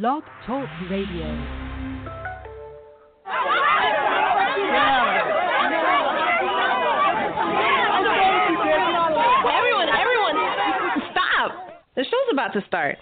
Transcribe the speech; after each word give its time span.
Blog 0.00 0.22
Talk 0.46 0.66
Radio. 0.88 1.26
Everyone, 9.52 9.88
everyone, 9.92 10.38
stop! 11.12 11.52
The 11.94 12.04
show's 12.04 12.32
about 12.32 12.54
to 12.54 12.64
start. 12.66 12.96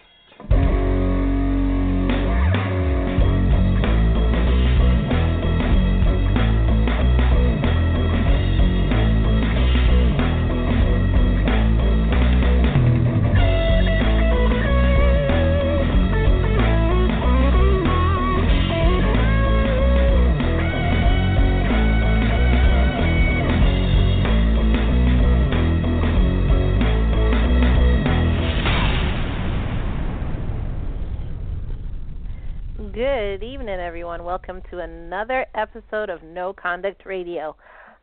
Good 33.30 33.44
evening, 33.44 33.78
everyone. 33.78 34.24
Welcome 34.24 34.60
to 34.72 34.80
another 34.80 35.46
episode 35.54 36.10
of 36.10 36.20
No 36.24 36.52
Conduct 36.52 37.06
Radio. 37.06 37.54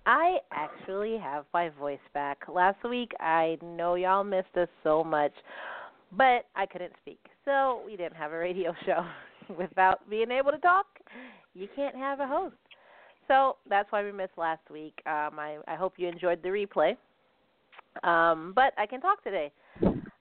I 0.06 0.38
actually 0.54 1.18
have 1.18 1.44
my 1.54 1.68
voice 1.68 2.00
back. 2.14 2.44
Last 2.48 2.82
week, 2.90 3.12
I 3.20 3.58
know 3.62 3.96
y'all 3.96 4.24
missed 4.24 4.56
us 4.56 4.70
so 4.86 5.04
much, 5.04 5.34
but 6.14 6.46
I 6.56 6.66
couldn't 6.72 6.94
speak. 7.02 7.20
So 7.44 7.82
we 7.86 7.98
didn't 7.98 8.16
have 8.16 8.32
a 8.32 8.38
radio 8.38 8.74
show. 8.86 9.06
Without 9.60 10.10
being 10.10 10.32
able 10.32 10.52
to 10.52 10.60
talk, 10.60 10.86
you 11.54 11.68
can't 11.76 11.98
have 11.98 12.22
a 12.22 12.26
host. 12.26 12.56
So 13.28 13.58
that's 13.70 13.92
why 13.92 14.06
we 14.06 14.14
missed 14.14 14.38
last 14.38 14.62
week. 14.72 14.94
Um, 15.06 15.38
I, 15.38 15.58
I 15.68 15.76
hope 15.76 15.96
you 15.98 16.08
enjoyed 16.08 16.42
the 16.42 16.48
replay. 16.48 16.96
Um, 18.02 18.54
but 18.56 18.72
I 18.78 18.86
can 18.86 19.02
talk 19.02 19.22
today. 19.26 19.52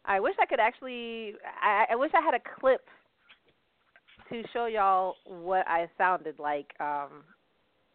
I 0.04 0.18
wish 0.18 0.34
I 0.42 0.46
could 0.46 0.58
actually. 0.58 1.34
I, 1.62 1.92
I 1.92 1.94
wish 1.94 2.10
I 2.12 2.20
had 2.20 2.34
a 2.34 2.40
clip 2.58 2.80
to 4.30 4.42
show 4.52 4.66
y'all 4.66 5.14
what 5.24 5.66
I 5.68 5.88
sounded 5.98 6.38
like 6.38 6.72
um 6.80 7.24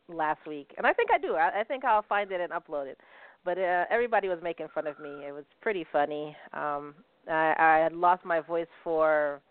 last 0.09 0.45
week, 0.47 0.73
and 0.77 0.85
I 0.85 0.93
think 0.93 1.09
I 1.13 1.17
do. 1.17 1.35
I, 1.35 1.61
I 1.61 1.63
think 1.63 1.85
I'll 1.85 2.05
find 2.07 2.31
it 2.31 2.41
and 2.41 2.51
upload 2.51 2.87
it. 2.87 2.97
But 3.43 3.57
uh, 3.57 3.85
everybody 3.89 4.27
was 4.27 4.39
making 4.43 4.67
fun 4.73 4.85
of 4.87 4.99
me. 4.99 5.09
It 5.27 5.33
was 5.33 5.45
pretty 5.61 5.85
funny. 5.91 6.35
Um, 6.53 6.93
I, 7.27 7.53
I 7.57 7.79
had 7.83 7.93
lost 7.93 8.23
my 8.23 8.39
voice 8.39 8.67
for 8.83 9.41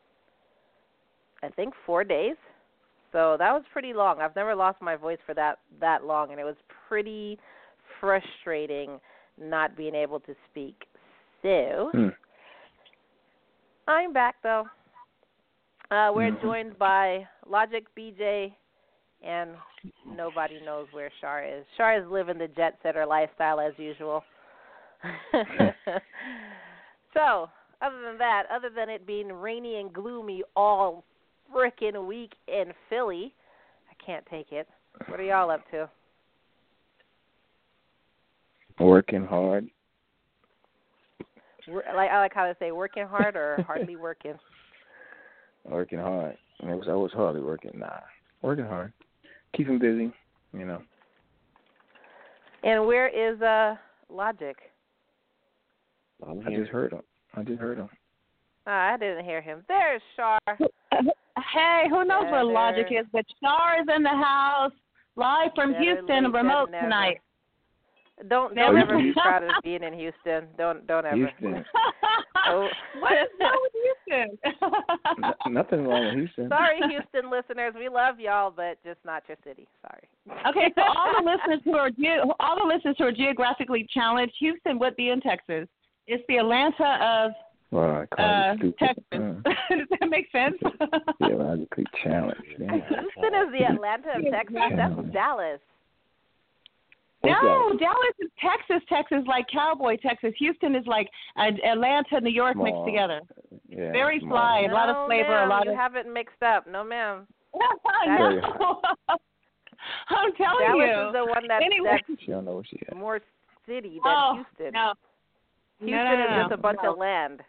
I 1.43 1.49
think 1.49 1.75
four 1.87 2.05
days, 2.05 2.37
so 3.13 3.37
that 3.39 3.53
was 3.53 3.63
pretty 3.73 3.93
long. 3.93 4.21
I've 4.21 4.37
never 4.37 4.55
lost 4.55 4.81
my 4.81 4.97
voice 4.97 5.19
for 5.27 5.35
that 5.35 5.59
that 5.81 6.05
long, 6.05 6.31
and 6.31 6.39
it 6.39 6.45
was 6.45 6.57
pretty 6.89 7.39
frustrating 8.01 9.01
not 9.41 9.77
being 9.77 9.95
able 9.95 10.21
to 10.21 10.35
speak. 10.51 10.77
So 11.43 11.91
Hmm. 11.93 12.09
I'm 13.89 14.13
back 14.13 14.37
though. 14.43 14.65
Uh, 15.91 16.13
we're 16.15 16.31
Mhm. 16.31 16.41
joined 16.41 16.79
by 16.79 17.27
Logic 17.47 17.85
BJ, 17.97 18.57
and 19.23 19.57
nobody 20.05 20.61
knows 20.61 20.91
where 20.93 21.11
Shar 21.21 21.43
is. 21.43 21.67
Shar 21.77 21.95
is 21.95 22.07
living 22.07 22.39
the 22.39 22.47
jet 22.49 22.79
setter 22.83 23.05
lifestyle 23.05 23.59
as 23.59 23.77
usual. 23.79 24.25
so, 27.13 27.51
other 27.81 28.01
than 28.03 28.19
that, 28.19 28.47
other 28.51 28.71
than 28.71 28.89
it 28.89 29.05
being 29.05 29.33
rainy 29.33 29.81
and 29.81 29.93
gloomy 29.93 30.45
all 30.55 31.05
frickin' 31.53 32.07
week 32.07 32.35
in 32.47 32.73
Philly, 32.89 33.35
I 33.91 33.95
can't 34.05 34.25
take 34.27 34.53
it. 34.53 34.69
What 35.09 35.19
are 35.19 35.25
y'all 35.25 35.51
up 35.51 35.69
to? 35.71 35.91
Working 38.79 39.27
hard. 39.27 39.69
Like 41.67 42.11
I 42.11 42.19
like 42.19 42.33
how 42.33 42.47
they 42.47 42.55
say, 42.59 42.73
working 42.73 43.07
hard 43.07 43.37
or 43.37 43.63
hardly 43.67 43.97
working. 43.97 44.39
Working 45.65 45.99
hard. 45.99 46.37
And 46.61 46.71
it 46.71 46.75
was 46.75 46.87
I 46.89 46.95
was 46.95 47.13
hardly 47.13 47.41
working. 47.43 47.73
Nah. 47.75 47.89
Working 48.43 48.65
hard. 48.67 48.93
Keeping 49.57 49.79
busy, 49.79 50.13
you 50.53 50.65
know. 50.67 50.83
And 52.63 52.87
where 52.87 53.09
is 53.09 53.41
uh 53.43 53.77
Logic? 54.09 54.57
I 56.27 56.51
just 56.55 56.71
heard 56.71 56.93
him. 56.93 57.01
I 57.35 57.43
just 57.43 57.61
heard 57.61 57.79
him. 57.79 57.89
Uh, 58.67 58.71
I 58.71 58.97
didn't 58.99 59.25
hear 59.25 59.41
him. 59.41 59.65
There's 59.69 60.03
Shar. 60.17 60.39
Hey, 60.51 61.85
who 61.89 62.05
knows 62.05 62.25
where 62.31 62.45
Logic 62.45 62.87
is? 62.91 63.07
But 63.13 63.25
Shar 63.43 63.81
is 63.81 63.87
in 63.95 64.03
the 64.03 64.09
house, 64.11 64.73
live 65.17 65.51
from 65.55 65.73
Better 65.73 65.85
Houston, 65.85 66.31
remote 66.33 66.71
never. 66.71 66.85
tonight. 66.85 67.21
Don't 68.29 68.55
Never. 68.55 68.73
don't 68.79 68.83
ever 68.83 68.95
Oh, 68.97 69.03
be 69.03 69.13
proud 69.15 69.43
of 69.45 69.51
being 69.65 69.83
in 69.83 69.95
Houston. 69.95 70.47
Don't 70.59 70.87
don't 70.87 71.07
ever. 71.07 71.17
Houston. 71.17 71.65
Oh. 72.49 72.69
what 73.01 73.13
is 73.13 73.29
wrong 73.41 73.59
with 73.63 73.73
Houston? 74.07 74.39
N- 75.25 75.55
nothing 75.55 75.87
wrong 75.87 76.07
with 76.07 76.15
Houston. 76.15 76.49
Sorry, 76.49 76.79
Houston 76.89 77.31
listeners. 77.31 77.75
We 77.79 77.89
love 77.89 78.21
y'all, 78.21 78.51
but 78.55 78.79
just 78.85 78.99
not 79.05 79.23
your 79.29 79.37
city. 79.45 79.67
Sorry. 79.83 80.09
Okay, 80.49 80.73
so 80.75 80.83
all 80.83 81.13
the 81.19 81.31
listeners 81.31 81.61
who 81.65 81.75
are 81.77 81.91
ge- 81.91 82.21
all 82.41 82.57
the 82.59 82.67
listeners 82.75 82.97
who 82.99 83.05
are 83.05 83.13
geographically 83.13 83.87
challenged, 83.93 84.35
Houston 84.41 84.79
would 84.79 84.97
be 84.97 85.11
in 85.11 85.21
Texas. 85.21 85.69
It's 86.07 86.25
the 86.29 86.39
Atlanta 86.39 86.99
of 87.03 87.33
Well, 87.71 87.91
I 88.03 88.07
call 88.07 88.25
uh. 88.25 88.55
Texas. 88.79 89.05
Uh, 89.13 89.19
Does 89.77 89.89
that 90.01 90.09
make 90.09 90.31
sense? 90.33 90.57
theologically 91.19 91.85
challenged. 92.03 92.43
Yeah. 92.59 92.73
Houston 92.73 93.35
is 93.35 93.53
the 93.59 93.65
Atlanta 93.73 94.17
of 94.17 94.33
Texas. 94.33 94.57
That's 94.77 95.13
Dallas. 95.13 95.61
What's 97.21 97.37
no, 97.43 97.71
that? 97.71 97.79
Dallas 97.81 98.17
is 98.21 98.31
Texas. 98.41 98.83
Texas 98.89 99.19
like 99.27 99.47
cowboy 99.53 99.97
Texas. 100.03 100.33
Houston 100.39 100.75
is 100.75 100.87
like 100.87 101.09
uh, 101.37 101.51
Atlanta, 101.67 102.21
New 102.21 102.31
York 102.33 102.57
mixed 102.57 102.85
together. 102.87 103.21
Yeah, 103.69 103.93
Very 103.93 104.21
small. 104.21 104.31
fly, 104.31 104.67
a 104.69 104.73
lot 104.73 104.89
of 104.89 105.07
flavor, 105.07 105.29
ma'am, 105.29 105.49
a 105.49 105.51
lot 105.51 105.65
you 105.65 105.73
of. 105.73 105.75
You 105.75 105.81
haven't 105.81 106.13
mixed 106.13 106.43
up. 106.43 106.67
No, 106.67 106.83
ma'am. 106.83 107.27
no. 107.55 108.81
I'm 110.09 110.33
telling 110.37 110.67
Dallas 110.67 110.89
you. 110.89 111.09
is 111.09 111.13
the 111.13 111.25
one 111.27 111.49
that, 111.49 111.63
Anyway. 111.63 112.01
that's 112.09 112.21
She 112.23 112.31
don't 112.31 112.45
know 112.45 112.55
where 112.55 112.65
she 112.65 112.79
at. 112.89 112.97
more 112.97 113.21
city 113.67 114.01
than 114.03 114.13
oh, 114.15 114.35
Houston. 114.37 114.73
No. 114.73 114.95
Houston 115.81 115.97
no, 115.97 116.17
no, 116.17 116.25
is 116.25 116.43
just 116.45 116.53
a 116.53 116.57
bunch 116.57 116.79
no. 116.83 116.93
of 116.93 116.99
land. 116.99 117.41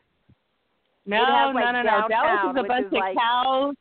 No, 1.05 1.51
like, 1.55 1.65
no, 1.65 1.71
no, 1.71 1.81
no. 1.81 2.07
Dallas 2.07 2.55
is 2.55 2.63
a 2.63 2.67
bunch 2.67 2.85
is 2.87 2.87
of 2.87 2.93
like- 2.93 3.15
cows. 3.17 3.75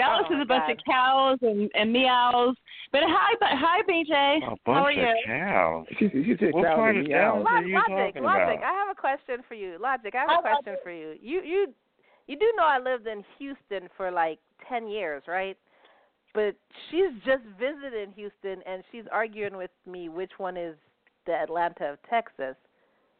Dallas 0.00 0.26
Oh, 0.30 0.34
is 0.34 0.36
my 0.38 0.42
a 0.42 0.46
bunch 0.46 0.64
God. 0.66 0.70
of 0.72 0.78
cows 0.88 1.38
and, 1.42 1.70
and 1.74 1.92
meows. 1.92 2.56
But 2.92 3.02
hi, 3.04 3.34
but 3.38 3.50
hi, 3.52 3.82
BJ. 3.88 4.12
A 4.12 4.40
How 4.46 4.56
bunch 4.66 4.86
are 4.86 4.90
of 4.90 4.96
you? 4.96 5.14
cows. 5.26 5.86
She, 5.98 6.08
she 6.08 6.34
said 6.40 6.52
What 6.52 6.64
cows 6.64 6.76
part 6.76 6.96
and 6.96 7.04
of 7.04 7.08
meows. 7.08 7.44
Dallas 7.44 7.46
are 7.50 7.62
you 7.62 7.74
Logic, 7.74 8.14
talking 8.14 8.22
Logic, 8.24 8.58
about? 8.58 8.64
I 8.64 8.72
have 8.72 8.88
a 8.90 8.98
question 9.00 9.36
for 9.46 9.54
you. 9.54 9.76
Logic, 9.80 10.14
I 10.14 10.18
have 10.20 10.30
Hi, 10.30 10.38
a 10.38 10.42
question 10.42 10.72
Logic. 10.72 10.82
for 10.82 10.90
you. 10.92 11.14
You 11.20 11.42
you 11.42 11.66
you 12.26 12.36
do 12.38 12.52
know 12.56 12.64
I 12.64 12.78
lived 12.78 13.06
in 13.06 13.24
Houston 13.38 13.88
for 13.96 14.10
like 14.10 14.38
ten 14.68 14.88
years, 14.88 15.22
right? 15.28 15.56
But 16.32 16.54
she's 16.90 17.10
just 17.26 17.42
visited 17.58 18.10
Houston 18.14 18.62
and 18.66 18.84
she's 18.92 19.04
arguing 19.10 19.56
with 19.56 19.72
me 19.86 20.08
which 20.08 20.32
one 20.38 20.56
is 20.56 20.76
the 21.26 21.32
Atlanta 21.32 21.92
of 21.92 21.98
Texas 22.08 22.54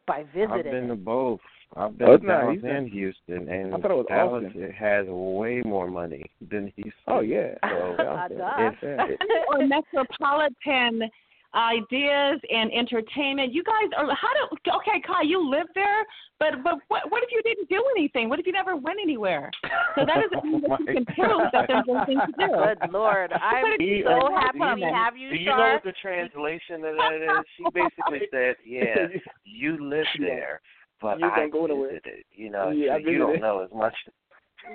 by 0.07 0.25
visiting. 0.35 0.51
I've 0.53 0.65
been 0.65 0.89
to 0.89 0.95
both. 0.97 1.41
I've 1.77 1.97
been 1.97 2.09
Oh, 2.09 2.11
to 2.11 2.15
it's 2.17 2.25
not 2.25 2.41
Dallas 2.41 2.53
Houston. 2.55 2.71
and 2.77 2.89
Houston, 2.91 3.49
and 3.49 3.75
I 3.75 3.79
thought 3.79 3.91
it 3.93 3.97
was 3.97 4.07
Dallas 4.09 4.45
Austin. 4.47 4.63
it 4.63 4.75
has 4.75 5.07
way 5.09 5.63
more 5.65 5.89
money 5.89 6.25
than 6.51 6.73
Houston. 6.77 6.93
Oh 7.07 7.21
yeah. 7.21 7.55
So 7.63 7.95
Uh, 7.99 8.29
duh. 8.29 8.55
it's, 8.59 8.79
it- 8.83 9.47
or 9.49 9.67
metropolitan 9.67 11.09
ideas 11.55 12.41
and 12.51 12.73
entertainment. 12.73 13.53
You 13.53 13.63
guys 13.65 13.91
are 13.97 14.07
how 14.15 14.29
do 14.35 14.73
okay, 14.77 15.01
Kai, 15.07 15.23
you 15.23 15.49
live 15.49 15.67
there, 15.75 16.05
but 16.39 16.63
but 16.63 16.75
what 16.89 17.11
what 17.11 17.23
if 17.23 17.31
you 17.33 17.43
didn't 17.43 17.69
do 17.69 17.83
anything? 17.97 18.29
What 18.29 18.39
if 18.39 18.47
you 18.47 18.53
never 18.53 18.77
went 18.77 18.99
anywhere? 19.03 19.51
So 19.97 20.07
that 20.07 20.17
doesn't 20.31 20.45
mean 20.45 20.63
that 20.63 20.81
you 20.81 20.87
Oh 20.91 20.95
can 20.95 21.05
prove 21.07 21.43
that 21.53 21.67
there's 21.69 21.85
nothing 21.87 22.21
to 22.21 22.33
do. 22.39 22.53
Good 22.55 22.93
Lord. 22.93 23.33
I'm 23.33 23.79
so 24.05 24.35
happy 24.35 24.59
to 24.81 24.91
have 24.93 25.17
you, 25.17 25.31
Do 25.31 25.37
you 25.37 25.47
know 25.47 25.57
what 25.75 25.85
the 25.85 25.95
translation 26.01 26.85
of 26.85 26.97
that 26.97 27.15
is? 27.15 27.45
She 27.57 27.65
basically 27.75 28.29
said, 28.33 28.57
"Yeah, 28.65 29.07
you 29.45 29.89
live 29.89 30.07
there, 30.19 30.61
but 31.01 31.19
You 31.19 31.29
I 31.29 31.37
don't 31.37 31.51
go 31.51 31.67
visited." 31.67 32.25
You 32.33 32.51
know, 32.51 32.71
Yeah, 32.71 32.97
you, 32.97 33.11
you 33.11 33.19
don't 33.19 33.41
know 33.41 33.61
as 33.65 33.71
much. 33.75 33.95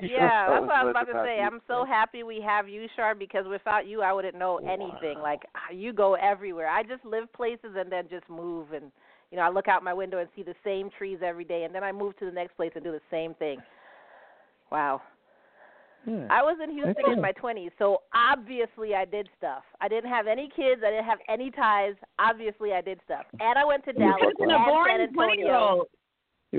Yeah, 0.01 0.47
that's 0.49 0.65
what 0.65 0.75
I 0.75 0.83
was 0.83 0.91
about 0.91 1.11
to 1.11 1.23
say. 1.25 1.37
you. 1.37 1.43
I'm 1.43 1.61
so 1.67 1.85
happy 1.85 2.23
we 2.23 2.41
have 2.41 2.67
you, 2.67 2.87
Shar, 2.95 3.15
because 3.15 3.45
without 3.47 3.87
you, 3.87 4.01
I 4.01 4.13
wouldn't 4.13 4.37
know 4.37 4.57
anything. 4.57 5.19
Like 5.21 5.41
ah, 5.55 5.71
you 5.73 5.93
go 5.93 6.15
everywhere. 6.15 6.67
I 6.67 6.83
just 6.83 7.05
live 7.05 7.31
places 7.33 7.75
and 7.75 7.91
then 7.91 8.05
just 8.09 8.27
move, 8.29 8.73
and 8.73 8.91
you 9.31 9.37
know, 9.37 9.43
I 9.43 9.49
look 9.49 9.67
out 9.67 9.83
my 9.83 9.93
window 9.93 10.19
and 10.19 10.29
see 10.35 10.43
the 10.43 10.55
same 10.63 10.89
trees 10.97 11.19
every 11.23 11.45
day, 11.45 11.63
and 11.63 11.73
then 11.73 11.83
I 11.83 11.91
move 11.91 12.17
to 12.19 12.25
the 12.25 12.31
next 12.31 12.55
place 12.55 12.71
and 12.75 12.83
do 12.83 12.91
the 12.91 13.01
same 13.11 13.33
thing. 13.35 13.59
Wow. 14.71 15.01
Yeah. 16.07 16.27
I 16.29 16.43
was 16.43 16.57
in 16.63 16.69
Houston 16.71 17.13
in 17.13 17.21
my 17.21 17.31
20s, 17.31 17.71
so 17.79 18.03
obviously 18.13 18.93
I 18.93 19.05
did 19.05 19.27
stuff. 19.37 19.63
I 19.81 19.87
didn't 19.87 20.09
have 20.09 20.27
any 20.27 20.49
kids. 20.55 20.81
I 20.85 20.91
didn't 20.91 21.05
have 21.05 21.17
any 21.27 21.49
ties. 21.49 21.95
Obviously, 22.19 22.73
I 22.73 22.81
did 22.81 22.99
stuff, 23.05 23.25
and 23.39 23.57
I 23.57 23.65
went 23.65 23.83
to 23.85 23.93
Dallas 23.93 24.21
could 24.21 24.29
have 24.29 24.37
been 24.37 24.49
and 24.51 24.85
San 24.85 25.01
Antonio. 25.01 25.35
year 25.35 25.55
old. 25.55 25.77
He 25.81 25.81
was 25.81 25.87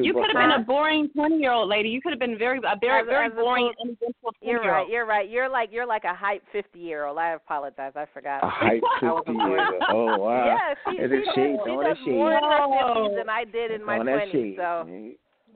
You 0.05 0.13
could 0.15 0.27
have 0.33 0.35
been 0.35 0.61
a 0.61 0.65
boring 0.65 1.09
twenty 1.15 1.37
year 1.39 1.53
old 1.53 1.69
lady. 1.69 1.89
You 1.89 2.01
could 2.01 2.13
have 2.13 2.19
been 2.19 2.37
very 2.39 2.59
a 2.59 2.77
very 2.81 3.01
As- 3.03 3.07
very 3.07 3.29
boring 3.31 3.67
opposed- 3.79 3.81
uneventful 4.01 4.33
You're 4.43 4.61
right. 4.61 4.89
You're 4.89 5.07
right. 5.07 5.29
You're 5.29 5.49
like 5.49 5.71
you're 5.73 5.87
like 5.87 6.05
a 6.05 6.15
hype 6.15 6.43
50 6.53 6.79
year 6.79 7.05
old. 7.07 7.19
I 7.19 7.31
apologize. 7.33 7.93
I 7.97 8.07
forgot. 8.13 8.43
a 8.45 8.49
hype 8.49 8.83
I 9.03 9.11
50 9.25 9.31
a 9.31 9.49
years 9.49 9.61
old. 9.73 9.83
Oh, 9.91 10.19
wow. 10.19 10.47
Yeah, 10.47 10.75
she, 10.93 10.99
Is 11.03 11.11
she, 11.11 11.15
it 11.17 11.25
does, 11.25 11.35
shade? 11.35 11.57
she 11.57 11.65
Throwing 11.65 11.87
does 11.87 11.97
that 12.05 12.11
more 12.11 12.33
in 12.33 12.43
her 12.43 12.59
No. 12.59 13.09
50s 13.11 13.17
than 13.17 13.29
I 13.29 13.45
did 13.45 13.71
in 13.71 13.85
my 13.85 13.99
20s. 13.99 14.57
So 14.57 14.63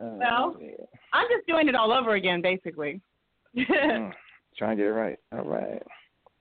Uh, 0.00 0.16
Well, 0.18 0.56
yeah. 0.60 0.70
I'm 1.12 1.26
just 1.34 1.46
doing 1.46 1.68
it 1.68 1.74
all 1.74 1.92
over 1.92 2.14
again, 2.14 2.40
basically. 2.42 3.00
Mm. 3.56 4.12
Trying 4.56 4.76
to 4.76 4.82
get 4.82 4.88
it 4.90 4.92
right. 4.94 5.18
All 5.32 5.44
right. 5.44 5.82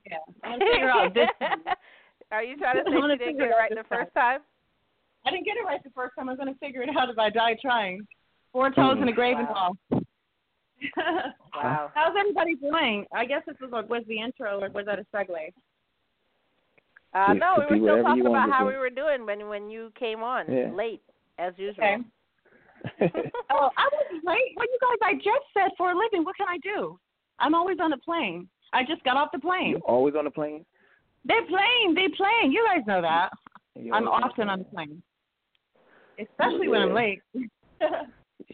yeah, 0.06 0.18
I'm 0.44 0.60
figure 0.60 0.90
out 0.90 1.14
this. 1.14 1.28
Are 2.32 2.44
you 2.44 2.58
trying 2.58 2.76
to 2.76 2.84
say 2.90 2.96
I'm 2.96 3.10
you 3.10 3.18
didn't 3.18 3.38
get 3.38 3.48
it 3.48 3.52
it 3.52 3.56
right 3.58 3.72
the 3.76 3.84
first 3.90 4.14
time? 4.14 4.42
I 5.30 5.32
didn't 5.32 5.46
get 5.46 5.58
it 5.58 5.66
right 5.66 5.84
the 5.84 5.92
first 5.92 6.16
time. 6.18 6.28
I'm 6.28 6.38
gonna 6.38 6.56
figure 6.60 6.82
it 6.82 6.90
out 6.98 7.10
if 7.10 7.20
I 7.20 7.30
die 7.30 7.56
trying. 7.62 8.06
Four 8.52 8.72
toes 8.72 8.98
in 9.00 9.08
a 9.08 9.14
grave 9.14 9.38
and 9.38 9.48
all. 9.48 9.78
Wow. 11.56 11.92
How's 11.94 12.16
everybody 12.18 12.56
doing? 12.56 13.06
I 13.14 13.26
guess 13.26 13.42
this 13.46 13.58
was 13.60 13.72
like, 13.72 13.90
was 13.90 14.04
the 14.08 14.22
intro, 14.22 14.62
or 14.62 14.70
was 14.70 14.86
that 14.86 14.98
a 15.00 15.06
segue? 15.14 15.52
Uh, 17.14 17.34
no, 17.34 17.56
we 17.70 17.80
were 17.82 17.86
still 17.86 18.04
talking 18.04 18.26
about 18.28 18.50
how 18.50 18.62
do. 18.62 18.68
we 18.68 18.78
were 18.78 18.90
doing 18.92 19.26
when 19.26 19.50
when 19.50 19.70
you 19.70 19.92
came 20.00 20.24
on 20.24 20.50
Yeah. 20.50 20.72
late 20.74 21.02
as 21.38 21.54
usual. 21.58 21.84
Okay. 21.84 21.98
Oh, 23.50 23.70
I 23.78 23.90
was 23.92 24.22
late. 24.24 24.54
Well, 24.56 24.68
you 24.72 24.80
guys, 24.80 25.00
I 25.04 25.14
just 25.16 25.46
said 25.54 25.72
for 25.78 25.92
a 25.92 25.98
living. 25.98 26.24
What 26.24 26.38
can 26.38 26.48
I 26.48 26.60
do? 26.60 26.98
I'm 27.40 27.54
always 27.56 27.78
on 27.82 27.92
a 27.92 27.98
plane. 27.98 28.48
I 28.72 28.84
just 28.86 29.04
got 29.04 29.18
off 29.18 29.30
the 29.34 29.40
plane. 29.40 29.72
you 29.72 29.78
always 29.86 30.16
on 30.16 30.24
the 30.24 30.32
plane? 30.32 30.66
They're 31.26 31.46
playing. 31.46 31.94
They're 31.96 32.16
playing. 32.16 32.54
You 32.54 32.66
guys 32.66 32.86
know 32.88 33.02
that. 33.02 33.32
You 33.76 33.94
I'm 33.94 34.08
always 34.08 34.24
often 34.26 34.48
on 34.48 34.60
the 34.60 34.66
plane, 34.66 35.02
especially 36.22 36.68
when 36.68 36.82
I'm 36.82 36.94
late. 36.94 37.22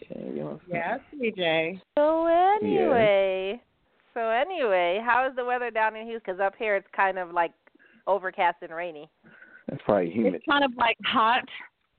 Yeah, 0.09 0.53
yes, 0.67 0.99
CJ. 1.15 1.79
So 1.97 2.27
anyway, 2.27 3.61
so 4.13 4.29
anyway, 4.29 5.01
how 5.03 5.27
is 5.27 5.35
the 5.35 5.45
weather 5.45 5.71
down 5.71 5.95
in 5.95 6.05
Houston? 6.05 6.35
Because 6.35 6.39
up 6.45 6.53
here 6.57 6.75
it's 6.75 6.87
kind 6.95 7.17
of 7.17 7.31
like 7.31 7.51
overcast 8.05 8.57
and 8.61 8.73
rainy. 8.73 9.09
That's 9.67 9.81
probably 9.83 10.11
humid. 10.11 10.35
It's 10.35 10.45
kind 10.45 10.63
of 10.65 10.71
like 10.77 10.97
hot, 11.05 11.43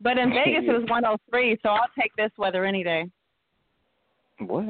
but 0.00 0.18
in 0.18 0.30
Vegas 0.44 0.64
it 0.68 0.72
was 0.72 0.88
103, 0.88 1.58
so 1.62 1.70
I'll 1.70 1.88
take 1.98 2.14
this 2.16 2.30
weather 2.38 2.64
any 2.64 2.84
day. 2.84 3.06
What? 4.40 4.64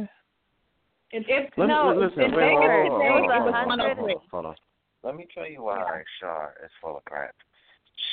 It, 1.12 1.25
it's 1.28 1.52
Let 1.56 1.66
me- 1.66 1.75
no, 1.75 1.94
listen, 1.94 2.22
in 2.22 2.31
wait, 2.32 2.56
Vegas 2.56 2.70
oh 2.70 2.88
hold 2.88 2.92
on, 2.92 2.99
today 3.00 3.10
hold 3.10 3.25
it 3.25 3.31
on, 3.31 3.44
was 3.44 3.52
103. 3.52 4.16
Hold 4.31 4.46
on. 4.46 4.54
Let 5.02 5.16
me 5.16 5.26
tell 5.34 5.49
you 5.49 5.62
why 5.64 6.02
Shar 6.20 6.54
is 6.64 6.70
full 6.81 6.96
of 6.96 7.04
crap. 7.04 7.34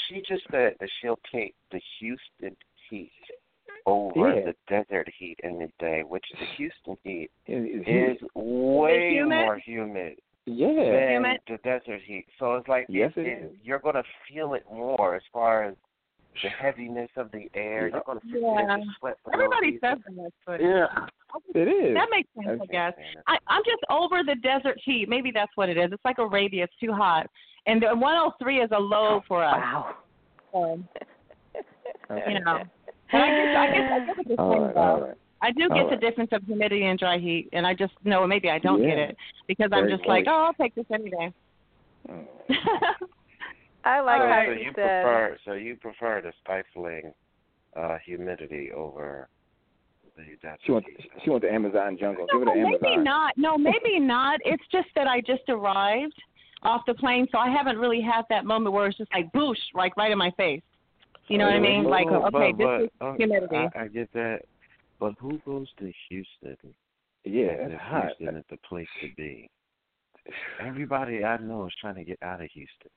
She 0.08 0.22
just 0.28 0.44
said 0.52 0.76
that 0.80 0.90
she'll 1.02 1.20
take 1.32 1.56
the 1.72 1.82
Houston 2.00 2.56
heat 2.94 3.12
over 3.86 4.36
Yeah. 4.36 4.46
the 4.46 4.56
desert 4.68 5.10
heat 5.18 5.40
in 5.44 5.60
the 5.60 5.70
day, 5.80 6.04
which 6.04 6.26
the 6.40 6.46
Houston 6.58 6.98
heat 7.04 7.30
It- 7.48 7.88
it's 7.88 8.22
is 8.22 8.28
way 8.36 9.14
humid? 9.16 9.46
more 9.46 9.58
humid 9.58 10.20
Yeah. 10.46 10.68
than 10.74 11.10
Humid? 11.14 11.42
the 11.48 11.58
desert 11.58 12.02
heat. 12.02 12.28
So 12.40 12.56
it's 12.56 12.68
like 12.68 12.86
Yes, 12.90 13.12
it, 13.18 13.22
it 13.22 13.28
it, 13.28 13.44
is. 13.46 13.58
you're 13.64 13.80
gonna 13.80 14.04
feel 14.28 14.54
it 14.54 14.64
more 14.72 15.16
as 15.16 15.24
far 15.32 15.64
as 15.64 15.76
the 16.42 16.50
heaviness 16.50 17.10
of 17.16 17.30
the 17.32 17.50
air. 17.54 17.88
You're 17.90 18.02
gonna 18.06 18.20
feel 18.22 18.42
Yeah. 18.42 18.76
it, 18.78 18.86
the 18.86 18.94
sweat. 19.00 19.18
for 19.24 19.34
Everybody 19.34 19.72
reason. 19.72 19.80
says 19.82 20.16
that, 20.16 20.32
but 20.46 20.62
Yeah. 20.62 21.08
It 21.56 21.68
is. 21.68 21.94
that 21.96 22.10
makes 22.12 22.30
sense, 22.34 22.62
I 22.62 22.66
guess. 22.68 22.94
I, 23.28 23.38
I'm 23.48 23.64
just 23.66 23.84
over 23.90 24.24
the 24.24 24.36
desert 24.36 24.80
heat. 24.84 25.10
Maybe 25.10 25.32
that's 25.32 25.56
what 25.58 25.68
it 25.70 25.78
is. 25.78 25.92
It's 25.92 26.06
like 26.06 26.20
Arabia. 26.20 26.64
It's 26.66 26.76
too 26.78 26.94
hot. 26.94 27.28
And 27.66 27.82
the 27.82 27.96
103 27.96 28.62
is 28.62 28.72
a 28.72 28.80
low 28.80 29.22
for 29.28 29.44
us. 29.44 29.56
Wow. 29.58 29.96
So, 30.52 30.84
Okay. 32.12 32.34
you 32.34 32.40
know. 32.44 32.64
But 33.12 33.22
I 33.22 33.30
guess 33.30 33.56
I 33.58 33.68
guess 33.68 33.92
I 33.92 34.00
get 34.06 34.18
what 34.18 34.28
you're 34.28 34.38
saying, 34.38 34.62
right, 34.64 34.74
though. 34.76 34.82
all 34.82 35.02
right. 35.02 35.18
I 35.42 35.52
do 35.52 35.64
All 35.64 35.70
get 35.70 35.84
the 35.86 35.90
right. 35.92 36.02
difference 36.02 36.30
of 36.32 36.42
humidity 36.44 36.86
and 36.86 36.98
dry 36.98 37.18
heat, 37.18 37.50
and 37.52 37.68
I 37.68 37.74
just 37.74 37.94
know 38.06 38.26
maybe 38.26 38.50
I 38.50 38.60
don't 38.60 38.82
get 38.82 38.98
it 38.98 39.18
because 39.48 39.70
I'm 39.74 39.86
Very 39.86 39.98
just 39.98 40.08
like, 40.08 40.26
oh, 40.28 40.46
I'll 40.48 40.54
take 40.54 40.74
this 40.74 40.86
any 40.94 41.10
day. 41.10 41.34
Mm. 42.10 42.26
I 43.86 44.00
like 44.00 44.22
so, 44.22 44.28
how 44.28 44.44
so 44.46 44.52
you 44.52 44.60
you 44.60 44.66
said. 44.68 44.74
prefer 45.04 45.38
so 45.46 45.54
you 45.54 45.76
prefer 45.76 46.22
the 46.22 46.32
stifling 46.42 47.14
uh 47.76 47.98
humidity 48.06 48.72
over 48.72 49.28
the 50.16 50.24
desert 50.42 50.60
She 50.66 50.72
wants 50.72 50.88
heat. 50.98 51.10
she 51.24 51.30
wants 51.30 51.46
the 51.46 51.52
Amazon 51.54 51.98
jungle. 52.00 52.26
Give 52.32 52.40
her 52.42 52.46
No, 52.46 52.54
the 52.54 52.78
maybe 52.82 52.98
not. 53.04 53.34
No, 53.38 53.58
maybe 53.58 54.00
not. 54.00 54.40
It's 54.46 54.64
just 54.72 54.88
that 54.96 55.08
I 55.08 55.20
just 55.22 55.44
arrived 55.50 56.16
off 56.62 56.82
the 56.88 56.94
plane, 56.94 57.28
so 57.32 57.38
I 57.38 57.50
haven't 57.50 57.78
really 57.78 58.00
had 58.02 58.24
that 58.30 58.46
moment 58.46 58.74
where 58.74 58.88
it's 58.88 58.98
just 58.98 59.12
like 59.14 59.30
boosh, 59.34 59.58
like 59.74 59.98
right 59.98 60.12
in 60.12 60.18
my 60.18 60.32
face. 60.38 60.62
You 61.28 61.38
know 61.38 61.46
what 61.46 61.54
I 61.56 61.60
mean? 61.60 61.84
But- 61.84 61.90
Like, 61.90 62.08
okay, 62.08 62.52
but, 62.52 62.58
this 62.80 62.86
is 62.86 62.90
uh, 63.02 63.14
humidity. 63.14 63.56
I, 63.56 63.84
I 63.84 63.88
get 63.88 64.12
that, 64.14 64.40
but 65.00 65.14
who 65.20 65.40
goes 65.46 65.68
to 65.80 65.92
Houston? 66.10 66.58
Yeah, 67.24 67.44
as 67.46 67.58
that's 67.60 67.74
if 67.74 67.80
hot. 67.80 68.04
Houston 68.18 68.38
is 68.38 68.46
the 68.50 68.58
place 68.68 68.88
to 69.02 69.08
be. 69.16 69.50
Everybody 70.62 71.24
I 71.24 71.38
know 71.38 71.66
is 71.68 71.74
trying 71.82 71.96
to 71.96 72.04
get 72.04 72.18
out 72.22 72.42
of 72.42 72.50
Houston. 72.54 72.90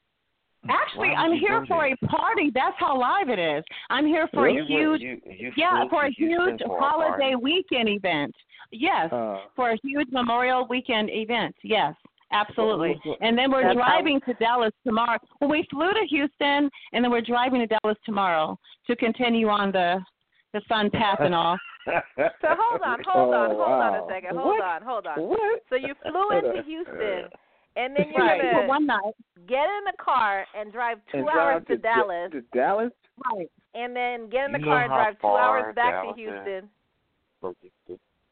Actually, 0.68 1.10
I'm 1.10 1.32
here 1.32 1.64
for 1.68 1.82
there? 1.84 1.96
a 2.02 2.06
party. 2.08 2.50
That's 2.52 2.74
how 2.78 2.98
live 2.98 3.28
it 3.28 3.38
is. 3.38 3.62
I'm 3.90 4.06
here 4.06 4.28
for 4.32 4.48
You 4.48 4.62
a 4.62 4.66
huge, 4.66 5.00
you, 5.00 5.20
you 5.30 5.52
yeah, 5.56 5.84
for 5.88 6.06
a 6.06 6.10
huge 6.10 6.60
for 6.66 6.80
holiday 6.80 7.32
party. 7.32 7.36
weekend 7.36 7.88
event. 7.88 8.34
Yes, 8.72 9.12
Uh, 9.12 9.38
for 9.54 9.70
a 9.70 9.76
huge 9.84 10.08
Memorial 10.10 10.66
Weekend 10.68 11.08
event. 11.10 11.54
Yes, 11.62 11.94
absolutely. 12.32 12.94
What- 12.94 13.06
what- 13.06 13.18
And 13.20 13.36
then 13.38 13.50
we're 13.50 13.62
That's 13.62 13.78
how- 13.78 13.86
driving 13.88 14.20
to 14.22 14.34
Dallas 14.34 14.72
tomorrow. 14.84 15.18
Well, 15.40 15.50
we 15.50 15.62
flew 15.70 15.92
to 15.92 16.04
Houston, 16.06 16.70
and 16.92 17.04
then 17.04 17.10
we're 17.10 17.20
driving 17.20 17.60
to 17.60 17.66
Dallas 17.66 17.98
tomorrow 18.04 18.58
to 18.86 18.96
continue 18.96 19.48
on 19.48 19.72
the 19.72 20.04
the 20.52 20.60
fun 20.62 20.88
path 20.90 21.20
and 21.20 21.34
all. 21.34 21.58
So 21.86 22.48
hold 22.48 22.80
on, 22.82 23.02
hold 23.06 23.34
on, 23.34 23.50
Oh, 23.52 23.56
hold 23.56 23.60
on 23.70 23.94
a 23.94 24.06
second. 24.08 24.36
Hold 24.36 24.58
What? 24.58 24.60
on, 24.62 24.82
hold 24.82 25.06
on. 25.06 25.20
what? 25.28 25.62
So 25.68 25.76
you 25.76 25.94
flew 26.02 26.30
into 26.30 26.62
Houston, 26.66 27.28
and 27.76 27.94
then 27.94 28.10
you're 28.10 28.26
Right, 28.26 28.40
gonna 28.42 28.66
one 28.66 28.86
night. 28.86 29.14
get 29.46 29.68
in 29.68 29.84
the 29.84 29.92
car 29.98 30.46
and 30.54 30.72
drive 30.72 30.98
two 31.12 31.18
And 31.18 31.28
hours 31.28 31.62
drive 31.62 31.66
to, 31.66 31.76
to 31.76 31.82
Dallas, 31.82 32.32
To 32.32 32.40
Dallas? 32.52 32.92
Right. 33.32 33.48
and 33.74 33.94
then 33.94 34.28
get 34.30 34.46
in 34.46 34.52
the 34.52 34.58
You 34.58 34.64
car 34.64 34.82
and 34.82 34.88
drive 34.90 35.20
two 35.20 35.26
hours 35.28 35.74
back 35.76 35.92
Dallas 35.92 36.16
to 36.16 36.58
is? 36.58 36.64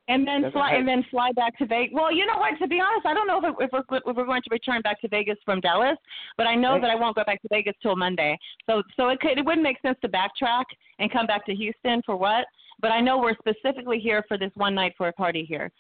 Houston. 0.07 0.29
And 0.29 0.45
then 0.45 0.53
fly 0.53 0.73
and 0.75 0.87
then 0.87 1.05
fly 1.11 1.33
back 1.33 1.57
to 1.59 1.67
Vegas. 1.67 1.93
Well, 1.95 2.13
you 2.13 2.27
know 2.27 2.37
what? 2.39 2.59
To 2.59 2.67
be 2.69 2.81
honest, 2.81 3.07
I 3.07 3.15
don't 3.15 3.27
know 3.27 3.39
if, 3.39 3.55
if 3.61 3.71
we're 3.73 3.97
if 4.11 4.17
we're 4.17 4.25
going 4.27 4.43
to 4.43 4.49
return 4.51 4.81
back 4.83 5.01
to 5.01 5.09
Vegas 5.09 5.37
from 5.45 5.61
Dallas, 5.61 5.97
but 6.37 6.47
I 6.47 6.55
know 6.55 6.81
that 6.81 6.91
I 6.91 6.95
won't 6.95 7.17
go 7.17 7.25
back 7.25 7.41
to 7.43 7.49
Vegas 7.51 7.75
till 7.83 7.97
Monday. 7.97 8.39
So 8.69 8.83
so 8.97 9.09
it 9.09 9.21
could 9.21 9.39
it 9.39 9.45
wouldn't 9.45 9.63
make 9.63 9.81
sense 9.83 9.99
to 10.03 10.09
backtrack 10.09 10.65
and 10.99 11.11
come 11.13 11.27
back 11.27 11.45
to 11.47 11.55
Houston 11.55 12.03
for 12.05 12.17
what? 12.17 12.45
But 12.81 12.91
I 12.91 13.01
know 13.01 13.19
we're 13.19 13.37
specifically 13.37 13.99
here 13.99 14.23
for 14.29 14.37
this 14.37 14.51
one 14.55 14.75
night 14.75 14.95
for 14.97 15.09
a 15.09 15.13
party 15.13 15.45
here, 15.45 15.71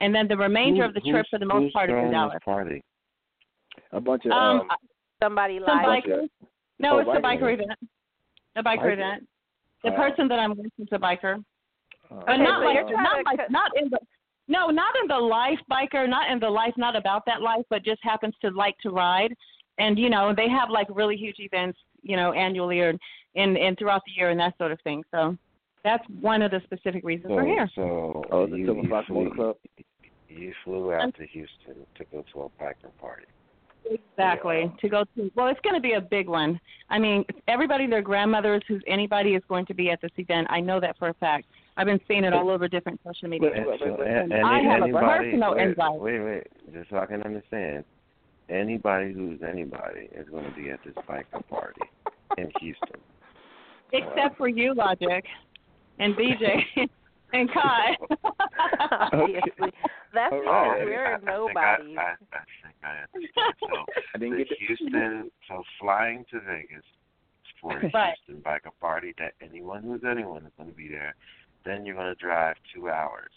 and 0.00 0.14
then 0.14 0.28
the 0.28 0.36
remainder 0.36 0.82
Who- 0.82 0.88
of 0.88 0.94
the 0.94 1.00
trip 1.00 1.26
for 1.30 1.38
the 1.38 1.46
most 1.46 1.72
part 1.74 1.90
is 1.90 1.94
in 1.94 1.98
throwing 2.00 2.12
Dallas. 2.12 2.32
this 2.34 2.42
Party? 2.44 2.82
A 3.92 4.00
bunch 4.00 4.24
of 4.24 4.32
Um, 4.32 4.60
um, 4.60 4.68
Somebody 5.22 5.58
some 5.66 5.82
lied. 5.82 6.02
No, 6.78 6.96
Oh, 6.96 6.98
it's 6.98 7.08
a 7.08 7.12
biker 7.12 7.22
biker 7.22 7.54
event. 7.54 7.62
event. 7.72 7.78
A 8.56 8.62
biker 8.62 8.78
Biker. 8.78 8.92
event. 8.92 9.28
The 9.84 9.90
Uh, 9.92 9.96
person 9.96 10.28
that 10.28 10.38
I'm 10.38 10.50
with 10.50 10.66
is 10.78 10.88
a 10.92 10.98
biker. 10.98 11.44
Uh, 12.26 12.32
Uh, 12.32 12.36
not 12.36 12.60
so 12.60 12.66
like 12.66 12.86
not 12.90 13.24
like 13.24 13.38
cut- 13.38 13.50
not 13.50 13.70
in 13.76 13.88
the 13.90 13.98
no, 14.46 14.68
not 14.68 14.94
in 15.00 15.08
the 15.08 15.18
life 15.18 15.58
biker, 15.70 16.08
not 16.08 16.30
in 16.30 16.38
the 16.38 16.48
life, 16.50 16.74
not 16.76 16.96
about 16.96 17.24
that 17.26 17.40
life, 17.40 17.64
but 17.70 17.82
just 17.82 18.00
happens 18.02 18.34
to 18.42 18.50
like 18.50 18.76
to 18.82 18.90
ride. 18.90 19.34
And 19.78 19.98
you 19.98 20.10
know, 20.10 20.34
they 20.36 20.48
have 20.48 20.70
like 20.70 20.86
really 20.90 21.16
huge 21.16 21.36
events, 21.38 21.78
you 22.02 22.16
know, 22.16 22.32
annually 22.32 22.80
or 22.80 22.94
and 23.36 23.56
and 23.56 23.78
throughout 23.78 24.02
the 24.06 24.12
year 24.16 24.30
and 24.30 24.38
that 24.40 24.56
sort 24.58 24.70
of 24.72 24.80
thing. 24.82 25.02
So 25.10 25.36
that's 25.82 26.04
one 26.20 26.42
of 26.42 26.50
the 26.50 26.60
specific 26.64 27.04
reasons 27.04 27.30
So, 27.30 27.34
we're 27.34 27.46
here. 27.46 27.70
so 27.74 28.24
Oh, 28.30 28.46
the 28.46 28.56
you, 28.56 28.66
Silver 28.66 28.82
you 28.82 28.88
Fox 28.88 29.06
flew, 29.06 29.34
Club. 29.34 29.56
You 30.28 30.52
flew 30.64 30.92
out 30.92 31.14
to 31.16 31.26
Houston 31.26 31.86
to 31.96 32.04
go 32.12 32.24
to 32.32 32.40
a 32.42 32.48
biker 32.62 32.90
party. 33.00 33.26
Exactly. 33.90 34.72
To 34.80 34.88
go 34.88 35.04
to 35.16 35.30
well, 35.34 35.48
it's 35.48 35.60
going 35.60 35.74
to 35.74 35.80
be 35.80 35.92
a 35.92 36.00
big 36.00 36.28
one. 36.28 36.58
I 36.90 36.98
mean, 36.98 37.24
everybody, 37.48 37.86
their 37.86 38.02
grandmothers, 38.02 38.62
who's 38.66 38.82
anybody 38.86 39.34
is 39.34 39.42
going 39.48 39.66
to 39.66 39.74
be 39.74 39.90
at 39.90 40.00
this 40.00 40.10
event. 40.16 40.46
I 40.50 40.60
know 40.60 40.80
that 40.80 40.98
for 40.98 41.08
a 41.08 41.14
fact. 41.14 41.46
I've 41.76 41.86
been 41.86 42.00
seeing 42.06 42.24
it 42.24 42.32
all 42.32 42.50
over 42.50 42.68
different 42.68 43.00
social 43.04 43.28
media. 43.28 43.50
Wait, 43.50 43.58
And 43.58 43.66
wait, 43.66 43.80
so, 43.80 43.86
wait, 43.86 43.98
wait. 44.00 44.08
and, 44.08 44.32
I 44.32 44.60
have 44.60 44.80
a 44.80 44.84
anybody, 44.84 45.30
personal 45.30 45.54
wait, 45.54 45.62
invite. 45.68 46.00
Wait, 46.00 46.20
wait, 46.20 46.46
just 46.72 46.90
so 46.90 46.98
I 46.98 47.06
can 47.06 47.22
understand. 47.22 47.84
Anybody 48.48 49.12
who's 49.12 49.40
anybody 49.42 50.08
is 50.14 50.28
going 50.28 50.44
to 50.44 50.50
be 50.52 50.70
at 50.70 50.78
this 50.84 50.94
biker 51.08 51.46
party 51.48 51.80
in 52.36 52.50
Houston. 52.60 53.00
Except 53.92 54.36
for 54.36 54.48
you, 54.48 54.74
Logic, 54.74 55.24
and 55.98 56.14
BJ, 56.14 56.62
and 57.32 57.50
Kai. 57.52 57.96
obviously, 59.12 59.72
That's 60.12 60.32
All 60.32 60.40
because 60.40 60.46
right. 60.46 60.84
we're 60.84 61.14
I, 61.14 61.18
nobodies. 61.24 61.56
I 61.56 61.80
think 61.82 61.98
I, 61.98 62.02
I, 62.02 62.12
I 62.12 62.44
think 62.62 62.76
I 62.82 63.04
understand. 63.14 63.54
So 63.60 63.84
I 64.14 64.18
didn't 64.18 64.38
the 64.38 64.44
get 64.44 64.48
to 64.50 64.66
Houston, 64.66 65.30
so 65.48 65.62
flying 65.80 66.24
to 66.30 66.40
Vegas 66.40 66.84
for 67.60 67.78
a 67.78 67.90
Right. 67.94 68.14
Houston 68.26 68.42
bike 68.44 68.62
a 68.66 68.70
party 68.80 69.14
that 69.18 69.32
anyone 69.40 69.82
who's 69.82 70.02
anyone 70.08 70.44
is 70.44 70.52
going 70.56 70.68
to 70.70 70.76
be 70.76 70.88
there. 70.88 71.14
Then 71.64 71.84
you're 71.86 71.94
going 71.94 72.14
to 72.14 72.20
drive 72.20 72.56
two 72.74 72.88
hours, 72.88 73.30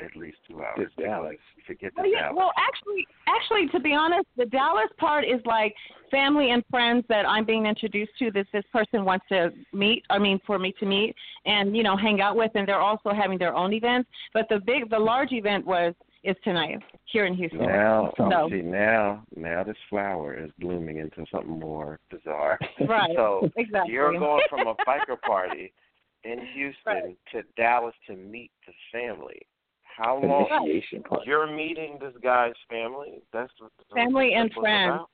at 0.00 0.16
least 0.16 0.38
two 0.48 0.62
hours. 0.62 0.90
To 0.96 1.02
Dallas. 1.04 1.36
Forget 1.66 1.92
the 1.94 2.02
Well, 2.02 2.10
yeah, 2.10 2.20
Dallas. 2.22 2.34
well, 2.36 2.52
actually, 2.58 3.06
actually, 3.28 3.68
to 3.68 3.80
be 3.80 3.94
honest, 3.94 4.26
the 4.36 4.46
Dallas 4.46 4.88
part 4.98 5.24
is 5.24 5.40
like 5.44 5.74
family 6.10 6.50
and 6.50 6.64
friends 6.70 7.04
that 7.08 7.28
I'm 7.28 7.44
being 7.44 7.66
introduced 7.66 8.12
to. 8.18 8.30
This 8.30 8.46
this 8.52 8.64
person 8.72 9.04
wants 9.04 9.24
to 9.28 9.50
meet. 9.72 10.04
I 10.10 10.18
mean, 10.18 10.40
for 10.46 10.58
me 10.58 10.72
to 10.80 10.86
meet 10.86 11.14
and 11.46 11.76
you 11.76 11.82
know 11.82 11.96
hang 11.96 12.20
out 12.20 12.36
with, 12.36 12.50
and 12.54 12.66
they're 12.66 12.80
also 12.80 13.10
having 13.12 13.38
their 13.38 13.54
own 13.54 13.72
events. 13.72 14.08
But 14.34 14.46
the 14.48 14.58
big, 14.60 14.90
the 14.90 14.98
large 14.98 15.32
event 15.32 15.64
was 15.66 15.94
is 16.22 16.36
tonight 16.44 16.78
here 17.06 17.24
in 17.24 17.32
Houston. 17.34 17.60
Now, 17.62 18.12
So- 18.18 18.48
see 18.50 18.60
now, 18.60 19.22
now 19.36 19.62
this 19.64 19.76
flower 19.88 20.34
is 20.34 20.50
blooming 20.58 20.98
into 20.98 21.24
something 21.32 21.58
more 21.58 21.98
bizarre. 22.10 22.58
Right. 22.86 23.10
So 23.16 23.48
Exactly. 23.56 23.94
you're 23.94 24.12
going 24.18 24.42
from 24.50 24.66
a 24.66 24.74
biker 24.86 25.18
party 25.26 25.72
in 26.24 26.38
Houston 26.54 26.74
Right. 26.86 27.18
to 27.32 27.42
Dallas 27.56 27.94
to 28.06 28.16
meet 28.16 28.50
the 28.66 28.72
family. 28.92 29.40
How 29.82 30.16
long? 30.18 30.46
Initiation 30.64 31.02
part. 31.02 31.26
You're 31.26 31.46
meeting 31.46 31.98
this 32.00 32.14
guy's 32.22 32.54
family. 32.68 33.22
That's 33.32 33.52
what 33.58 33.72
Family 33.94 34.34
and 34.34 34.48
that's 34.50 34.56
what 34.56 34.62
it's 34.62 34.70
friends. 34.70 34.88
about? 34.88 35.10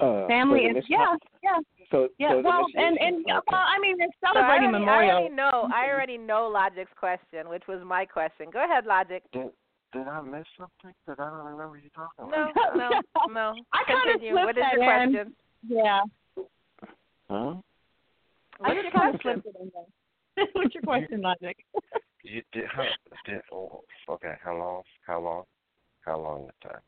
Uh, 0.00 0.26
family 0.26 0.66
and 0.66 0.82
yeah, 0.88 1.14
yeah, 1.44 1.58
So, 1.90 2.08
yeah. 2.18 2.30
so 2.30 2.40
well, 2.42 2.66
and 2.74 2.98
and 2.98 3.24
yeah, 3.26 3.38
well, 3.50 3.60
I 3.60 3.78
mean, 3.78 3.98
they're 3.98 4.08
So 4.20 4.30
I 4.30 4.32
celebrating 4.32 4.68
already, 4.74 4.76
I 4.76 4.78
Memorial. 4.80 5.16
already 5.18 5.34
know. 5.34 5.68
I 5.72 5.88
already 5.90 6.18
know 6.18 6.48
Logic's 6.48 6.90
question, 6.98 7.48
which 7.48 7.62
was 7.68 7.80
my 7.84 8.04
question. 8.04 8.46
Go 8.50 8.64
ahead, 8.64 8.86
Logic. 8.86 9.22
Did 9.32 9.50
did 9.92 10.08
I 10.08 10.20
miss 10.22 10.46
something 10.58 10.94
that 11.06 11.20
I 11.20 11.28
don't 11.30 11.44
remember 11.44 11.76
you 11.76 11.90
talking 11.94 12.24
about? 12.26 12.54
no, 12.74 12.88
no. 12.88 13.00
no. 13.32 13.54
I 13.72 13.84
kinda 13.86 14.00
Continue. 14.12 14.32
slipped 14.32 14.46
What 14.46 14.56
is 14.58 14.62
that 14.62 14.72
your 14.72 14.82
in. 14.82 15.12
question? 15.12 15.34
Yeah. 15.68 16.00
Huh? 17.28 17.54
I 18.64 18.74
just 18.74 18.92
kind 18.96 19.14
of 19.14 19.20
slipped 19.20 19.46
it 19.46 19.54
in 19.60 19.70
there. 19.74 19.84
What's 20.52 20.74
your 20.74 20.82
question, 20.82 21.20
Logic? 21.20 21.56
You 22.24 22.40
did, 22.52 22.66
how, 22.72 22.84
did 23.26 23.40
oh, 23.52 23.82
okay? 24.08 24.34
How 24.44 24.56
long? 24.56 24.82
How 25.04 25.20
long? 25.20 25.42
How 26.02 26.20
long 26.20 26.46
the 26.46 26.68
time? 26.68 26.80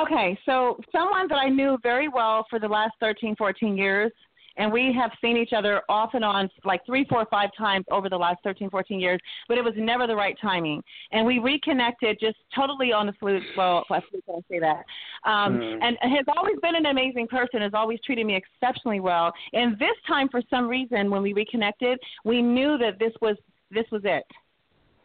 Okay, 0.00 0.38
so 0.46 0.78
someone 0.90 1.28
that 1.28 1.34
I 1.36 1.50
knew 1.50 1.76
very 1.82 2.08
well 2.08 2.46
for 2.48 2.58
the 2.58 2.68
last 2.68 2.92
13, 3.00 3.36
14 3.36 3.76
years, 3.76 4.10
and 4.58 4.70
we 4.70 4.92
have 4.92 5.10
seen 5.20 5.36
each 5.36 5.52
other 5.52 5.82
off 5.88 6.10
and 6.14 6.24
on 6.24 6.50
like 6.64 6.84
three, 6.84 7.04
four, 7.08 7.24
five 7.30 7.50
times 7.56 7.86
over 7.90 8.08
the 8.08 8.16
last 8.16 8.38
13, 8.44 8.68
14 8.68 9.00
years, 9.00 9.20
but 9.48 9.56
it 9.56 9.64
was 9.64 9.74
never 9.76 10.06
the 10.06 10.14
right 10.14 10.36
timing. 10.42 10.82
And 11.12 11.24
we 11.24 11.38
reconnected 11.38 12.18
just 12.20 12.36
totally 12.54 12.92
on 12.92 13.06
the 13.06 13.12
fluke. 13.14 13.44
Well, 13.56 13.84
I 13.90 13.96
I 13.96 14.40
say 14.50 14.58
that. 14.58 14.84
Um, 15.24 15.58
Mhm. 15.58 15.78
And 15.82 15.98
has 16.12 16.24
always 16.36 16.58
been 16.60 16.74
an 16.74 16.86
amazing 16.86 17.28
person, 17.28 17.62
has 17.62 17.74
always 17.74 18.00
treated 18.02 18.26
me 18.26 18.34
exceptionally 18.34 19.00
well. 19.00 19.32
And 19.52 19.78
this 19.78 19.96
time, 20.06 20.28
for 20.28 20.42
some 20.50 20.68
reason, 20.68 21.10
when 21.10 21.22
we 21.22 21.32
reconnected, 21.32 21.98
we 22.24 22.42
knew 22.42 22.76
that 22.78 22.98
this 22.98 23.14
was 23.20 23.36
this 23.70 23.88
was 23.90 24.04
it. 24.04 24.26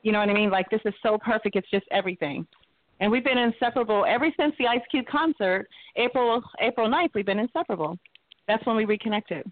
You 0.03 0.11
know 0.11 0.19
what 0.19 0.29
I 0.29 0.33
mean? 0.33 0.49
Like 0.49 0.69
this 0.69 0.81
is 0.85 0.93
so 1.01 1.17
perfect. 1.17 1.55
It's 1.55 1.69
just 1.69 1.85
everything. 1.91 2.47
And 2.99 3.11
we've 3.11 3.23
been 3.23 3.37
inseparable 3.37 4.05
ever 4.07 4.31
since 4.37 4.55
the 4.57 4.67
Ice 4.67 4.81
Cube 4.89 5.05
concert, 5.07 5.67
April 5.95 6.43
April 6.59 6.87
9th. 6.87 7.13
We've 7.13 7.25
been 7.25 7.39
inseparable. 7.39 7.97
That's 8.47 8.65
when 8.65 8.75
we 8.75 8.85
reconnected. 8.85 9.45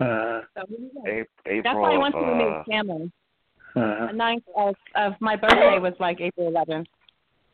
Uh, 0.00 0.40
So 0.54 0.64
here 0.68 0.78
we 0.80 0.90
go. 0.94 1.00
April. 1.06 1.26
April 1.46 1.62
That's 1.64 1.76
why 1.76 1.94
I 1.94 1.98
went 1.98 2.14
to 2.14 2.20
the 2.20 2.26
uh, 2.26 2.34
meet 2.36 2.76
family. 2.76 3.12
uh, 3.76 4.06
The 4.08 4.12
ninth 4.12 4.44
of, 4.56 4.74
of 4.94 5.12
my 5.20 5.36
birthday 5.36 5.78
was 5.78 5.94
like 6.00 6.20
April 6.20 6.50
11th. 6.52 6.86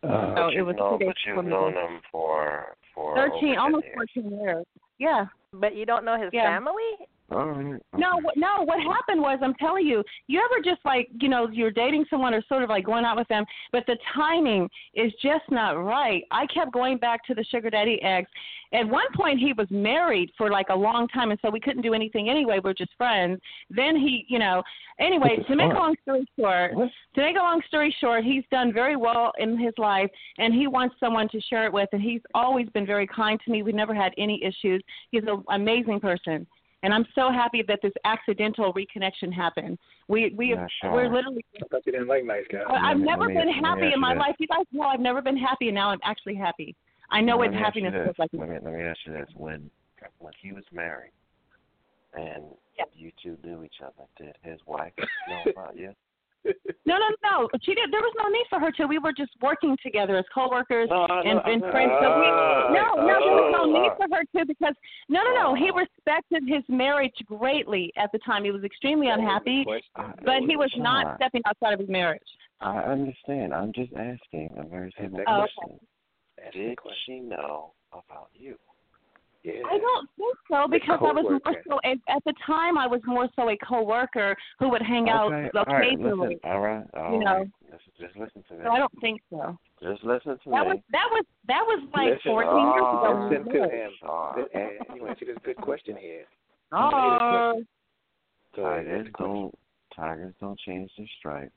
uh, 0.03 0.35
So 0.37 0.49
it 0.49 0.63
was 0.63 0.77
known, 0.77 0.99
two 0.99 1.05
days 1.05 1.09
but 1.09 1.17
you've 1.27 1.37
before 1.37 1.43
me. 1.43 1.51
known 1.51 1.73
him 1.75 2.01
for 2.11 2.77
for 2.95 3.15
13, 3.17 3.33
over 3.35 3.41
10 3.55 3.59
almost 3.59 3.85
years. 3.85 4.09
14 4.15 4.41
years. 4.41 4.65
Yeah. 4.99 5.27
But 5.53 5.75
you 5.77 5.87
don't 5.87 6.05
know 6.05 6.19
his 6.21 6.31
Yeah. 6.33 6.45
family? 6.57 6.83
All 7.31 7.47
right. 7.47 7.81
No, 7.97 8.19
what- 8.21 8.37
no. 8.37 8.63
What 8.65 8.81
happened 8.81 9.21
was, 9.21 9.39
I'm 9.43 9.55
telling 9.55 9.87
you, 9.87 10.03
you 10.27 10.41
ever 10.45 10.63
just 10.63 10.85
like, 10.85 11.09
you 11.21 11.29
know, 11.29 11.49
you're 11.49 11.71
dating 11.71 12.07
someone 12.11 12.35
or 12.35 12.43
sort 12.49 12.63
of 12.63 12.69
like 12.69 12.85
going 12.85 13.05
out 13.05 13.17
with 13.17 13.29
them, 13.29 13.45
but 13.73 13.85
the 13.87 13.97
timing 14.15 14.69
is 14.95 15.13
just 15.23 15.45
not 15.51 15.73
right. 15.73 16.25
I 16.31 16.47
kept 16.47 16.73
going 16.73 16.99
back 16.99 17.25
to 17.27 17.35
the 17.35 17.45
sugar 17.45 17.71
daddy 17.71 18.03
ex. 18.03 18.29
At 18.73 18.89
one 18.89 19.07
point, 19.15 19.39
he 19.41 19.53
was 19.53 19.67
married 19.71 20.31
for 20.39 20.51
like 20.51 20.69
a 20.71 20.75
long 20.75 21.09
time, 21.09 21.31
and 21.31 21.41
so 21.41 21.51
we 21.51 21.59
couldn't 21.61 21.83
do 21.83 21.93
anything 21.95 22.29
anyway. 22.29 22.61
We're 22.63 22.75
just 22.75 22.93
friends. 22.97 23.41
Then 23.69 23.97
he, 23.97 24.25
you 24.29 24.39
know, 24.39 24.63
anyway. 24.99 25.43
To 25.49 25.57
make 25.57 25.73
a 25.73 25.75
long 25.75 25.97
story 26.03 26.25
short, 26.39 26.75
What? 26.75 26.91
to 27.15 27.21
make 27.21 27.37
a 27.37 27.41
long 27.41 27.63
story 27.69 27.95
short, 28.01 28.23
he's 28.25 28.45
done 28.51 28.73
very 28.73 28.97
well 28.97 29.33
in 29.39 29.59
his 29.59 29.75
life, 29.79 30.11
and 30.39 30.55
he 30.55 30.67
wants 30.69 30.95
someone 31.01 31.29
to 31.31 31.41
share 31.43 31.65
it 31.67 31.73
with. 31.73 31.89
And 31.93 32.01
he's 32.03 32.23
always 32.35 32.69
been 32.71 32.87
very 32.87 33.07
kind 33.07 33.41
to 33.45 33.51
me. 33.51 33.63
We've 33.63 33.75
never 33.75 33.95
had 33.95 34.13
any 34.19 34.43
issues. 34.45 34.83
He's 35.11 35.23
an 35.25 35.43
amazing 35.49 35.99
person, 36.01 36.47
and 36.83 36.95
I'm 36.95 37.07
so 37.15 37.31
happy 37.31 37.63
that 37.69 37.81
this 37.83 37.93
accidental 38.05 38.73
reconnection 38.75 39.33
happened. 39.33 39.79
We 40.09 40.35
we 40.37 40.51
Yeah, 40.51 40.67
sure. 40.81 40.93
we're 40.93 41.13
literally. 41.13 41.45
I 41.57 41.67
thought 41.71 41.83
you 41.87 41.93
didn't 41.93 42.09
like 42.09 42.25
nice 42.25 42.45
guys. 42.51 42.63
I- 42.69 42.91
I've 42.91 42.99
me- 42.99 43.05
never 43.07 43.27
me- 43.27 43.35
been 43.35 43.49
happy 43.53 43.93
in 43.93 44.01
my 44.01 44.15
this. 44.15 44.21
life. 44.21 44.35
You 44.39 44.47
guys 44.49 44.65
know 44.73 44.85
I've 44.85 45.01
never 45.01 45.21
been 45.23 45.37
happy, 45.37 45.69
and 45.69 45.75
now 45.75 45.91
I'm 45.91 46.01
actually 46.05 46.35
happy. 46.37 46.75
I 47.11 47.21
know 47.21 47.33
Let 47.37 47.39
what 47.39 47.51
me 47.51 47.57
ask 47.57 47.77
you 47.77 47.85
happiness 47.85 47.93
this. 47.93 48.05
feels 48.07 48.19
like. 48.19 48.31
Let 48.33 48.49
me 48.49 48.57
let 48.63 48.73
me 48.75 48.83
ask 48.83 48.99
you 49.07 49.13
this: 49.13 49.29
when 49.35 49.71
when 50.19 50.33
he 50.41 50.53
was 50.53 50.65
married 50.73 51.13
and 52.15 52.45
Yeah. 52.79 52.85
you 52.95 53.13
two 53.23 53.37
knew 53.45 53.63
each 53.65 53.81
other, 53.83 54.07
did 54.17 54.35
his 54.43 54.59
wife 54.67 54.93
know 55.29 55.43
about 55.51 55.77
you? 55.77 55.95
No, 56.87 56.97
no, 56.99 57.09
no. 57.23 57.49
She 57.63 57.75
did. 57.75 57.93
There 57.93 58.01
was 58.01 58.15
no 58.19 58.29
need 58.29 58.45
for 58.49 58.59
her 58.59 58.73
to. 58.73 58.87
We 58.87 58.99
were 58.99 59.13
just 59.13 59.31
working 59.43 59.77
together 59.83 60.17
as 60.17 60.25
coworkers 60.35 60.89
No, 60.91 61.05
and, 61.05 61.37
know- 61.37 61.43
and 61.47 61.61
friends. 61.71 61.93
So 62.01 62.09
we, 62.19 62.27
Ah, 62.27 62.69
no, 62.73 62.95
no, 62.97 63.07
there 63.07 63.21
was 63.21 63.53
no 63.53 63.65
need 63.71 63.91
ah. 63.93 63.97
for 63.97 64.09
her 64.17 64.25
to 64.39 64.47
because 64.47 64.75
no, 65.09 65.21
no, 65.23 65.33
no. 65.35 65.55
He 65.55 65.71
respected 65.71 66.43
his 66.49 66.63
marriage 66.69 67.15
greatly 67.27 67.93
at 67.97 68.11
the 68.13 68.19
time. 68.21 68.45
He 68.45 68.51
was 68.51 68.65
extremely 68.65 69.07
That 69.07 69.19
was 69.19 69.25
the 69.25 69.29
unhappy, 69.29 69.65
question. 69.65 69.91
That 69.97 70.25
but 70.25 70.43
he 70.49 70.57
was 70.57 70.73
not 70.77 71.17
stepping 71.17 71.43
outside 71.47 71.75
of 71.75 71.81
his 71.81 71.89
marriage. 71.89 72.23
I 72.61 72.79
understand. 72.79 73.55
I'm 73.55 73.73
just 73.73 73.93
asking 73.93 74.51
a 74.57 74.67
very 74.67 74.93
simple 75.01 75.21
Oh, 75.29 75.47
question. 75.57 75.79
That's 76.39 76.55
Did 76.57 76.79
she 77.07 77.21
know 77.21 77.73
about 77.93 78.29
you? 78.35 78.57
Yeah. 79.43 79.55
I 79.71 79.79
don't 79.79 80.09
think 80.19 80.37
so 80.51 80.69
because 80.69 80.99
I 81.01 81.13
was 81.13 81.25
more 81.45 81.55
so 81.67 81.81
at, 81.83 81.97
at 82.15 82.23
the 82.27 82.35
time 82.47 82.77
I 82.77 82.87
was 82.87 83.01
more 83.07 83.27
so 83.37 83.49
a 83.49 83.57
coworker 83.67 84.37
who 84.59 84.69
would 84.69 84.83
hang 84.83 85.09
out 85.09 85.33
okay. 85.33 85.49
All 85.57 85.65
right. 85.65 85.87
occasionally. 85.89 86.35
Listen. 86.37 86.51
All 86.51 86.61
right. 86.61 86.85
All 86.95 87.13
You 87.15 87.21
know. 87.25 87.37
right. 87.39 87.49
Listen, 87.73 87.93
just 87.99 88.17
listen 88.17 88.45
to 88.49 88.55
me. 88.55 88.61
So 88.65 88.71
I 88.71 88.79
don't 88.79 89.01
think 89.01 89.23
so. 89.31 89.57
Just 89.83 90.05
listen 90.05 90.37
to 90.45 90.51
That 90.51 90.67
me. 90.69 90.69
was 90.69 90.79
that 90.93 91.09
was 91.11 91.25
that 91.49 91.65
was 91.65 91.81
like 91.97 92.21
Listen, 92.21 92.33
14 92.37 92.53
years 92.53 92.85
ago. 92.85 93.09
oh, 93.09 93.29
Listen 93.33 93.53
to 93.53 93.63
him. 93.77 93.91
Sorry. 94.01 94.45
And 94.53 94.97
you 95.01 95.07
answered 95.07 95.29
this 95.29 95.39
good 95.43 95.57
question 95.57 95.97
here. 95.97 96.25
Oh. 96.73 97.63
So 98.55 98.63
Tigers 98.63 98.87
that's 98.93 99.07
the 99.07 99.11
question. 99.13 99.35
don't. 99.35 99.55
Tigers 99.97 100.35
don't 100.41 100.59
change 100.61 100.91
their 100.99 101.07
stripes. 101.19 101.53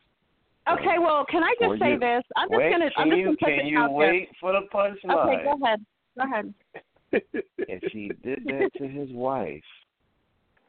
Okay, 0.72 0.96
well, 0.98 1.26
can 1.30 1.44
I 1.44 1.54
just 1.60 1.80
say 1.82 1.92
you. 1.92 2.00
this? 2.00 2.24
I'm 2.38 2.48
just 2.48 2.58
wait, 2.58 2.72
gonna 2.72 2.90
can 2.96 3.04
I'm 3.04 3.10
just 3.10 3.24
gonna 3.26 3.36
put 3.38 3.46
can 3.50 3.58
this 3.58 3.68
you 3.68 3.80
out 3.80 3.92
wait 3.92 4.30
for 4.40 4.54
the 4.54 4.62
there. 4.62 4.70
punchline? 4.72 5.36
Okay, 5.36 5.44
go 5.44 5.66
ahead. 5.66 5.86
Go 6.18 6.24
ahead. 6.24 6.54
If 7.14 7.92
he 7.92 8.12
did 8.24 8.44
that 8.46 8.72
to 8.78 8.88
his 8.88 9.10
wife, 9.12 9.64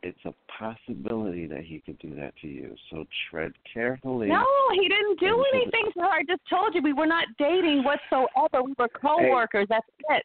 it's 0.03 0.19
a 0.27 0.35
possibility 0.59 1.47
that 1.47 1.65
he 1.65 1.81
could 1.81 1.99
do 1.99 2.15
that 2.15 2.35
to 2.43 2.47
you. 2.47 2.75
So 2.91 3.05
tread 3.31 3.53
carefully. 3.73 4.29
No, 4.29 4.45
he 4.75 4.89
didn't 4.89 5.19
do 5.19 5.37
Listen 5.37 5.45
anything 5.55 5.91
to 5.95 6.01
her. 6.01 6.09
I 6.09 6.23
just 6.29 6.43
told 6.49 6.75
you 6.75 6.83
we 6.83 6.93
were 6.93 7.07
not 7.07 7.25
dating 7.39 7.85
whatsoever. 7.85 8.63
We 8.63 8.75
were 8.79 8.89
co-workers. 9.01 9.67
That's 9.71 9.87
it. 10.11 10.25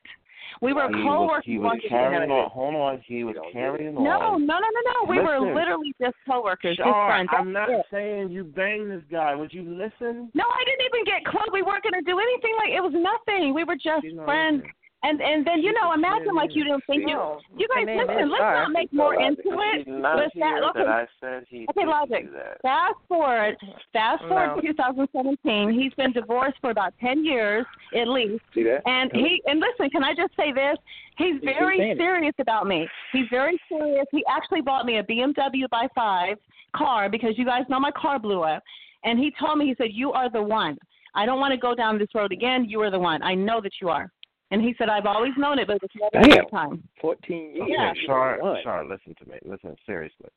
We 0.62 0.74
were 0.74 0.90
he 0.90 0.96
was, 0.96 1.04
co-workers. 1.06 1.46
he 1.46 1.58
was 1.60 1.80
carrying 1.88 2.32
on. 2.32 2.50
Hold 2.50 2.76
on, 2.76 3.02
he 3.06 3.24
was 3.24 3.36
carrying 3.54 3.94
No, 3.94 4.04
no, 4.04 4.20
on. 4.36 4.46
no, 4.46 4.58
no, 4.60 4.82
no. 4.92 5.08
We 5.08 5.20
were 5.20 5.40
literally 5.40 5.94
just 6.02 6.16
co-workers, 6.28 6.76
just 6.76 6.90
friends. 6.90 7.30
I'm 7.32 7.54
not 7.54 7.70
it. 7.70 7.86
saying 7.92 8.32
you 8.32 8.44
banged 8.44 8.92
this 8.92 9.04
guy. 9.12 9.36
Would 9.36 9.54
you 9.54 9.62
listen? 9.62 10.32
No, 10.34 10.44
I 10.44 10.62
didn't 10.66 10.86
even 10.92 11.06
get 11.06 11.24
close. 11.24 11.48
We 11.54 11.62
weren't 11.62 11.84
going 11.84 11.96
to 11.96 12.04
do 12.04 12.20
anything. 12.20 12.56
Like 12.58 12.76
it 12.76 12.82
was 12.84 12.92
nothing. 12.92 13.54
We 13.54 13.64
were 13.64 13.76
just 13.76 14.04
friends. 14.26 14.64
Listening. 15.04 15.22
And 15.22 15.22
and 15.22 15.48
then 15.48 15.62
you 15.62 15.74
know, 15.74 15.94
imagine 15.94 16.36
like 16.36 16.56
you 16.56 16.64
didn't 16.64 16.84
think 16.88 17.08
you. 17.08 17.38
You 17.58 17.68
guys 17.76 17.86
listen. 17.88 18.30
Let's 18.30 18.42
not 18.42 18.72
make 18.72 18.94
more 18.94 19.20
into 19.22 19.42
it. 19.46 19.88
Let's 19.88 20.36
not, 20.36 20.76
okay. 20.76 20.88
I 20.88 21.06
said 21.20 21.46
he 21.50 21.66
Okay, 21.70 21.86
logic. 21.86 22.30
Fast 22.62 22.96
forward, 23.08 23.58
fast 23.94 24.24
forward 24.28 24.62
to 24.62 24.68
2017. 24.68 25.74
He's 25.74 25.94
been 25.94 26.12
divorced 26.12 26.58
for 26.62 26.72
about 26.72 26.94
10 27.00 27.24
years 27.24 27.66
at 27.96 28.08
least. 28.08 28.44
See 28.54 28.64
that? 28.64 28.82
And 28.86 29.12
he 29.14 29.42
and 29.46 29.60
listen, 29.60 29.90
can 29.90 30.04
I 30.04 30.14
just 30.14 30.36
say 30.36 30.52
this? 30.52 30.78
He's 31.18 31.36
He's 31.42 31.42
very 31.44 31.96
serious 31.98 32.36
about 32.40 32.68
me. 32.68 32.88
He's 33.12 33.26
very 33.30 33.60
serious. 33.68 34.06
He 34.12 34.24
actually 34.30 34.62
bought 34.62 34.86
me 34.86 34.98
a 34.98 35.04
BMW 35.04 35.70
by 35.70 35.88
five 35.96 36.38
car 36.76 37.10
because 37.10 37.38
you 37.38 37.46
guys 37.46 37.64
know 37.70 37.80
my 37.80 37.92
car 37.92 38.20
blew 38.20 38.42
up. 38.42 38.64
And 39.04 39.18
he 39.18 39.34
told 39.40 39.58
me, 39.58 39.68
he 39.68 39.76
said, 39.78 39.90
You 39.92 40.12
are 40.12 40.30
the 40.30 40.42
one. 40.42 40.78
I 41.16 41.26
don't 41.26 41.40
want 41.40 41.54
to 41.54 41.58
go 41.58 41.74
down 41.74 41.98
this 41.98 42.10
road 42.14 42.32
again. 42.32 42.66
You 42.66 42.82
are 42.82 42.92
the 42.92 43.00
one. 43.00 43.24
I 43.24 43.34
know 43.34 43.62
that 43.62 43.72
you 43.82 43.90
are. 43.90 44.12
And 44.52 44.62
he 44.62 44.74
said, 44.78 44.90
I've 44.90 45.06
always 45.06 45.34
known 45.38 45.60
it, 45.60 45.68
but 45.68 45.78
it's 45.84 45.94
never 45.96 46.10
the 46.24 46.30
Damn. 46.30 46.40
right 46.40 46.52
time. 46.52 46.84
14 47.02 47.38
years. 47.56 47.62
Okay, 47.62 47.72
Yeah. 47.72 47.94
Shar, 48.06 48.40
Shar, 48.64 48.84
listen 48.88 49.14
to 49.24 49.30
me. 49.30 49.38
Listen, 49.46 49.76
seriously. 49.86 50.30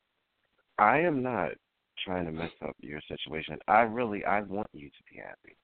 I 0.77 0.99
am 0.99 1.23
not 1.23 1.51
trying 2.05 2.25
to 2.25 2.31
mess 2.31 2.51
up 2.63 2.75
your 2.79 3.01
situation. 3.07 3.57
I 3.67 3.81
really, 3.81 4.23
I 4.25 4.41
want 4.41 4.67
you 4.73 4.89
to 4.89 5.03
be 5.11 5.19
happy. 5.19 5.55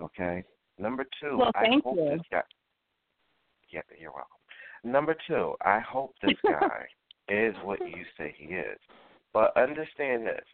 Okay. 0.00 0.44
Number 0.78 1.04
two, 1.20 1.38
Well, 1.38 1.50
I 1.54 1.62
thank 1.62 1.84
hope 1.84 1.96
you. 1.96 2.10
this 2.10 2.20
guy. 2.30 2.42
Yeah, 3.70 3.80
you're 3.98 4.12
welcome. 4.12 4.30
Number 4.84 5.16
two, 5.26 5.54
I 5.64 5.80
hope 5.80 6.14
this 6.22 6.36
guy 6.44 6.86
is 7.28 7.54
what 7.64 7.80
you 7.80 8.04
say 8.16 8.34
he 8.36 8.54
is. 8.54 8.78
But 9.32 9.56
understand 9.56 10.26
this: 10.26 10.44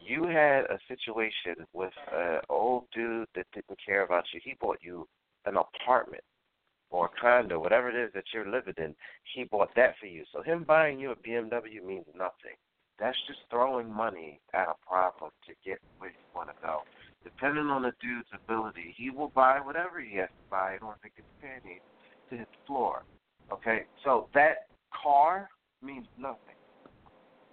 you 0.00 0.24
had 0.24 0.64
a 0.64 0.78
situation 0.88 1.64
with 1.72 1.92
an 2.12 2.40
old 2.48 2.84
dude 2.92 3.28
that 3.36 3.46
didn't 3.54 3.78
care 3.84 4.02
about 4.02 4.24
you. 4.32 4.40
He 4.42 4.54
bought 4.60 4.78
you 4.82 5.06
an 5.46 5.54
apartment 5.56 6.22
or 6.94 7.06
a 7.06 7.20
condo, 7.20 7.58
whatever 7.58 7.90
it 7.90 7.96
is 7.96 8.12
that 8.14 8.24
you're 8.32 8.48
living 8.48 8.74
in. 8.78 8.94
He 9.34 9.44
bought 9.44 9.74
that 9.74 9.94
for 9.98 10.06
you. 10.06 10.22
So 10.32 10.42
him 10.42 10.62
buying 10.62 11.00
you 11.00 11.10
a 11.10 11.16
BMW 11.16 11.84
means 11.84 12.06
nothing. 12.14 12.54
That's 13.00 13.18
just 13.26 13.40
throwing 13.50 13.92
money 13.92 14.40
at 14.54 14.68
a 14.68 14.74
problem 14.86 15.32
to 15.48 15.52
get 15.68 15.80
where 15.98 16.10
you 16.10 16.16
want 16.34 16.50
to 16.50 16.54
go. 16.62 16.82
Depending 17.24 17.66
on 17.66 17.82
the 17.82 17.92
dude's 18.00 18.28
ability, 18.32 18.94
he 18.96 19.10
will 19.10 19.32
buy 19.34 19.58
whatever 19.58 20.00
he 20.00 20.16
has 20.18 20.28
to 20.28 20.50
buy 20.50 20.76
in 20.76 20.86
order 20.86 21.00
to 21.02 21.08
get 21.08 21.24
the 21.26 21.48
penny 21.48 21.80
to 22.30 22.36
hit 22.36 22.48
the 22.52 22.66
floor. 22.66 23.02
Okay, 23.52 23.82
so 24.04 24.28
that 24.32 24.68
car 25.02 25.48
means 25.82 26.06
nothing. 26.16 26.53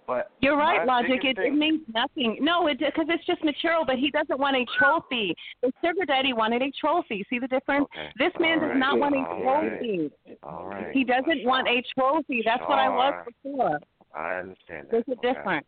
But 0.06 0.30
You're 0.40 0.56
right, 0.56 0.86
Logic. 0.86 1.20
It, 1.22 1.38
it 1.38 1.54
means 1.54 1.80
nothing. 1.94 2.38
No, 2.40 2.66
it 2.66 2.78
because 2.78 3.06
it's 3.08 3.24
just 3.24 3.42
material. 3.44 3.84
But 3.86 3.96
he 3.96 4.10
doesn't 4.10 4.38
want 4.38 4.56
a 4.56 4.66
trophy. 4.78 5.34
The 5.62 5.72
sugar 5.84 6.04
daddy 6.04 6.32
wanted 6.32 6.62
a 6.62 6.70
trophy. 6.80 7.24
See 7.30 7.38
the 7.38 7.46
difference? 7.46 7.86
Okay. 7.94 8.08
This 8.18 8.32
man 8.40 8.58
All 8.60 8.68
does 8.68 8.76
not 8.78 8.98
want 8.98 9.14
a 9.14 9.22
trophy. 9.42 10.10
All 10.42 10.66
right. 10.66 10.90
He 10.92 11.04
doesn't 11.04 11.44
want 11.44 11.68
a 11.68 11.82
trophy. 11.94 12.42
That's 12.44 12.62
what 12.62 12.78
I 12.78 12.88
was 12.88 13.26
before. 13.26 13.78
I 14.14 14.34
understand 14.40 14.88
that. 14.88 14.90
There's 14.90 15.08
a 15.08 15.12
okay? 15.12 15.32
difference, 15.32 15.66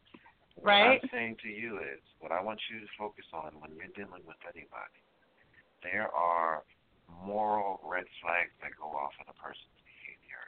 What 0.57 0.67
right? 0.67 1.01
I'm 1.03 1.09
saying 1.13 1.37
to 1.43 1.49
you 1.49 1.79
is, 1.79 2.03
what 2.21 2.33
I 2.33 2.43
want 2.43 2.61
you 2.71 2.81
to 2.81 2.87
focus 2.99 3.25
on 3.33 3.53
when 3.61 3.71
you're 3.77 3.93
dealing 3.97 4.21
with 4.27 4.37
anybody, 4.45 5.01
there 5.83 6.09
are 6.13 6.63
moral 7.25 7.81
red 7.85 8.05
flags 8.21 8.53
that 8.61 8.73
go 8.77 8.89
off 8.93 9.13
in 9.21 9.27
a 9.29 9.37
person's 9.41 9.81
behavior. 9.85 10.43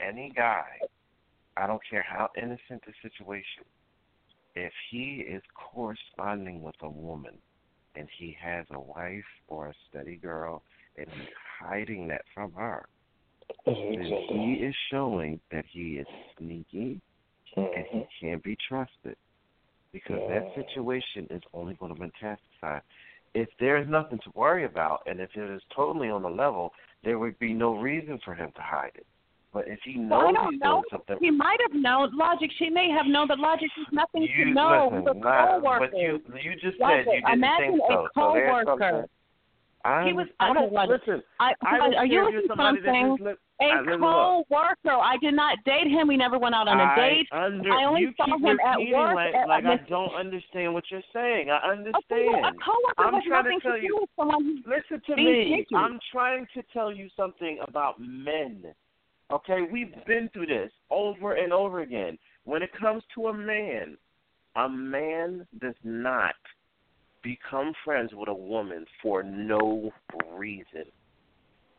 Any 0.00 0.32
guy, 0.34 0.80
I 1.60 1.66
don't 1.66 1.82
care 1.88 2.04
how 2.08 2.30
innocent 2.36 2.82
the 2.86 2.92
situation, 3.02 3.64
if 4.54 4.72
he 4.90 5.24
is 5.28 5.42
corresponding 5.54 6.62
with 6.62 6.74
a 6.82 6.88
woman 6.88 7.34
and 7.94 8.08
he 8.18 8.36
has 8.42 8.66
a 8.70 8.80
wife 8.80 9.24
or 9.48 9.68
a 9.68 9.74
steady 9.88 10.16
girl 10.16 10.62
and 10.96 11.06
he's 11.10 11.28
hiding 11.60 12.08
that 12.08 12.22
from 12.34 12.52
her, 12.52 12.88
mm-hmm. 13.66 14.02
then 14.02 14.12
he 14.28 14.64
is 14.64 14.74
showing 14.90 15.40
that 15.52 15.64
he 15.70 15.98
is 15.98 16.06
sneaky 16.38 17.00
and 17.56 17.86
he 17.90 17.98
mm-hmm. 17.98 18.26
can't 18.26 18.42
be 18.42 18.56
trusted 18.68 19.16
because 19.92 20.20
that 20.28 20.52
situation 20.54 21.26
is 21.30 21.42
only 21.52 21.74
going 21.74 21.94
to 21.94 22.00
metastasize. 22.00 22.80
If 23.34 23.48
there 23.58 23.76
is 23.76 23.88
nothing 23.88 24.18
to 24.24 24.30
worry 24.34 24.64
about, 24.64 25.02
and 25.06 25.20
if 25.20 25.30
it 25.34 25.50
is 25.50 25.62
totally 25.74 26.10
on 26.10 26.22
the 26.22 26.28
level, 26.28 26.72
there 27.04 27.18
would 27.18 27.38
be 27.38 27.52
no 27.52 27.76
reason 27.76 28.18
for 28.24 28.34
him 28.34 28.50
to 28.56 28.62
hide 28.62 28.92
it. 28.94 29.06
But 29.52 29.66
if 29.66 29.80
he 29.84 29.98
Well, 29.98 30.20
I 30.20 30.30
knows 30.30 30.34
don't 30.34 30.52
he's 30.52 30.60
know. 30.60 30.70
doing 30.72 30.82
something, 30.90 31.16
He 31.20 31.30
might 31.30 31.58
have 31.62 31.74
known. 31.74 32.16
Logic. 32.16 32.50
She 32.58 32.70
may 32.70 32.88
have 32.90 33.06
known, 33.06 33.26
but 33.26 33.40
Logic 33.40 33.68
is 33.80 33.86
nothing 33.92 34.22
you 34.22 34.44
to 34.44 34.50
know. 34.52 34.90
listen, 35.04 35.20
not, 35.20 35.62
but 35.62 35.90
you 35.98 36.22
you 36.40 36.54
just 36.54 36.78
Logic, 36.78 37.04
said 37.04 37.14
you 37.14 37.20
didn't 37.20 37.32
imagine 37.32 37.70
think 37.72 37.82
a 37.82 37.92
so. 37.92 38.08
So 38.14 38.32
there's 38.34 38.50
coworker. 38.64 38.80
something. 38.90 39.10
I, 39.82 40.04
He 40.06 40.12
was- 40.12 40.28
I 40.38 40.52
don't 40.52 40.72
listen. 40.72 41.22
I, 41.40 41.54
I 41.66 41.78
don't 41.78 41.94
are 41.94 42.04
you 42.06 42.30
to 42.30 42.46
something? 42.54 43.16
just 43.18 43.38
A 43.62 43.64
I- 43.64 43.82
co-worker. 43.98 44.90
I 44.90 45.16
did 45.20 45.34
not 45.34 45.56
date 45.64 45.88
him. 45.88 46.06
We 46.06 46.16
never 46.18 46.38
went 46.38 46.54
out 46.54 46.68
on 46.68 46.78
a 46.78 46.82
I 46.84 46.94
date. 46.96 47.28
Under, 47.32 47.72
I 47.72 47.84
only 47.84 48.14
saw 48.16 48.26
him 48.26 48.58
at 48.60 48.78
work 48.92 49.14
like, 49.16 49.34
at- 49.34 49.48
like 49.48 49.64
I 49.64 49.76
Miss- 49.76 49.88
don't 49.88 50.14
understand 50.14 50.74
what 50.74 50.84
you're 50.90 51.02
saying. 51.14 51.50
I 51.50 51.66
A, 51.66 51.70
understand. 51.72 52.44
a 52.46 52.52
coworker 52.52 52.94
I'm 52.98 53.22
trying 53.26 53.44
to 53.44 53.60
tell 53.60 53.72
to 53.72 53.82
you. 53.82 54.06
Listen 54.66 55.00
to 55.06 55.16
me. 55.16 55.66
I'm 55.74 55.98
trying 56.12 56.46
to 56.54 56.62
tell 56.74 56.92
you 56.92 57.08
something 57.16 57.58
about 57.66 57.98
men. 57.98 58.74
Okay, 59.32 59.60
we've 59.70 59.94
been 60.06 60.28
through 60.32 60.46
this 60.46 60.72
over 60.90 61.34
and 61.34 61.52
over 61.52 61.80
again. 61.80 62.18
When 62.44 62.62
it 62.62 62.70
comes 62.78 63.02
to 63.14 63.28
a 63.28 63.34
man, 63.34 63.96
a 64.56 64.68
man 64.68 65.46
does 65.60 65.74
not 65.84 66.34
become 67.22 67.72
friends 67.84 68.10
with 68.12 68.28
a 68.28 68.34
woman 68.34 68.86
for 69.02 69.22
no 69.22 69.92
reason. 70.34 70.84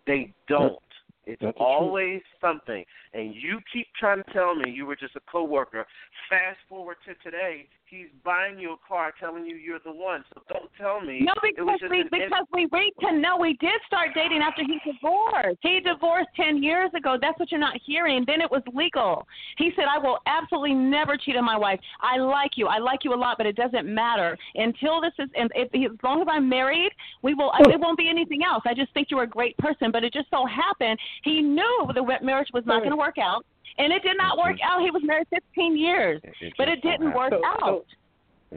They 0.07 0.33
don't. 0.47 0.77
It's 1.25 1.41
that's 1.41 1.57
always 1.59 2.21
something. 2.39 2.83
And 3.13 3.35
you 3.35 3.59
keep 3.71 3.87
trying 3.99 4.23
to 4.23 4.33
tell 4.33 4.55
me 4.55 4.71
you 4.71 4.85
were 4.85 4.95
just 4.95 5.15
a 5.15 5.21
coworker. 5.31 5.85
Fast 6.29 6.59
forward 6.67 6.97
to 7.05 7.13
today, 7.23 7.67
he's 7.91 8.08
buying 8.23 8.58
you 8.58 8.73
a 8.73 8.77
car 8.88 9.13
telling 9.19 9.45
you 9.45 9.56
you're 9.56 9.80
the 9.84 9.91
one. 9.91 10.23
So 10.34 10.41
don't 10.49 10.71
tell 10.80 11.01
me 11.01 11.21
No, 11.21 11.34
because 11.43 11.80
we 11.89 12.04
because 12.04 12.45
we 12.51 12.67
read 12.71 12.93
to 13.01 13.12
know 13.17 13.38
we 13.38 13.58
did 13.60 13.80
start 13.86 14.10
dating 14.15 14.41
after 14.41 14.63
he 14.63 14.80
divorced. 14.89 15.60
He 15.62 15.82
divorced 15.82 16.30
ten 16.36 16.63
years 16.63 16.89
ago. 16.97 17.17
That's 17.21 17.38
what 17.38 17.51
you're 17.51 17.60
not 17.60 17.77
hearing. 17.86 18.23
Then 18.25 18.41
it 18.41 18.49
was 18.49 18.63
legal. 18.73 19.27
He 19.58 19.71
said, 19.75 19.86
"I 19.86 19.97
will 19.97 20.19
absolutely 20.25 20.73
never 20.73 21.17
cheat 21.17 21.36
on 21.36 21.45
my 21.45 21.58
wife. 21.58 21.80
I 22.01 22.17
like 22.17 22.51
you. 22.56 22.67
I 22.67 22.80
like 22.80 23.04
you 23.04 23.13
a 23.13 23.19
lot, 23.19 23.38
but 23.38 23.45
it 23.45 23.56
doesn't 23.56 23.86
matter 23.86 24.38
until 24.56 25.01
this 25.01 25.13
is. 25.19 25.30
And 25.36 25.51
if, 25.54 25.67
as 25.75 25.97
long 26.04 26.21
as 26.21 26.27
I'm 26.32 26.47
married, 26.47 26.91
we 27.21 27.34
will. 27.34 27.51
It 27.60 27.80
won't 27.80 27.97
be 27.97 28.10
anything 28.10 28.43
else. 28.43 28.63
I 28.65 28.73
just 28.73 28.93
think 28.93 29.10
you're 29.12 29.23
a 29.23 29.27
great 29.27 29.58
person. 29.58 29.91
But 29.91 30.04
it 30.04 30.13
just 30.13 30.30
so 30.32 30.45
happened 30.45 30.97
he 31.23 31.41
knew 31.41 31.89
the 31.93 32.04
marriage 32.21 32.49
was 32.54 32.63
not 32.65 32.80
going 32.80 32.91
to 32.91 32.97
work 32.97 33.17
out, 33.17 33.45
and 33.77 33.91
it 33.93 34.03
did 34.03 34.17
not 34.17 34.38
work 34.38 34.57
out. 34.63 34.81
He 34.81 34.91
was 34.91 35.01
married 35.03 35.27
15 35.29 35.77
years, 35.77 36.21
It 36.41 36.53
but 36.57 36.67
it 36.67 36.81
didn't 36.81 37.12
happened. 37.12 37.13
work 37.15 37.31
So- 37.34 37.45
out. 37.45 37.86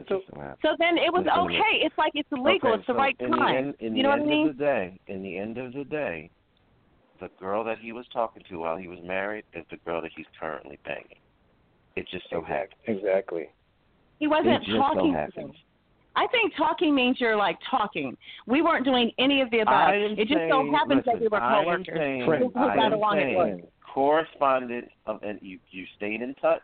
So. 0.09 0.21
So 0.61 0.75
then 0.77 0.97
it 0.97 1.11
was 1.13 1.23
Listen 1.23 1.43
to 1.43 1.47
me. 1.47 1.55
okay. 1.57 1.85
It's 1.85 1.97
like 1.97 2.11
it's 2.15 2.29
legal. 2.31 2.71
Okay, 2.71 2.79
it's 2.79 2.87
the 2.87 2.93
so 2.93 2.97
right 2.97 3.15
in 3.19 3.31
time. 3.31 3.53
The 3.53 3.57
end, 3.57 3.75
in 3.79 3.95
you 3.95 4.03
know 4.03 4.09
the 4.11 4.17
what 4.17 4.19
I 4.19 4.21
end 4.23 4.29
mean? 4.29 4.49
of 4.49 4.57
the 4.57 4.63
day, 4.65 4.99
in 5.07 5.23
the 5.23 5.37
end 5.37 5.57
of 5.57 5.71
the 5.71 5.85
day, 5.85 6.29
the 7.21 7.29
girl 7.39 7.63
that 7.63 7.77
he 7.79 7.93
was 7.93 8.05
talking 8.11 8.43
to 8.49 8.59
while 8.59 8.75
he 8.75 8.89
was 8.89 8.99
married 9.05 9.45
is 9.53 9.63
the 9.71 9.77
girl 9.77 10.01
that 10.01 10.11
he's 10.15 10.25
currently 10.37 10.77
banging. 10.83 11.15
It 11.95 12.07
just 12.09 12.29
so 12.29 12.41
happened. 12.41 12.73
Exactly. 12.87 13.47
He 14.19 14.27
wasn't 14.27 14.59
just 14.65 14.71
so 14.71 14.79
talking 14.79 15.13
to 15.13 15.17
happens. 15.17 15.55
I 16.17 16.27
think 16.27 16.53
talking 16.57 16.93
means 16.93 17.21
you're 17.21 17.37
like 17.37 17.57
talking. 17.71 18.17
We 18.47 18.61
weren't 18.61 18.83
doing 18.83 19.11
any 19.17 19.39
of 19.39 19.49
the 19.51 19.59
above. 19.59 19.91
It 19.93 20.15
just 20.27 20.31
so 20.49 20.61
saying- 20.61 20.73
happens 20.73 21.05
that 21.05 21.13
we 21.15 21.19
listen, 21.21 21.31
were 21.31 21.41
I 21.41 21.57
am 21.59 21.63
coworkers. 21.63 21.87
saying- 21.95 22.25
Friends. 22.25 22.51
We 22.53 22.61
I 22.61 22.75
got 22.75 22.85
am 22.87 22.93
along 22.93 23.19
at 23.19 23.61
work. 23.95 24.27
saying 24.27 24.39
corresponded 24.39 24.89
of, 25.05 25.21
and 25.23 25.39
you 25.41 25.59
you 25.71 25.85
stayed 25.97 26.21
in 26.21 26.33
touch. 26.35 26.61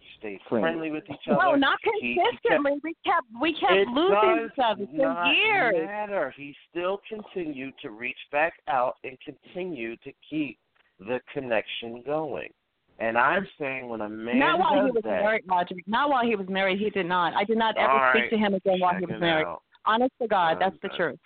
You 0.00 0.06
stayed 0.18 0.40
Friends. 0.48 0.62
friendly 0.64 0.90
with 0.90 1.04
each 1.10 1.28
other. 1.28 1.38
No, 1.42 1.54
not 1.54 1.78
He- 2.00 2.08
he 2.08 2.14
kept- 2.16 2.28
consistently. 2.42 2.80
we 2.82 2.94
kept 3.04 3.26
we 3.40 3.52
kept 3.54 3.72
it 3.72 3.88
losing 3.88 4.14
does 4.14 4.50
each 4.52 4.58
other 4.64 4.86
for 4.86 4.92
not 4.96 5.34
years. 5.36 5.86
matter. 5.86 6.30
He 6.36 6.56
still 6.70 7.00
continued 7.08 7.74
to 7.82 7.90
reach 7.90 8.18
back 8.32 8.54
out 8.68 8.96
and 9.04 9.18
continue 9.20 9.96
to 9.98 10.12
keep 10.28 10.58
the 10.98 11.20
connection 11.32 12.02
going. 12.02 12.52
And 13.00 13.18
I'm 13.18 13.46
saying 13.58 13.88
when 13.88 14.00
a 14.02 14.08
man 14.08 14.38
Not 14.38 14.58
while 14.60 14.74
does 14.76 14.84
he 14.86 14.90
was 14.92 15.02
that, 15.02 15.22
married, 15.22 15.46
Logic. 15.48 15.76
Not 15.88 16.10
while 16.10 16.24
he 16.24 16.36
was 16.36 16.48
married. 16.48 16.78
He 16.78 16.90
did 16.90 17.06
not. 17.06 17.34
I 17.34 17.42
did 17.42 17.58
not 17.58 17.76
ever 17.76 17.90
All 17.90 18.12
speak 18.12 18.30
to 18.30 18.38
him 18.38 18.54
again 18.54 18.78
while 18.78 18.94
he 18.94 19.04
was 19.04 19.20
married. 19.20 19.46
out. 19.46 19.62
Honest 19.84 20.12
to 20.22 20.28
God, 20.28 20.52
I'm 20.52 20.58
that's 20.60 20.76
the 20.80 20.88
truth. 20.90 21.18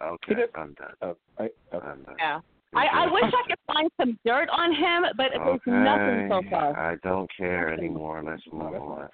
Okay, 0.00 0.44
I'm 0.54 0.74
done. 0.74 0.92
Uh, 1.02 1.14
I, 1.38 1.50
I'm 1.72 2.02
done. 2.04 2.14
Yeah. 2.18 2.40
I, 2.76 3.04
I 3.04 3.12
wish 3.12 3.24
I 3.24 3.48
could 3.48 3.58
find 3.66 3.90
some 3.98 4.18
dirt 4.24 4.48
on 4.50 4.74
him, 4.74 5.04
but 5.16 5.30
there's 5.32 5.60
nothing 5.66 6.28
so 6.30 6.42
far. 6.50 6.78
I 6.78 6.96
don't 7.02 7.30
care 7.36 7.72
anymore. 7.72 8.22
Let's 8.24 8.42
move 8.52 8.74
on. 8.74 9.08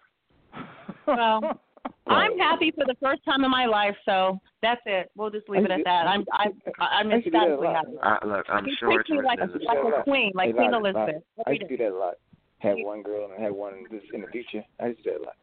Well, 1.06 1.60
I'm 2.06 2.38
happy 2.38 2.72
for 2.72 2.84
the 2.86 2.96
first 3.00 3.24
time 3.24 3.44
in 3.44 3.50
my 3.50 3.66
life, 3.66 3.96
so 4.04 4.38
that's 4.62 4.80
it. 4.86 5.10
We'll 5.16 5.30
just 5.30 5.48
leave 5.48 5.64
it 5.64 5.70
at 5.70 5.80
that. 5.84 6.06
I'm 6.06 6.24
I'm 6.32 6.52
I'm 6.78 7.10
I 7.10 7.14
used 7.14 7.24
to 7.24 7.30
do 7.30 7.38
that 7.38 7.48
a 7.48 7.52
ecstatically 7.54 7.68
happy. 7.68 7.98
I, 8.02 8.26
look, 8.26 8.46
I'm 8.48 8.64
He 8.64 8.74
sure 8.78 8.88
treats 8.92 9.10
it's 9.10 9.20
me 9.20 9.24
like 9.24 9.38
a 9.38 9.46
like 9.64 9.78
a 10.00 10.02
queen, 10.02 10.32
like 10.34 10.54
Queen 10.54 10.70
Lottie, 10.70 10.92
Lottie, 10.92 10.98
Elizabeth. 10.98 11.22
I 11.46 11.50
used 11.50 11.62
to 11.62 11.68
do 11.68 11.76
that 11.78 11.90
a 11.92 11.96
lot. 11.96 12.14
Have 12.58 12.76
one 12.80 13.02
girl 13.02 13.30
and 13.32 13.42
have 13.42 13.54
one 13.54 13.84
this 13.90 14.02
in 14.12 14.20
the 14.20 14.28
future. 14.28 14.64
I 14.80 14.88
used 14.88 15.04
to 15.04 15.04
do 15.04 15.10
that 15.12 15.20
a 15.20 15.24
lot. 15.24 15.36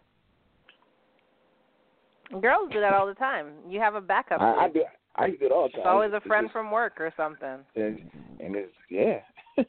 Girls 2.41 2.69
do 2.71 2.79
that 2.79 2.93
all 2.93 3.07
the 3.07 3.15
time. 3.15 3.47
You 3.67 3.79
have 3.79 3.95
a 3.95 4.01
backup. 4.01 4.39
I, 4.39 4.65
I 4.65 4.69
do. 4.69 4.83
I 5.19 5.25
used 5.27 5.39
to 5.41 5.49
do 5.49 5.53
it 5.53 5.55
all 5.55 5.63
the 5.63 5.69
time. 5.69 5.79
It's 5.81 5.87
always 5.87 6.11
a 6.13 6.21
friend 6.21 6.45
just- 6.45 6.53
from 6.53 6.71
work 6.71 6.99
or 6.99 7.13
something. 7.17 7.59
And, 7.75 8.09
and 8.39 8.55
it's 8.55 8.73
yeah. 8.89 9.19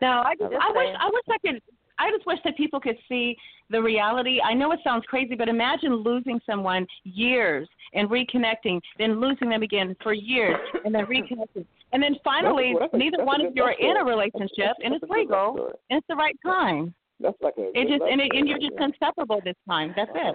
No, 0.00 0.22
I 0.24 0.34
just 0.38 0.50
Just 0.50 0.64
I 0.64 0.72
wish. 0.72 0.96
I 0.98 1.10
wish 1.12 1.24
I 1.28 1.38
could. 1.46 1.62
I 1.98 2.10
just 2.10 2.26
wish 2.26 2.38
that 2.44 2.56
people 2.56 2.80
could 2.80 2.96
see 3.08 3.36
the 3.68 3.82
reality. 3.82 4.40
I 4.40 4.54
know 4.54 4.72
it 4.72 4.80
sounds 4.82 5.04
crazy, 5.06 5.34
but 5.34 5.48
imagine 5.48 5.96
losing 5.96 6.40
someone 6.46 6.86
years 7.04 7.68
and 7.92 8.08
reconnecting, 8.08 8.80
then 8.98 9.20
losing 9.20 9.50
them 9.50 9.62
again 9.62 9.94
for 10.02 10.14
years, 10.14 10.56
and 10.86 10.94
then 10.94 11.04
reconnecting, 11.14 11.66
and 11.92 12.02
then 12.02 12.16
finally, 12.24 12.74
That's 12.78 12.92
that's 12.92 12.98
neither 12.98 13.16
that's 13.18 13.26
one 13.26 13.44
of 13.44 13.52
you 13.54 13.62
are 13.62 13.72
in 13.72 13.98
a 13.98 14.04
relationship, 14.04 14.76
and 14.82 14.94
That's 14.94 15.02
it's 15.02 15.04
a 15.04 15.06
good 15.06 15.18
legal, 15.18 15.72
and 15.90 15.98
it's 15.98 16.06
the 16.08 16.16
right 16.16 16.36
time. 16.44 16.94
That's 17.20 17.36
like 17.42 17.54
a. 17.58 17.68
It 17.78 17.88
just 17.88 18.02
and, 18.02 18.20
it, 18.20 18.30
and 18.32 18.48
you're 18.48 18.58
just 18.58 18.80
inseparable 18.80 19.42
this 19.44 19.56
time. 19.68 19.92
That's 19.94 20.10
it. 20.14 20.34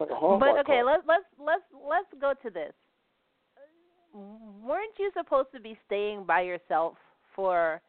Like 0.00 0.10
But 0.10 0.58
okay, 0.60 0.82
let's 0.84 1.02
let's 1.06 1.26
let's 1.38 1.66
let's 1.74 2.08
go 2.20 2.32
to 2.42 2.50
this. 2.50 2.72
Weren't 4.14 4.94
you 4.98 5.10
supposed 5.16 5.48
to 5.54 5.60
be 5.60 5.76
staying 5.86 6.24
by 6.24 6.42
yourself 6.42 6.94
for 7.34 7.80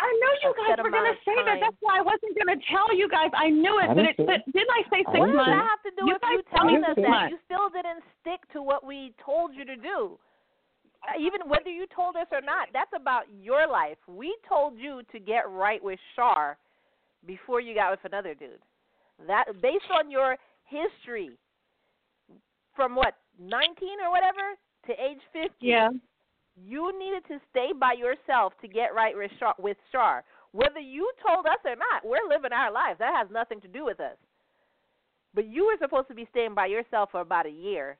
I 0.00 0.08
know 0.22 0.32
you 0.46 0.50
guys 0.54 0.78
were 0.78 0.90
going 0.90 1.10
to 1.10 1.10
amount 1.10 1.18
of 1.18 1.26
say 1.26 1.34
that. 1.42 1.58
That's 1.58 1.76
why 1.80 1.98
I 1.98 2.02
wasn't 2.02 2.38
going 2.38 2.54
to 2.54 2.60
tell 2.70 2.94
you 2.94 3.10
guys. 3.10 3.34
I 3.34 3.50
knew 3.50 3.82
it, 3.82 3.90
I 3.90 3.94
but 3.94 4.06
didn't 4.06 4.20
it. 4.22 4.26
But 4.30 4.40
didn't 4.54 4.70
I 4.70 4.82
say 4.94 5.02
I 5.02 5.10
six 5.10 5.18
What 5.18 5.26
didn't 5.26 5.42
does 5.42 5.58
that 5.58 5.66
have 5.66 5.82
to 5.82 5.92
do 5.98 6.02
You 6.06 6.14
with 6.14 6.22
you 6.30 6.42
telling 6.54 6.82
us 6.86 6.96
that? 6.96 7.10
months. 7.10 7.30
You 7.34 7.38
still 7.50 7.68
didn't 7.68 8.02
stick 8.22 8.40
to 8.54 8.62
what 8.62 8.86
we 8.86 9.12
told 9.18 9.54
you 9.58 9.66
to 9.66 9.74
do. 9.74 10.14
Uh, 11.02 11.18
Even 11.18 11.50
whether 11.50 11.70
you 11.70 11.86
told 11.90 12.14
us 12.14 12.30
or 12.30 12.40
not, 12.40 12.70
that's 12.72 12.94
about 12.94 13.26
your 13.42 13.66
life. 13.66 13.98
We 14.06 14.36
told 14.48 14.78
you 14.78 15.02
to 15.10 15.18
get 15.18 15.50
right 15.50 15.82
with 15.82 15.98
Shar 16.14 16.56
before 17.26 17.60
you 17.60 17.74
got 17.74 17.90
with 17.90 18.04
another 18.06 18.34
dude. 18.34 18.62
That 19.26 19.50
based 19.60 19.90
on 19.90 20.10
your 20.10 20.38
history 20.68 21.38
from 22.76 22.94
what, 22.94 23.14
19 23.40 24.00
or 24.04 24.10
whatever 24.10 24.54
to 24.86 24.92
age 24.92 25.20
50. 25.32 25.48
Yeah. 25.60 25.88
You 26.56 26.92
needed 26.98 27.22
to 27.28 27.38
stay 27.50 27.70
by 27.78 27.92
yourself 27.92 28.52
to 28.62 28.68
get 28.68 28.94
right 28.94 29.16
with 29.16 29.30
Shar. 29.38 29.54
With 29.58 29.76
Shar. 29.92 30.24
Whether 30.52 30.80
you 30.80 31.10
told 31.26 31.46
us 31.46 31.58
or 31.64 31.76
not, 31.76 32.04
we're 32.04 32.28
living 32.28 32.52
our 32.52 32.72
lives. 32.72 32.98
That 32.98 33.14
has 33.14 33.28
nothing 33.30 33.60
to 33.60 33.68
do 33.68 33.84
with 33.84 34.00
us. 34.00 34.16
But 35.34 35.46
you 35.46 35.66
were 35.66 35.76
supposed 35.80 36.08
to 36.08 36.14
be 36.14 36.26
staying 36.30 36.54
by 36.54 36.66
yourself 36.66 37.10
for 37.12 37.20
about 37.20 37.46
a 37.46 37.50
year 37.50 37.96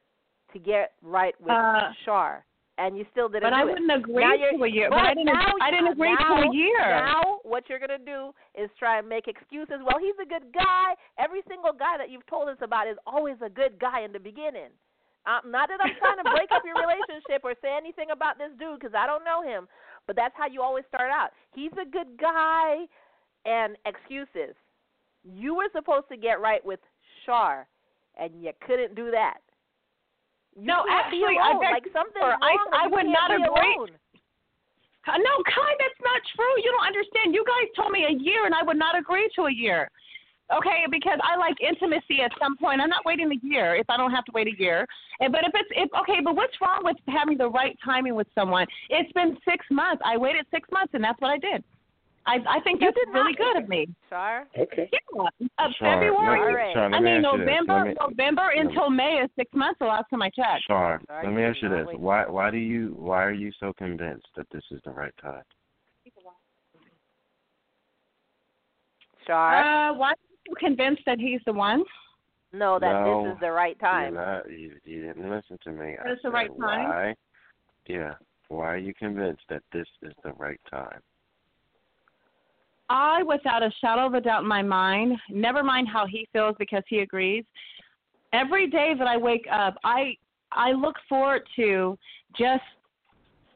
to 0.52 0.58
get 0.58 0.92
right 1.02 1.34
with 1.40 1.50
Uh, 1.50 1.92
Shar, 2.04 2.44
and 2.78 2.96
you 2.96 3.04
still 3.10 3.28
didn't 3.28 3.42
But 3.42 3.50
do 3.50 3.56
I 3.56 3.62
it. 3.62 3.66
wouldn't 3.66 3.90
agree 3.92 4.22
to 4.22 4.62
a 4.64 4.68
year. 4.70 4.88
But, 4.88 4.96
but 5.02 5.06
I 5.06 5.14
didn't. 5.14 5.26
now- 5.26 5.52
I 5.60 5.70
didn't 5.70 5.88
agree 5.92 6.14
now, 6.14 6.40
to 6.40 6.48
a 6.48 6.54
year. 6.54 6.78
Now, 6.78 7.40
what 7.42 7.68
you're 7.68 7.78
gonna 7.82 7.98
do 7.98 8.32
is 8.54 8.70
try 8.78 8.98
and 8.98 9.08
make 9.08 9.26
excuses. 9.28 9.82
Well, 9.84 9.98
he's 9.98 10.14
a 10.22 10.26
good 10.26 10.52
guy. 10.54 10.94
Every 11.18 11.42
single 11.48 11.72
guy 11.72 11.98
that 11.98 12.08
you've 12.08 12.26
told 12.26 12.48
us 12.48 12.58
about 12.62 12.86
is 12.86 12.96
always 13.06 13.36
a 13.44 13.50
good 13.50 13.78
guy 13.78 14.02
in 14.02 14.12
the 14.12 14.20
beginning. 14.20 14.70
Um, 15.26 15.50
not 15.50 15.68
that 15.68 15.80
I'm 15.82 15.92
trying 15.98 16.16
to 16.24 16.30
break 16.30 16.48
up 16.52 16.62
your 16.64 16.76
relationship 16.86 17.42
or 17.44 17.52
say 17.60 17.76
anything 17.76 18.10
about 18.12 18.38
this 18.38 18.50
dude 18.58 18.78
because 18.80 18.94
I 18.94 19.06
don't 19.06 19.24
know 19.24 19.42
him, 19.42 19.68
but 20.06 20.16
that's 20.16 20.34
how 20.38 20.46
you 20.46 20.62
always 20.62 20.84
start 20.88 21.10
out. 21.10 21.30
He's 21.54 21.72
a 21.72 21.84
good 21.84 22.16
guy, 22.18 22.86
and 23.44 23.76
excuses. 23.84 24.54
You 25.24 25.54
were 25.54 25.68
supposed 25.74 26.08
to 26.10 26.16
get 26.16 26.40
right 26.40 26.64
with 26.64 26.80
Shar, 27.26 27.66
and 28.18 28.30
you 28.42 28.52
couldn't 28.66 28.94
do 28.94 29.10
that. 29.10 29.38
No, 30.58 30.82
actually, 30.90 31.38
I 31.38 31.54
beg 31.62 31.70
like 31.70 31.84
to 31.84 31.92
something's 31.94 32.18
differ. 32.18 32.36
I- 32.42 32.84
I 32.84 32.86
would 32.86 33.06
can't 33.06 33.32
agree. 33.32 33.46
alone. 33.46 33.94
No, 35.06 35.34
Kai, 35.46 35.72
that's 35.78 36.00
not 36.04 36.20
true. 36.36 36.54
You 36.62 36.70
don't 36.76 36.86
understand. 36.86 37.32
You 37.34 37.44
guys 37.46 37.68
told 37.76 37.92
me 37.92 38.04
a 38.04 38.12
year, 38.12 38.44
and 38.44 38.54
I 38.54 38.62
would 38.62 38.76
not 38.76 38.98
agree 38.98 39.28
to 39.36 39.46
a 39.46 39.52
year. 39.52 39.88
Okay, 40.52 40.84
because 40.90 41.18
I 41.22 41.36
like 41.36 41.56
intimacy 41.60 42.22
at 42.22 42.32
some 42.40 42.56
point. 42.56 42.80
I'm 42.80 42.88
not 42.88 43.04
waiting 43.04 43.30
a 43.30 43.46
year 43.46 43.76
if 43.76 43.88
I 43.90 43.96
don't 43.96 44.10
have 44.10 44.24
to 44.26 44.32
wait 44.32 44.46
a 44.48 44.58
year. 44.58 44.86
And, 45.20 45.30
but 45.30 45.42
if 45.44 45.52
it's 45.54 45.68
if 45.72 45.90
okay, 46.00 46.20
but 46.24 46.34
what's 46.36 46.58
wrong 46.60 46.80
with 46.82 46.96
having 47.06 47.36
the 47.36 47.48
right 47.50 47.76
timing 47.84 48.14
with 48.14 48.26
someone? 48.34 48.66
It's 48.88 49.12
been 49.12 49.36
six 49.44 49.64
months. 49.70 50.02
I 50.04 50.16
waited 50.16 50.46
six 50.50 50.68
months, 50.72 50.94
and 50.94 51.04
that's 51.04 51.20
what 51.20 51.30
I 51.30 51.38
did. 51.38 51.62
I 52.28 52.36
I 52.56 52.60
think 52.60 52.80
You 52.80 52.86
that's 52.88 52.96
did 52.96 53.08
really 53.14 53.32
not. 53.32 53.38
good 53.54 53.62
of 53.62 53.68
me. 53.68 53.88
Shar. 54.10 54.46
Okay. 54.56 54.88
Yeah, 54.92 55.22
uh, 55.58 55.70
Shar, 55.78 55.94
February. 55.96 56.40
let 56.40 56.46
me- 56.46 56.52
Alright. 56.52 56.74
Shar, 56.74 56.90
let 56.90 56.96
I 56.96 57.00
me 57.00 57.04
mean 57.10 57.24
ask 57.24 57.32
you 57.32 57.38
this. 57.38 57.46
November, 57.46 57.72
Let 57.74 57.86
me- 57.86 57.94
November 58.00 58.42
let 58.42 58.54
me- 58.54 58.60
until 58.60 58.90
May 58.90 59.14
is 59.24 59.30
six 59.34 59.52
months. 59.54 59.78
The 59.78 59.86
last 59.86 60.10
time 60.10 60.20
I 60.22 60.28
checked. 60.30 60.64
Shar, 60.64 61.00
Sorry, 61.06 61.26
let 61.26 61.34
me 61.34 61.42
ask 61.42 61.62
you 61.62 61.68
no, 61.70 61.76
this: 61.78 61.86
wait. 61.88 61.98
why 62.00 62.26
why 62.26 62.50
do 62.50 62.58
you 62.58 62.94
why 62.98 63.24
are 63.24 63.32
you 63.32 63.50
so 63.58 63.72
convinced 63.72 64.28
that 64.36 64.46
this 64.50 64.64
is 64.70 64.80
the 64.84 64.90
right 64.90 65.16
time? 65.22 65.42
Shar. 69.26 69.90
Uh, 69.90 69.94
why 69.94 70.10
are 70.10 70.16
you 70.46 70.54
convinced 70.56 71.02
that 71.06 71.18
he's 71.18 71.40
the 71.46 71.52
one? 71.52 71.84
no, 72.52 72.78
that 72.78 73.04
no, 73.04 73.24
this 73.24 73.34
is 73.34 73.40
the 73.40 73.52
right 73.52 73.78
time. 73.78 74.14
You're 74.14 74.24
not, 74.24 74.50
you, 74.50 74.72
you 74.84 75.02
didn't 75.06 75.28
listen 75.30 75.58
to 75.64 75.70
me. 75.70 75.96
I 76.02 76.10
It's 76.12 76.22
the 76.22 76.28
said, 76.28 76.32
right 76.32 76.48
time? 76.60 76.88
Why? 76.88 77.14
Yeah. 77.86 78.14
Why 78.48 78.72
are 78.72 78.78
you 78.78 78.94
convinced 78.94 79.42
that 79.50 79.62
this 79.70 79.86
is 80.02 80.14
the 80.24 80.32
right 80.32 80.60
time? 80.70 81.00
I, 82.90 83.22
without 83.22 83.62
a 83.62 83.70
shadow 83.80 84.06
of 84.06 84.14
a 84.14 84.20
doubt 84.20 84.42
in 84.42 84.48
my 84.48 84.62
mind, 84.62 85.18
never 85.30 85.62
mind 85.62 85.88
how 85.88 86.06
he 86.06 86.26
feels 86.32 86.56
because 86.58 86.82
he 86.88 87.00
agrees. 87.00 87.44
Every 88.32 88.68
day 88.68 88.94
that 88.98 89.06
I 89.06 89.16
wake 89.16 89.46
up, 89.50 89.76
I 89.84 90.16
I 90.52 90.72
look 90.72 90.96
forward 91.08 91.42
to 91.56 91.98
just 92.38 92.62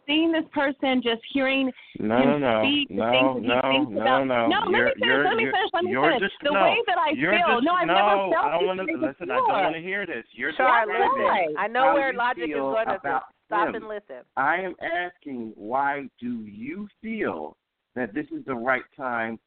seeing 0.06 0.32
this 0.32 0.44
person, 0.52 1.00
just 1.02 1.22
hearing 1.32 1.70
No, 1.98 2.18
him 2.18 2.28
no, 2.28 2.38
no, 2.38 2.62
speak 2.62 2.88
the 2.88 2.94
no, 2.96 3.10
things 3.10 3.34
that 3.34 3.42
he 3.42 3.48
no, 3.48 3.60
thinks 3.72 3.92
no, 3.92 4.00
about. 4.02 4.26
no. 4.26 4.46
No, 4.48 4.58
let 4.66 4.70
You're- 4.70 4.84
me 4.84 5.00
finish. 5.00 5.24
Let 5.24 5.36
me 5.36 5.44
finish. 5.44 5.70
Let 5.72 5.84
me 5.84 5.94
finish. 5.94 6.20
just- 6.20 6.34
the 6.42 6.50
no, 6.50 6.62
way 6.62 6.76
that 6.86 6.98
I 6.98 7.10
you're 7.10 7.32
feel. 7.32 7.48
Just, 7.54 7.64
no, 7.64 7.72
I've 7.72 7.86
no, 7.86 7.94
never 7.94 8.08
I 8.08 8.30
felt 8.32 8.52
don't 8.52 8.66
want 8.66 8.80
to 8.80 8.86
things 8.86 9.00
listen. 9.00 9.30
I 9.30 9.34
don't 9.36 9.48
want 9.48 9.74
to 9.74 9.80
hear 9.80 10.04
this. 10.06 10.24
You're 10.32 10.52
Shar, 10.54 10.84
describing 10.86 11.22
listen. 11.22 11.56
I 11.58 11.66
know 11.68 11.84
how 11.84 11.94
where 11.94 12.12
you 12.12 12.18
logic 12.18 12.42
is 12.44 12.48
feel 12.50 12.58
going 12.72 12.88
with 12.88 13.00
about 13.00 13.22
this. 13.28 13.36
Stop 13.46 13.68
him. 13.68 13.74
and 13.76 13.88
listen. 13.88 14.16
I 14.36 14.56
am 14.56 14.74
asking 14.82 15.52
why 15.56 16.08
do 16.20 16.44
you 16.46 16.88
feel 17.00 17.56
that 17.94 18.14
this 18.14 18.26
is 18.26 18.44
the 18.46 18.54
right 18.54 18.82
time 18.96 19.38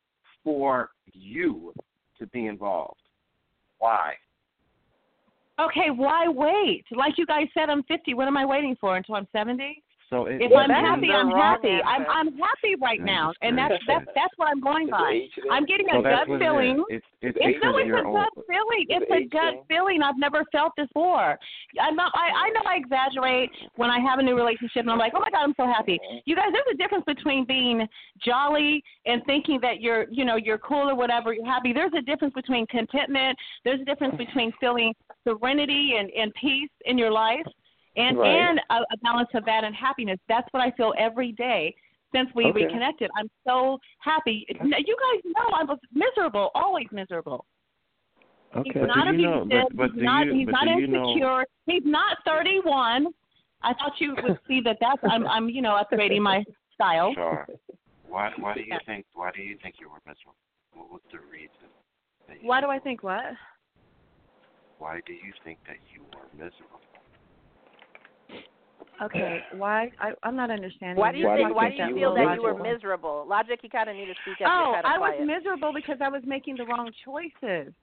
for 0.44 0.92
you 1.12 1.74
to 2.20 2.28
be 2.28 2.48
involved? 2.48 3.02
Why? 3.80 4.14
Okay, 5.60 5.90
why 5.90 6.28
wait? 6.28 6.86
Like 6.92 7.18
you 7.18 7.26
guys 7.26 7.48
said, 7.54 7.70
I'm 7.70 7.84
50. 7.84 8.14
What 8.14 8.28
am 8.28 8.38
I 8.38 8.46
waiting 8.46 8.76
for 8.80 8.98
until 8.98 9.16
I'm 9.16 9.28
70? 9.32 9.82
So 10.10 10.26
it, 10.26 10.42
If 10.42 10.52
I'm 10.52 10.70
happy, 10.70 11.10
I'm 11.12 11.30
happy. 11.30 11.78
I'm. 11.86 12.06
I'm 12.10 12.34
happy 12.38 12.76
right 12.82 13.02
now, 13.02 13.34
and 13.42 13.58
that's 13.58 13.74
that's 13.88 14.06
that's 14.16 14.34
what 14.38 14.50
I'm 14.50 14.62
going 14.62 14.88
Is 14.88 14.94
it 14.94 15.48
by. 15.48 15.56
I'm 15.56 15.66
getting 15.66 15.88
a 15.90 16.02
that's 16.02 16.16
gut 16.16 16.30
what 16.30 16.42
it 16.42 16.46
feeling. 16.46 16.84
It's 16.90 17.06
it's 17.22 17.38
It's 17.40 17.60
no, 17.64 17.78
it's 17.78 17.88
you're 17.88 18.04
a 18.04 18.08
old. 18.08 18.18
gut 18.18 18.46
feeling. 18.48 18.86
Is 18.90 19.02
It's 19.02 19.12
a 19.12 19.30
gut 19.30 19.66
feeling. 19.68 20.02
I've 20.02 20.18
never 20.18 20.44
felt 20.52 20.74
this 20.78 20.88
before. 20.96 21.38
I'm 21.82 21.96
not, 21.96 22.12
I 22.16 22.48
I 22.48 22.50
know 22.50 22.62
I 22.66 22.78
exaggerate 22.78 23.52
when 23.76 23.90
I 23.90 24.00
have 24.00 24.20
a 24.20 24.24
new 24.24 24.36
relationship, 24.36 24.82
and 24.82 24.92
I'm 24.92 24.98
like, 24.98 25.14
oh 25.16 25.20
my 25.20 25.30
god, 25.30 25.44
I'm 25.44 25.54
so 25.58 25.66
happy. 25.66 26.00
You 26.26 26.36
guys, 26.36 26.46
there's 26.52 26.74
a 26.74 26.78
difference 26.78 27.04
between 27.06 27.46
being 27.46 27.88
jolly 28.24 28.84
and 29.06 29.22
thinking 29.26 29.60
that 29.62 29.82
you're, 29.82 30.06
you 30.10 30.26
know, 30.26 30.36
you're 30.36 30.58
cool 30.58 30.90
or 30.90 30.96
whatever. 30.96 31.34
You're 31.34 31.46
happy. 31.46 31.74
There's 31.74 31.94
a 31.98 32.02
difference 32.02 32.34
between 32.34 32.66
contentment. 32.68 33.38
There's 33.64 33.82
a 33.82 33.86
difference 33.86 34.16
mm-hmm. 34.16 34.26
between 34.26 34.54
feeling 34.60 34.94
serenity 35.28 35.94
and 36.00 36.10
and 36.12 36.34
peace 36.40 36.70
in 36.86 36.98
your 36.98 37.12
life, 37.12 37.46
and 37.98 38.18
Right. 38.18 38.30
and 38.30 38.60
a, 38.70 38.76
a 38.94 38.98
balance 39.04 39.30
of 39.34 39.46
that 39.46 39.64
and 39.64 39.74
happiness. 39.76 40.20
That's 40.28 40.48
what 40.52 40.62
I 40.62 40.72
feel 40.72 40.94
every 40.98 41.32
day 41.34 41.74
since 42.14 42.30
we 42.36 42.46
Okay. 42.46 42.66
reconnected. 42.66 43.10
I'm 43.18 43.30
so 43.48 43.80
happy. 44.00 44.46
Now, 44.64 44.78
You 44.78 44.96
guys 45.14 45.22
know 45.26 45.56
I 45.56 45.64
was 45.64 45.80
miserable, 45.94 46.52
always 46.56 46.88
miserable. 46.92 47.46
Okay. 48.56 48.72
He's 48.74 48.88
not 48.88 49.08
do 49.12 49.18
you 49.18 49.22
know- 49.28 49.42
abusive. 49.42 49.68
but- 49.70 49.76
but 49.78 49.90
he's 49.92 50.00
do 50.00 50.06
not. 50.06 50.26
you- 50.28 50.34
he's 50.34 50.48
not 50.48 50.66
know- 50.66 50.80
insecure. 50.80 51.46
He's 51.66 51.86
not 51.86 52.18
31. 52.26 53.08
I 53.62 53.74
thought 53.74 54.00
you 54.00 54.16
would 54.16 54.40
see 54.48 54.62
that. 54.62 54.78
That's 54.80 55.02
I'm. 55.04 55.26
I'm. 55.36 55.50
You 55.50 55.62
know, 55.62 55.82
upgrading 55.82 56.22
my 56.22 56.44
style. 56.74 57.14
Sure. 57.14 57.48
Why 58.08 58.32
why 58.38 58.54
do 58.54 58.62
you 58.62 58.68
Yeah. 58.70 58.80
think 58.86 59.06
why 59.14 59.32
do 59.32 59.42
you 59.42 59.58
think 59.58 59.76
you 59.80 59.90
were 59.90 60.00
miserable? 60.06 60.36
What 60.74 60.90
was 60.92 61.02
the 61.12 61.20
reason? 61.20 61.68
That 62.28 62.42
you, 62.42 62.48
Why 62.48 62.62
do 62.62 62.68
I 62.68 62.80
think 62.80 63.04
what? 63.04 63.26
Why 64.78 65.02
do 65.06 65.12
you 65.14 65.34
think 65.44 65.60
that 65.68 65.78
you 65.94 66.04
were 66.14 66.28
miserable? 66.34 66.80
Okay. 69.02 69.44
Why? 69.50 69.92
I, 70.00 70.12
I'm 70.24 70.36
not 70.36 70.50
understanding. 70.50 70.98
Why 70.98 71.12
do 71.12 71.18
you 71.18 71.26
Why 71.26 71.36
think? 71.36 71.56
Why 71.56 71.70
do 71.70 71.76
you 71.76 71.88
you 71.90 71.96
feel 71.96 72.14
that 72.16 72.36
you 72.36 72.42
were 72.44 72.54
miserable? 72.54 72.64
miserable? 72.64 73.26
Logic, 73.28 73.60
you 73.62 73.70
kind 73.70 73.90
of 73.90 73.96
need 73.96 74.06
to 74.06 74.16
speak 74.22 74.40
up. 74.42 74.52
Oh, 74.54 74.60
You're 74.60 74.76
kind 74.76 74.86
of 74.86 74.92
I 74.92 75.00
was 75.00 75.14
quiet. 75.18 75.28
miserable 75.28 75.74
because 75.74 75.98
I 76.02 76.10
was 76.10 76.22
making 76.26 76.58
the 76.58 76.66
wrong 76.66 76.92
choices. 77.04 77.74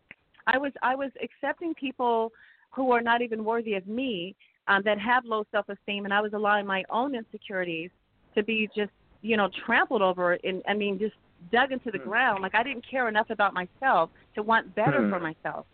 I 0.46 0.58
was 0.58 0.72
I 0.82 0.94
was 0.94 1.10
accepting 1.22 1.74
people 1.74 2.32
who 2.70 2.92
are 2.92 3.02
not 3.02 3.20
even 3.20 3.44
worthy 3.44 3.74
of 3.74 3.86
me, 3.86 4.34
um, 4.68 4.82
that 4.84 4.98
have 4.98 5.24
low 5.24 5.44
self 5.50 5.68
esteem, 5.68 6.04
and 6.04 6.14
I 6.14 6.20
was 6.20 6.32
allowing 6.32 6.66
my 6.66 6.84
own 6.90 7.14
insecurities 7.14 7.90
to 8.34 8.42
be 8.42 8.68
just 8.74 8.92
you 9.20 9.36
know 9.36 9.48
trampled 9.66 10.02
over 10.02 10.38
and 10.44 10.62
I 10.68 10.74
mean 10.74 10.98
just 10.98 11.14
dug 11.50 11.72
into 11.72 11.90
the 11.90 11.98
Hmm. 11.98 12.08
ground. 12.08 12.42
Like 12.42 12.54
I 12.54 12.62
didn't 12.62 12.86
care 12.88 13.08
enough 13.08 13.30
about 13.30 13.54
myself 13.54 14.10
to 14.34 14.42
want 14.42 14.74
better 14.74 15.02
Hmm. 15.02 15.10
for 15.10 15.20
myself. 15.20 15.66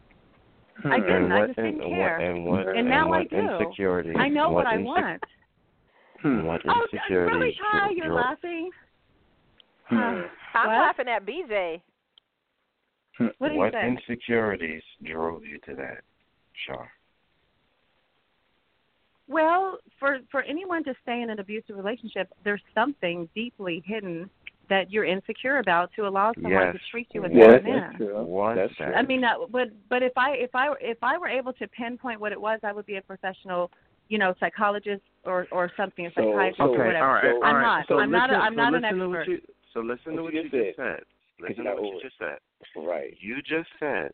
Hmm. 0.83 0.93
I 0.93 1.01
didn't. 1.01 1.25
And 1.25 1.33
I 1.33 1.39
what, 1.41 1.47
just 1.49 1.57
didn't 1.57 1.81
and, 1.83 1.95
care. 1.95 2.19
What, 2.19 2.25
and 2.25 2.45
what, 2.45 2.77
And 2.77 2.89
now 2.89 3.13
I 3.13 3.19
what 3.19 3.31
do. 3.31 3.37
insecurity? 3.37 4.15
I 4.17 4.29
know 4.29 4.51
what, 4.51 4.67
I 4.67 4.77
inse- 4.77 4.85
want. 4.85 5.23
Hmm. 6.23 6.45
What 6.45 6.61
Oh, 6.69 6.87
really, 7.11 7.57
Ty? 7.73 7.91
You're 7.91 8.07
drove- 8.07 8.17
laughing. 8.17 8.71
Hmm. 9.85 9.97
Uh, 9.97 10.01
I'm 10.55 10.67
what? 10.69 10.79
laughing 10.79 11.09
at 11.09 11.25
BJ. 11.27 11.81
What 13.39 13.55
what 13.55 13.75
insecurities 13.75 14.83
drove 15.05 15.45
you 15.45 15.59
to 15.67 15.75
that, 15.75 16.03
Shar? 16.67 16.89
Well, 19.27 19.79
for 19.99 20.19
for 20.31 20.43
anyone 20.43 20.85
to 20.85 20.95
stay 21.03 21.23
in 21.23 21.31
an 21.31 21.41
abusive 21.41 21.77
relationship, 21.77 22.33
there's 22.45 22.63
something 22.75 23.29
deeply 23.35 23.83
hidden 23.85 24.31
that 24.69 24.91
you're 24.91 25.05
insecure 25.05 25.59
about 25.59 25.91
to 25.97 26.07
allow 26.07 26.33
someone 26.35 26.53
Yes. 26.53 26.75
to 26.75 26.81
treat 26.91 27.09
you 27.15 27.25
as 27.25 27.33
Yes, 27.33 27.61
a 27.61 27.63
man. 27.63 27.81
that's 27.81 27.99
That's 27.99 28.79
that- 28.79 28.85
true. 28.87 28.95
I 28.95 29.03
mean, 29.03 29.25
uh, 29.25 29.47
but 29.51 29.69
but 29.89 30.03
if 30.03 30.13
I 30.17 30.33
if 30.33 30.55
I 30.55 30.75
if 30.81 30.99
I 31.03 31.17
were 31.19 31.29
able 31.29 31.53
to 31.55 31.67
pinpoint 31.69 32.21
what 32.21 32.33
it 32.33 32.41
was, 32.41 32.61
I 32.63 32.73
would 32.73 32.87
be 32.87 32.97
a 32.97 33.03
professional, 33.03 33.71
you 34.09 34.19
know, 34.19 34.35
psychologist 34.41 35.03
or 35.25 35.47
or 35.51 35.71
something, 35.77 36.07
a 36.07 36.11
So- 36.13 36.23
psychiatrist 36.23 36.59
so- 36.59 36.65
or 36.65 36.75
Okay, 36.75 36.87
whatever. 36.87 37.07
all 37.07 37.15
right, 37.15 37.25
So- 37.25 37.37
all 37.37 37.45
I'm 37.45 37.57
right. 37.57 37.63
not. 37.63 37.87
So 37.89 37.99
I'm 37.99 38.11
not 38.11 38.31
a- 38.31 38.33
listen, 38.35 38.47
I'm 38.47 38.53
so 38.53 38.57
not 38.57 38.75
an 38.75 38.83
to 38.99 39.09
what 39.09 39.19
expert. 39.21 39.33
you, 39.33 39.41
so 39.73 39.81
listen 39.81 40.13
to 40.17 40.23
What 40.23 40.25
what 40.25 40.35
you 40.35 40.43
you 40.43 40.49
just 40.51 40.65
just 40.65 40.77
said. 40.77 41.03
Listen 41.41 41.65
to 41.65 41.75
what 41.75 41.85
you 41.95 42.01
just 42.03 42.19
said. 42.19 42.39
Right. 42.77 43.17
You 43.21 43.41
just 43.43 43.71
said 43.79 44.13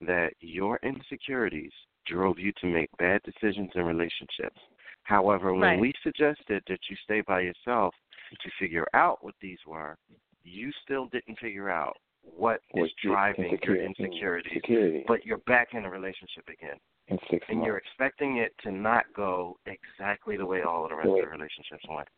that 0.00 0.34
your 0.40 0.78
insecurities 0.82 1.72
drove 2.04 2.38
you 2.38 2.52
to 2.60 2.66
make 2.66 2.90
bad 2.98 3.22
decisions 3.22 3.70
in 3.76 3.84
relationships. 3.84 4.60
However, 5.04 5.52
when 5.52 5.60
Right. 5.62 5.78
we 5.80 5.92
suggested 6.02 6.62
that 6.66 6.90
you 6.90 6.96
stay 6.96 7.20
by 7.22 7.40
yourself 7.40 7.94
to 8.40 8.50
figure 8.58 8.86
out 8.94 9.18
what 9.22 9.34
these 9.40 9.58
were, 9.66 9.96
you 10.44 10.70
still 10.84 11.06
didn't 11.06 11.38
figure 11.38 11.70
out 11.70 11.96
what 12.22 12.56
is 12.74 12.82
What's 12.82 12.92
your 13.02 13.14
driving 13.14 13.44
your 13.44 13.52
insecurity- 13.54 13.84
insecurities, 13.86 14.52
insecurity. 14.52 15.04
but 15.08 15.24
you're 15.26 15.38
back 15.38 15.74
in 15.74 15.84
a 15.84 15.90
relationship 15.90 16.48
again. 16.48 16.78
in 17.08 17.18
six 17.28 17.44
and 17.48 17.58
months. 17.58 17.66
you're 17.66 17.76
expecting 17.78 18.36
it 18.38 18.54
to 18.62 18.70
not 18.70 19.04
go 19.14 19.58
exactly 19.66 20.36
the 20.36 20.46
way 20.46 20.62
all 20.62 20.84
of 20.84 20.90
the 20.90 20.94
rest 20.96 21.06
The 21.06 21.10
of 21.10 21.14
way- 21.16 21.20
the 21.22 21.28
relationships 21.28 21.84
went 21.88 22.08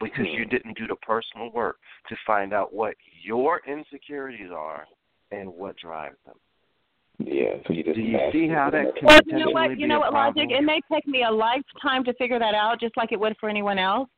because 0.00 0.26
you 0.26 0.44
didn't 0.44 0.76
do 0.76 0.86
the 0.88 0.96
personal 0.96 1.50
work 1.52 1.78
to 2.08 2.16
find 2.26 2.52
out 2.52 2.72
what 2.72 2.94
your 3.22 3.60
insecurities 3.66 4.50
are 4.50 4.86
and 5.30 5.48
what 5.54 5.76
drives 5.76 6.16
them. 6.26 6.34
Yeah, 7.20 7.56
so 7.66 7.72
you 7.72 7.82
just 7.84 7.96
Do 7.96 8.02
you 8.02 8.18
see 8.32 8.48
how 8.48 8.70
that 8.70 8.94
can 8.96 9.06
Well, 9.06 9.20
you 9.26 9.38
know 9.38 9.50
what? 9.50 9.78
You 9.78 9.86
know 9.88 9.98
what. 10.00 10.12
Logic? 10.12 10.50
It 10.50 10.62
may 10.62 10.80
take 10.92 11.06
me 11.06 11.24
a 11.24 11.30
lifetime 11.30 12.04
to 12.04 12.12
figure 12.14 12.38
that 12.38 12.54
out, 12.54 12.78
just 12.80 12.96
like 12.96 13.10
it 13.12 13.18
would 13.18 13.36
for 13.38 13.48
anyone 13.48 13.78
else. 13.78 14.08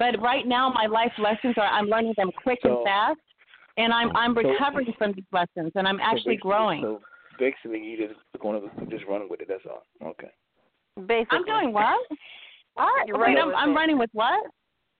But 0.00 0.18
right 0.22 0.46
now, 0.46 0.72
my 0.72 0.86
life 0.86 1.12
lessons 1.18 1.54
are 1.58 1.66
I'm 1.66 1.86
learning 1.86 2.14
them 2.16 2.30
quick 2.42 2.58
and 2.64 2.82
fast, 2.84 3.20
and 3.76 3.92
I'm 3.92 4.16
I'm 4.16 4.34
so- 4.34 4.48
recovering 4.48 4.92
from 4.96 5.12
these 5.12 5.30
lessons, 5.30 5.72
and 5.76 5.86
I'm 5.86 6.00
actually 6.00 6.36
basically- 6.36 6.50
growing. 6.50 6.80
So 6.82 7.00
basically, 7.38 7.84
you 7.84 8.08
just 8.08 8.18
going 8.40 8.62
to 8.62 8.86
just 8.86 9.04
run 9.06 9.28
with 9.28 9.42
it. 9.42 9.48
That's 9.48 9.62
all. 9.66 9.82
Okay. 10.02 10.30
Basically. 11.06 11.38
I'm 11.38 11.44
doing 11.44 11.72
what? 11.74 12.00
What? 12.74 13.06
You're 13.06 13.18
Wait, 13.18 13.36
I'm, 13.36 13.48
with 13.48 13.56
I'm 13.56 13.76
running 13.76 13.98
with 13.98 14.10
what? 14.14 14.42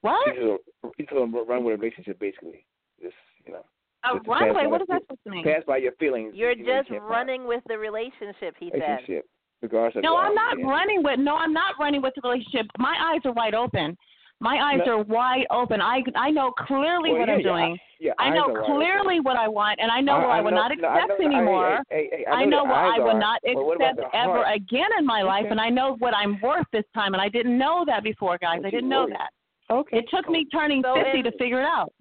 What? 0.02 0.36
You 0.36 0.58
just, 0.82 0.98
you 0.98 1.06
just 1.06 1.48
run 1.48 1.64
with 1.64 1.74
a 1.74 1.78
relationship, 1.78 2.18
basically. 2.20 2.66
Just 3.02 3.14
you 3.46 3.54
know, 3.54 3.64
A 4.04 4.14
just 4.16 4.24
to 4.24 4.30
runway? 4.30 4.66
What 4.66 4.78
the 4.78 4.82
is 4.82 4.88
that 4.88 5.02
supposed 5.02 5.20
to 5.24 5.30
mean? 5.30 5.44
Pass 5.44 5.62
by 5.66 5.78
your 5.78 5.92
feelings. 5.92 6.34
You're 6.36 6.52
you 6.52 6.66
just 6.66 6.88
can't 6.88 7.00
find 7.00 7.10
running 7.10 7.46
with 7.46 7.62
the 7.68 7.78
relationship, 7.78 8.54
he 8.60 8.68
said. 8.70 8.80
relationship, 8.80 9.24
regardless 9.62 10.02
No, 10.02 10.12
the 10.12 10.28
I'm 10.28 10.34
not 10.34 10.58
running 10.62 11.02
with. 11.02 11.18
No, 11.20 11.36
I'm 11.36 11.54
not 11.54 11.76
running 11.80 12.02
with 12.02 12.12
the 12.16 12.28
relationship. 12.28 12.66
My 12.78 12.96
eyes 13.00 13.22
are 13.24 13.32
wide 13.32 13.54
open. 13.54 13.96
My 14.42 14.56
eyes 14.72 14.80
No. 14.86 14.98
are 15.00 15.02
wide 15.02 15.46
open. 15.50 15.80
I 15.82 16.02
I 16.16 16.30
know 16.30 16.50
clearly 16.52 17.10
Well, 17.12 17.20
what 17.20 17.28
yeah, 17.28 17.34
I'm 17.34 17.40
your 17.40 17.52
doing. 17.52 17.72
eye- 17.74 17.78
your 17.98 18.14
I 18.18 18.30
know 18.30 18.44
are 18.48 18.52
wide 18.54 18.64
clearly 18.64 19.20
what 19.20 19.36
I 19.36 19.48
want, 19.48 19.78
and 19.80 19.90
I 19.90 20.00
know 20.00 20.14
I- 20.14 20.18
what 20.20 20.30
I, 20.30 20.38
I 20.38 20.40
will 20.40 20.50
know- 20.52 20.56
not 20.56 20.72
accept 20.72 21.08
know- 21.08 21.16
I- 21.20 21.24
anymore. 21.26 21.82
hey, 21.90 22.08
hey, 22.10 22.16
hey, 22.18 22.24
I 22.26 22.30
I 22.40 22.44
know 22.46 22.50
know 22.50 22.62
the 22.64 22.68
what 22.70 22.78
I 22.78 22.98
will 22.98 23.10
are, 23.10 23.18
not 23.18 23.40
but 23.44 23.54
what 23.64 23.76
about 23.76 23.98
accept 23.98 24.14
ever 24.14 24.42
again 24.44 24.88
in 24.98 25.04
my 25.04 25.20
life, 25.22 25.42
Okay. 25.44 25.50
and 25.50 25.60
I 25.60 25.68
know 25.68 25.96
what 25.96 26.14
I'm 26.16 26.40
worth 26.40 26.66
this 26.72 26.86
time, 26.94 27.12
and 27.12 27.20
I 27.20 27.28
didn't 27.28 27.58
know 27.58 27.84
that 27.84 28.02
before, 28.02 28.38
guys. 28.38 28.60
But 28.62 28.68
I 28.68 28.70
didn't 28.70 28.88
know 28.88 29.02
worried. 29.04 29.16
that. 29.16 29.30
Okay. 29.70 29.98
It 29.98 30.08
took 30.08 30.28
me 30.30 30.46
turning 30.46 30.82
So 30.82 30.94
50 30.94 31.22
to 31.22 31.32
figure 31.32 31.60
it 31.60 31.66
out. 31.66 31.92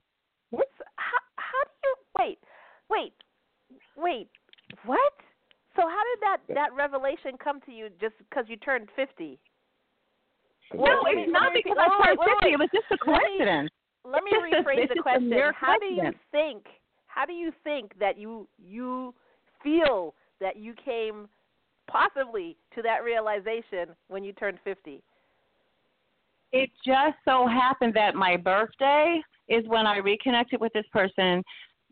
What's 0.52 0.71
how 0.95 1.17
how 1.36 1.63
do 1.65 1.69
you 1.89 1.95
wait, 2.17 2.39
wait, 2.89 3.13
wait, 3.97 4.30
what? 4.86 5.13
So 5.75 5.82
how 5.88 6.04
did 6.15 6.21
that 6.21 6.38
that 6.56 6.73
revelation 6.73 7.38
come 7.38 7.60
to 7.62 7.71
you 7.73 7.89
just 7.99 8.17
because 8.19 8.45
you 8.47 8.56
turned 8.56 8.89
fifty? 8.95 9.39
No, 10.73 10.82
Well, 10.82 11.01
let 11.03 11.15
me- 11.15 11.23
it's 11.23 11.32
not 11.32 11.53
because 11.53 11.77
I 11.79 12.15
50. 12.15 12.17
wait. 12.43 12.53
It 12.53 12.60
was 12.60 12.69
just 12.73 12.86
a 12.91 12.97
Let 13.05 13.21
me- 13.23 13.27
coincidence. 13.38 13.71
Let 14.05 14.23
me 14.23 14.32
just 14.51 14.53
a- 14.53 14.63
rephrase 14.63 14.89
the 14.95 15.01
question. 15.01 15.32
How 15.55 15.77
do 15.79 15.86
you 15.86 16.13
think? 16.32 16.65
How 17.08 17.25
do 17.25 17.34
you 17.34 17.51
think 17.63 17.97
that 17.99 18.17
you 18.17 18.47
you 18.58 19.13
feel 19.63 20.13
that 20.39 20.55
you 20.58 20.73
came 20.73 21.27
possibly 21.88 22.55
to 22.75 22.82
that 22.84 23.03
realization 23.03 23.89
when 24.08 24.23
you 24.23 24.32
turned 24.34 24.60
fifty? 24.63 25.01
It 26.51 26.69
just 26.86 27.17
so 27.25 27.45
happened 27.47 27.93
that 27.95 28.15
my 28.15 28.38
birthday 28.38 29.21
is 29.49 29.67
when 29.67 29.86
I 29.86 29.97
reconnected 29.97 30.60
with 30.60 30.71
this 30.73 30.86
person 30.91 31.43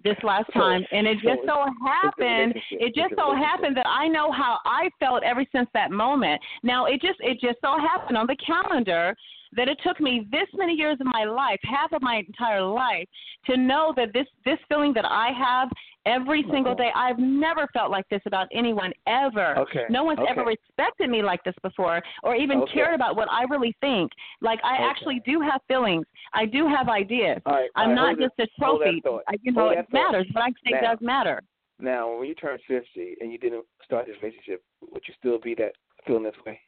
this 0.03 0.17
last 0.23 0.51
time, 0.53 0.85
and 0.91 1.07
it 1.07 1.15
just 1.15 1.41
so 1.45 1.61
it's- 1.61 1.67
it's 1.69 1.81
a 1.81 1.89
happened. 1.89 2.61
It 2.71 2.95
just 2.95 3.15
so 3.15 3.33
happened 3.33 3.75
that 3.77 3.87
I 3.87 4.07
know 4.07 4.31
how 4.31 4.59
I 4.65 4.89
felt 4.99 5.23
ever 5.23 5.43
since 5.51 5.69
that 5.73 5.91
moment. 5.91 6.41
Now 6.63 6.85
it 6.85 7.01
just 7.01 7.19
it 7.21 7.39
just 7.39 7.59
so 7.61 7.77
happened 7.79 8.17
on 8.17 8.27
the 8.27 8.35
calendar 8.37 9.15
that 9.53 9.67
it 9.69 9.79
took 9.81 9.99
me 9.99 10.27
this 10.29 10.47
many 10.53 10.73
years 10.73 10.99
of 10.99 11.07
my 11.07 11.23
life, 11.23 11.59
half 11.63 11.91
of 11.93 12.01
my 12.01 12.17
entire 12.17 12.61
life, 12.61 13.07
to 13.45 13.57
know 13.57 13.93
that 13.95 14.13
this 14.13 14.27
this 14.45 14.59
feeling 14.69 14.93
that 14.93 15.05
I 15.05 15.31
have 15.31 15.69
every 16.07 16.43
oh 16.47 16.51
single 16.51 16.71
Okay. 16.73 16.85
day. 16.85 16.91
I've 16.95 17.19
never 17.19 17.67
felt 17.73 17.91
like 17.91 18.07
this 18.09 18.21
about 18.25 18.47
anyone 18.51 18.93
ever. 19.05 19.57
Okay. 19.59 19.85
No 19.89 20.03
one's 20.03 20.19
ever 20.27 20.43
respected 20.45 21.09
me 21.09 21.21
like 21.21 21.43
this 21.43 21.55
before, 21.61 22.01
or 22.23 22.35
even 22.35 22.61
Okay. 22.61 22.73
cared 22.73 22.95
about 22.95 23.15
what 23.15 23.29
I 23.29 23.43
really 23.43 23.75
think. 23.81 24.11
Like 24.41 24.59
I 24.63 24.75
Okay. 24.75 24.83
actually 24.85 25.19
do 25.25 25.41
have 25.41 25.61
feelings. 25.67 26.05
I 26.33 26.45
do 26.45 26.67
have 26.67 26.89
ideas. 26.89 27.41
All 27.45 27.53
right, 27.53 27.69
I'm 27.75 27.89
right, 27.89 27.95
not 27.95 28.17
just 28.17 28.33
a 28.39 28.47
trophy. 28.59 29.01
I, 29.27 29.35
you 29.41 29.51
know, 29.51 29.69
it 29.69 29.75
thought. 29.89 29.93
matters, 30.13 30.27
but 30.33 30.41
I 30.43 30.49
say 30.63 30.71
Now- 30.71 30.77
it 30.77 30.81
does 30.81 31.01
matter. 31.01 31.41
Now, 31.79 32.17
when 32.17 32.27
you 32.27 32.33
turn 32.33 32.57
50 32.67 33.17
and 33.21 33.31
you 33.31 33.37
didn't 33.37 33.63
start 33.83 34.07
this 34.07 34.15
relationship, 34.23 34.63
would 34.81 35.07
you 35.07 35.13
still 35.19 35.37
be 35.37 35.53
that 35.55 35.75
feeling 36.07 36.23
this 36.23 36.33
way? 36.43 36.59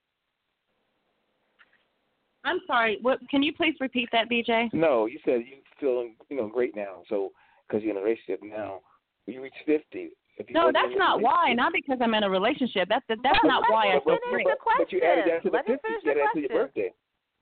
I'm 2.43 2.59
sorry. 2.67 2.99
What? 3.01 3.19
Can 3.29 3.43
you 3.43 3.51
please 3.53 3.75
repeat 3.79 4.09
that, 4.11 4.29
BJ? 4.29 4.69
No, 4.71 5.07
you 5.07 5.19
said 5.25 5.41
you 5.47 5.57
feeling 5.79 6.15
you 6.29 6.37
know 6.37 6.47
great 6.47 6.75
now. 6.75 7.03
So 7.09 7.31
because 7.67 7.83
you're 7.83 7.91
in 7.91 7.97
a 7.97 8.01
relationship 8.01 8.41
now, 8.43 8.81
you 9.27 9.41
reach 9.41 9.53
50. 9.65 10.11
No, 10.51 10.71
that's 10.71 10.95
not 10.95 11.21
why. 11.21 11.53
Not 11.53 11.73
because 11.73 11.99
I'm 12.01 12.13
in 12.13 12.23
a 12.23 12.29
relationship. 12.29 12.87
That's 12.87 13.05
that's 13.09 13.39
not 13.43 13.63
why 13.69 13.95
I 13.95 13.99
feel 14.03 14.17
great. 14.31 14.47
But 14.77 14.91
you 14.91 15.01
added 15.01 15.25
that 15.27 15.43
to 15.43 15.49
the 15.49 15.57
Let 15.57 15.67
me 15.67 15.75
50. 15.83 15.87
You 15.89 16.11
added 16.11 16.23
that 16.23 16.33
to 16.33 16.39
your 16.39 16.49
birthday. 16.49 16.93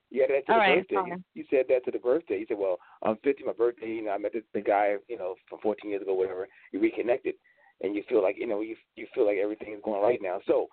You 0.10 0.24
added 0.24 0.36
that 0.38 0.46
to 0.48 0.52
All 0.54 0.58
the 0.58 0.62
right, 0.62 0.78
birthday. 0.80 0.96
fine. 0.96 1.24
You, 1.36 1.44
said 1.50 1.66
that 1.70 1.86
to 1.86 1.92
the 1.92 2.00
birthday. 2.00 2.40
You 2.40 2.46
said, 2.48 2.58
"Well, 2.58 2.78
I'm 3.04 3.18
50, 3.24 3.44
my 3.44 3.54
birthday. 3.54 3.88
You 3.88 4.06
know, 4.06 4.12
I 4.12 4.18
met 4.18 4.34
the, 4.34 4.42
the 4.54 4.62
guy, 4.62 4.96
you 5.08 5.18
know, 5.18 5.36
from 5.50 5.60
14 5.60 5.90
years 5.92 6.02
ago, 6.02 6.14
whatever." 6.14 6.48
You 6.72 6.80
reconnected, 6.80 7.36
and 7.82 7.94
you 7.94 8.04
feel 8.10 8.24
like, 8.24 8.38
you 8.40 8.48
know, 8.48 8.62
you 8.62 8.76
you 8.96 9.06
feel 9.14 9.26
like 9.26 9.38
everything 9.38 9.74
is 9.74 9.82
going 9.84 10.02
right 10.02 10.20
now. 10.22 10.40
So, 10.48 10.68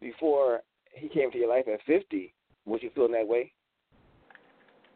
before 0.00 0.62
he 0.94 1.08
came 1.08 1.30
to 1.30 1.38
your 1.38 1.48
life 1.48 1.66
at 1.72 1.80
50, 1.86 2.34
was 2.64 2.82
you 2.82 2.90
feeling 2.94 3.12
that 3.12 3.28
way? 3.28 3.52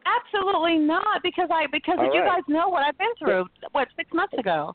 Absolutely 0.07 0.79
not, 0.79 1.23
because 1.23 1.49
I 1.53 1.67
because 1.71 1.97
All 1.99 2.15
you 2.15 2.21
right. 2.21 2.37
guys 2.37 2.43
know 2.49 2.69
what 2.69 2.83
I've 2.83 2.99
been 2.99 3.15
through. 3.19 3.45
What 3.73 3.89
six 3.97 4.09
months 4.13 4.35
ago, 4.39 4.75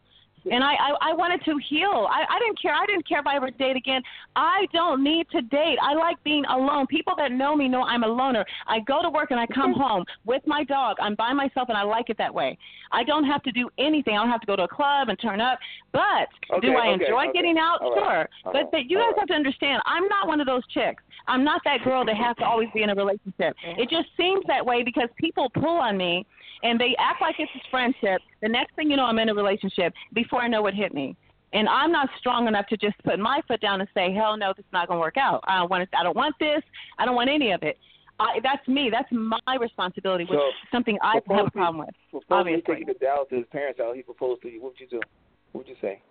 and 0.50 0.64
I, 0.64 0.74
I 0.74 1.12
I 1.12 1.14
wanted 1.14 1.44
to 1.46 1.58
heal. 1.70 2.08
I 2.10 2.24
I 2.30 2.40
didn't 2.40 2.62
care. 2.62 2.74
I 2.74 2.86
didn't 2.86 3.08
care 3.08 3.20
if 3.20 3.28
I 3.28 3.36
ever 3.36 3.52
date 3.52 3.76
again. 3.76 4.02
I 4.36 4.66
don't 4.74 5.04
need 5.04 5.28
to 5.32 5.42
date. 5.42 5.78
I 5.82 5.94
like 5.94 6.22
being 6.24 6.46
alone. 6.46 6.88
People 6.88 7.14
that 7.18 7.32
know 7.32 7.56
me 7.56 7.68
know 7.68 7.84
I'm 7.84 8.04
a 8.04 8.08
loner. 8.08 8.46
I 8.68 8.80
go 8.80 9.02
to 9.02 9.10
work 9.10 9.32
and 9.32 9.40
I 9.40 9.46
come 9.48 9.74
home 9.74 10.06
with 10.26 10.42
my 10.46 10.64
dog. 10.64 10.98
I'm 11.02 11.16
by 11.16 11.34
myself 11.34 11.70
and 11.70 11.78
I 11.78 11.84
like 11.84 12.10
it 12.10 12.18
that 12.18 12.34
way. 12.34 12.58
I 12.92 13.04
don't 13.04 13.26
have 13.26 13.44
to 13.44 13.52
do 13.52 13.70
anything. 13.78 14.16
I 14.18 14.22
don't 14.22 14.32
have 14.32 14.42
to 14.42 14.48
go 14.48 14.56
to 14.56 14.64
a 14.64 14.68
club 14.68 15.10
and 15.10 15.20
turn 15.20 15.40
up. 15.42 15.60
But 15.92 16.28
Okay, 16.52 16.68
do 16.68 16.74
I 16.74 16.90
okay, 16.90 17.06
enjoy 17.06 17.24
okay. 17.30 17.34
getting 17.34 17.58
out? 17.58 17.80
All 17.82 17.96
right. 17.96 18.02
Sure. 18.02 18.30
All 18.46 18.54
but 18.54 18.64
right. 18.64 18.72
but 18.72 18.90
you 18.90 18.98
guys 18.98 19.08
right. 19.12 19.20
have 19.20 19.28
to 19.30 19.34
understand. 19.34 19.82
I'm 19.86 20.08
not 20.08 20.28
one 20.28 20.40
of 20.40 20.48
those 20.48 20.66
chicks. 20.74 21.04
I'm 21.28 21.44
not 21.44 21.62
that 21.66 21.84
girl 21.84 22.04
that 22.06 22.18
has 22.18 22.36
to 22.38 22.44
always 22.44 22.70
be 22.74 22.84
in 22.84 22.90
a 22.90 22.96
relationship. 22.96 23.56
Mm-hmm. 23.66 23.82
It 23.82 23.90
just 23.90 24.08
seems 24.18 24.44
that 24.48 24.66
way 24.66 24.84
because 24.84 25.10
people 25.18 25.50
pull 25.54 25.78
on 25.78 25.98
me 25.98 26.26
and 26.64 26.80
they 26.80 26.96
act 27.00 27.22
like 27.22 27.36
it's 27.40 27.52
a 27.56 27.70
friendship. 27.70 28.22
The 28.42 28.50
next 28.50 28.76
thing 28.76 28.90
you 28.90 28.98
know, 28.98 29.06
I'm 29.06 29.20
in 29.20 29.30
a 29.30 29.34
relationship 29.34 29.94
before 30.14 30.31
I 30.40 30.48
know 30.48 30.62
what 30.62 30.74
hit 30.74 30.94
me. 30.94 31.16
And 31.54 31.68
I'm 31.68 31.92
not 31.92 32.08
strong 32.18 32.48
enough 32.48 32.68
to 32.68 32.78
just 32.78 32.96
put 33.04 33.20
my 33.20 33.42
foot 33.48 33.60
down 33.60 33.82
and 33.82 33.90
say, 33.94 34.14
"Hell 34.14 34.38
no, 34.38 34.54
this 34.56 34.64
is 34.66 34.72
not 34.72 34.88
going 34.88 34.98
to 34.98 35.02
work 35.02 35.18
out. 35.18 35.44
I 35.48 35.58
don't 35.58 35.70
want 35.70 35.84
it. 35.84 35.90
I 35.98 36.04
don't 36.04 36.16
want 36.16 36.36
this. 36.40 36.62
I 36.98 37.06
don't 37.06 37.16
want 37.16 37.30
any 37.30 37.52
of 37.52 37.62
it." 37.64 37.78
I, 38.20 38.40
that's 38.44 38.66
me. 38.68 38.90
That's 38.92 39.10
my 39.12 39.56
responsibility, 39.60 40.26
which 40.26 40.38
So, 40.38 40.48
is 40.48 40.54
something 40.72 40.98
I 41.02 41.20
have 41.28 41.48
a 41.48 41.52
problem 41.52 41.80
with. 41.80 41.96
Suppose 42.12 42.24
he 42.30 42.34
Obviously. 42.36 42.76
take 42.76 42.88
you 42.88 42.94
to 42.94 43.00
Dallas 43.00 43.28
to 43.32 43.38
his 43.38 43.46
parents' 43.52 43.80
house. 43.80 43.96
He 43.96 44.04
proposed 44.04 44.44
to 44.44 44.50
you. 44.50 44.62
What 44.62 44.74
would 44.74 44.80
you 44.80 44.88
do? 44.88 45.02
What 45.52 45.66
would 45.66 45.68
you 45.68 45.76
say? 45.82 46.02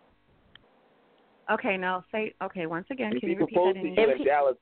Okay, 1.50 1.76
now 1.76 2.04
say 2.12 2.34
okay 2.42 2.66
once 2.66 2.86
again. 2.90 3.12
If 3.14 3.20
Can 3.20 3.30
he 3.30 3.34
you 3.34 3.40
repeat 3.40 3.54
proposed 3.54 3.76
that 3.76 3.80
to 3.82 3.86
in 3.86 3.94
you 3.94 4.02
English? 4.02 4.20
in 4.20 4.26
Dallas, 4.26 4.56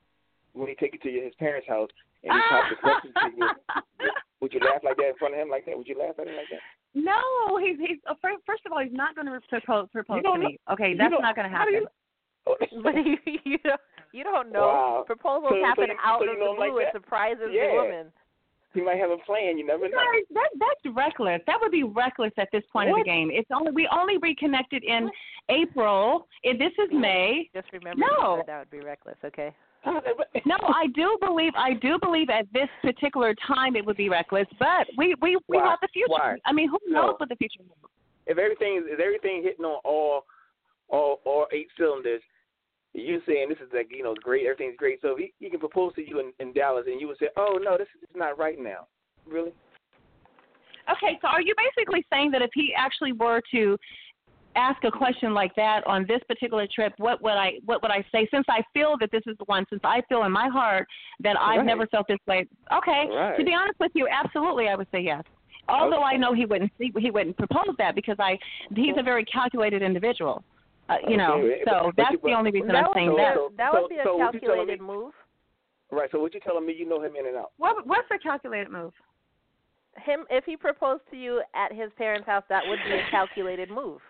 when 0.53 0.67
he 0.69 0.75
take 0.75 0.93
you 0.93 0.99
to 0.99 1.09
your, 1.09 1.23
his 1.25 1.33
parents' 1.39 1.67
house 1.67 1.89
and 2.23 2.33
he 2.33 2.39
popped 2.49 2.69
the 2.69 2.75
question 2.77 3.11
to 3.13 3.29
you, 3.37 3.49
would 4.41 4.53
you 4.53 4.59
laugh 4.61 4.81
like 4.83 4.97
that 4.97 5.09
in 5.09 5.15
front 5.17 5.33
of 5.33 5.39
him 5.41 5.49
like 5.49 5.65
that? 5.65 5.77
Would 5.77 5.87
you 5.87 5.97
laugh 5.99 6.15
at 6.19 6.27
him 6.27 6.35
like 6.35 6.49
that? 6.51 6.61
No, 6.95 7.21
he's 7.61 7.77
he's 7.79 7.97
uh, 8.09 8.15
fir- 8.21 8.41
first 8.45 8.65
of 8.65 8.71
all, 8.71 8.79
he's 8.83 8.93
not 8.93 9.15
going 9.15 9.27
to 9.27 9.39
propose 9.49 9.87
propose 9.91 10.23
to 10.23 10.37
me. 10.37 10.59
Okay, 10.71 10.95
that's 10.97 11.11
don't- 11.11 11.21
going 11.21 11.49
to 11.49 11.55
happen. 11.55 11.73
you- 11.73 11.87
But 12.83 12.95
you 13.05 13.17
you 13.43 13.57
don't 13.63 13.81
you 14.11 14.23
don't 14.23 14.51
know. 14.51 14.61
Wow. 14.61 15.03
Proposals 15.05 15.49
So- 15.51 15.59
so 15.61 15.65
happen 15.65 15.87
you- 15.89 15.97
out 16.03 16.21
so 16.25 16.29
of 16.31 16.37
the 16.39 16.45
him 16.45 16.57
like 16.57 16.71
blue. 16.71 16.79
that? 16.79 16.87
it 16.89 16.93
surprises 16.93 17.49
Yeah. 17.51 17.67
the 17.67 17.73
woman. 17.75 18.11
He 18.73 18.81
might 18.81 18.97
have 18.99 19.09
a 19.09 19.17
plan. 19.17 19.57
You 19.57 19.65
never 19.65 19.89
know. 19.89 19.97
Guys, 19.97 20.23
that 20.33 20.49
that's 20.59 20.95
reckless. 20.95 21.41
That 21.47 21.57
would 21.61 21.71
be 21.71 21.83
reckless 21.83 22.31
at 22.37 22.49
this 22.51 22.63
point 22.71 22.89
of 22.89 22.93
What? 22.93 23.03
the 23.05 23.09
game. 23.09 23.29
It's 23.31 23.49
only 23.51 23.71
we 23.71 23.87
only 23.91 24.17
reconnected 24.17 24.83
in 24.83 25.09
April. 25.49 26.27
And 26.43 26.59
this 26.59 26.71
is 26.77 26.89
May. 26.91 27.49
Just 27.53 27.71
remember 27.73 28.05
No. 28.17 28.37
you 28.37 28.43
that 28.47 28.59
would 28.59 28.69
be 28.71 28.79
reckless. 28.81 29.17
Okay. 29.25 29.53
No, 29.85 30.57
I 30.61 30.87
do 30.93 31.17
believe 31.21 31.53
I 31.57 31.73
do 31.73 31.97
believe 32.01 32.29
at 32.29 32.45
this 32.53 32.67
particular 32.81 33.33
time 33.47 33.75
it 33.75 33.85
would 33.85 33.97
be 33.97 34.09
reckless, 34.09 34.47
but 34.59 34.87
we 34.97 35.15
we 35.21 35.37
we 35.47 35.57
Why? 35.57 35.69
have 35.69 35.79
the 35.81 35.87
future. 35.93 36.07
Why? 36.09 36.35
I 36.45 36.53
mean, 36.53 36.69
who 36.69 36.77
No. 36.87 37.01
knows 37.07 37.15
what 37.17 37.29
the 37.29 37.35
future 37.35 37.59
holds? 37.67 37.93
If 38.27 38.37
everything 38.37 38.77
is 38.77 38.99
everything 39.01 39.41
hitting 39.43 39.65
on 39.65 39.79
all 39.83 40.25
all 40.89 41.21
all 41.25 41.47
eight 41.51 41.67
cylinders, 41.77 42.21
you 42.93 43.21
saying 43.25 43.49
this 43.49 43.57
is 43.59 43.71
like 43.73 43.87
you 43.91 44.03
know 44.03 44.15
great, 44.21 44.45
everything's 44.45 44.77
great. 44.77 44.99
So 45.01 45.09
if 45.09 45.19
he, 45.19 45.33
he 45.39 45.49
can 45.49 45.59
propose 45.59 45.93
to 45.95 46.07
you 46.07 46.19
in, 46.19 46.33
in 46.39 46.53
Dallas, 46.53 46.85
and 46.87 46.99
you 46.99 47.07
would 47.07 47.17
say, 47.17 47.29
oh 47.37 47.59
no, 47.61 47.77
this 47.77 47.87
is 48.01 48.09
not 48.15 48.37
right 48.37 48.59
now. 48.59 48.87
Really? 49.27 49.53
Okay, 50.91 51.19
so 51.21 51.27
are 51.27 51.41
you 51.41 51.53
basically 51.55 52.03
saying 52.11 52.31
that 52.31 52.41
if 52.41 52.49
he 52.53 52.73
actually 52.75 53.11
were 53.11 53.41
to 53.51 53.77
ask 54.55 54.83
a 54.83 54.91
question 54.91 55.33
like 55.33 55.53
that 55.55 55.85
on 55.87 56.05
this 56.07 56.19
particular 56.27 56.67
trip, 56.73 56.93
what 56.97 57.21
would 57.21 57.33
I 57.33 57.53
what 57.65 57.81
would 57.81 57.91
I 57.91 58.03
say? 58.11 58.27
Since 58.31 58.45
I 58.49 58.61
feel 58.73 58.95
that 58.99 59.11
this 59.11 59.21
is 59.27 59.37
the 59.37 59.45
one, 59.45 59.65
since 59.69 59.81
I 59.83 60.01
feel 60.09 60.23
in 60.23 60.31
my 60.31 60.47
heart 60.49 60.87
that 61.21 61.35
I've 61.39 61.57
Right. 61.59 61.65
never 61.65 61.87
felt 61.87 62.07
this 62.07 62.17
way. 62.27 62.45
Okay. 62.73 63.07
Right. 63.13 63.37
To 63.37 63.43
be 63.43 63.53
honest 63.53 63.79
with 63.79 63.91
you, 63.95 64.07
absolutely 64.09 64.67
I 64.67 64.75
would 64.75 64.87
say 64.91 64.99
yes. 65.01 65.23
Although 65.67 66.01
I 66.01 66.17
know 66.17 66.33
he 66.33 66.45
wouldn't 66.45 66.71
he, 66.79 66.91
he 66.97 67.11
wouldn't 67.11 67.37
propose 67.37 67.75
that 67.77 67.93
because 67.95 68.15
I 68.19 68.37
he's 68.75 68.95
a 68.97 69.03
very 69.03 69.23
calculated 69.25 69.81
individual. 69.81 70.43
Uh, 70.89 70.95
you 71.07 71.17
know, 71.17 71.39
so 71.65 71.71
but- 71.71 71.83
but 71.83 71.95
that's 71.97 72.11
you- 72.13 72.19
the 72.23 72.33
only 72.33 72.49
reason 72.51 72.75
I'm 72.75 72.87
saying 72.95 73.11
be 73.11 73.17
that. 73.17 73.37
a, 73.37 73.47
that 73.57 73.71
So- 73.73 73.81
would 73.83 73.89
be 73.89 73.97
a 73.97 74.03
so 74.03 74.15
what 74.17 74.33
you 74.33 74.39
telling 74.39 74.55
calculated 74.65 74.81
me- 74.81 74.87
move. 74.87 75.13
Right. 75.91 76.09
So 76.11 76.19
what 76.19 76.33
you 76.33 76.39
telling 76.39 76.65
me? 76.65 76.73
You 76.73 76.87
know 76.89 76.99
him 77.01 77.15
in 77.15 77.27
and 77.27 77.37
out. 77.37 77.51
What 77.57 77.85
what's 77.85 78.09
a 78.11 78.17
calculated 78.17 78.71
move? 78.71 78.93
Him, 80.05 80.25
if 80.29 80.45
he 80.45 80.55
proposed 80.55 81.01
to 81.11 81.17
you 81.17 81.41
at 81.55 81.71
his 81.73 81.91
parents' 81.97 82.25
house, 82.27 82.43
that 82.49 82.63
would 82.67 82.79
be 82.85 82.93
a 82.93 83.03
calculated 83.11 83.69
move. 83.69 84.01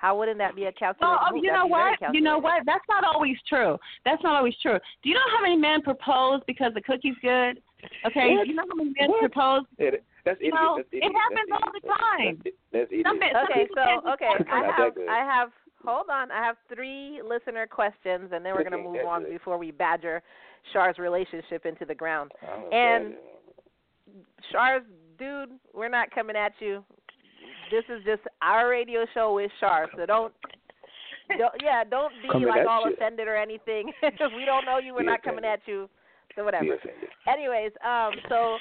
How 0.00 0.16
wouldn't 0.16 0.38
that 0.38 0.54
be 0.54 0.66
a 0.66 0.72
calculated 0.72 1.00
Well, 1.10 1.18
oh, 1.26 1.34
move? 1.34 1.38
Um, 1.40 1.44
you 1.44 1.52
know 1.52 1.66
what? 1.66 1.98
You 2.14 2.20
know 2.20 2.38
what? 2.38 2.62
That's 2.64 2.84
not 2.88 3.02
always 3.02 3.36
true. 3.48 3.76
That's 4.04 4.22
not 4.22 4.36
always 4.36 4.54
true. 4.62 4.78
Do 5.02 5.08
you 5.08 5.14
know 5.16 5.28
how 5.36 5.42
many 5.42 5.56
men 5.56 5.82
propose 5.82 6.40
because 6.46 6.72
the 6.74 6.80
cookie's 6.80 7.16
good? 7.20 7.60
Okay. 8.06 8.36
What? 8.36 8.44
Do 8.44 8.50
you 8.50 8.54
know 8.54 8.62
how 8.68 8.76
many 8.76 8.92
men 8.98 9.10
What? 9.10 9.20
propose? 9.20 9.62
It, 9.78 10.04
that's 10.24 10.38
idiot. 10.38 10.54
No, 10.54 10.76
that's 10.76 10.88
it 10.92 11.02
happens 11.02 11.48
that's 11.50 11.62
all 11.62 11.72
the 11.74 11.88
time. 11.88 12.40
That's, 12.44 12.56
that's 12.72 12.92
idiot. 12.92 13.06
Some 13.08 13.18
men- 13.18 13.32
some 13.34 13.44
Okay, 13.50 13.60
people 13.66 13.76
so 13.76 14.16
can't 14.16 14.40
okay, 14.40 14.50
I 14.52 14.62
have 14.76 14.94
that. 14.94 15.08
I 15.10 15.18
have 15.24 15.50
hold 15.84 16.06
on, 16.10 16.30
I 16.30 16.44
have 16.44 16.56
three 16.72 17.20
listener 17.26 17.66
questions, 17.66 18.30
and 18.32 18.44
then 18.44 18.54
we're 18.54 18.62
gonna 18.64 18.78
move 18.90 19.04
on 19.04 19.22
good. 19.24 19.32
before 19.32 19.58
we 19.58 19.72
badger 19.72 20.22
Shar's 20.72 20.98
relationship 20.98 21.66
into 21.66 21.84
the 21.84 21.94
ground. 21.94 22.30
Oh, 22.46 22.70
And- 22.70 23.14
God. 23.14 24.24
Shar's 24.52 24.82
dude, 25.18 25.50
we're 25.74 25.88
not 25.88 26.10
coming 26.12 26.36
at 26.36 26.52
you. 26.60 26.84
This 27.70 27.84
is 27.88 28.02
just 28.04 28.22
our 28.42 28.68
radio 28.68 29.04
show 29.14 29.34
with 29.34 29.50
Shar, 29.60 29.88
so 29.96 30.06
don't. 30.06 30.32
don't 31.38 31.52
yeah, 31.62 31.84
don't 31.84 32.12
be 32.22 32.28
Coming 32.30 32.48
like 32.48 32.66
all 32.66 32.86
you. 32.88 32.94
offended 32.94 33.28
or 33.28 33.36
anything. 33.36 33.92
if 34.02 34.32
we 34.36 34.44
don't 34.44 34.64
know 34.64 34.78
you, 34.78 34.94
we're 34.94 35.00
Be 35.00 35.06
not 35.06 35.22
coming 35.22 35.44
at 35.44 35.60
you. 35.66 35.88
So 36.36 36.44
whatever. 36.44 36.76
Anyways, 37.26 37.72
um, 37.84 38.12
so 38.28 38.56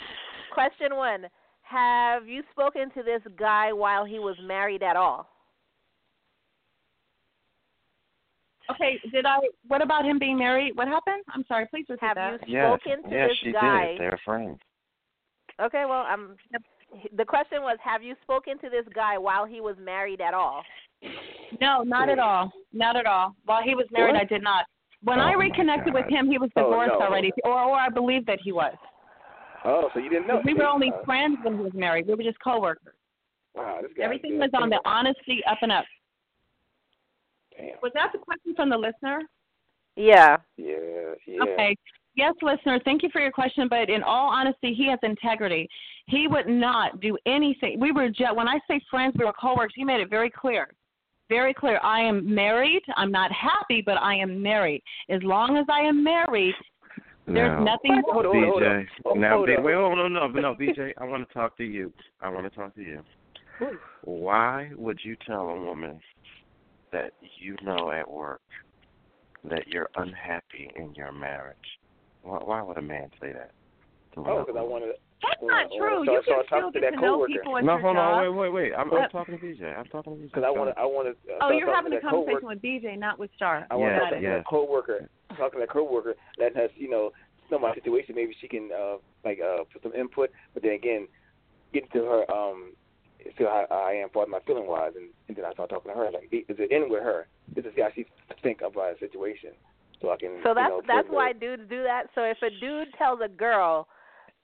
question 0.54 0.96
one: 0.96 1.26
Have 1.62 2.28
you 2.28 2.44
spoken 2.52 2.90
to 2.92 3.04
this 3.04 3.22
guy 3.38 3.72
while 3.72 4.04
he 4.06 4.20
was 4.20 4.36
married 4.44 4.84
at 4.84 4.96
all? 4.96 5.30
Okay, 8.70 9.00
did 9.14 9.26
I? 9.26 9.38
What 9.68 9.82
about 9.82 10.04
him 10.06 10.20
being 10.20 10.38
married? 10.38 10.76
What 10.76 10.88
happened? 10.88 11.24
I'm 11.34 11.46
sorry. 11.48 11.68
Please 11.70 11.86
repeat 11.88 12.06
Have 12.06 12.16
that. 12.18 12.48
you 12.48 12.58
Yes, 12.58 12.80
spoken 12.82 13.10
to 13.10 13.16
yes, 13.16 13.30
this 13.30 13.38
she 13.44 13.52
guy? 13.54 13.92
did. 13.92 14.02
They're 14.02 14.20
friends. 14.26 14.60
Okay, 15.62 15.86
well, 15.88 16.06
um, 16.12 16.36
the 17.16 17.26
question 17.26 17.62
was: 17.62 17.78
Have 17.84 18.04
you 18.04 18.16
spoken 18.22 18.58
to 18.60 18.70
this 18.70 18.86
guy 18.94 19.18
while 19.18 19.46
he 19.46 19.62
was 19.62 19.76
married 19.80 20.22
at 20.22 20.34
all? 20.34 20.64
No, 21.62 21.84
not 21.84 22.10
at 22.10 22.20
all. 22.20 22.52
Not 22.74 22.96
at 22.96 23.06
all. 23.06 23.36
While 23.46 23.64
he 23.64 23.76
was 23.76 23.86
married, 23.92 24.14
What? 24.14 24.22
I 24.22 24.26
did 24.26 24.44
not. 24.44 24.66
When 25.04 25.20
Oh, 25.20 25.24
I 25.24 25.34
reconnected 25.34 25.94
with 25.94 26.08
him, 26.10 26.30
he 26.30 26.38
was 26.38 26.50
Oh, 26.56 26.64
divorced 26.64 26.94
no. 27.00 27.06
already, 27.06 27.32
or 27.44 27.54
or 27.54 27.76
I 27.76 27.90
believe 27.90 28.26
that 28.26 28.40
he 28.42 28.52
was. 28.52 28.76
Oh, 29.64 29.90
so 29.94 30.00
you 30.00 30.10
didn't 30.10 30.28
know? 30.28 30.42
We 30.44 30.54
were 30.54 30.66
only 30.66 30.92
Uh, 30.92 31.04
friends 31.04 31.38
when 31.44 31.58
he 31.58 31.64
was 31.64 31.74
married. 31.74 32.08
We 32.08 32.16
were 32.16 32.24
just 32.24 32.40
coworkers. 32.40 32.96
Wow, 33.54 33.80
this 33.82 33.92
guy. 33.94 34.04
Everything 34.04 34.40
was 34.40 34.50
on 34.54 34.70
the 34.70 34.80
honesty 34.86 35.44
up 35.46 35.58
and 35.62 35.72
up. 35.72 35.86
Damn. 37.56 37.78
Was 37.82 37.92
that 37.94 38.12
the 38.12 38.20
question 38.20 38.54
from 38.56 38.70
the 38.70 38.78
listener? 38.78 39.22
Yeah. 39.96 40.38
Yeah, 40.58 41.16
yeah. 41.26 41.44
Okay. 41.44 41.76
Yes, 42.18 42.34
listener, 42.42 42.80
thank 42.84 43.04
you 43.04 43.10
for 43.14 43.22
your 43.22 43.32
question, 43.32 43.68
but 43.70 43.92
in 43.92 44.02
all 44.02 44.32
honesty, 44.32 44.74
he 44.74 44.90
has 44.90 44.98
integrity. 45.04 45.70
He 46.08 46.28
would 46.28 46.48
not 46.48 47.00
do 47.00 47.16
anything. 47.28 47.80
We 47.80 47.92
were 47.92 48.10
just, 48.10 48.36
when 48.36 48.48
I 48.48 48.60
say 48.68 48.82
friends, 48.90 49.14
we 49.20 49.24
were 49.24 49.34
coworkers. 49.34 49.74
He 49.76 49.84
made 49.84 50.02
it 50.02 50.10
very 50.10 50.32
clear. 50.32 50.68
Very 51.30 51.54
clear. 51.54 51.80
I 51.84 52.02
am 52.02 52.34
married. 52.34 52.82
I'm 52.96 53.12
not 53.12 53.32
happy, 53.32 53.84
but 53.86 53.98
I 54.02 54.16
am 54.16 54.42
married. 54.42 54.82
As 55.10 55.22
long 55.22 55.58
as 55.58 55.66
I 55.70 55.82
am 55.82 56.04
married, 56.04 56.56
there's 57.28 57.60
Now, 57.60 57.64
nothing 57.64 58.02
Hold 58.08 58.26
on, 58.26 58.44
hold 58.44 58.64
on. 58.64 58.70
BJ. 58.70 58.88
Hold 59.06 59.18
Now, 59.20 59.44
on. 59.44 59.64
Wait, 59.64 59.76
hold 59.76 60.00
on, 60.00 60.14
no, 60.14 60.28
no, 60.28 60.56
BJ. 60.56 60.94
I 60.98 61.04
want 61.04 61.28
to 61.28 61.34
talk 61.34 61.56
to 61.58 61.64
you. 61.64 61.94
I 62.22 62.30
want 62.30 62.52
to 62.52 62.58
talk 62.58 62.74
to 62.76 62.82
you. 62.82 63.04
Why 64.06 64.72
would 64.76 65.00
you 65.04 65.16
tell 65.28 65.50
a 65.50 65.62
woman 65.62 66.00
that 66.92 67.12
you 67.40 67.58
know 67.64 67.92
at 67.92 68.10
work 68.10 68.42
that 69.44 69.68
you're 69.68 69.90
unhappy 69.98 70.72
in 70.78 70.96
your 70.96 71.12
marriage? 71.12 71.58
Why, 72.28 72.40
why 72.44 72.62
would 72.62 72.78
a 72.78 72.82
man 72.82 73.10
say 73.22 73.32
that? 73.34 73.52
Oh, 74.18 74.44
because 74.44 74.56
I 74.58 74.62
woman? 74.62 74.70
wanted. 74.72 74.90
That's 75.22 75.42
Well, 75.42 75.50
not 75.56 75.70
true. 75.72 76.06
so- 76.06 76.12
you 76.14 76.22
so 76.26 76.34
I 76.34 76.36
can 76.36 76.36
talked 76.36 76.48
still 76.48 76.72
to 76.72 76.80
get 76.80 76.82
that 76.92 76.96
to 76.98 77.02
know 77.02 77.14
coworker. 77.14 77.32
people 77.34 77.58
at 77.58 77.64
No, 77.64 77.74
your 77.74 77.82
hold 77.82 77.98
on, 77.98 78.22
wait, 78.22 78.30
wait, 78.38 78.50
wait. 78.54 78.72
I'm, 78.78 78.94
I'm 78.94 79.10
talking 79.10 79.38
to 79.40 79.44
BJ. 79.44 79.78
I'm 79.78 79.86
talking 79.86 80.14
to 80.14 80.20
BJ. 80.20 80.30
Because 80.30 80.44
I 80.46 80.50
want 80.52 80.70
to. 80.70 80.80
I 80.80 80.86
want 80.86 81.08
to. 81.10 81.14
Uh, 81.34 81.38
Oh, 81.42 81.52
you're 81.52 81.74
having 81.74 81.94
a 81.94 81.96
that 81.96 82.04
coworker- 82.04 82.42
conversation 82.42 82.48
with 82.50 82.62
BJ, 82.62 83.00
not 83.00 83.18
with 83.18 83.32
Shar. 83.40 83.66
I 83.72 83.76
want 83.76 83.94
Yes, 83.94 83.98
to 83.98 84.00
Got 84.00 84.10
talk 84.10 84.18
it. 84.18 84.22
to 84.22 84.28
yes. 84.28 84.38
that 84.40 84.46
coworker, 84.48 85.10
talk 85.38 85.52
to 85.54 85.60
that 85.60 85.70
coworker 85.70 86.16
that 86.38 86.56
has, 86.56 86.70
you 86.76 86.90
know, 86.90 87.12
know 87.50 87.58
my 87.60 87.74
situation. 87.74 88.14
Maybe 88.16 88.36
she 88.42 88.48
can, 88.48 88.70
uh, 88.72 88.98
like, 89.24 89.40
uh, 89.40 89.64
put 89.72 89.82
some 89.82 89.94
input. 89.94 90.30
But 90.54 90.64
then 90.64 90.74
again, 90.74 91.08
get 91.74 91.90
to 91.94 92.00
her, 92.06 92.32
um, 92.32 92.74
see 93.38 93.44
how 93.44 93.66
I 93.72 93.94
am 93.94 94.10
for 94.10 94.26
my 94.28 94.40
feeling 94.46 94.68
wise, 94.68 94.94
and, 94.96 95.10
and 95.28 95.36
then 95.38 95.46
I 95.46 95.54
start 95.54 95.70
talking 95.70 95.92
to 95.92 95.98
her. 95.98 96.12
Like, 96.12 96.26
is 96.32 96.58
it 96.60 96.72
in 96.72 96.90
with 96.90 97.02
her? 97.04 97.28
Is 97.56 97.64
this 97.64 97.74
is 97.74 97.80
how 97.80 97.90
she 97.96 98.06
think 98.44 98.62
about 98.62 98.96
a 98.96 99.00
situation, 99.00 99.52
so 100.02 100.12
I 100.12 100.18
can. 100.18 100.40
So 100.44 100.54
that's 100.54 100.70
you 100.72 100.78
know, 100.78 100.82
that's 100.88 101.08
why 101.10 101.34
the- 101.34 101.40
dudes 101.40 101.64
do 101.70 101.84
that. 101.84 102.08
So 102.16 102.22
if 102.24 102.38
a 102.42 102.50
dude 102.60 102.94
tells 102.98 103.20
a 103.22 103.28
girl, 103.28 103.88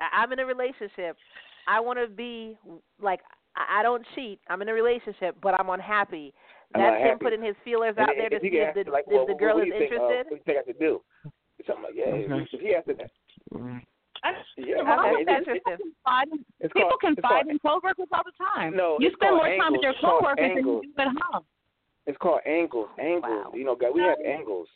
"I- 0.01 0.21
"I'm 0.21 0.31
in 0.33 0.39
a 0.39 0.45
relationship, 0.45 1.17
I 1.67 1.79
want 1.79 1.99
to 1.99 2.07
be 2.07 2.57
like 2.99 3.21
I 3.55 3.79
I 3.79 3.83
don't 3.83 4.05
cheat. 4.15 4.39
I'm 4.49 4.61
in 4.61 4.69
a 4.69 4.73
relationship, 4.73 5.35
but 5.41 5.53
I'm 5.59 5.69
unhappy." 5.69 6.33
I'm 6.75 6.81
That's 6.81 7.01
him 7.01 7.07
happy. 7.09 7.23
putting 7.23 7.43
his 7.43 7.55
feelers 7.63 7.93
And 7.97 8.09
out 8.09 8.15
then 8.17 8.17
there 8.17 8.29
to 8.31 8.39
see 8.41 8.57
if 8.57 8.67
asked, 8.69 8.85
the, 8.85 8.89
like, 8.91 9.05
if 9.05 9.13
well, 9.13 9.27
the 9.27 9.35
girl 9.35 9.59
is 9.59 9.67
you 9.67 9.73
think, 9.77 9.91
uh, 9.91 9.93
interested. 9.93 10.25
what 10.25 10.29
do 10.29 10.35
you 10.35 10.41
think 10.41 10.57
I 10.57 10.63
should 10.65 10.79
do? 10.79 11.01
Something 11.67 11.83
like, 11.85 11.93
yeah, 11.93 12.05
Okay. 12.05 12.47
if 12.51 12.61
he 12.61 12.73
asked 12.75 12.87
that, 12.87 13.11
Mm. 13.53 13.81
yeah, 14.57 14.81
Well, 14.81 14.99
Okay, 15.05 15.21
it- 15.21 15.25
that's 15.27 15.47
it- 15.47 15.53
people 15.53 15.71
interesting. 15.71 15.93
confide 16.01 16.27
in, 16.29 16.37
people 16.39 16.81
called- 16.81 16.93
it's 16.93 17.01
confide 17.01 17.47
in 17.47 17.59
coworkers 17.59 18.07
all 18.11 18.23
the 18.25 18.31
time. 18.31 18.75
No, 18.75 18.97
you 18.99 19.11
spend 19.11 19.19
called 19.37 19.45
more 19.45 19.55
time 19.55 19.71
with 19.73 19.81
your 19.83 19.93
angles. 19.93 19.93
It's 19.93 20.01
called 20.01 20.19
coworkers 20.23 20.47
than 20.49 20.57
you 20.57 20.81
do 20.81 20.93
at 20.97 21.07
home. 21.21 21.45
It's 22.07 22.17
called 22.17 22.41
angles. 22.45 22.89
Angles. 22.97 23.45
Wow. 23.45 23.51
You 23.53 23.63
know, 23.65 23.75
guys, 23.75 23.93
we 23.93 24.01
have 24.01 24.19
angles. 24.25 24.67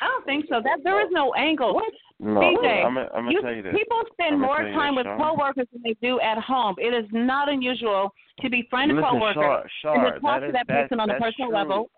I 0.00 0.06
don't 0.06 0.24
think 0.24 0.46
so. 0.48 0.60
That 0.62 0.80
there 0.84 1.00
is 1.04 1.08
no 1.10 1.32
angle. 1.34 1.74
What? 1.74 1.92
No, 2.20 2.40
BJ, 2.40 2.84
I'm, 2.84 2.96
I'm 2.96 3.08
gonna 3.12 3.32
You- 3.32 3.42
tell 3.42 3.52
you 3.54 3.62
this. 3.62 3.74
People 3.74 4.02
spend 4.12 4.40
more 4.40 4.58
time 4.58 4.94
with 4.94 5.04
Sean. 5.06 5.18
coworkers 5.18 5.66
than 5.72 5.82
they 5.82 5.94
do 6.00 6.20
at 6.20 6.38
home. 6.38 6.76
It 6.78 6.94
is 6.94 7.06
not 7.12 7.48
unusual 7.48 8.12
to 8.40 8.48
befriend 8.48 8.92
a 8.92 8.94
Listen, 8.94 9.10
coworker 9.10 9.68
Shar, 9.82 9.94
and 10.06 10.14
to 10.14 10.20
talk 10.20 10.22
that 10.22 10.40
to 10.40 10.46
is- 10.46 10.52
that 10.52 10.66
that- 10.68 10.82
person 10.82 11.00
on 11.00 11.10
a 11.10 11.18
personal 11.18 11.48
true. 11.48 11.56
level. 11.58 11.90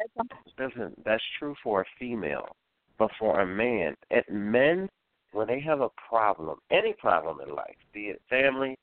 Listen, 0.59 0.95
that's 1.05 1.23
true 1.39 1.55
for 1.63 1.83
a 1.83 1.85
female, 1.99 2.57
but 2.99 3.11
for 3.19 3.41
a 3.41 3.47
man, 3.47 3.95
at 4.11 4.29
men, 4.31 4.89
when 5.33 5.47
they 5.47 5.61
have 5.61 5.81
a 5.83 5.91
problem, 6.09 6.59
any 6.71 6.95
problem 6.95 7.41
in 7.47 7.55
life, 7.55 7.77
be 7.93 8.09
it 8.09 8.23
family, 8.31 8.79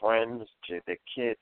friends, 0.00 0.48
j- 0.66 0.80
their 0.86 0.96
kids, 1.14 1.38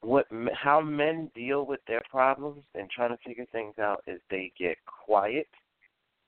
what 0.00 0.26
m- 0.32 0.48
how 0.54 0.80
men 0.80 1.30
deal 1.34 1.64
with 1.66 1.80
their 1.86 2.02
problems 2.10 2.64
and 2.74 2.90
trying 2.90 3.10
to 3.10 3.16
figure 3.18 3.46
things 3.46 3.78
out 3.78 4.02
is 4.06 4.20
they 4.30 4.50
get 4.58 4.76
quiet 4.86 5.48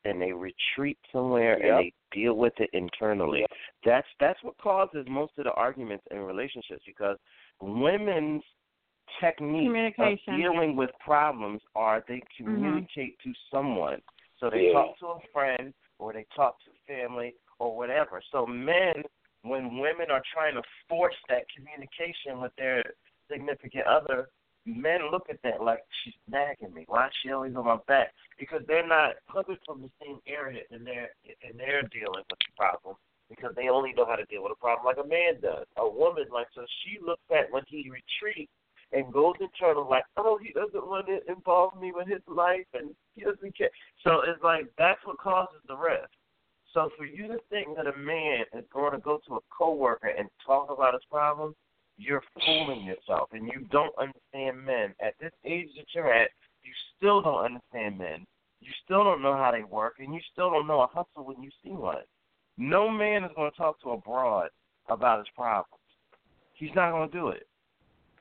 and 0.04 0.20
they 0.20 0.32
retreat 0.32 0.98
somewhere 1.12 1.58
Yep. 1.58 1.64
and 1.64 1.78
they 1.78 1.92
deal 2.12 2.34
with 2.34 2.58
it 2.58 2.70
internally. 2.72 3.44
That's 3.84 4.06
that's 4.18 4.42
what 4.42 4.56
causes 4.58 5.06
most 5.08 5.32
of 5.38 5.44
the 5.44 5.52
arguments 5.52 6.04
in 6.10 6.18
relationships 6.18 6.82
because 6.86 7.16
women's 7.60 8.42
technique 9.20 9.94
of 9.98 10.18
dealing 10.26 10.76
with 10.76 10.90
problems 11.00 11.60
are 11.74 12.04
they 12.06 12.14
mm-hmm. 12.16 12.44
communicate 12.44 13.18
to 13.24 13.32
someone. 13.50 14.00
So 14.38 14.48
they 14.50 14.68
Yeah. 14.68 14.72
talk 14.72 14.98
to 14.98 15.06
a 15.08 15.20
friend 15.32 15.74
or 15.98 16.12
they 16.12 16.24
talk 16.34 16.58
to 16.64 16.70
family 16.86 17.34
or 17.58 17.76
whatever. 17.76 18.22
So 18.30 18.46
men 18.46 19.04
when 19.42 19.78
women 19.78 20.10
are 20.10 20.22
trying 20.32 20.54
to 20.54 20.62
force 20.88 21.16
that 21.28 21.44
communication 21.54 22.40
with 22.40 22.54
their 22.56 22.82
significant 23.30 23.86
other, 23.86 24.28
men 24.76 25.10
look 25.10 25.26
at 25.30 25.42
that 25.42 25.62
like 25.62 25.80
she's 26.02 26.14
nagging 26.28 26.74
me. 26.74 26.84
Why 26.88 27.06
is 27.06 27.12
she 27.22 27.30
always 27.30 27.54
on 27.56 27.64
my 27.64 27.78
back? 27.86 28.12
Because 28.38 28.62
they're 28.66 28.86
not 28.86 29.16
coming 29.32 29.58
from 29.66 29.82
the 29.82 29.90
same 30.02 30.18
area 30.26 30.62
and 30.70 30.86
they're 30.86 31.10
and 31.42 31.58
they're 31.58 31.82
dealing 31.92 32.24
with 32.28 32.38
the 32.38 32.52
problem 32.56 32.96
because 33.28 33.54
they 33.54 33.68
only 33.68 33.92
know 33.92 34.06
how 34.06 34.16
to 34.16 34.24
deal 34.26 34.42
with 34.42 34.52
a 34.52 34.60
problem 34.60 34.84
like 34.84 35.04
a 35.04 35.08
man 35.08 35.40
does. 35.40 35.66
A 35.76 35.88
woman 35.88 36.24
like 36.32 36.48
so 36.54 36.64
she 36.82 36.98
looks 37.04 37.22
at 37.30 37.50
when 37.52 37.62
he 37.68 37.90
retreats 37.90 38.52
and 38.92 39.12
goes 39.12 39.34
internal 39.40 39.88
like, 39.88 40.04
oh, 40.16 40.38
he 40.42 40.52
doesn't 40.52 40.86
want 40.86 41.06
to 41.06 41.20
involve 41.30 41.80
me 41.80 41.92
with 41.94 42.08
his 42.08 42.22
life 42.26 42.66
and 42.74 42.90
he 43.14 43.22
doesn't 43.22 43.56
care. 43.56 43.70
So 44.02 44.22
it's 44.26 44.42
like 44.42 44.66
that's 44.78 45.00
what 45.04 45.18
causes 45.18 45.60
the 45.68 45.76
rift. 45.76 46.14
So 46.74 46.90
for 46.96 47.04
you 47.04 47.26
to 47.28 47.38
think 47.50 47.76
that 47.76 47.86
a 47.86 47.96
man 47.96 48.44
is 48.54 48.64
going 48.72 48.92
to 48.92 48.98
go 48.98 49.20
to 49.26 49.34
a 49.36 49.40
coworker 49.50 50.08
and 50.08 50.28
talk 50.46 50.70
about 50.70 50.94
his 50.94 51.02
problems, 51.10 51.56
you're 52.00 52.22
fooling 52.44 52.84
yourself, 52.84 53.28
and 53.32 53.46
you 53.46 53.66
don't 53.70 53.94
understand 53.98 54.64
men. 54.64 54.94
At 55.04 55.14
this 55.20 55.32
age 55.44 55.68
that 55.76 55.86
you're 55.94 56.12
at, 56.12 56.30
you 56.62 56.72
still 56.96 57.20
don't 57.20 57.44
understand 57.44 57.98
men. 57.98 58.26
You 58.60 58.70
still 58.84 59.04
don't 59.04 59.22
know 59.22 59.34
how 59.34 59.50
they 59.52 59.64
work, 59.64 59.94
and 59.98 60.14
you 60.14 60.20
still 60.32 60.50
don't 60.50 60.66
know 60.66 60.80
a 60.80 60.86
hustle 60.86 61.24
when 61.24 61.42
you 61.42 61.50
see 61.62 61.70
one. 61.70 62.02
No 62.58 62.88
man 62.90 63.24
is 63.24 63.30
going 63.36 63.50
to 63.50 63.56
talk 63.56 63.80
to 63.82 63.90
a 63.90 63.98
broad 63.98 64.48
about 64.88 65.18
his 65.18 65.28
problems. 65.34 65.66
He's 66.54 66.70
not 66.74 66.90
going 66.90 67.10
to 67.10 67.16
do 67.16 67.28
it. 67.28 67.46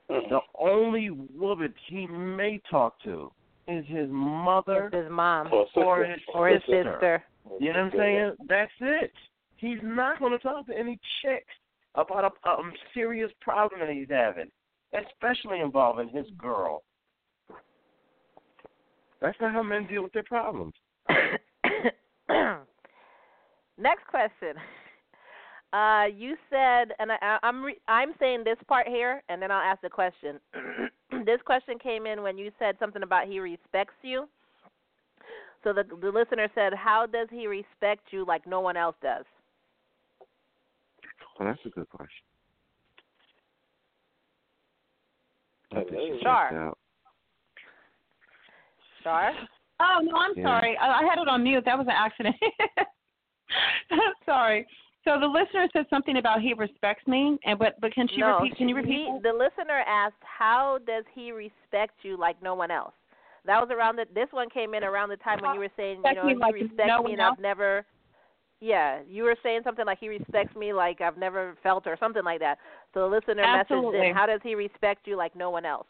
The 0.07 0.39
only 0.57 1.09
woman 1.11 1.73
he 1.88 2.07
may 2.07 2.61
talk 2.69 3.01
to 3.03 3.32
is 3.67 3.86
his 3.88 4.07
mother 4.09 4.89
His 4.91 5.05
mom 5.11 5.49
Or 5.53 5.67
or 5.75 6.03
his 6.05 6.19
or 6.34 6.47
his 6.49 6.61
sister. 6.61 6.93
sister. 6.93 7.23
You 7.59 7.73
know 7.73 7.84
what 7.84 7.93
I'm 7.93 7.99
saying? 7.99 8.32
That's 8.47 8.71
it. 8.80 9.11
He's 9.57 9.77
not 9.84 10.19
going 10.19 10.32
to 10.32 10.39
talk 10.39 10.65
to 10.67 10.77
any 10.77 10.99
chicks 11.21 11.53
about 11.96 12.34
a, 12.46 12.62
serious 12.94 13.32
problem 13.42 13.82
that 13.82 13.90
he's 13.90 14.08
having, 14.10 14.50
especially 14.94 15.60
involving 15.60 16.10
his 16.10 16.26
girl. 16.38 16.84
That's 19.22 19.38
not 19.42 19.54
how 19.54 19.64
men 19.64 19.88
deal 19.88 20.04
with 20.04 20.14
their 20.14 20.24
problems. 20.24 20.74
Next 23.78 24.06
question. 24.08 24.56
Uh, 25.72 26.06
you 26.16 26.36
said, 26.50 26.94
and 27.00 27.12
I, 27.12 27.38
I'm 27.44 27.64
re- 27.64 27.80
I'm 27.88 28.14
saying 28.20 28.44
this 28.44 28.58
part 28.68 28.88
here, 28.88 29.22
and 29.30 29.42
then 29.42 29.52
I'll 29.52 29.62
ask 29.62 29.82
the 29.82 29.90
question. 29.90 30.40
this 31.26 31.40
question 31.46 31.78
came 31.78 32.08
in 32.08 32.24
when 32.24 32.38
you 32.38 32.52
said 32.58 32.76
something 32.80 33.04
about 33.04 33.28
he 33.28 33.40
respects 33.40 33.94
you. 34.02 34.28
So 35.64 35.74
the 35.74 35.84
the 36.02 36.10
listener 36.10 36.48
said, 36.56 36.74
"How 36.74 37.06
does 37.06 37.28
he 37.30 37.46
respect 37.46 38.02
you 38.12 38.26
like 38.26 38.48
no 38.48 38.62
one 38.62 38.78
else 38.78 38.96
does?" 39.02 39.26
Well, 41.40 41.48
that's 41.48 41.66
a 41.66 41.70
good 41.70 41.90
question. 41.90 42.26
I 45.72 45.84
think 45.84 46.18
she 46.18 46.20
Sure. 46.22 46.76
Shar? 49.04 49.32
Oh 49.80 50.00
no, 50.02 50.18
I'm 50.18 50.34
Yeah. 50.36 50.44
sorry. 50.44 50.76
I, 50.78 51.00
I 51.00 51.04
had 51.04 51.20
it 51.20 51.30
on 51.30 51.44
mute. 51.44 51.64
That 51.64 51.78
was 51.78 51.88
an 51.88 51.94
accident. 51.96 52.36
sorry. 54.26 54.68
So 55.06 55.18
the 55.18 55.28
listener 55.28 55.68
said 55.72 55.86
something 55.90 56.18
about 56.18 56.42
he 56.42 56.54
respects 56.54 57.08
me, 57.08 57.40
and 57.46 57.58
but 57.58 57.80
but 57.80 57.94
can 57.94 58.10
she 58.10 58.20
no, 58.20 58.40
repeat? 58.40 58.58
Can 58.58 58.68
you 58.68 58.76
repeat? 58.76 59.08
he- 59.08 59.20
the 59.24 59.32
listener 59.32 59.84
asked, 59.88 60.22
"How 60.22 60.80
does 60.86 61.06
he 61.16 61.32
respect 61.32 61.94
you 62.04 62.18
like 62.18 62.42
no 62.44 62.54
one 62.54 62.72
else?" 62.72 62.94
That 63.46 63.62
was 63.62 63.70
around 63.72 63.96
the. 63.96 64.06
This 64.14 64.28
one 64.32 64.50
came 64.50 64.74
in 64.74 64.84
around 64.84 65.08
the 65.10 65.18
time 65.18 65.42
when 65.42 65.54
you 65.54 65.60
were 65.60 65.72
saying, 65.78 66.02
you 66.04 66.14
know, 66.14 66.28
he 66.28 66.36
like 66.36 66.54
respects 66.54 66.88
no 66.88 66.98
me 66.98 67.04
one 67.04 67.12
and 67.14 67.22
else? 67.22 67.36
I've 67.38 67.42
never. 67.42 67.86
Yeah, 68.62 68.99
you 69.07 69.24
were 69.24 69.38
saying 69.41 69.62
something 69.64 69.86
like 69.86 69.99
he 69.99 70.10
respects 70.10 70.55
me 70.55 70.74
like 70.74 70.99
I've 70.99 71.18
never 71.18 71.55
felt 71.64 71.88
or 71.88 71.95
something 71.97 72.24
like 72.24 72.39
that. 72.39 72.57
So 72.93 73.01
the 73.01 73.07
listener 73.07 73.43
messaged 73.43 74.10
in, 74.10 74.14
"How 74.14 74.26
does 74.26 74.41
he 74.43 74.55
respect 74.55 75.07
you 75.07 75.16
like 75.16 75.36
no 75.36 75.49
one 75.49 75.66
else?" 75.66 75.88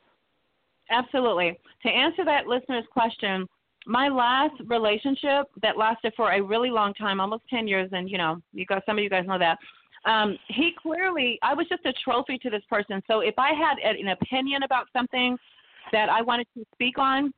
Absolutely. 0.92 1.60
To 1.84 1.90
answer 1.90 2.24
that 2.26 2.48
listener's 2.48 2.86
question, 2.92 3.48
my 3.86 4.08
last 4.08 4.56
relationship 4.66 5.48
that 5.62 5.78
lasted 5.78 6.14
for 6.16 6.32
a 6.32 6.42
really 6.42 6.70
long 6.70 6.94
time, 6.94 7.20
almost 7.20 7.44
10 7.50 7.68
years, 7.68 7.90
and 7.92 8.10
you 8.10 8.18
know, 8.18 8.42
you 8.54 8.66
guys, 8.66 8.82
some 8.86 8.98
of 8.98 9.04
you 9.04 9.10
guys 9.10 9.26
know 9.28 9.40
that. 9.40 9.58
Um, 10.06 10.38
he 10.48 10.72
clearly, 10.82 11.40
I 11.42 11.54
was 11.54 11.68
just 11.68 11.86
a 11.86 11.94
trophy 12.04 12.38
to 12.40 12.50
this 12.50 12.64
person. 12.70 13.02
So 13.08 13.20
if 13.20 13.34
I 13.38 13.54
had 13.54 13.80
an 13.80 14.10
opinion 14.10 14.64
about 14.64 14.88
something 14.94 15.38
that 15.92 16.10
I 16.10 16.22
wanted 16.22 16.48
to 16.56 16.66
speak 16.74 16.98
on, 16.98 17.34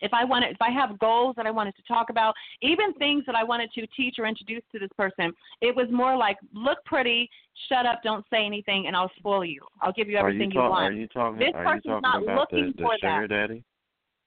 if 0.00 0.12
I 0.12 0.24
wanted, 0.24 0.50
if 0.50 0.60
I 0.60 0.70
have 0.70 0.98
goals 0.98 1.34
that 1.36 1.46
I 1.46 1.50
wanted 1.50 1.74
to 1.76 1.82
talk 1.86 2.10
about, 2.10 2.34
even 2.62 2.92
things 2.94 3.24
that 3.26 3.34
I 3.34 3.44
wanted 3.44 3.70
to 3.74 3.86
teach 3.96 4.16
or 4.18 4.26
introduce 4.26 4.62
to 4.72 4.78
this 4.78 4.90
person, 4.96 5.32
it 5.60 5.74
was 5.74 5.86
more 5.90 6.16
like, 6.16 6.36
look 6.52 6.78
pretty, 6.84 7.28
shut 7.68 7.86
up, 7.86 8.00
don't 8.02 8.24
say 8.30 8.44
anything, 8.44 8.86
and 8.86 8.96
I'll 8.96 9.10
spoil 9.16 9.44
you. 9.44 9.60
I'll 9.80 9.92
give 9.92 10.08
you 10.08 10.16
everything 10.16 10.50
you, 10.50 10.60
talk, 10.60 10.70
want. 10.70 10.94
are 10.94 10.96
you 10.96 11.06
talking? 11.08 11.38
This 11.38 11.50
are 11.54 11.62
you 11.76 11.80
person's 11.82 12.02
not 12.02 12.22
about 12.22 12.50
the, 12.50 12.56
looking 12.56 12.74
the 12.76 12.82
for 12.82 12.96
that. 13.02 13.28
daddy? 13.28 13.64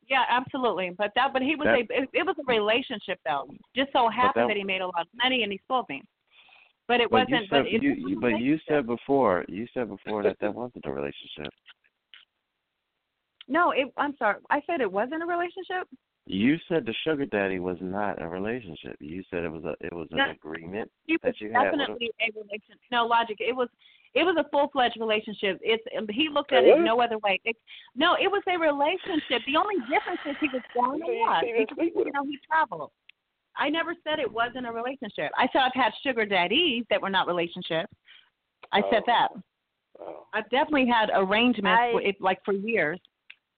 Yeah, 0.09 0.23
absolutely. 0.29 0.91
But 0.97 1.11
that, 1.15 1.33
but 1.33 1.41
he 1.41 1.55
was 1.55 1.65
That- 1.65 1.75
a, 1.95 2.03
it, 2.03 2.09
it 2.13 2.25
was 2.25 2.35
a 2.39 2.43
relationship 2.51 3.19
though. 3.25 3.47
Just 3.75 3.91
so 3.91 4.07
happened 4.09 4.43
that- 4.43 4.47
that, 4.53 4.57
he 4.57 4.63
made 4.63 4.81
a 4.81 4.85
lot 4.85 5.01
of 5.01 5.07
money 5.21 5.43
and 5.43 5.51
he 5.51 5.57
spoiled 5.65 5.87
me. 5.89 6.01
But 6.87 7.01
it 7.01 7.09
But 7.11 7.27
wasn't. 7.29 7.41
you 7.41 7.47
said 7.49 7.49
but 7.49 7.67
it, 7.67 7.83
you, 7.83 7.91
it 7.91 7.99
was 8.01 8.09
you 8.11 8.19
but 8.21 8.39
you 8.39 8.59
said 8.65 8.87
before 8.87 9.43
you 9.49 9.67
said 9.73 9.89
before 9.89 10.23
that 10.23 10.37
that 10.39 10.55
wasn't 10.55 10.85
a 10.85 10.91
relationship. 10.91 11.51
No, 13.47 13.71
it, 13.71 13.91
I'm 13.97 14.15
sorry. 14.17 14.37
I 14.49 14.61
said 14.67 14.81
it 14.81 14.91
wasn't 14.91 15.23
a 15.23 15.25
relationship. 15.25 15.87
You 16.25 16.57
said 16.67 16.85
the 16.85 16.93
sugar 17.05 17.25
daddy 17.25 17.59
was 17.59 17.77
not 17.79 18.21
a 18.21 18.27
relationship. 18.27 18.97
You 18.99 19.23
said 19.29 19.43
it 19.45 19.51
was 19.51 19.63
a 19.63 19.75
it 19.85 19.93
was 19.93 20.07
an 20.11 20.17
No. 20.17 20.31
agreement 20.31 20.91
It 21.07 21.21
was 21.23 21.33
that 21.33 21.39
you 21.41 21.53
had 21.53 21.71
with 21.71 21.79
definitely 21.79 22.11
a 22.19 22.31
relationship. 22.35 22.79
No 22.91 23.05
logic. 23.05 23.37
It 23.39 23.55
was. 23.55 23.69
It 24.13 24.23
was 24.23 24.35
a 24.39 24.49
full 24.49 24.67
fledged 24.69 24.97
relationship. 24.99 25.59
It's 25.61 25.83
he 26.11 26.27
looked 26.27 26.51
at 26.51 26.63
It 26.63 26.79
it 26.79 26.81
no 26.81 26.99
other 27.01 27.17
way. 27.19 27.39
It, 27.45 27.55
no, 27.95 28.15
it 28.15 28.31
was 28.31 28.41
a 28.47 28.57
relationship. 28.57 29.41
The 29.45 29.55
only 29.57 29.75
difference 29.91 30.19
is 30.25 30.35
he 30.41 30.47
was 30.51 30.63
gone 30.73 31.01
a 31.03 31.05
You 31.05 31.21
lot. 31.25 31.43
Because, 31.45 31.75
sleep 31.77 31.93
you 31.95 32.11
know, 32.11 32.23
he 32.23 32.39
traveled. 32.49 32.91
I 33.55 33.69
never 33.69 33.93
said 34.03 34.17
it 34.19 34.31
wasn't 34.31 34.65
a 34.65 34.71
relationship. 34.71 35.31
I 35.37 35.47
said 35.53 35.61
I've 35.61 35.73
had 35.75 35.91
sugar 36.03 36.25
daddies 36.25 36.83
that 36.89 37.01
were 37.01 37.09
not 37.11 37.27
relationships. 37.27 37.93
I 38.71 38.81
said 38.89 39.03
Oh. 39.03 39.07
that. 39.07 39.27
Oh. 39.99 40.25
I've 40.33 40.49
definitely 40.49 40.87
had 40.87 41.09
arrangements, 41.13 41.79
I- 41.79 41.91
for 41.91 42.01
it, 42.01 42.19
like 42.19 42.43
for 42.43 42.53
years. 42.53 42.99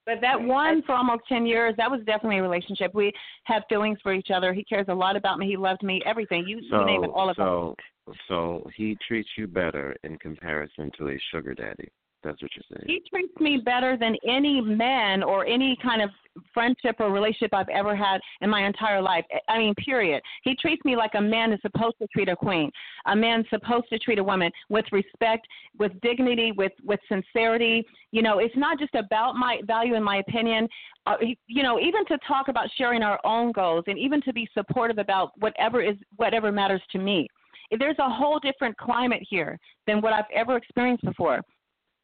But 0.09 0.21
that 0.21 0.41
one 0.41 0.81
for 0.87 0.93
almost 0.93 1.21
ten 1.29 1.45
years, 1.45 1.75
that 1.77 1.89
was 1.89 1.99
definitely 2.03 2.39
a 2.39 2.41
relationship. 2.41 2.95
We 2.95 3.11
had 3.43 3.61
feelings 3.69 3.99
for 4.01 4.11
each 4.11 4.29
other. 4.33 4.53
He 4.53 4.63
cares 4.63 4.87
a 4.89 4.93
lot 4.93 5.15
about 5.15 5.37
me. 5.37 5.45
He 5.45 5.55
loved 5.55 5.83
me. 5.83 6.01
Everything 6.03 6.45
you, 6.47 6.61
So 6.67 6.79
you 6.79 6.85
name 6.87 7.03
it, 7.03 7.11
all 7.13 7.29
of 7.29 7.35
so 7.35 7.75
so 8.27 8.67
he 8.75 8.97
treats 9.07 9.29
you 9.37 9.45
better 9.45 9.95
in 10.03 10.17
comparison 10.17 10.89
to 10.97 11.09
a 11.09 11.19
sugar 11.31 11.53
daddy. 11.53 11.89
That's 12.23 12.41
what 12.41 12.51
you're 12.55 12.63
saying. 12.77 12.85
He 12.85 13.01
treats 13.09 13.33
me 13.39 13.61
better 13.63 13.95
than 13.97 14.15
any 14.27 14.59
man 14.59 15.23
or 15.23 15.45
any 15.45 15.77
kind 15.81 16.01
of 16.01 16.09
friendship 16.53 16.97
or 16.99 17.11
relationship 17.11 17.53
I've 17.53 17.69
ever 17.69 17.95
had 17.95 18.19
in 18.41 18.49
my 18.49 18.65
entire 18.65 19.01
life. 19.01 19.23
I 19.47 19.57
mean, 19.57 19.73
period. 19.75 20.21
He 20.43 20.55
treats 20.55 20.83
me 20.83 20.95
like 20.95 21.11
a 21.15 21.21
man 21.21 21.53
is 21.53 21.59
supposed 21.61 21.97
to 22.01 22.07
treat 22.07 22.27
a 22.27 22.35
queen. 22.35 22.71
A 23.05 23.15
man's 23.15 23.45
supposed 23.49 23.87
to 23.89 23.99
treat 23.99 24.19
a 24.19 24.23
woman 24.23 24.51
with 24.69 24.85
respect, 24.91 25.47
with 25.77 25.91
dignity, 26.01 26.51
with 26.51 26.73
with 26.83 26.99
sincerity. 27.07 27.85
You 28.11 28.21
know, 28.21 28.39
it's 28.39 28.55
not 28.57 28.79
just 28.79 28.95
about 28.95 29.35
my 29.35 29.61
value 29.65 29.95
and 29.95 30.03
my 30.03 30.17
opinion. 30.17 30.67
Uh, 31.05 31.15
you 31.47 31.63
know, 31.63 31.79
even 31.79 32.05
to 32.07 32.17
talk 32.27 32.49
about 32.49 32.69
sharing 32.77 33.01
our 33.01 33.19
own 33.23 33.51
goals 33.53 33.85
and 33.87 33.97
even 33.97 34.21
to 34.23 34.33
be 34.33 34.47
supportive 34.53 34.97
about 34.97 35.31
whatever 35.39 35.81
is 35.81 35.95
whatever 36.17 36.51
matters 36.51 36.81
to 36.91 36.99
me. 36.99 37.27
There's 37.77 37.99
a 37.99 38.09
whole 38.09 38.39
different 38.39 38.75
climate 38.77 39.21
here 39.29 39.57
than 39.85 40.01
what 40.01 40.11
I've 40.11 40.25
ever 40.33 40.57
experienced 40.57 41.05
before. 41.05 41.41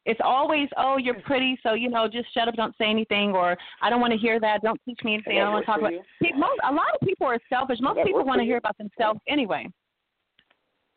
It's 0.06 0.20
always, 0.24 0.70
oh, 0.78 0.98
you're 0.98 1.20
pretty, 1.22 1.58
so 1.64 1.74
you 1.74 1.90
know, 1.90 2.08
just 2.08 2.32
shut 2.34 2.48
up, 2.48 2.56
don't 2.56 2.76
say 2.78 2.86
anything, 2.86 3.32
or 3.32 3.58
I 3.82 3.90
don't 3.90 4.00
want 4.00 4.14
to 4.14 4.20
hear 4.20 4.40
that, 4.40 4.62
don't 4.62 4.80
teach 4.86 5.00
me 5.04 5.16
anything, 5.16 5.40
I 5.40 5.46
don't 5.46 5.54
want 5.54 5.66
to 5.66 5.72
talk 5.72 5.80
about. 5.80 5.94
for 5.94 6.26
Pe- 6.28 6.38
Most, 6.38 6.60
a 6.64 6.72
lot 6.72 6.94
of 6.94 7.08
people 7.08 7.26
are 7.28 7.40
selfish. 7.50 7.80
Most 7.82 8.00
people 8.06 8.24
want 8.24 8.40
to 8.40 8.46
hear 8.46 8.58
about 8.58 8.78
themselves 8.78 9.20
anyway. 9.28 9.68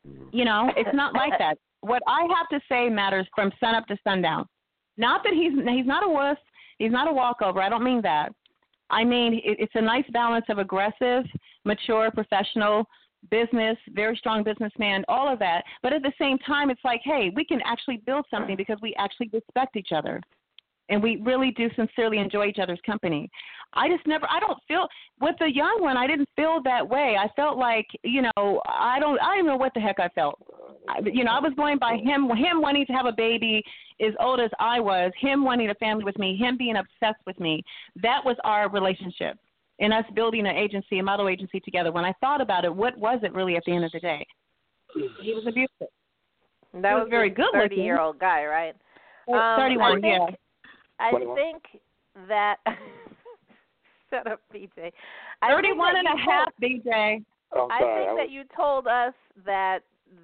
Mm. 0.07 0.29
You 0.33 0.45
know, 0.45 0.71
it's 0.77 0.95
not 0.95 1.15
like 1.15 1.33
that. 1.39 1.57
What 1.81 2.03
I 2.07 2.27
have 2.37 2.49
to 2.51 2.61
say 2.69 2.89
matters 2.89 3.27
from 3.35 3.53
sun 3.61 3.75
up 3.75 3.87
to 3.87 3.97
sundown. 4.05 4.47
Not 4.97 5.23
that 5.23 5.33
he's 5.33 5.53
he's 5.53 5.87
not 5.87 6.05
a 6.05 6.09
wuss, 6.09 6.37
he's 6.79 6.91
not 6.91 7.09
a 7.09 7.13
walkover. 7.13 7.63
I 7.63 7.69
don't 7.69 7.85
mean 7.85 8.03
that. 8.03 8.31
I 8.91 9.05
mean 9.05 9.35
it, 9.35 9.59
it's 9.61 9.73
a 9.77 9.81
nice 9.81 10.05
balance 10.13 10.47
of 10.49 10.59
aggressive, 10.59 11.25
mature, 11.65 12.11
professional, 12.11 12.85
business, 13.31 13.77
very 13.91 14.17
strong 14.17 14.43
businessman, 14.43 15.05
all 15.09 15.33
of 15.33 15.39
that. 15.39 15.63
But 15.83 15.93
at 15.93 16.03
the 16.03 16.13
same 16.19 16.39
time, 16.39 16.71
it's 16.71 16.85
like, 16.85 17.01
hey, 17.05 17.31
we 17.35 17.45
can 17.45 17.61
actually 17.65 17.99
build 17.99 18.27
something 18.31 18.57
because 18.57 18.79
we 18.81 18.95
actually 18.99 19.31
respect 19.33 19.77
each 19.77 19.93
other. 19.95 20.21
And 20.91 21.03
we 21.03 21.17
really 21.17 21.51
do 21.51 21.69
sincerely 21.77 22.17
enjoy 22.17 22.47
each 22.47 22.59
other's 22.59 22.81
company. 22.87 23.29
I 23.75 23.89
just 23.91 24.07
never, 24.07 24.27
I 24.31 24.41
don't 24.41 24.59
feel, 24.67 24.89
with 25.21 25.35
the 25.39 25.53
young 25.53 25.83
one, 25.83 25.99
I 25.99 26.07
didn't 26.07 26.31
feel 26.35 26.63
that 26.65 26.89
way. 26.89 27.17
I 27.21 27.29
felt 27.37 27.59
like, 27.59 27.87
you 28.05 28.23
know, 28.23 28.63
I 28.67 28.99
don't, 28.99 29.21
I 29.21 29.37
don't 29.37 29.45
know 29.45 29.57
what 29.57 29.75
the 29.75 29.81
heck 29.81 30.01
I 30.01 30.09
felt. 30.09 30.41
I, 30.89 31.01
you 31.05 31.25
know, 31.25 31.33
I 31.33 31.41
was 31.41 31.53
going 31.57 31.79
by 31.79 31.99
him, 31.99 32.31
him 32.31 32.63
wanting 32.63 32.87
to 32.87 32.93
have 32.95 33.05
a 33.05 33.13
baby 33.13 33.63
as 34.01 34.15
old 34.19 34.41
as 34.41 34.51
I 34.59 34.81
was, 34.81 35.13
him 35.21 35.45
wanting 35.45 35.69
a 35.69 35.75
family 35.75 36.05
with 36.05 36.19
me, 36.19 36.37
him 36.37 36.57
being 36.57 36.77
obsessed 36.77 37.21
with 37.27 37.39
me. 37.39 37.63
That 37.97 38.25
was 38.25 38.37
our 38.45 38.71
relationship 38.71 39.37
and 39.81 39.93
us 39.93 40.05
building 40.15 40.47
an 40.47 40.57
agency, 40.57 40.99
a 40.99 41.03
model 41.03 41.29
agency 41.29 41.61
together. 41.61 41.93
When 41.93 42.05
I 42.05 42.13
thought 42.21 42.41
about 42.41 42.65
it, 42.65 42.75
what 42.75 42.97
was 42.99 43.21
it 43.23 43.33
really 43.33 43.57
at 43.57 43.63
the 43.67 43.73
end 43.75 43.85
of 43.85 43.93
the 43.93 44.01
day? 44.01 44.27
He 45.23 45.35
was 45.35 45.45
abusive. 45.47 45.93
That 46.75 46.95
was 46.95 47.03
was 47.05 47.11
very 47.11 47.31
a 47.31 47.35
good 47.35 47.47
looking. 47.47 47.61
thirty-year-old 47.61 48.19
guy, 48.19 48.45
right? 48.45 48.75
Um, 49.29 49.59
31, 49.61 49.83
I 49.83 50.01
think, 50.01 50.05
yeah. 50.05 50.37
I 51.01 51.11
21. 51.11 51.37
think 51.37 51.63
that. 52.29 52.57
Shut 54.11 54.27
up, 54.27 54.41
BJ. 54.55 54.91
I 55.43 55.49
think 55.49 55.79
31 55.79 55.95
that 55.95 55.99
and 55.99 56.09
a 56.09 56.11
you 56.11 56.31
half, 56.31 56.49
BJ. 56.63 57.25
Oh, 57.53 57.65
I'm 57.65 57.71
I 57.71 57.81
sorry. 57.81 57.95
think 57.95 58.09
I 58.09 58.13
was, 58.13 58.21
that 58.23 58.31
you 58.31 58.43
told 58.57 58.87
us 58.87 59.13
that 59.45 59.81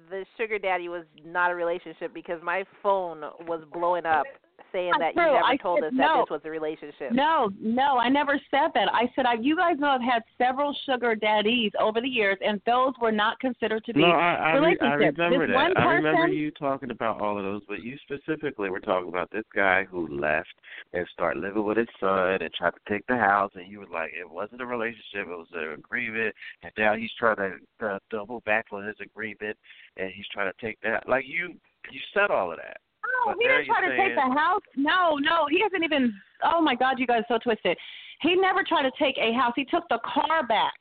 the 0.09 0.25
sugar 0.37 0.57
daddy 0.57 0.89
was 0.89 1.03
not 1.23 1.51
a 1.51 1.55
relationship 1.55 2.13
because 2.13 2.41
my 2.43 2.63
phone 2.81 3.21
was 3.47 3.63
blowing 3.71 4.05
up 4.05 4.25
saying 4.71 4.91
Not 4.91 4.99
that 4.99 5.13
true. 5.13 5.25
you 5.25 5.31
never 5.33 5.45
I 5.45 5.57
told 5.57 5.79
said 5.79 5.87
us 5.87 5.93
that 5.97 5.97
no. 5.97 6.21
this 6.23 6.29
was 6.31 6.41
a 6.45 6.49
relationship. 6.49 7.11
No, 7.11 7.49
no, 7.59 7.97
I 7.97 8.09
never 8.09 8.39
said 8.51 8.69
that. 8.73 8.89
I 8.93 9.11
said 9.15 9.25
I, 9.25 9.35
you 9.35 9.55
guys 9.55 9.75
know 9.79 9.87
I've 9.87 10.01
had 10.01 10.23
several 10.37 10.75
sugar 10.85 11.15
daddies 11.15 11.71
over 11.79 12.01
the 12.01 12.07
years, 12.07 12.37
and 12.45 12.61
those 12.65 12.93
were 13.01 13.11
not 13.11 13.39
considered 13.39 13.83
to 13.85 13.93
be 13.93 14.01
No, 14.01 14.07
I 14.07 14.33
I, 14.33 14.53
re- 14.53 14.77
I 14.81 14.85
relationships. 14.95 15.17
remember 15.17 15.47
this 15.47 15.53
that. 15.53 15.55
One 15.55 15.77
I 15.77 15.83
person, 15.83 16.03
remember 16.03 16.27
you 16.33 16.51
talking 16.51 16.91
about 16.91 17.21
all 17.21 17.37
of 17.37 17.43
those, 17.43 17.61
but 17.67 17.83
you 17.83 17.97
specifically 18.03 18.69
were 18.69 18.79
talking 18.79 19.09
about 19.09 19.29
this 19.31 19.45
guy 19.55 19.83
who 19.83 20.07
left 20.07 20.53
and 20.93 21.05
started 21.13 21.41
living 21.41 21.63
with 21.63 21.77
his 21.77 21.87
son 21.99 22.41
and 22.41 22.53
tried 22.53 22.71
to 22.71 22.79
take 22.93 23.05
the 23.07 23.17
house, 23.17 23.51
and 23.55 23.71
you 23.71 23.79
were 23.79 23.87
like, 23.91 24.11
it 24.19 24.29
wasn't 24.29 24.61
a 24.61 24.65
relationship, 24.65 25.27
it 25.27 25.27
was 25.27 25.47
an 25.53 25.73
agreement, 25.73 26.33
and 26.63 26.71
now 26.77 26.95
he's 26.95 27.11
trying 27.17 27.37
to 27.37 27.85
uh, 27.85 27.99
double 28.09 28.41
back 28.41 28.65
on 28.71 28.85
his 28.85 28.95
agreement, 29.01 29.57
and 29.97 30.11
he's 30.15 30.27
trying 30.33 30.51
to 30.51 30.65
take 30.65 30.79
that. 30.81 31.07
Like 31.07 31.25
you, 31.27 31.55
you 31.91 31.99
said 32.13 32.31
all 32.31 32.51
of 32.51 32.57
that. 32.57 32.77
No, 33.25 33.35
he 33.39 33.47
didn't 33.47 33.65
try 33.65 33.81
to 33.81 33.87
you're 33.87 33.97
take 33.97 34.15
the 34.15 34.21
house. 34.21 34.61
No, 34.75 35.17
no, 35.17 35.47
he 35.49 35.61
hasn't 35.61 35.83
even. 35.83 36.13
Oh 36.43 36.61
my 36.61 36.75
God, 36.75 36.99
you 36.99 37.07
guys 37.07 37.23
are 37.29 37.37
so 37.37 37.43
twisted. 37.43 37.77
He 38.21 38.35
never 38.35 38.63
tried 38.63 38.83
to 38.83 38.91
take 38.97 39.17
a 39.17 39.33
house. 39.33 39.53
He 39.55 39.65
took 39.65 39.83
the 39.89 39.99
car 40.05 40.45
back. 40.47 40.73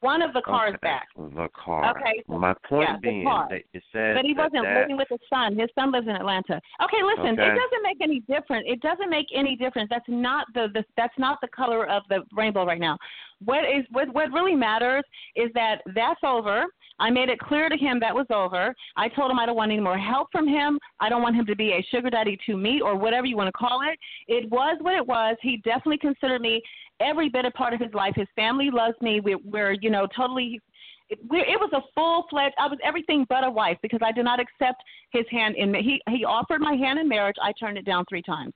One 0.00 0.22
of 0.22 0.32
the 0.32 0.42
cars 0.42 0.74
okay. 0.74 0.78
back. 0.82 1.08
The 1.16 1.48
car. 1.54 1.96
Okay, 1.96 2.22
so- 2.26 2.38
My 2.38 2.54
point 2.68 2.88
yeah, 2.88 2.96
being 3.00 3.24
that 3.24 3.62
it 3.72 3.82
says 3.92 4.16
But 4.16 4.24
he 4.24 4.34
wasn't 4.34 4.64
that, 4.64 4.80
living 4.80 4.96
with 4.96 5.08
his 5.08 5.20
son. 5.28 5.58
His 5.58 5.68
son 5.74 5.90
lives 5.90 6.06
in 6.06 6.14
Atlanta. 6.14 6.60
Okay, 6.82 7.02
listen, 7.02 7.38
Okay. 7.38 7.52
it 7.52 7.58
doesn't 7.58 7.82
make 7.82 8.00
any 8.00 8.20
difference. 8.20 8.64
It 8.68 8.80
doesn't 8.80 9.10
make 9.10 9.26
any 9.34 9.56
difference. 9.56 9.88
That's 9.90 10.08
not 10.08 10.46
the, 10.54 10.68
the 10.72 10.84
that's 10.96 11.18
not 11.18 11.40
the 11.40 11.48
color 11.48 11.88
of 11.88 12.02
the 12.08 12.22
rainbow 12.32 12.64
right 12.64 12.80
now. 12.80 12.96
What 13.44 13.64
is 13.64 13.84
what 13.90 14.12
what 14.14 14.32
really 14.32 14.54
matters 14.54 15.04
is 15.36 15.50
that 15.54 15.82
that's 15.94 16.20
over. 16.22 16.64
I 17.00 17.10
made 17.10 17.28
it 17.28 17.38
clear 17.38 17.68
to 17.68 17.76
him 17.76 18.00
that 18.00 18.14
was 18.14 18.26
over. 18.30 18.74
I 18.96 19.08
told 19.08 19.30
him 19.30 19.38
I 19.38 19.46
don't 19.46 19.54
want 19.56 19.70
any 19.70 19.80
more 19.80 19.96
help 19.98 20.28
from 20.32 20.48
him. 20.48 20.80
I 20.98 21.08
don't 21.08 21.22
want 21.22 21.36
him 21.36 21.46
to 21.46 21.54
be 21.54 21.72
a 21.72 21.86
sugar 21.90 22.10
daddy 22.10 22.36
to 22.46 22.56
me 22.56 22.80
or 22.80 22.96
whatever 22.96 23.24
you 23.26 23.36
want 23.36 23.46
to 23.46 23.52
call 23.52 23.82
it. 23.82 23.98
It 24.26 24.50
was 24.50 24.78
what 24.80 24.94
it 24.94 25.06
was. 25.06 25.36
He 25.40 25.58
definitely 25.58 25.98
considered 25.98 26.40
me 26.40 26.60
every 27.00 27.28
bit 27.28 27.44
a 27.44 27.50
part 27.50 27.74
of 27.74 27.80
his 27.80 27.92
life. 27.94 28.14
His 28.16 28.28
family 28.36 28.70
loves 28.70 28.94
me. 29.00 29.20
We're, 29.20 29.38
we're 29.44 29.72
you 29.72 29.90
know 29.90 30.06
totally 30.16 30.60
it, 31.08 31.18
we 31.30 31.40
it 31.40 31.58
was 31.58 31.70
a 31.72 31.80
full 31.94 32.26
fledged. 32.30 32.54
I 32.58 32.66
was 32.66 32.78
everything 32.84 33.26
but 33.28 33.44
a 33.44 33.50
wife 33.50 33.78
because 33.82 34.00
I 34.04 34.12
did 34.12 34.24
not 34.24 34.40
accept 34.40 34.82
his 35.10 35.24
hand 35.30 35.56
in. 35.56 35.74
He 35.74 36.00
he 36.08 36.24
offered 36.24 36.60
my 36.60 36.74
hand 36.74 36.98
in 36.98 37.08
marriage. 37.08 37.36
I 37.42 37.52
turned 37.52 37.78
it 37.78 37.84
down 37.84 38.04
three 38.08 38.22
times. 38.22 38.52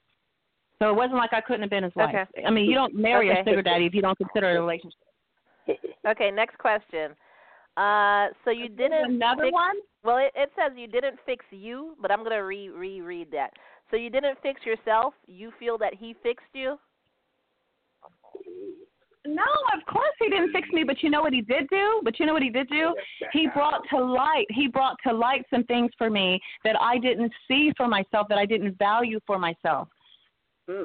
So 0.80 0.90
it 0.90 0.96
wasn't 0.96 1.16
like 1.16 1.32
I 1.32 1.40
couldn't 1.40 1.62
have 1.62 1.70
been 1.70 1.84
his 1.84 1.94
wife. 1.94 2.08
Okay. 2.14 2.44
I 2.44 2.50
mean, 2.50 2.68
you 2.68 2.74
don't 2.74 2.94
marry 2.94 3.30
Okay. 3.30 3.40
a 3.40 3.44
sugar 3.44 3.62
daddy 3.62 3.86
if 3.86 3.94
you 3.94 4.02
don't 4.02 4.18
consider 4.18 4.50
it 4.50 4.56
a 4.56 4.60
relationship. 4.60 4.98
Okay, 6.04 6.32
next 6.32 6.58
question. 6.58 7.12
Uh, 7.76 8.26
so 8.44 8.50
you 8.50 8.68
didn't 8.68 9.12
Another 9.14 9.44
fix, 9.44 9.52
one? 9.52 9.76
Well, 10.02 10.18
it, 10.18 10.32
it 10.34 10.50
says 10.56 10.72
you 10.76 10.88
didn't 10.88 11.16
fix 11.24 11.44
you, 11.52 11.96
but 12.02 12.10
I'm 12.10 12.24
gonna 12.24 12.44
re 12.44 12.68
reread 12.68 13.30
that. 13.30 13.52
So 13.90 13.96
you 13.96 14.10
didn't 14.10 14.38
fix 14.42 14.60
yourself. 14.66 15.14
You 15.28 15.52
feel 15.60 15.78
that 15.78 15.94
he 15.94 16.16
fixed 16.20 16.52
you. 16.52 16.76
No, 19.24 19.44
of 19.72 19.86
course 19.86 20.10
he 20.18 20.28
didn't 20.28 20.50
fix 20.50 20.68
me, 20.70 20.82
but 20.82 21.00
you 21.02 21.08
know 21.08 21.22
what 21.22 21.32
he 21.32 21.42
did 21.42 21.68
do? 21.68 22.00
But 22.02 22.18
you 22.18 22.26
know 22.26 22.32
what 22.32 22.42
he 22.42 22.50
did 22.50 22.68
do? 22.68 22.94
He 23.32 23.46
brought 23.54 23.82
to 23.90 24.04
light. 24.04 24.46
He 24.50 24.66
brought 24.66 24.96
to 25.06 25.12
light 25.12 25.44
some 25.48 25.62
things 25.64 25.92
for 25.96 26.10
me 26.10 26.40
that 26.64 26.74
I 26.80 26.98
didn't 26.98 27.32
see 27.46 27.72
for 27.76 27.86
myself, 27.86 28.26
that 28.30 28.38
I 28.38 28.46
didn't 28.46 28.76
value 28.78 29.20
for 29.26 29.38
myself. 29.38 29.88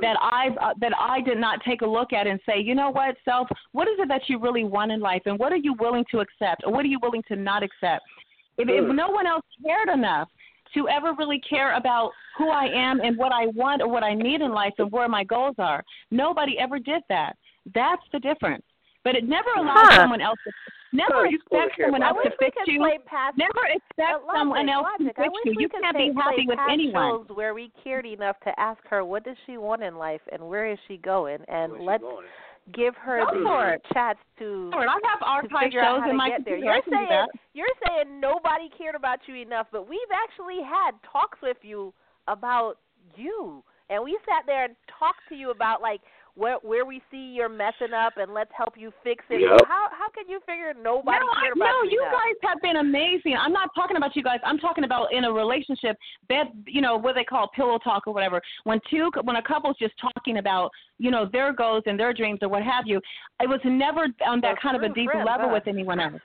That 0.01 0.17
I 0.19 0.49
uh, 0.59 0.73
that 0.81 0.91
I 0.99 1.21
did 1.21 1.37
not 1.37 1.63
take 1.63 1.81
a 1.81 1.85
look 1.85 2.11
at 2.11 2.27
and 2.27 2.39
say, 2.45 2.59
you 2.59 2.75
know 2.75 2.89
what, 2.89 3.15
self, 3.23 3.47
what 3.71 3.87
is 3.87 3.93
it 3.99 4.07
that 4.09 4.23
you 4.27 4.39
really 4.39 4.63
want 4.63 4.91
in 4.91 4.99
life, 4.99 5.21
and 5.25 5.37
what 5.39 5.51
are 5.51 5.57
you 5.57 5.73
willing 5.79 6.03
to 6.11 6.19
accept, 6.19 6.63
or 6.65 6.73
what 6.73 6.83
are 6.83 6.89
you 6.89 6.99
willing 7.01 7.23
to 7.27 7.35
not 7.35 7.63
accept? 7.63 8.03
If, 8.57 8.67
if 8.69 8.95
no 8.95 9.09
one 9.09 9.27
else 9.27 9.45
cared 9.63 9.89
enough 9.89 10.29
to 10.73 10.87
ever 10.89 11.13
really 11.17 11.39
care 11.39 11.75
about 11.75 12.11
who 12.37 12.49
I 12.49 12.65
am 12.65 12.99
and 13.01 13.17
what 13.17 13.31
I 13.31 13.47
want 13.47 13.81
or 13.81 13.87
what 13.87 14.03
I 14.03 14.13
need 14.13 14.41
in 14.41 14.51
life 14.51 14.73
and 14.77 14.91
where 14.91 15.07
my 15.07 15.23
goals 15.23 15.55
are, 15.57 15.83
nobody 16.11 16.59
ever 16.59 16.79
did 16.79 17.01
that. 17.09 17.35
That's 17.73 18.03
the 18.11 18.19
difference. 18.19 18.63
But 19.03 19.15
it 19.15 19.23
never 19.23 19.49
allows 19.55 19.87
Huh. 19.89 20.01
someone 20.01 20.21
else 20.21 20.39
to 20.43 20.51
never 20.91 21.25
Huh. 21.25 21.29
expect 21.29 21.81
someone 21.81 22.03
else 22.03 22.17
to 22.23 22.31
fix 22.31 22.57
you. 22.67 22.79
Never 22.79 23.65
expect 23.65 24.25
someone 24.33 24.69
else 24.69 24.87
logic. 24.99 25.15
to 25.15 25.23
fix 25.23 25.33
you. 25.45 25.53
You 25.59 25.69
can't 25.69 25.97
be 25.97 26.11
happy 26.13 26.45
with 26.47 26.57
past 26.57 26.71
anyone. 26.71 27.21
where 27.35 27.53
we 27.53 27.69
cared 27.83 28.05
enough 28.05 28.39
to 28.41 28.59
ask 28.59 28.85
her 28.87 29.03
what 29.05 29.23
does 29.23 29.37
she 29.45 29.57
want 29.57 29.83
in 29.83 29.97
life 29.97 30.21
and 30.31 30.47
where 30.47 30.65
is 30.65 30.79
she 30.87 30.97
going, 30.97 31.43
and 31.47 31.79
let's 31.79 32.03
give 32.73 32.95
her 32.95 33.23
Go 33.25 33.31
the 33.33 33.93
chance 33.93 34.17
to. 34.39 34.69
Lord, 34.71 34.87
I 34.87 34.93
have 34.93 35.19
to 35.19 35.25
archive 35.25 35.71
shows 35.71 36.01
how 36.03 36.09
in 36.09 36.17
my 36.17 36.31
computer. 36.35 36.57
You're 36.57 36.81
saying 36.89 37.27
you're 37.53 37.67
saying 37.87 38.19
nobody 38.19 38.69
cared 38.77 38.95
about 38.95 39.19
you 39.27 39.35
enough, 39.35 39.67
but 39.71 39.87
we've 39.87 39.99
actually 40.13 40.63
had 40.63 40.91
talks 41.09 41.39
with 41.41 41.57
you 41.61 41.93
about 42.27 42.77
you, 43.15 43.63
and 43.89 44.03
we 44.03 44.17
sat 44.27 44.45
there 44.45 44.65
and 44.65 44.75
talked 44.99 45.21
to 45.29 45.35
you 45.35 45.51
about 45.51 45.81
like 45.81 46.01
where 46.37 46.57
where 46.61 46.85
we 46.85 47.01
see 47.09 47.33
you're 47.35 47.49
messing 47.49 47.93
up, 47.93 48.13
and 48.17 48.33
let's 48.33 48.51
help 48.55 48.75
you 48.77 48.93
fix 49.03 49.25
it. 49.29 49.41
Yep. 49.41 49.65
How 49.67 49.87
how 49.91 50.09
can 50.13 50.29
you 50.29 50.39
figure 50.45 50.73
nobody 50.73 51.19
no, 51.19 51.33
cared 51.41 51.57
I, 51.57 51.59
about 51.59 51.65
no, 51.65 51.83
you 51.83 51.97
you 51.97 52.01
enough? 52.01 52.13
guys 52.13 52.49
have 52.49 52.61
been 52.61 52.77
amazing. 52.77 53.35
I'm 53.39 53.51
not 53.51 53.69
talking 53.73 53.97
about 53.97 54.15
you 54.15 54.23
guys. 54.23 54.39
I'm 54.45 54.59
talking 54.59 54.83
about 54.83 55.11
in 55.11 55.25
a 55.25 55.31
relationship, 55.31 55.97
bed, 56.29 56.47
you 56.67 56.81
know, 56.81 56.95
what 56.95 57.15
they 57.15 57.23
call 57.23 57.49
pillow 57.55 57.79
talk 57.79 58.05
or 58.05 58.13
whatever. 58.13 58.41
When 58.63 58.79
two, 58.89 59.09
when 59.23 59.35
a 59.35 59.41
couple's 59.41 59.77
just 59.79 59.95
talking 59.99 60.37
about, 60.37 60.69
you 60.99 61.09
know, 61.09 61.27
their 61.31 61.53
goals 61.53 61.83
and 61.87 61.99
their 61.99 62.13
dreams 62.13 62.39
or 62.41 62.49
what 62.49 62.63
have 62.63 62.85
you, 62.85 63.01
it 63.41 63.49
was 63.49 63.59
never 63.65 64.07
on 64.25 64.39
that 64.41 64.57
So 64.57 64.61
kind 64.61 64.75
of 64.77 64.83
a 64.83 64.93
deep 64.93 65.09
friends, 65.09 65.25
level 65.25 65.47
huh? 65.47 65.53
with 65.53 65.67
anyone 65.67 65.99
else. 65.99 66.21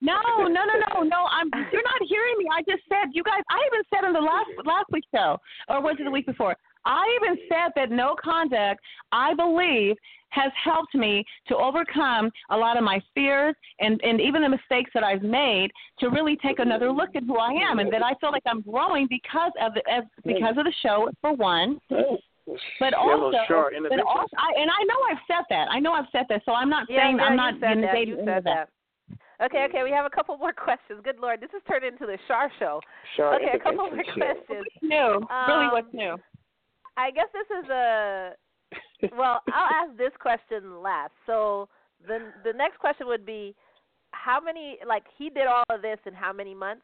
No, 0.00 0.20
no, 0.38 0.46
no, 0.46 0.62
no, 0.94 1.02
no. 1.02 1.26
I'm. 1.26 1.50
You're 1.72 1.82
not 1.82 2.00
hearing 2.08 2.34
me. 2.38 2.46
I 2.52 2.62
just 2.62 2.84
said 2.88 3.10
you 3.12 3.24
guys. 3.24 3.42
I 3.50 3.58
even 3.66 3.82
said 3.90 4.06
on 4.06 4.12
the 4.12 4.20
last 4.20 4.50
last 4.64 4.86
week's 4.92 5.08
show, 5.12 5.38
or 5.68 5.82
was 5.82 5.96
it 5.98 6.04
the 6.04 6.10
week 6.10 6.26
before? 6.26 6.54
I 6.84 7.18
even 7.20 7.38
said 7.48 7.72
that 7.76 7.90
no 7.90 8.14
conduct. 8.22 8.80
I 9.12 9.34
believe 9.34 9.96
has 10.30 10.52
helped 10.62 10.94
me 10.94 11.24
to 11.46 11.56
overcome 11.56 12.30
a 12.50 12.56
lot 12.56 12.76
of 12.76 12.84
my 12.84 13.00
fears 13.14 13.54
and 13.80 14.00
and 14.02 14.20
even 14.20 14.42
the 14.42 14.48
mistakes 14.48 14.90
that 14.94 15.02
I've 15.02 15.22
made 15.22 15.70
to 16.00 16.10
really 16.10 16.36
take 16.36 16.58
another 16.58 16.92
look 16.92 17.16
at 17.16 17.22
who 17.24 17.38
I 17.38 17.50
am 17.52 17.78
and 17.78 17.90
that 17.92 18.02
I 18.02 18.12
feel 18.20 18.30
like 18.30 18.42
I'm 18.46 18.60
growing 18.60 19.06
because 19.08 19.52
of 19.60 19.72
the 19.74 19.82
as, 19.90 20.04
because 20.24 20.56
of 20.58 20.64
the 20.64 20.74
show 20.82 21.08
for 21.20 21.34
one. 21.34 21.80
But 22.80 22.94
also, 22.94 23.36
sharp 23.46 23.74
but 23.90 24.00
also, 24.00 24.34
I, 24.38 24.60
and 24.60 24.70
I 24.70 24.82
know 24.84 24.96
I've 25.10 25.22
said 25.26 25.44
that. 25.50 25.68
I 25.70 25.78
know 25.80 25.92
I've 25.92 26.08
said 26.12 26.24
that. 26.30 26.42
So 26.46 26.52
I'm 26.52 26.70
not 26.70 26.86
Yeah, 26.88 27.04
saying 27.04 27.18
yeah, 27.18 27.24
I'm 27.24 27.32
you 27.32 27.36
not 27.36 27.54
said 27.60 27.82
that. 27.84 28.06
You 28.06 28.16
said 28.24 28.44
that. 28.44 28.70
Okay, 29.40 29.64
okay, 29.68 29.84
we 29.84 29.90
have 29.90 30.06
a 30.06 30.10
couple 30.10 30.36
more 30.38 30.52
questions. 30.66 31.00
Good 31.04 31.18
lord, 31.20 31.40
this 31.40 31.50
has 31.52 31.62
turned 31.68 31.84
into 31.84 32.06
the 32.06 32.18
Shar 32.26 32.50
show. 32.58 32.80
Shar 33.16 33.34
okay, 33.36 33.52
a 33.54 33.58
couple 33.58 33.90
more 33.90 34.04
show. 34.04 34.12
questions. 34.14 34.44
What's 34.48 34.82
new? 34.82 35.26
really, 35.46 35.66
Um, 35.66 35.72
what's 35.72 35.92
new? 35.92 36.16
I 36.98 37.12
guess 37.12 37.28
this 37.32 37.46
is 37.62 37.70
a 37.70 38.32
well, 39.16 39.40
I'll 39.54 39.88
ask 39.88 39.96
this 39.96 40.12
question 40.20 40.82
last. 40.82 41.12
So 41.26 41.68
the 42.06 42.18
the 42.44 42.52
next 42.52 42.78
question 42.78 43.06
would 43.06 43.24
be 43.24 43.54
how 44.10 44.40
many 44.40 44.78
like 44.86 45.04
he 45.16 45.30
did 45.30 45.46
all 45.46 45.64
of 45.70 45.80
this 45.80 45.98
in 46.06 46.12
how 46.12 46.32
many 46.32 46.54
months? 46.54 46.82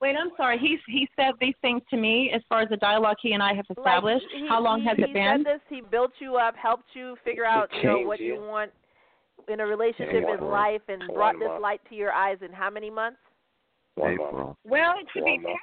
Wait, 0.00 0.14
I'm 0.20 0.30
sorry. 0.36 0.58
He 0.58 0.78
he 0.86 1.08
said 1.16 1.32
these 1.40 1.54
things 1.62 1.82
to 1.90 1.96
me 1.96 2.30
as 2.34 2.42
far 2.48 2.60
as 2.60 2.68
the 2.68 2.76
dialogue 2.76 3.16
he 3.22 3.32
and 3.32 3.42
I 3.42 3.54
have 3.54 3.66
established. 3.70 4.26
Like, 4.32 4.42
he, 4.42 4.48
How 4.48 4.60
long 4.60 4.82
he, 4.82 4.86
has 4.88 4.96
he 4.96 5.04
it 5.04 5.12
been? 5.14 5.44
Said 5.44 5.54
this, 5.54 5.60
he 5.70 5.80
built 5.80 6.12
you 6.18 6.36
up, 6.36 6.54
helped 6.56 6.90
you 6.94 7.16
figure 7.24 7.46
out 7.46 7.70
you 7.74 7.82
know 7.84 7.98
what 8.00 8.20
you 8.20 8.34
you. 8.34 8.40
want 8.40 8.70
in 9.48 9.60
a 9.60 9.66
relationship 9.66 10.24
one 10.24 10.38
in 10.38 10.44
life 10.44 10.82
and 10.88 11.02
brought 11.14 11.38
this 11.38 11.48
month. 11.48 11.62
light 11.62 11.80
to 11.88 11.94
your 11.94 12.12
eyes 12.12 12.36
in 12.44 12.52
how 12.52 12.68
many 12.68 12.90
months? 12.90 13.18
One 13.94 14.16
month. 14.16 14.28
April. 14.30 14.58
Well, 14.64 14.92
it 15.00 15.06
should 15.12 15.24
be 15.24 15.38
month. 15.38 15.56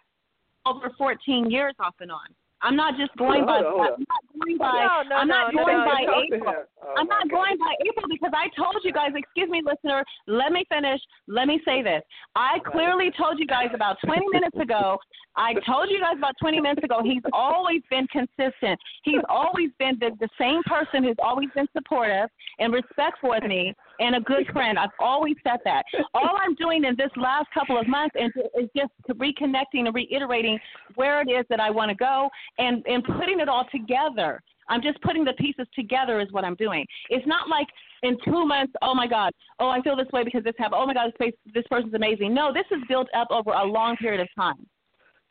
Over 0.65 0.91
14 0.97 1.49
years 1.49 1.73
off 1.79 1.95
and 1.99 2.11
on. 2.11 2.27
I'm 2.61 2.75
not 2.75 2.97
just 2.97 3.15
going 3.17 3.43
Hold 3.43 3.47
by. 3.47 3.57
on, 3.57 3.63
hold. 3.63 3.93
I'm 3.93 4.05
not 4.09 4.23
going 4.33 4.57
by. 4.57 4.73
No, 4.73 5.09
no, 5.09 5.15
I'm 5.15 5.27
not 5.27 5.53
no, 5.53 5.61
no, 5.61 5.65
going 5.65 5.85
by 5.85 5.99
you 6.01 6.07
talk 6.07 6.15
to 6.15 6.35
April. 6.35 6.63
Oh, 6.81 6.93
I'm 6.97 7.07
not 7.07 7.29
God. 7.29 7.37
going 7.37 7.57
by 7.59 7.73
April 7.85 8.07
because 8.09 8.31
I 8.33 8.47
told 8.57 8.81
you 8.83 8.91
guys. 8.91 9.11
Excuse 9.15 9.49
me, 9.49 9.61
listener. 9.61 10.03
Let 10.25 10.51
me 10.51 10.65
finish. 10.67 10.99
Let 11.27 11.47
me 11.47 11.61
say 11.65 11.83
this. 11.83 12.01
I 12.35 12.57
clearly 12.65 13.11
told 13.17 13.37
you 13.37 13.45
guys 13.45 13.69
about 13.73 13.97
20 14.03 14.25
minutes 14.31 14.57
ago. 14.59 14.97
I 15.35 15.53
told 15.67 15.89
you 15.91 15.99
guys 15.99 16.15
about 16.17 16.33
20 16.41 16.61
minutes 16.61 16.83
ago. 16.83 17.01
He's 17.03 17.21
always 17.33 17.81
been 17.89 18.07
consistent. 18.07 18.79
He's 19.03 19.21
always 19.29 19.69
been 19.77 19.97
the, 19.99 20.11
the 20.19 20.29
same 20.39 20.63
person 20.65 21.03
who's 21.03 21.19
always 21.19 21.49
been 21.53 21.67
supportive 21.75 22.29
and 22.57 22.73
respectful 22.73 23.29
with 23.29 23.43
me 23.43 23.75
and 23.99 24.15
a 24.15 24.19
good 24.19 24.45
friend. 24.51 24.77
I've 24.77 24.89
always 24.99 25.35
said 25.43 25.59
that. 25.65 25.83
All 26.13 26.37
I'm 26.41 26.55
doing 26.55 26.83
in 26.83 26.95
this 26.97 27.11
last 27.15 27.47
couple 27.53 27.79
of 27.79 27.87
months 27.87 28.15
is, 28.15 28.31
just 28.75 28.91
reconnecting 29.09 29.85
and 29.85 29.93
reiterating 29.93 30.59
where 30.95 31.21
it 31.21 31.29
is 31.29 31.45
that 31.49 31.59
I 31.59 31.69
want 31.69 31.89
to 31.89 31.95
go 31.95 32.29
and, 32.57 32.83
and 32.87 33.03
putting 33.03 33.39
it 33.39 33.47
all 33.47 33.65
together. 33.71 34.41
I'm 34.67 34.81
just 34.81 34.99
putting 35.01 35.23
the 35.23 35.33
pieces 35.33 35.67
together 35.75 36.19
is 36.19 36.31
what 36.31 36.43
I'm 36.43 36.55
doing. 36.55 36.85
It's 37.09 37.25
not 37.27 37.47
like 37.47 37.67
in 38.03 38.17
two 38.25 38.45
months, 38.45 38.73
oh 38.81 38.95
my 38.95 39.07
God, 39.07 39.31
oh 39.59 39.69
I 39.69 39.81
feel 39.81 39.95
this 39.95 40.07
way 40.11 40.23
because 40.23 40.43
this 40.43 40.55
happened. 40.57 40.81
Oh 40.81 40.87
my 40.87 40.93
God, 40.93 41.11
this, 41.19 41.31
this 41.53 41.63
person's 41.69 41.93
amazing. 41.93 42.33
No, 42.33 42.51
this 42.51 42.65
is 42.71 42.83
built 42.87 43.07
up 43.15 43.27
over 43.29 43.51
a 43.51 43.63
long 43.63 43.95
period 43.97 44.21
of 44.21 44.27
time. 44.35 44.65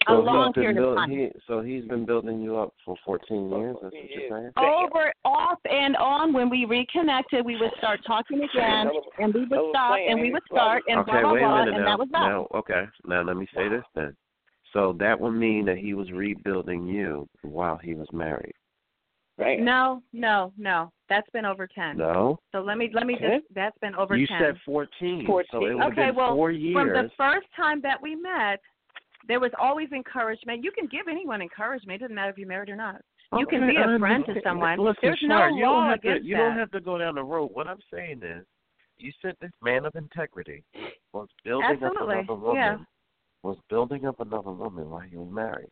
A 0.06 0.10
So 0.10 0.20
long 0.20 0.52
he's 0.54 0.64
been 0.64 0.78
of 0.78 0.96
time. 0.96 1.10
He, 1.10 1.28
so 1.46 1.60
he's 1.60 1.84
been 1.84 2.04
building 2.04 2.40
you 2.40 2.56
up 2.56 2.74
for 2.84 2.96
14 3.04 3.48
years. 3.50 3.76
That's 3.82 3.94
what 3.94 4.10
you're 4.10 4.30
saying. 4.30 4.50
Over, 4.56 5.12
off, 5.24 5.58
and 5.70 5.96
on. 5.96 6.32
When 6.32 6.50
we 6.50 6.64
reconnected, 6.64 7.44
we 7.44 7.56
would 7.56 7.70
start 7.78 8.00
talking 8.06 8.38
again, 8.38 8.88
and 9.18 9.32
we 9.32 9.46
would 9.46 9.60
stop, 9.70 9.96
and 10.06 10.20
we 10.20 10.32
would 10.32 10.42
start, 10.50 10.82
and 10.88 11.00
okay, 11.00 11.12
blah 11.12 11.20
blah 11.22 11.38
blah, 11.38 11.62
and 11.62 11.70
now. 11.72 11.84
that 11.84 11.98
was 11.98 12.08
that. 12.12 12.20
Now, 12.20 12.46
okay. 12.54 12.84
Now 13.06 13.22
let 13.22 13.36
me 13.36 13.46
say 13.54 13.68
this 13.68 13.84
then. 13.94 14.16
So 14.72 14.96
that 14.98 15.18
would 15.20 15.32
mean 15.32 15.64
that 15.66 15.78
he 15.78 15.94
was 15.94 16.10
rebuilding 16.10 16.86
you 16.86 17.28
while 17.42 17.78
he 17.78 17.94
was 17.94 18.08
married. 18.12 18.54
Right. 19.36 19.60
No, 19.60 20.02
no, 20.12 20.52
no. 20.56 20.92
That's 21.08 21.28
been 21.32 21.44
over 21.44 21.66
ten. 21.66 21.96
No. 21.98 22.38
So 22.52 22.60
let 22.60 22.78
me 22.78 22.90
let 22.94 23.06
me 23.06 23.16
Ten? 23.18 23.40
just. 23.40 23.54
That's 23.54 23.76
been 23.80 23.94
over 23.96 24.16
you 24.16 24.26
ten. 24.26 24.40
said 24.40 24.54
14. 24.64 25.26
14. 25.26 25.46
So 25.50 25.64
it 25.66 25.72
okay, 25.72 26.06
been 26.06 26.14
well, 26.14 26.34
four 26.34 26.52
from 26.72 26.88
the 26.88 27.10
first 27.16 27.46
time 27.56 27.80
that 27.82 28.00
we 28.00 28.14
met, 28.14 28.60
there 29.28 29.40
was 29.40 29.50
always 29.60 29.90
encouragement. 29.92 30.62
You 30.64 30.70
can 30.70 30.86
give 30.86 31.08
anyone 31.08 31.40
encouragement. 31.42 31.96
It 31.96 32.04
doesn't 32.04 32.14
matter 32.14 32.30
if 32.30 32.38
you're 32.38 32.48
married 32.48 32.68
or 32.68 32.76
not. 32.76 33.00
You 33.38 33.46
can 33.46 33.66
be 33.66 33.76
a 33.76 33.98
friend 33.98 34.24
to 34.26 34.34
someone. 34.44 34.78
Listen, 34.78 34.96
There's 35.02 35.18
no 35.24 35.46
you 35.48 35.62
don't 35.62 35.72
law 35.72 35.90
have 35.90 36.02
to, 36.02 36.18
You 36.22 36.36
that. 36.36 36.42
don't 36.42 36.58
have 36.58 36.70
to 36.72 36.80
go 36.80 36.98
down 36.98 37.16
the 37.16 37.24
road. 37.24 37.50
What 37.52 37.66
I'm 37.66 37.80
saying 37.92 38.20
is, 38.22 38.44
you 38.98 39.10
said 39.20 39.34
this 39.40 39.50
man 39.62 39.84
of 39.86 39.96
integrity 39.96 40.62
was 41.12 41.28
building 41.44 41.68
Absolutely, 41.72 42.14
up 42.16 42.24
another 42.28 42.40
woman. 42.40 42.56
yeah. 42.56 42.76
Was 43.42 43.56
building 43.68 44.06
up 44.06 44.20
another 44.20 44.52
woman 44.52 44.88
while 44.88 45.00
he 45.00 45.16
was 45.16 45.28
married. 45.32 45.68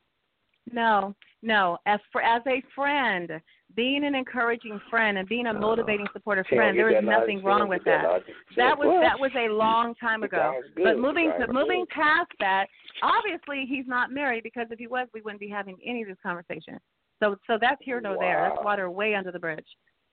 No, 0.70 1.14
no. 1.42 1.78
As 1.86 1.98
for 2.12 2.22
as 2.22 2.42
a 2.46 2.62
friend, 2.74 3.30
being 3.74 4.04
an 4.04 4.14
encouraging 4.14 4.80
friend 4.90 5.18
and 5.18 5.28
being 5.28 5.46
a 5.46 5.52
motivating, 5.52 6.06
supportive 6.12 6.46
friend, 6.46 6.78
there 6.78 6.96
is 6.96 7.04
nothing 7.04 7.42
wong 7.42 7.68
with 7.68 7.82
that 7.84 7.98
that. 7.98 8.02
knowledge. 8.02 8.22
She 8.50 8.56
That 8.56 8.78
don't- 8.78 8.86
was 8.86 9.02
that 9.02 9.18
was 9.18 9.32
a 9.34 9.48
long 9.48 9.94
time 9.96 10.22
ago. 10.22 10.60
But 10.76 10.98
moving 10.98 11.32
to 11.40 11.52
moving 11.52 11.86
past 11.86 12.30
that, 12.40 12.66
obviously 13.02 13.66
he's 13.66 13.86
not 13.86 14.10
married 14.12 14.42
because 14.44 14.66
if 14.70 14.78
he 14.78 14.86
was, 14.86 15.08
we 15.12 15.20
wouldn't 15.22 15.40
be 15.40 15.48
having 15.48 15.78
any 15.84 16.02
of 16.02 16.08
this 16.08 16.18
conversation. 16.22 16.78
So 17.20 17.36
so 17.46 17.58
that's 17.60 17.82
here 17.82 18.00
no 18.00 18.16
there. 18.18 18.48
That's 18.50 18.64
water 18.64 18.90
way 18.90 19.14
under 19.14 19.32
the 19.32 19.38
bridge. 19.40 19.66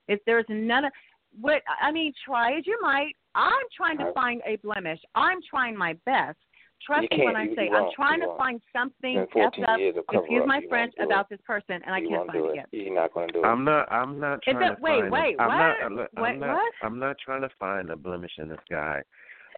If 0.07 0.19
there's 0.25 0.45
none 0.49 0.85
of 0.85 0.91
what 1.39 1.61
I 1.79 1.91
mean, 1.91 2.11
try 2.25 2.57
as 2.57 2.65
you 2.65 2.79
might. 2.81 3.13
I'm 3.35 3.63
trying 3.77 3.99
to 3.99 4.11
find 4.13 4.41
a 4.47 4.55
blemish. 4.57 4.99
I'm 5.13 5.39
trying 5.47 5.77
my 5.77 5.93
best. 6.05 6.39
Trust 6.85 7.07
me 7.11 7.25
when. 7.25 7.35
I 7.35 7.47
say 7.55 7.65
you 7.65 7.75
I'm 7.75 7.89
trying 7.95 8.21
to 8.21 8.27
won't. 8.27 8.37
find 8.37 8.61
something 8.73 9.25
effed 9.35 9.63
up. 9.67 9.79
years 9.79 9.95
of 9.97 10.07
cover 10.07 10.23
Excuse 10.25 10.43
my 10.47 10.59
You 10.59 10.69
French 10.69 10.93
about 11.03 11.29
this 11.29 11.39
person, 11.45 11.81
and 11.85 11.93
I 11.93 11.99
can't 12.01 12.25
find 12.27 12.39
it 12.45 12.49
it. 12.49 12.55
yet. 12.55 12.67
You're 12.71 12.95
not 12.95 13.13
going 13.13 13.27
to 13.27 13.33
do 13.33 13.39
it. 13.43 13.45
I'm 13.45 13.63
not. 13.63 13.91
I'm 13.91 14.19
not 14.19 14.35
Is 14.35 14.53
trying 14.53 14.71
it- 14.71 14.75
to 14.75 14.81
wait, 14.81 14.99
find. 15.01 15.11
wait, 15.11 15.35
I'm 15.39 15.47
what? 15.47 15.57
not. 15.57 15.75
I'm 16.15 16.23
Wait, 16.23 16.39
not. 16.39 16.53
what? 16.55 16.73
I'm 16.81 16.99
not 16.99 17.17
trying 17.23 17.41
to 17.41 17.49
find 17.59 17.89
a 17.89 17.95
blemish 17.95 18.31
in 18.37 18.49
this 18.49 18.59
guy. 18.69 19.01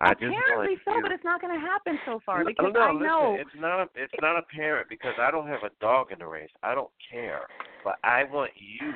I 0.02 0.14
Apparently 0.14 0.42
want 0.56 0.80
so, 0.84 0.96
you. 0.96 1.02
but 1.04 1.12
it's 1.12 1.24
not 1.24 1.42
going 1.42 1.54
to 1.54 1.60
happen 1.60 2.00
so 2.08 2.20
far 2.26 2.44
because 2.44 2.72
no, 2.74 2.80
I 2.80 2.92
listen, 2.92 3.04
know. 3.06 3.38
it's 3.40 3.50
not. 3.56 3.90
It's 3.96 4.14
not 4.20 4.38
apparent 4.40 4.90
because 4.90 5.14
I 5.22 5.30
don't 5.30 5.48
have 5.48 5.62
a 5.64 5.70
dog 5.80 6.12
in 6.12 6.18
the 6.20 6.26
race. 6.26 6.50
I 6.64 6.74
don't 6.74 6.90
care, 7.12 7.42
but 7.84 7.98
I 8.04 8.24
want 8.24 8.50
you. 8.56 8.94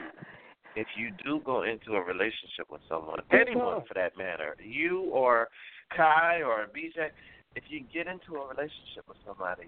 If 0.76 0.88
you 0.98 1.12
do 1.24 1.42
go 1.46 1.62
into 1.62 1.94
a 1.94 2.02
relationship 2.02 2.68
with 2.72 2.82
someone, 2.90 3.20
anyone 3.32 3.84
for 3.88 3.94
that 3.94 4.18
matter, 4.18 4.58
you 4.62 5.02
or 5.14 5.48
Kai 5.96 6.42
or 6.42 6.66
BJ, 6.76 7.10
if 7.56 7.64
you 7.68 7.82
get 7.93 8.08
into 8.08 8.36
a 8.36 8.47
relationship 8.47 9.08
with 9.08 9.18
somebody, 9.26 9.68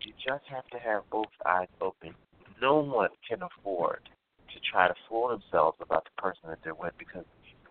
you 0.00 0.12
just 0.24 0.44
have 0.48 0.66
to 0.68 0.78
have 0.78 1.02
both 1.10 1.30
eyes 1.46 1.68
open. 1.80 2.14
No 2.60 2.78
one 2.78 3.10
can 3.28 3.40
afford 3.42 4.00
to 4.52 4.60
try 4.70 4.88
to 4.88 4.94
fool 5.08 5.28
themselves 5.28 5.76
about 5.80 6.04
the 6.04 6.22
person 6.22 6.48
that 6.48 6.58
they're 6.62 6.74
with 6.74 6.92
because 6.98 7.24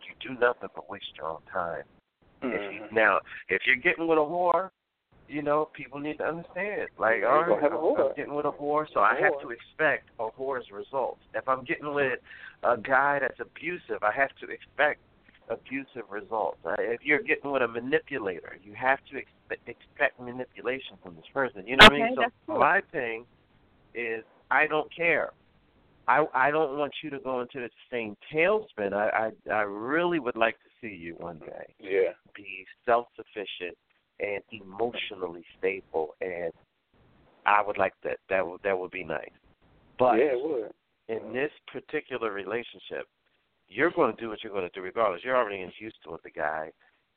you 0.03 0.13
do 0.19 0.39
nothing 0.39 0.69
but 0.75 0.89
waste 0.89 1.05
your 1.17 1.27
own 1.27 1.41
time. 1.51 1.83
If 2.41 2.73
you, 2.73 2.81
Mhm. 2.81 2.91
now, 2.91 3.21
if 3.47 3.65
you're 3.65 3.77
getting 3.77 4.05
with 4.05 4.17
a 4.17 4.21
whore, 4.21 4.71
you 5.29 5.41
know, 5.41 5.65
people 5.73 5.99
need 5.99 6.17
to 6.17 6.25
understand. 6.25 6.89
Like, 6.97 7.23
all 7.23 7.43
right, 7.43 7.61
have 7.61 7.71
a 7.71 7.75
I'm, 7.75 7.81
whore. 7.81 8.09
I'm 8.09 8.15
getting 8.15 8.35
with 8.35 8.45
a 8.45 8.51
whore, 8.51 8.85
so 8.93 8.99
I 8.99 9.15
have 9.15 9.39
to 9.39 9.51
expect 9.51 10.09
a 10.19 10.29
whore's 10.29 10.69
results. 10.71 11.21
If 11.33 11.47
I'm 11.47 11.63
getting 11.63 11.93
with 11.93 12.19
a 12.63 12.77
guy 12.77 13.19
that's 13.19 13.39
abusive, 13.39 14.03
I 14.03 14.11
have 14.11 14.35
to 14.41 14.49
expect 14.49 14.99
abusive 15.49 16.03
results. 16.09 16.59
Uh, 16.65 16.75
if 16.79 17.01
you're 17.03 17.21
getting 17.21 17.51
with 17.51 17.61
a 17.61 17.67
manipulator, 17.67 18.57
you 18.63 18.73
have 18.73 18.99
to 19.11 19.17
expect, 19.17 19.33
expect 19.67 20.19
manipulation 20.19 20.97
from 21.03 21.15
this 21.15 21.25
person. 21.33 21.65
You 21.65 21.77
know 21.77 21.85
what 21.85 21.93
I 21.93 21.97
mean? 21.99 22.15
So 22.15 22.23
cool. 22.47 22.59
my 22.59 22.81
thing 22.91 23.25
is, 23.93 24.23
I 24.51 24.67
don't 24.67 24.93
care. 24.95 25.31
I 26.07 26.25
I 26.33 26.51
don't 26.51 26.77
want 26.77 26.93
you 27.03 27.09
to 27.11 27.19
go 27.19 27.41
into 27.41 27.59
the 27.59 27.69
same 27.91 28.15
tailspin. 28.33 28.93
I 28.93 29.31
I, 29.49 29.53
I 29.53 29.61
really 29.61 30.19
would 30.19 30.35
like 30.35 30.55
to 30.55 30.69
see 30.81 30.93
you 30.93 31.15
one 31.17 31.39
day 31.39 31.73
Yeah. 31.79 32.11
be 32.35 32.65
self 32.85 33.07
sufficient 33.15 33.77
and 34.19 34.41
emotionally 34.51 35.43
stable 35.57 36.15
and 36.21 36.51
I 37.45 37.61
would 37.65 37.77
like 37.77 37.93
that. 38.03 38.17
That 38.29 38.45
would 38.45 38.61
that 38.63 38.77
would 38.77 38.91
be 38.91 39.03
nice. 39.03 39.29
But 39.99 40.15
yeah, 40.17 40.33
it 40.33 40.41
would. 40.41 40.71
in 41.07 41.33
this 41.33 41.51
particular 41.71 42.31
relationship, 42.31 43.07
you're 43.67 43.91
going 43.91 44.15
to 44.15 44.21
do 44.21 44.29
what 44.29 44.43
you're 44.43 44.53
going 44.53 44.69
to 44.69 44.73
do 44.79 44.81
regardless. 44.81 45.21
You're 45.23 45.37
already 45.37 45.61
in 45.61 45.71
Houston 45.79 46.11
with 46.11 46.23
the 46.23 46.31
guy 46.31 46.71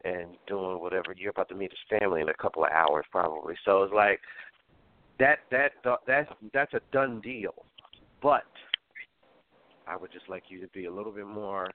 and 0.06 0.36
doing 0.46 0.80
whatever. 0.80 1.14
You're 1.16 1.30
about 1.30 1.48
to 1.48 1.54
meet 1.54 1.72
his 1.72 1.98
family 1.98 2.20
in 2.20 2.28
a 2.28 2.34
couple 2.34 2.64
of 2.64 2.70
hours 2.70 3.04
probably. 3.10 3.54
So 3.64 3.82
it's 3.82 3.94
like 3.94 4.20
that 5.18 5.38
that 5.50 5.72
that's 6.06 6.30
that's 6.52 6.74
a 6.74 6.80
done 6.92 7.20
deal. 7.20 7.54
But 8.22 8.44
I 9.86 9.96
would 9.96 10.12
just 10.12 10.28
like 10.28 10.44
you 10.48 10.60
to 10.60 10.68
be 10.68 10.86
a 10.86 10.92
little 10.92 11.12
bit 11.12 11.26
more 11.26 11.68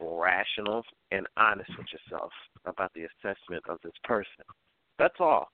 rational 0.00 0.82
and 1.12 1.26
honest 1.36 1.70
with 1.78 1.86
yourself 1.92 2.30
about 2.66 2.92
the 2.94 3.02
assessment 3.04 3.62
of 3.68 3.78
this 3.82 3.92
person. 4.04 4.44
That's 4.98 5.14
all. 5.20 5.48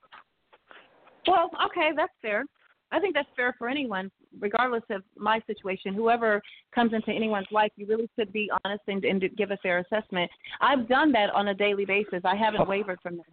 Well, 1.27 1.51
okay, 1.67 1.91
that's 1.95 2.13
fair. 2.23 2.45
I 2.93 3.01
think 3.01 3.15
that's 3.15 3.29
fair 3.37 3.55
for 3.59 3.69
anyone, 3.69 4.11
regardless 4.39 4.83
of 4.91 5.03
my 5.17 5.41
situation. 5.47 5.95
Whoever 5.95 6.43
comes 6.75 6.93
into 6.93 7.11
anyone's 7.11 7.47
life, 7.51 7.71
you 7.77 7.87
really 7.87 8.09
should 8.19 8.33
be 8.33 8.51
honest 8.65 8.83
and, 8.89 9.05
and 9.05 9.23
give 9.37 9.51
a 9.51 9.57
fair 9.59 9.79
assessment. 9.79 10.31
I've 10.61 10.89
done 10.89 11.13
that 11.13 11.31
on 11.31 11.49
a 11.49 11.55
daily 11.55 11.85
basis. 11.85 12.21
I 12.25 12.37
haven't 12.37 12.69
wavered 12.69 12.99
from 13.03 13.17
that. 13.19 13.27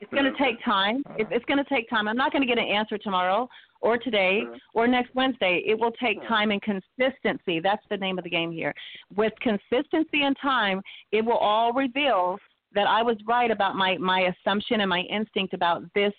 It's 0.00 0.12
going 0.12 0.24
to 0.24 0.38
take 0.38 0.62
time. 0.64 1.02
It's, 1.16 1.28
it's 1.32 1.44
going 1.46 1.62
to 1.62 1.68
take 1.68 1.90
time. 1.90 2.06
I'm 2.06 2.16
not 2.16 2.30
going 2.30 2.42
to 2.42 2.46
get 2.46 2.58
an 2.58 2.68
answer 2.68 2.98
tomorrow 2.98 3.48
or 3.80 3.98
today 3.98 4.42
or 4.74 4.86
next 4.86 5.14
Wednesday. 5.14 5.62
It 5.66 5.78
will 5.78 5.90
take 5.92 6.20
time 6.28 6.50
and 6.50 6.62
consistency. 6.62 7.60
That's 7.60 7.82
the 7.90 7.96
name 7.96 8.16
of 8.18 8.24
the 8.24 8.30
game 8.30 8.52
here. 8.52 8.72
With 9.16 9.32
consistency 9.40 10.22
and 10.22 10.36
time, 10.40 10.80
it 11.10 11.24
will 11.24 11.36
all 11.36 11.72
reveal 11.72 12.38
that 12.74 12.86
I 12.86 13.02
was 13.02 13.16
right 13.26 13.50
about 13.50 13.76
my 13.76 13.96
my 13.96 14.30
assumption 14.32 14.82
and 14.82 14.90
my 14.90 15.00
instinct 15.10 15.54
about 15.54 15.82
this 15.94 16.12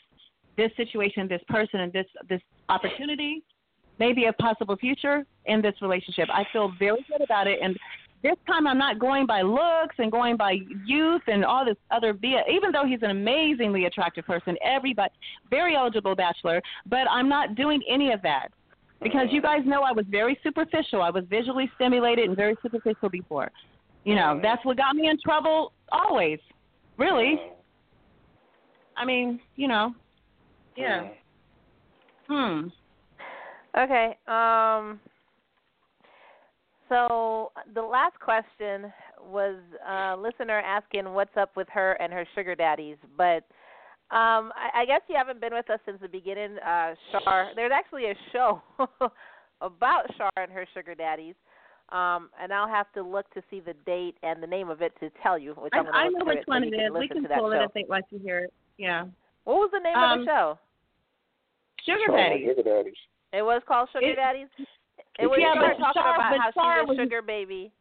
this 0.60 0.72
situation, 0.76 1.28
this 1.28 1.42
person, 1.48 1.80
and 1.80 1.94
this 1.94 2.06
this 2.28 2.42
opportunity, 2.68 3.42
maybe 3.98 4.26
a 4.26 4.34
possible 4.34 4.76
future 4.76 5.26
in 5.46 5.62
this 5.62 5.76
relationship. 5.82 6.28
I 6.32 6.44
feel 6.52 6.72
very 6.78 7.06
good 7.10 7.22
about 7.22 7.48
it, 7.48 7.60
and 7.62 7.78
this 8.22 8.36
time 8.46 8.68
I'm 8.68 8.78
not 8.78 9.00
going 9.00 9.26
by 9.26 9.42
looks 9.42 9.96
and 9.98 10.12
going 10.12 10.36
by 10.36 10.58
youth 10.86 11.22
and 11.28 11.46
all 11.46 11.64
this 11.64 11.78
other 11.90 12.12
via. 12.14 12.44
Even 12.52 12.72
though 12.72 12.86
he's 12.86 13.02
an 13.02 13.12
amazingly 13.12 13.86
attractive 13.86 14.26
person, 14.26 14.58
everybody 14.64 15.14
very 15.50 15.76
eligible 15.76 16.16
bachelor, 16.16 16.62
but 16.86 17.08
I'm 17.10 17.30
not 17.30 17.56
doing 17.56 17.82
any 17.90 18.12
of 18.12 18.22
that 18.24 18.50
because 19.02 19.28
you 19.32 19.42
guys 19.42 19.62
know 19.66 19.84
I 19.84 19.94
was 19.94 20.06
very 20.10 20.38
superficial. 20.44 21.02
I 21.02 21.10
was 21.10 21.24
visually 21.30 21.72
stimulated 21.76 22.28
and 22.28 22.36
very 22.36 22.56
superficial 22.62 23.10
before. 23.10 23.50
You 24.04 24.16
know, 24.16 24.40
that's 24.42 24.64
what 24.66 24.76
got 24.76 24.96
me 24.96 25.08
in 25.08 25.18
trouble 25.24 25.72
always. 25.92 26.40
Really. 26.98 27.40
I 28.98 29.06
mean, 29.06 29.40
you 29.56 29.70
know. 29.70 29.94
Yeah. 30.80 31.08
Hmm. 32.28 32.68
Okay. 33.78 34.18
Um. 34.28 35.00
So 36.88 37.52
the 37.76 37.82
last 37.82 38.20
question 38.20 38.92
was 39.24 39.56
a 39.88 40.16
listener 40.18 40.60
asking 40.60 41.14
what's 41.14 41.36
up 41.38 41.56
with 41.56 41.68
her 41.72 41.92
and 41.94 42.12
her 42.12 42.26
sugar 42.34 42.56
daddies, 42.56 42.98
but 43.16 43.44
um, 44.12 44.52
I, 44.58 44.82
I 44.82 44.86
guess 44.88 45.02
you 45.08 45.16
haven't 45.16 45.40
been 45.40 45.54
with 45.54 45.70
us 45.70 45.80
since 45.86 46.00
the 46.02 46.08
beginning, 46.08 46.58
uh, 46.66 46.96
Shar. 47.12 47.52
There's 47.56 47.72
actually 47.72 48.06
a 48.06 48.16
show 48.34 48.60
about 49.62 50.06
Shar 50.18 50.32
and 50.38 50.52
her 50.52 50.66
sugar 50.74 50.96
daddies, 50.96 51.36
um, 51.90 52.32
and 52.42 52.52
I'll 52.52 52.68
have 52.68 52.92
to 52.94 53.04
look 53.04 53.32
to 53.36 53.44
see 53.52 53.60
the 53.60 53.76
date 53.86 54.16
and 54.24 54.42
the 54.42 54.48
name 54.48 54.70
of 54.70 54.82
it 54.82 54.94
to 55.00 55.12
tell 55.22 55.38
you. 55.38 55.54
Which 55.54 55.74
I, 55.76 55.80
I'm 55.80 55.88
I 55.94 56.08
know 56.08 56.26
which 56.26 56.40
it 56.40 56.48
one 56.48 56.64
it. 56.64 56.72
We 56.72 57.02
listen 57.02 57.24
can 57.24 57.38
pull 57.38 57.52
show. 57.52 57.62
it 57.62 57.66
if 57.66 57.74
they'd 57.74 57.88
like 57.90 58.10
to 58.10 58.18
hear 58.18 58.40
it. 58.40 58.54
Yeah. 58.80 59.04
What 59.44 59.58
was 59.58 59.70
the 59.72 59.80
name 59.80 59.96
Um, 59.96 60.22
of 60.22 60.26
the 60.26 60.32
show? 60.32 60.60
Sugar 61.86 62.00
Sure, 62.08 62.18
daddies. 62.18 62.48
Sugar 62.50 62.64
daddies. 62.64 62.94
It 63.34 63.42
was 63.44 63.62
called 63.68 63.90
Sugar 63.94 64.06
It- 64.08 64.16
Daddies. 64.16 64.48
It 65.20 65.28
was 65.28 65.38
Yeah, 65.40 65.54
but 65.56 65.78
talking 65.78 66.02
Shar- 66.02 66.16
about 66.16 66.32
but 66.32 66.40
how 66.40 66.52
Shar 66.52 66.80
she's 66.80 66.84
a 66.84 66.88
was- 66.88 66.98
sugar 66.98 67.22
baby. 67.22 67.72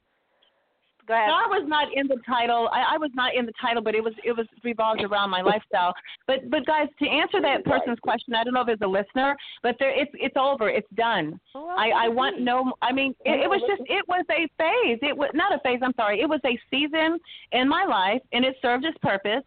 Go 1.06 1.14
ahead. 1.14 1.30
Shar 1.30 1.48
was 1.48 1.64
not 1.66 1.88
in 1.94 2.06
the 2.06 2.18
title. 2.26 2.68
I, 2.70 2.94
I 2.94 2.98
was 2.98 3.10
not 3.14 3.34
in 3.34 3.46
the 3.46 3.52
title, 3.58 3.80
but 3.80 3.94
it 3.94 4.04
was 4.04 4.12
it 4.24 4.32
was 4.36 4.46
revolved 4.62 5.02
around 5.02 5.30
my 5.30 5.40
lifestyle. 5.40 5.94
But 6.26 6.50
but 6.50 6.66
guys, 6.66 6.88
to 6.98 7.08
answer 7.08 7.40
that 7.40 7.64
person's 7.64 7.98
question, 8.00 8.34
I 8.34 8.44
don't 8.44 8.52
know 8.52 8.60
if 8.60 8.68
it's 8.68 8.82
a 8.82 8.86
listener, 8.86 9.34
but 9.62 9.76
there 9.78 9.88
it's 9.90 10.10
it's 10.14 10.36
over. 10.36 10.68
It's 10.68 10.90
done. 10.96 11.40
Oh, 11.54 11.68
I 11.78 11.90
I 12.04 12.08
want 12.08 12.40
no. 12.42 12.74
I 12.82 12.92
mean, 12.92 13.14
it, 13.24 13.40
it 13.44 13.48
was 13.48 13.62
just 13.66 13.80
it 13.88 14.06
was 14.06 14.24
a 14.30 14.46
phase. 14.58 14.98
It 15.00 15.16
was 15.16 15.30
not 15.32 15.54
a 15.54 15.60
phase. 15.60 15.80
I'm 15.82 15.94
sorry. 15.94 16.20
It 16.20 16.28
was 16.28 16.40
a 16.44 16.58
season 16.70 17.18
in 17.52 17.68
my 17.68 17.84
life, 17.84 18.20
and 18.34 18.44
it 18.44 18.56
served 18.60 18.84
its 18.84 18.98
purpose. 18.98 19.44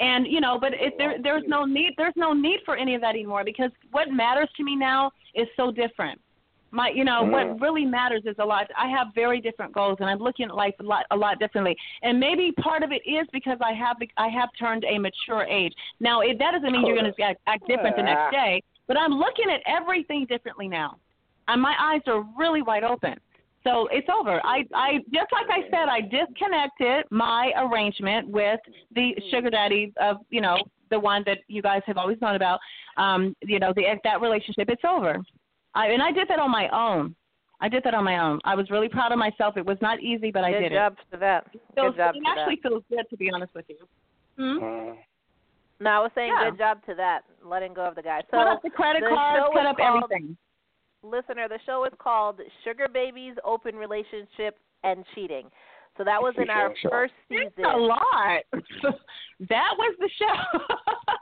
And 0.00 0.26
you 0.26 0.40
know, 0.40 0.58
but 0.60 0.72
it, 0.74 0.94
there 0.98 1.16
there's 1.22 1.44
no 1.46 1.64
need 1.64 1.94
there's 1.96 2.12
no 2.16 2.32
need 2.32 2.60
for 2.64 2.76
any 2.76 2.94
of 2.94 3.00
that 3.00 3.10
anymore 3.10 3.44
because 3.44 3.70
what 3.92 4.10
matters 4.10 4.48
to 4.56 4.64
me 4.64 4.76
now 4.76 5.10
is 5.34 5.46
so 5.56 5.70
different. 5.70 6.20
My 6.70 6.90
you 6.90 7.04
know 7.04 7.22
Mhm. 7.24 7.30
what 7.30 7.60
really 7.60 7.86
matters 7.86 8.22
is 8.26 8.34
a 8.38 8.44
lot. 8.44 8.70
I 8.76 8.88
have 8.88 9.08
very 9.14 9.40
different 9.40 9.72
goals, 9.72 9.96
and 10.00 10.10
I'm 10.10 10.18
looking 10.18 10.46
at 10.46 10.54
life 10.54 10.74
a 10.80 10.82
lot 10.82 11.06
a 11.12 11.16
lot 11.16 11.38
differently. 11.38 11.74
And 12.02 12.20
maybe 12.20 12.52
part 12.60 12.82
of 12.82 12.92
it 12.92 13.02
is 13.06 13.26
because 13.32 13.56
I 13.62 13.72
have 13.72 13.96
I 14.18 14.28
have 14.28 14.50
turned 14.58 14.84
a 14.84 14.98
mature 14.98 15.44
age. 15.44 15.72
Now 16.00 16.20
it, 16.20 16.38
that 16.40 16.50
doesn't 16.52 16.70
mean 16.72 16.84
you're 16.86 16.96
going 16.96 17.10
to 17.10 17.22
act, 17.22 17.40
act 17.46 17.66
different 17.66 17.96
the 17.96 18.02
next 18.02 18.32
day, 18.32 18.62
but 18.88 18.98
I'm 18.98 19.12
looking 19.12 19.48
at 19.50 19.62
everything 19.66 20.26
differently 20.26 20.68
now, 20.68 20.98
and 21.48 21.62
my 21.62 21.74
eyes 21.80 22.02
are 22.06 22.22
really 22.36 22.60
wide 22.60 22.84
open. 22.84 23.14
So 23.66 23.88
it's 23.90 24.06
over. 24.08 24.40
I, 24.44 24.64
I 24.74 24.98
just 25.12 25.32
like 25.32 25.46
I 25.50 25.62
said, 25.70 25.88
I 25.90 26.00
disconnected 26.02 27.04
my 27.10 27.50
arrangement 27.56 28.28
with 28.28 28.60
the 28.94 29.10
sugar 29.30 29.50
daddy 29.50 29.92
of 30.00 30.18
you 30.30 30.40
know 30.40 30.56
the 30.90 31.00
one 31.00 31.24
that 31.26 31.38
you 31.48 31.62
guys 31.62 31.82
have 31.86 31.96
always 31.96 32.20
known 32.20 32.36
about. 32.36 32.60
Um, 32.96 33.34
you 33.42 33.58
know 33.58 33.72
the 33.74 33.84
that 34.04 34.20
relationship. 34.20 34.68
It's 34.68 34.82
over. 34.88 35.16
I 35.74 35.88
and 35.88 36.00
I 36.02 36.12
did 36.12 36.28
that 36.28 36.38
on 36.38 36.50
my 36.50 36.68
own. 36.68 37.16
I 37.60 37.68
did 37.68 37.82
that 37.84 37.94
on 37.94 38.04
my 38.04 38.18
own. 38.18 38.38
I 38.44 38.54
was 38.54 38.70
really 38.70 38.88
proud 38.88 39.12
of 39.12 39.18
myself. 39.18 39.56
It 39.56 39.64
was 39.66 39.78
not 39.80 40.00
easy, 40.00 40.30
but 40.30 40.44
I 40.44 40.52
Good 40.52 40.60
did 40.60 40.72
job 40.72 40.96
for 41.10 41.16
that. 41.16 41.46
it. 41.52 41.60
Good 41.74 41.96
job 41.96 42.14
it 42.14 42.22
that. 42.24 42.38
actually 42.38 42.60
feels 42.62 42.82
good 42.90 43.04
to 43.10 43.16
be 43.16 43.30
honest 43.32 43.52
with 43.54 43.64
you. 43.68 43.76
Hmm? 44.36 44.62
Mm. 44.62 44.96
No, 45.80 45.90
I 45.90 45.98
was 46.00 46.10
saying 46.14 46.32
Yeah. 46.38 46.50
good 46.50 46.58
job 46.58 46.84
to 46.86 46.94
that, 46.94 47.22
letting 47.44 47.74
go 47.74 47.82
of 47.82 47.94
the 47.94 48.02
guy. 48.02 48.20
So 48.30 48.36
cut 48.36 48.46
up 48.46 48.62
the 48.62 48.70
credit 48.70 49.02
the 49.02 49.08
cards, 49.14 49.46
cut 49.54 49.66
up 49.66 49.76
called- 49.76 50.04
everything. 50.04 50.36
Listener, 51.10 51.48
the 51.48 51.58
show 51.66 51.84
is 51.84 51.92
called 51.98 52.40
Sugar 52.64 52.86
Babies, 52.92 53.34
Open 53.44 53.76
Relationship, 53.76 54.58
and 54.84 55.04
Cheating. 55.14 55.48
So 55.96 56.04
that 56.04 56.20
was 56.20 56.34
in 56.36 56.50
our 56.50 56.74
Sure. 56.76 56.90
first 56.90 57.14
season. 57.28 57.46
It's 57.56 57.66
a 57.66 57.76
lot. 57.76 58.42
that 59.48 59.74
was 59.78 59.96
the 59.98 60.10
show. 60.18 60.58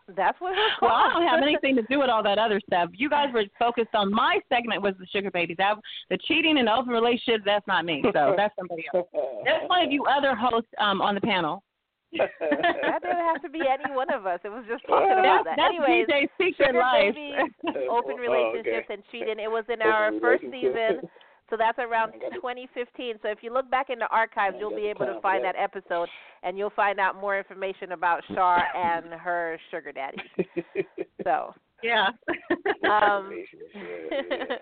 That's 0.17 0.41
what 0.41 0.53
it 0.53 0.57
was 0.57 0.79
well, 0.83 0.91
called. 0.91 1.11
I 1.11 1.13
don't 1.15 1.29
have 1.29 1.43
anything 1.43 1.77
to 1.77 1.83
do 1.89 2.01
with 2.01 2.11
all 2.11 2.23
that 2.23 2.39
other 2.39 2.61
stuff. 2.67 2.91
You 2.93 3.09
guys 3.09 3.33
were 3.33 3.45
focused 3.59 3.95
on 3.95 4.13
my 4.13 4.41
segment 4.49 4.83
was 4.83 4.95
the 4.99 5.07
sugar 5.07 5.31
babies. 5.31 5.57
That 5.59 5.77
the 6.11 6.19
cheating 6.27 6.59
and 6.59 6.69
open 6.69 6.93
relationships. 6.93 7.45
That's 7.47 7.67
not 7.67 7.85
me. 7.85 8.03
So 8.13 8.35
that's 8.37 8.55
somebody 8.57 8.85
else. 8.95 9.07
That's 9.45 9.69
one 9.69 9.85
of 9.85 9.93
you 9.93 10.05
other 10.07 10.35
hosts 10.35 10.71
um, 10.79 11.01
on 11.01 11.15
the 11.15 11.21
panel. 11.21 11.63
that 12.41 13.03
didn't 13.03 13.27
have 13.27 13.43
to 13.43 13.49
be 13.51 13.61
any 13.61 13.95
one 13.95 14.13
of 14.13 14.27
us. 14.27 14.41
It 14.45 14.49
was 14.51 14.65
just 14.69 14.85
talking 14.87 15.11
about 15.13 15.45
That's, 15.45 15.57
that. 15.57 15.57
that's 15.57 15.75
Anyways, 15.75 16.07
DJ's 16.07 16.31
secret 16.39 16.67
Sugar 16.69 16.79
life. 16.79 17.15
Babies, 17.15 17.87
Open 17.91 18.17
Oh, 18.19 18.23
Relationships, 18.23 18.87
okay. 18.87 18.95
and 18.95 19.03
Cheating. 19.11 19.39
It 19.43 19.51
was 19.51 19.65
in 19.73 19.83
our 19.83 20.13
first 20.21 20.43
season. 20.51 21.09
So 21.51 21.57
that's 21.59 21.79
around 21.79 22.13
I 22.17 22.19
got 22.19 22.33
it. 22.33 22.41
2015. 22.41 23.17
So 23.23 23.29
if 23.29 23.39
you 23.43 23.53
look 23.53 23.71
back 23.71 23.91
in 23.91 23.99
the 23.99 24.09
archives, 24.09 24.57
you'll 24.59 24.75
be 24.75 24.87
able 24.87 25.07
to 25.07 25.21
find 25.21 25.45
that. 25.45 25.55
that 25.55 25.63
episode, 25.77 26.09
and 26.43 26.57
you'll 26.57 26.71
find 26.71 26.99
out 26.99 27.21
more 27.21 27.37
information 27.39 27.93
about 27.93 28.23
Shar 28.35 28.63
and 28.75 29.13
her 29.13 29.59
sugar 29.71 29.93
daddy. 29.93 30.19
So, 31.23 31.55
Yeah. 31.83 32.09
um, 32.85 33.31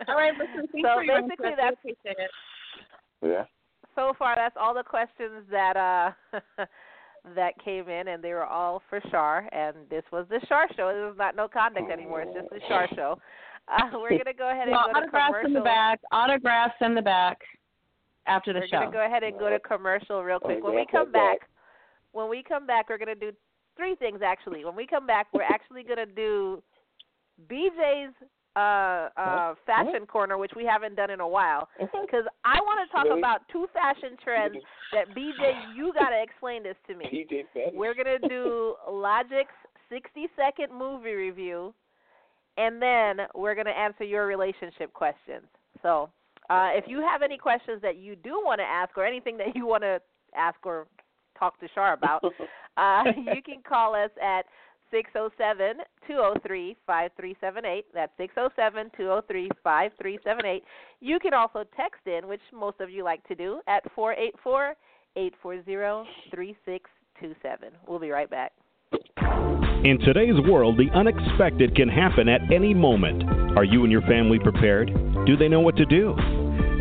all 0.08 0.16
right, 0.16 0.32
listen. 0.38 0.66
So 0.82 0.88
for 0.94 1.04
basically 1.06 1.50
that's- 1.56 1.74
We 1.84 1.92
appreciate 1.92 2.24
it. 2.24 2.30
yeah. 3.22 3.44
so 3.94 4.12
far 4.18 4.34
that's 4.34 4.56
all 4.58 4.74
the 4.74 4.82
questions 4.82 5.44
that 5.50 5.76
uh 5.76 6.10
that 7.36 7.52
came 7.64 7.88
in 7.88 8.08
and 8.08 8.22
they 8.22 8.32
were 8.32 8.44
all 8.44 8.82
for 8.90 9.00
Shar 9.10 9.48
and 9.52 9.76
this 9.88 10.02
was 10.12 10.26
the 10.28 10.40
Shar 10.48 10.66
show. 10.76 10.92
This 10.92 11.12
is 11.12 11.18
not 11.18 11.36
no 11.36 11.48
conduct 11.48 11.90
anymore. 11.90 12.22
It's 12.22 12.34
just 12.34 12.50
the 12.50 12.60
Shar 12.68 12.88
show. 12.94 13.18
Uh, 13.68 13.90
we're 13.94 14.10
gonna 14.10 14.34
go 14.36 14.50
ahead 14.50 14.68
and 14.68 14.72
Well, 14.72 14.86
go 14.88 14.92
to 14.92 14.98
autographs 14.98 15.26
commercial. 15.28 15.46
in 15.46 15.52
the 15.54 15.60
back. 15.60 16.00
Autographs 16.10 16.74
in 16.80 16.94
the 16.94 17.02
back. 17.02 17.38
After 18.26 18.52
the 18.52 18.60
show. 18.68 18.78
we're 18.78 18.84
gonna 18.86 18.92
go 18.92 19.06
ahead 19.06 19.22
and 19.22 19.38
go 19.38 19.50
to 19.50 19.58
commercial 19.60 20.22
real 20.22 20.40
quick. 20.40 20.62
When 20.62 20.74
we 20.74 20.86
come 20.90 21.12
back, 21.12 21.38
when 22.12 22.28
we 22.28 22.42
come 22.42 22.66
back, 22.66 22.88
we're 22.88 22.98
gonna 22.98 23.14
do 23.14 23.32
three 23.76 23.94
things 23.96 24.20
actually. 24.22 24.64
When 24.64 24.76
we 24.76 24.86
come 24.86 25.06
back, 25.06 25.28
we're 25.32 25.42
actually 25.42 25.82
gonna 25.84 26.06
do 26.06 26.62
BJ's 27.48 28.14
uh 28.54 29.08
uh 29.16 29.54
fashion 29.64 30.06
corner, 30.06 30.36
which 30.36 30.52
we 30.54 30.64
haven't 30.64 30.94
done 30.94 31.10
in 31.10 31.20
a 31.20 31.28
while, 31.28 31.68
because 31.78 32.24
I 32.44 32.60
want 32.60 32.86
to 32.86 32.92
talk 32.92 33.04
Really? 33.04 33.20
about 33.20 33.40
two 33.50 33.66
fashion 33.72 34.16
trends 34.22 34.56
that 34.92 35.08
BJ, 35.16 35.74
you 35.74 35.92
gotta 35.94 36.22
explain 36.22 36.62
this 36.62 36.76
to 36.86 36.94
me. 36.94 37.26
We're 37.72 37.94
gonna 37.94 38.18
do 38.28 38.74
Logic's 38.90 39.54
60 39.88 40.28
second 40.36 40.76
movie 40.76 41.12
review, 41.12 41.74
and 42.56 42.80
then 42.80 43.26
we're 43.34 43.54
gonna 43.54 43.70
answer 43.70 44.04
your 44.04 44.26
relationship 44.26 44.92
questions. 44.92 45.46
So, 45.82 46.10
uh, 46.50 46.70
if 46.72 46.84
you 46.86 47.00
have 47.00 47.22
any 47.22 47.38
questions 47.38 47.80
that 47.82 47.96
you 47.96 48.16
do 48.16 48.40
want 48.44 48.58
to 48.58 48.64
ask, 48.64 48.96
or 48.96 49.06
anything 49.06 49.36
that 49.38 49.54
you 49.54 49.66
want 49.66 49.82
to 49.82 50.00
ask 50.34 50.56
or 50.64 50.86
talk 51.38 51.58
to 51.60 51.68
Shar 51.74 51.94
about, 51.94 52.22
uh, 52.76 53.02
you 53.16 53.42
can 53.42 53.62
call 53.66 53.94
us 53.94 54.10
at 54.22 54.44
607-203-5378. 54.92 57.84
That's 57.94 58.12
607-203-5378. 58.18 60.62
You 61.00 61.18
can 61.18 61.32
also 61.34 61.64
text 61.76 62.06
in, 62.06 62.28
which 62.28 62.40
most 62.52 62.80
of 62.80 62.88
you 62.90 63.04
like 63.04 63.26
to 63.28 63.34
do, 63.34 63.60
at 63.66 63.82
484-840-3627. 63.96 66.04
We'll 67.86 67.98
be 67.98 68.10
right 68.10 68.30
back. 68.30 68.52
In 69.84 69.98
today's 70.04 70.38
world, 70.48 70.78
the 70.78 70.90
unexpected 70.94 71.74
can 71.74 71.88
happen 71.88 72.28
at 72.28 72.42
any 72.52 72.74
moment. 72.74 73.24
Are 73.56 73.64
you 73.64 73.82
and 73.82 73.90
your 73.90 74.02
family 74.02 74.38
prepared? 74.38 74.92
Do 75.26 75.36
they 75.36 75.48
know 75.48 75.58
what 75.60 75.76
to 75.76 75.84
do? 75.86 76.14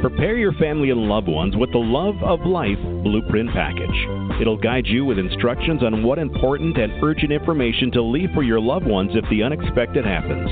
Prepare 0.02 0.38
your 0.38 0.54
family 0.54 0.90
and 0.90 1.08
loved 1.08 1.28
ones 1.28 1.56
with 1.56 1.72
the 1.72 1.78
Love 1.78 2.16
of 2.24 2.44
Life 2.44 2.80
Blueprint 3.04 3.52
Package. 3.52 4.08
It'll 4.42 4.58
guide 4.58 4.88
you 4.88 5.06
with 5.06 5.20
instructions 5.20 5.84
on 5.84 6.02
what 6.02 6.18
important 6.18 6.76
and 6.76 6.92
urgent 7.04 7.32
information 7.32 7.92
to 7.92 8.02
leave 8.02 8.32
for 8.34 8.42
your 8.42 8.60
loved 8.60 8.88
ones 8.88 9.12
if 9.14 9.24
the 9.30 9.44
unexpected 9.44 10.04
happens. 10.04 10.50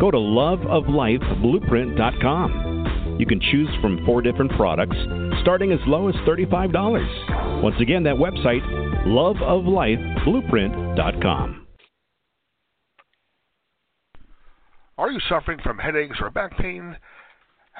Go 0.00 0.10
to 0.10 0.16
loveoflifeblueprint.com. 0.16 3.16
You 3.20 3.26
can 3.26 3.40
choose 3.40 3.68
from 3.82 4.06
four 4.06 4.22
different 4.22 4.52
products, 4.52 4.96
starting 5.42 5.70
as 5.70 5.80
low 5.86 6.08
as 6.08 6.14
$35. 6.26 7.62
Once 7.62 7.76
again, 7.78 8.04
that 8.04 8.16
website, 8.16 8.62
loveoflifeblueprint.com. 9.06 11.66
Are 14.96 15.10
you 15.10 15.20
suffering 15.28 15.58
from 15.62 15.78
headaches 15.78 16.16
or 16.22 16.30
back 16.30 16.56
pain? 16.56 16.96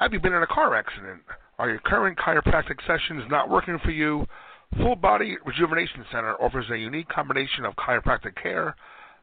Have 0.03 0.11
you 0.11 0.19
been 0.19 0.33
in 0.33 0.43
a 0.43 0.47
car 0.47 0.75
accident? 0.75 1.21
Are 1.57 1.69
your 1.69 1.79
current 1.79 2.17
chiropractic 2.17 2.85
sessions 2.85 3.23
not 3.29 3.49
working 3.49 3.79
for 3.85 3.91
you? 3.91 4.27
Full 4.75 4.97
Body 4.97 5.37
Rejuvenation 5.45 6.03
Center 6.11 6.35
offers 6.41 6.65
a 6.69 6.77
unique 6.77 7.07
combination 7.07 7.63
of 7.63 7.77
chiropractic 7.77 8.35
care, 8.35 8.75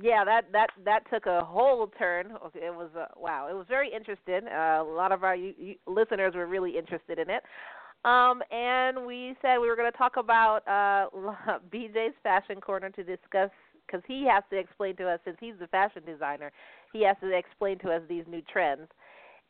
yeah, 0.00 0.24
that 0.24 0.52
that 0.52 0.68
that 0.84 1.00
took 1.10 1.26
a 1.26 1.44
whole 1.44 1.86
turn. 1.98 2.32
It 2.54 2.74
was 2.74 2.90
uh, 2.98 3.06
wow. 3.16 3.48
It 3.50 3.54
was 3.54 3.66
very 3.68 3.90
interesting. 3.92 4.48
Uh, 4.48 4.82
a 4.82 4.84
lot 4.84 5.12
of 5.12 5.24
our 5.24 5.36
you, 5.36 5.54
you, 5.58 5.74
listeners 5.86 6.34
were 6.34 6.46
really 6.46 6.76
interested 6.76 7.18
in 7.18 7.30
it. 7.30 7.42
Um, 8.04 8.42
and 8.50 9.06
we 9.06 9.36
said 9.42 9.58
we 9.58 9.68
were 9.68 9.76
going 9.76 9.90
to 9.90 9.98
talk 9.98 10.16
about 10.16 10.60
uh, 10.68 11.58
BJ's 11.74 12.14
fashion 12.22 12.60
corner 12.60 12.90
to 12.90 13.02
discuss 13.02 13.50
because 13.86 14.02
he 14.06 14.26
has 14.30 14.42
to 14.50 14.58
explain 14.58 14.96
to 14.96 15.08
us 15.08 15.20
since 15.24 15.36
he's 15.40 15.54
the 15.58 15.66
fashion 15.68 16.02
designer. 16.04 16.52
He 16.92 17.04
has 17.04 17.16
to 17.20 17.36
explain 17.36 17.78
to 17.80 17.90
us 17.90 18.02
these 18.08 18.24
new 18.28 18.42
trends. 18.42 18.88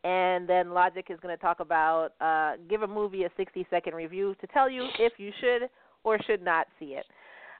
And 0.04 0.48
then 0.48 0.70
Logic 0.70 1.06
is 1.08 1.18
going 1.20 1.36
to 1.36 1.40
talk 1.40 1.60
about 1.60 2.10
uh, 2.20 2.56
give 2.68 2.82
a 2.82 2.86
movie 2.86 3.24
a 3.24 3.30
60 3.36 3.66
second 3.70 3.94
review 3.94 4.34
to 4.40 4.46
tell 4.48 4.70
you 4.70 4.86
if 4.98 5.14
you 5.18 5.32
should 5.40 5.68
or 6.04 6.18
should 6.22 6.42
not 6.42 6.66
see 6.78 6.94
it. 6.94 7.06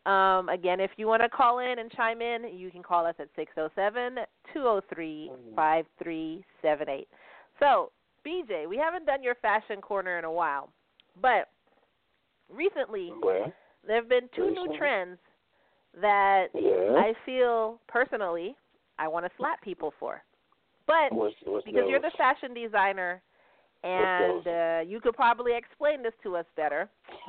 Um, 0.06 0.48
again, 0.48 0.78
if 0.78 0.92
you 0.96 1.08
want 1.08 1.22
to 1.22 1.28
call 1.28 1.58
in 1.58 1.80
and 1.80 1.90
chime 1.90 2.22
in, 2.22 2.44
you 2.56 2.70
can 2.70 2.82
call 2.82 3.04
us 3.04 3.16
at 3.18 3.28
607 3.34 4.24
203 4.54 5.30
5378. 5.56 7.08
So, 7.58 7.90
BJ, 8.24 8.68
we 8.68 8.76
haven't 8.76 9.04
done 9.04 9.22
your 9.22 9.34
fashion 9.36 9.80
corner 9.80 10.18
in 10.18 10.24
a 10.24 10.30
while, 10.30 10.70
but 11.20 11.48
recently 12.48 13.12
Well, 13.20 13.52
there 13.84 13.96
have 13.96 14.08
been 14.08 14.28
two 14.34 14.50
new 14.50 14.76
trends 14.78 15.18
that 16.00 16.48
Yeah. 16.54 16.94
I 16.96 17.14
feel 17.24 17.80
personally 17.88 18.54
I 19.00 19.08
want 19.08 19.26
to 19.26 19.32
slap 19.36 19.60
people 19.60 19.92
for. 19.98 20.22
But 20.86 21.12
what's, 21.12 21.34
what's 21.44 21.64
because 21.64 21.82
you're 21.88 22.00
the 22.00 22.12
fashion 22.16 22.54
designer 22.54 23.22
and 23.82 24.46
uh, 24.46 24.80
you 24.86 25.00
could 25.00 25.14
probably 25.14 25.56
explain 25.56 26.02
this 26.02 26.14
to 26.22 26.36
us 26.36 26.46
better. 26.56 26.88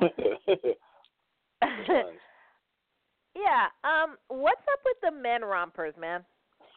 yeah. 3.38 3.68
Um. 3.84 4.16
What's 4.28 4.62
up 4.72 4.80
with 4.84 4.96
the 5.02 5.10
men 5.10 5.42
rompers, 5.42 5.94
man? 6.00 6.24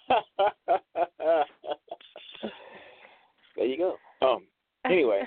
there 3.55 3.65
you 3.65 3.77
go. 3.77 3.97
Um. 4.25 4.43
Anyway, 4.85 5.21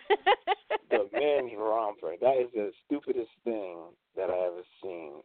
the 0.90 1.08
men 1.12 1.56
romper. 1.56 2.14
That 2.20 2.36
is 2.38 2.48
the 2.54 2.72
stupidest 2.86 3.30
thing 3.44 3.78
that 4.16 4.30
I 4.30 4.46
ever 4.46 4.62
seen 4.82 5.22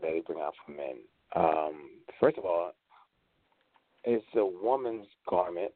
that 0.00 0.10
they 0.12 0.22
bring 0.26 0.40
out 0.40 0.54
for 0.64 0.72
men. 0.72 0.98
Um. 1.34 1.90
First 2.18 2.38
of 2.38 2.44
all, 2.44 2.72
it's 4.04 4.24
a 4.36 4.44
woman's 4.44 5.06
garment, 5.28 5.72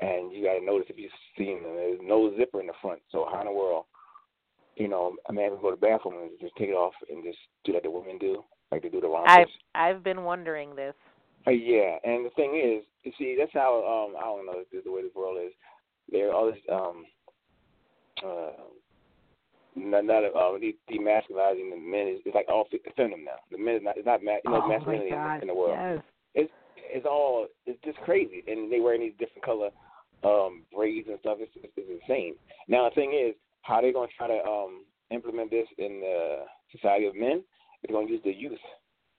and 0.00 0.32
you 0.32 0.44
got 0.44 0.58
to 0.58 0.64
notice 0.64 0.86
if 0.88 0.98
you've 0.98 1.10
seen 1.36 1.62
them. 1.62 1.74
There's 1.74 2.00
no 2.02 2.34
zipper 2.36 2.60
in 2.60 2.66
the 2.66 2.72
front. 2.80 3.00
So 3.10 3.26
how 3.30 3.40
in 3.40 3.46
the 3.46 3.52
world, 3.52 3.84
you 4.76 4.88
know, 4.88 5.14
a 5.28 5.32
man 5.32 5.50
can 5.50 5.60
go 5.60 5.70
to 5.70 5.76
the 5.76 5.86
bathroom 5.86 6.22
and 6.22 6.30
just 6.40 6.56
take 6.56 6.68
it 6.68 6.72
off 6.72 6.94
and 7.10 7.22
just 7.24 7.38
do 7.64 7.72
like 7.72 7.82
the 7.82 7.90
women 7.90 8.18
do, 8.18 8.42
like 8.74 8.82
they 8.82 8.88
do 8.88 9.00
the 9.00 9.08
rompers. 9.08 9.46
I've 9.74 9.96
I've 9.96 10.04
been 10.04 10.24
wondering 10.24 10.74
this. 10.74 10.94
Uh, 11.46 11.50
yeah, 11.50 11.98
and 12.04 12.24
the 12.24 12.30
thing 12.36 12.54
is, 12.56 12.84
you 13.02 13.12
see, 13.18 13.36
that's 13.38 13.52
how 13.52 13.82
um 13.84 14.16
I 14.16 14.24
don't 14.24 14.46
know 14.46 14.62
the, 14.72 14.80
the 14.84 14.92
way 14.92 15.02
this 15.02 15.14
world 15.14 15.38
is. 15.44 15.52
There 16.10 16.30
are 16.30 16.34
all 16.34 16.46
this 16.46 16.60
um 16.72 17.04
uh 18.24 18.50
not, 19.76 20.04
not 20.04 20.22
uh, 20.24 20.58
de- 20.58 20.78
demasculizing 20.88 21.70
the 21.70 21.76
men 21.76 22.08
is 22.08 22.20
it's 22.24 22.34
like 22.34 22.46
all 22.48 22.66
fe- 22.70 22.78
feminine 22.96 23.24
now. 23.24 23.42
The 23.50 23.58
men 23.58 23.76
is 23.76 23.82
not 23.82 23.96
it's 23.96 24.06
not 24.06 24.22
ma- 24.22 24.38
you 24.44 24.50
know 24.50 24.62
oh 24.64 24.68
masculinity 24.68 25.10
in, 25.10 25.42
in 25.42 25.48
the 25.48 25.54
world. 25.54 25.76
Yes. 25.78 26.02
It's 26.34 26.52
it's 26.76 27.06
all 27.06 27.46
it's 27.66 27.82
just 27.84 27.98
crazy, 27.98 28.42
and 28.46 28.70
they 28.72 28.80
wearing 28.80 29.00
these 29.00 29.18
different 29.18 29.44
color 29.44 29.70
um 30.22 30.64
braids 30.74 31.08
and 31.08 31.18
stuff. 31.20 31.38
It's, 31.40 31.52
it's, 31.56 31.72
it's 31.76 32.02
insane. 32.02 32.34
Now 32.68 32.88
the 32.88 32.94
thing 32.94 33.12
is, 33.12 33.34
how 33.62 33.80
they're 33.80 33.92
gonna 33.92 34.08
try 34.16 34.28
to 34.28 34.42
um 34.44 34.84
implement 35.10 35.50
this 35.50 35.66
in 35.78 36.00
the 36.00 36.44
society 36.72 37.06
of 37.06 37.14
men? 37.14 37.42
They're 37.84 37.94
gonna 37.94 38.10
use 38.10 38.22
the 38.24 38.32
youth, 38.32 38.58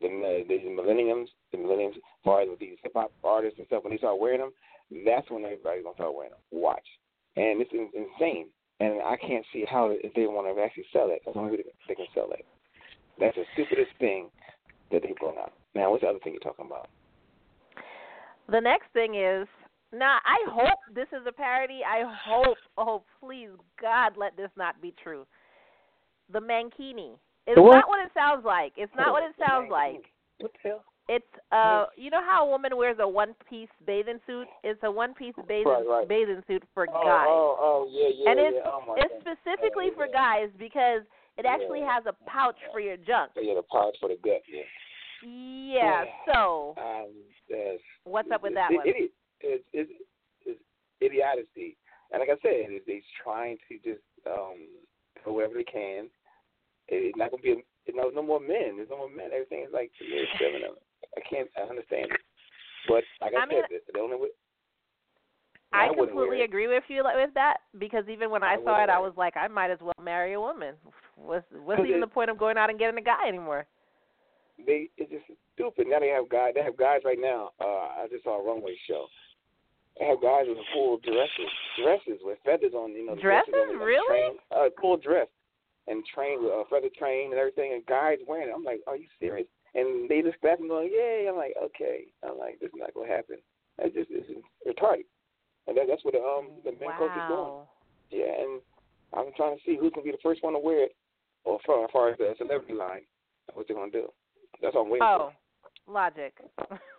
the 0.02 0.08
the, 0.48 0.58
the 0.64 0.70
millenniums, 0.70 1.30
the 1.52 1.58
millenniums, 1.58 1.96
as 1.98 2.02
far 2.24 2.42
as 2.42 2.50
these 2.60 2.78
hip 2.84 2.94
hop 2.96 3.12
artists 3.24 3.60
and 3.60 3.68
stuff. 3.68 3.84
When 3.84 3.92
they 3.94 3.98
start 3.98 4.20
wearing 4.20 4.42
them, 4.42 4.54
that's 5.06 5.30
when 5.30 5.44
everybody's 5.44 5.84
gonna 5.84 5.96
start 5.96 6.16
wearing 6.16 6.32
them. 6.32 6.42
Watch, 6.52 6.86
and 7.36 7.62
it's 7.62 7.72
in, 7.72 7.90
insane. 7.94 8.48
And 8.82 9.02
I 9.02 9.16
can't 9.16 9.46
see 9.54 9.64
how 9.70 9.92
if 9.92 10.14
they 10.16 10.28
want 10.28 10.54
to 10.54 10.62
actually 10.62 10.86
sell 10.92 11.08
it. 11.10 11.22
That's 11.24 11.36
the 11.36 11.40
only 11.40 11.58
way 11.58 11.64
they 11.88 11.96
can 11.96 12.08
sell 12.14 12.30
it. 12.32 12.46
That's 13.20 13.36
the 13.36 13.46
stupidest 13.54 13.92
thing 14.00 14.30
that 14.92 15.02
they 15.02 15.14
brought 15.18 15.38
out. 15.38 15.54
Now, 15.74 15.92
what's 15.92 16.02
the 16.02 16.10
other 16.10 16.20
thing 16.20 16.34
you're 16.34 16.42
talking 16.42 16.66
about? 16.66 16.90
The 18.50 18.60
next 18.60 18.92
thing 18.94 19.16
is 19.16 19.48
now 19.94 20.18
I 20.26 20.38
hope 20.52 20.80
this 20.94 21.08
is 21.14 21.26
a 21.28 21.32
parody. 21.32 21.82
I 21.88 22.04
hope, 22.26 22.58
oh 22.78 23.04
please 23.20 23.50
God, 23.82 24.14
let 24.18 24.36
this 24.36 24.50
not 24.58 24.82
be 24.82 24.94
true. 25.02 25.26
The 26.32 26.40
mankini. 26.40 27.18
It's 27.48 27.60
what? 27.60 27.76
not 27.76 27.88
what 27.88 28.06
it 28.06 28.12
sounds 28.14 28.44
like. 28.46 28.74
It's 28.76 28.92
not 28.96 29.12
what 29.12 29.24
it 29.24 29.36
sounds 29.38 29.70
like. 29.70 30.04
What 30.40 30.52
the 30.64 30.70
hell? 30.70 30.84
It's 31.08 31.26
uh, 31.52 31.86
you 31.96 32.10
know 32.10 32.24
how 32.26 32.48
a 32.48 32.50
woman 32.50 32.76
wears 32.76 32.98
a 33.00 33.08
one-piece 33.08 33.70
bathing 33.86 34.20
suit? 34.26 34.48
It's 34.64 34.80
a 34.82 34.90
one-piece 34.90 35.36
bathing 35.48 35.68
Right, 35.68 35.86
right. 35.86 36.10
bathing 36.10 36.42
suit 36.48 36.64
for 36.74 36.88
Oh, 36.90 37.04
guys. 37.06 37.28
oh, 37.30 37.58
oh, 37.60 37.88
yeah, 37.92 38.10
yeah, 38.10 38.32
and 38.32 38.40
it's 38.40 38.58
yeah. 38.58 38.72
Oh 38.72 38.96
it's 38.98 39.14
God. 39.14 39.38
specifically 39.38 39.90
Oh, 39.92 39.96
for 39.96 40.08
guys 40.12 40.50
because 40.58 41.04
it 41.38 41.46
actually 41.46 41.82
Yeah. 41.82 41.94
has 41.94 42.06
a 42.08 42.14
pouch 42.28 42.58
for 42.72 42.80
your 42.80 42.98
junk. 42.98 43.34
Yeah, 43.36 43.54
the 43.54 43.62
pouch 43.62 43.96
for 44.00 44.10
the 44.10 44.18
gut. 44.18 44.42
Yeah. 44.50 44.64
Yeah. 45.22 46.06
So 46.34 46.74
Um, 46.78 47.14
yes. 47.50 47.78
what's 48.06 48.32
up 48.32 48.42
with 48.42 48.54
it's, 48.54 48.58
that 48.58 48.72
it, 48.72 48.76
one? 48.78 48.88
It, 48.88 49.12
it's, 49.42 49.64
it's, 49.74 49.92
it's 50.46 50.62
idiocy. 51.02 51.78
And 52.12 52.20
like 52.20 52.30
I 52.30 52.42
said, 52.42 52.66
it, 52.66 52.84
they're 52.88 53.00
trying 53.24 53.58
to 53.70 53.78
just 53.78 54.02
um 54.26 54.68
go 55.24 55.34
wherever 55.34 55.54
they 55.54 55.64
can. 55.64 56.10
It, 56.88 57.12
it's 57.12 57.18
not 57.18 57.32
gonna 57.32 57.42
be 57.42 57.52
a, 57.52 57.96
know, 57.96 58.12
no 58.14 58.22
more 58.22 58.40
men. 58.40 58.78
There's 58.78 58.90
no 58.90 58.98
more 58.98 59.10
men. 59.10 59.32
Everything 59.34 59.64
is 59.66 59.74
like 59.74 59.92
it's 60.00 60.32
feminine. 60.38 60.76
I 61.16 61.22
can't. 61.28 61.50
I 61.58 61.62
understand 61.70 62.12
it. 62.12 62.22
But 62.88 63.04
like 63.22 63.34
I, 63.34 63.44
I 63.44 63.46
mean, 63.46 63.62
said, 63.64 63.82
the, 63.88 63.94
the 63.94 64.00
only 64.00 64.18
way. 64.18 64.30
I, 65.74 65.90
wouldn't 65.90 66.16
completely 66.16 66.44
agree 66.44 66.68
with 66.68 66.84
you 66.88 67.04
with 67.04 67.34
that 67.34 67.58
because 67.78 68.06
even 68.08 68.30
when 68.30 68.44
I, 68.44 68.56
I 68.56 68.64
saw 68.64 68.82
it, 68.82 68.90
I 68.90 69.00
was 69.00 69.12
like, 69.18 69.36
I 69.36 69.50
might 69.50 69.72
as 69.72 69.80
well 69.82 69.98
marry 70.02 70.34
a 70.34 70.40
woman. 70.40 70.76
What's 71.16 71.46
what's 71.52 71.82
even 71.86 72.00
the 72.00 72.08
point 72.08 72.30
of 72.30 72.38
going 72.38 72.58
out 72.58 72.70
and 72.70 72.80
getting 72.80 72.98
a 72.98 73.04
guy 73.04 73.28
anymore? 73.28 73.66
They 74.66 74.88
it's 74.98 75.12
just 75.12 75.26
stupid. 75.54 75.88
Now 75.90 76.00
they 76.00 76.10
have 76.10 76.30
guys. 76.30 76.54
They 76.56 76.64
have 76.64 76.78
guys 76.78 77.02
right 77.04 77.20
now. 77.20 77.52
Uh, 77.60 78.04
I 78.04 78.08
just 78.10 78.24
saw 78.24 78.40
a 78.40 78.46
runway 78.46 78.78
show. 78.88 79.08
They 80.00 80.06
have 80.06 80.22
guys 80.22 80.46
with 80.48 80.60
full 80.74 81.00
dresses, 81.00 81.52
dresses 81.84 82.20
with 82.24 82.38
feathers 82.46 82.74
on. 82.74 82.92
You 82.92 83.08
know, 83.08 83.16
the 83.16 83.22
Dresses? 83.22 83.54
on 83.54 83.78
Really? 83.78 84.08
Train, 84.08 84.38
uh, 84.52 84.70
full 84.80 84.98
dress 84.98 85.28
and 85.88 86.04
train 86.06 86.42
with 86.42 86.52
a 86.52 86.62
uh, 86.62 86.64
feather 86.70 86.90
train 86.98 87.32
and 87.32 87.40
everything. 87.40 87.74
And 87.74 87.86
guys 87.86 88.18
wearing 88.28 88.50
it. 88.50 88.54
I'm 88.56 88.64
like, 88.64 88.82
are 88.88 88.98
you 88.98 89.08
serious? 89.20 89.48
And 89.76 90.10
they 90.10 90.22
just 90.22 90.38
laughing, 90.44 90.70
going, 90.70 90.90
"Yay!" 90.90 91.28
I'm 91.28 91.36
like, 91.36 91.54
okay. 91.62 92.08
I'm 92.24 92.38
like, 92.38 92.60
this 92.60 92.70
is 92.70 92.80
not 92.80 92.94
gonna 92.94 93.12
happen. 93.12 93.38
That's 93.78 93.94
just 93.94 94.10
it's 94.10 94.30
retarded. 94.64 95.04
And 95.68 95.76
that, 95.76 95.86
that's 95.90 96.04
what 96.06 96.14
the 96.14 96.24
um 96.24 96.64
the 96.64 96.72
men 96.80 96.96
culture 96.98 97.20
is 97.20 97.28
doing. 97.28 97.68
Yeah, 98.10 98.32
and 98.40 98.62
I'm 99.14 99.34
trying 99.36 99.58
to 99.58 99.62
see 99.66 99.78
who's 99.78 99.92
gonna 99.94 100.06
be 100.06 100.12
the 100.12 100.24
first 100.24 100.44
one 100.44 100.54
to 100.54 100.60
wear 100.60 100.86
it, 100.86 100.96
or 101.44 101.60
far, 101.66 101.84
as 101.84 101.90
far 101.92 102.10
as 102.10 102.18
the 102.18 102.34
celebrity 102.38 102.74
line, 102.74 103.02
what 103.54 103.68
they're 103.68 103.76
gonna 103.76 103.92
do. 103.92 104.08
That's 104.62 104.76
what 104.76 104.88
I'm 104.88 104.90
waiting 104.90 105.08
for. 105.08 105.34
Oh, 105.34 105.92
logic. 105.92 106.40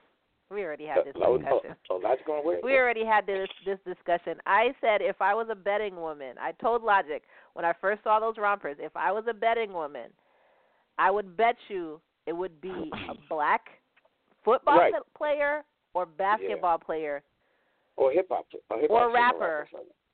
we 0.51 0.63
already 0.65 0.87
had 0.87 0.99
this 1.05 1.15
discussion. 1.15 1.75
Logic 2.03 2.27
gonna 2.27 2.43
wear. 2.43 2.61
We 2.63 2.77
already 2.77 3.05
had 3.05 3.27
this 3.27 3.49
this 3.65 3.79
discussion. 3.87 4.39
I 4.47 4.75
said 4.81 5.03
if 5.03 5.21
I 5.21 5.35
was 5.35 5.49
a 5.51 5.55
betting 5.55 5.97
woman, 5.97 6.37
I 6.41 6.53
told 6.53 6.83
Logic 6.83 7.23
when 7.55 7.65
I 7.65 7.73
first 7.81 8.03
saw 8.05 8.21
those 8.21 8.37
rompers, 8.39 8.77
if 8.81 8.97
I 8.97 9.11
was 9.13 9.25
a 9.29 9.35
betting 9.35 9.73
woman, 9.73 10.11
I 10.99 11.11
would 11.11 11.37
bet 11.37 11.57
you 11.69 12.01
it 12.27 12.33
would 12.33 12.61
be 12.61 12.71
a 12.71 13.15
black 13.29 13.63
football 14.45 14.79
Right. 14.79 14.93
player 15.17 15.65
or 15.95 16.07
basketball 16.07 16.79
player 16.79 17.23
or 17.97 18.13
hip 18.13 18.27
hop, 18.31 18.47
or 18.71 18.79
hip 18.81 18.91
or 18.91 19.11
hop 19.11 19.13
singer, 19.13 19.15
rapper. 19.15 19.69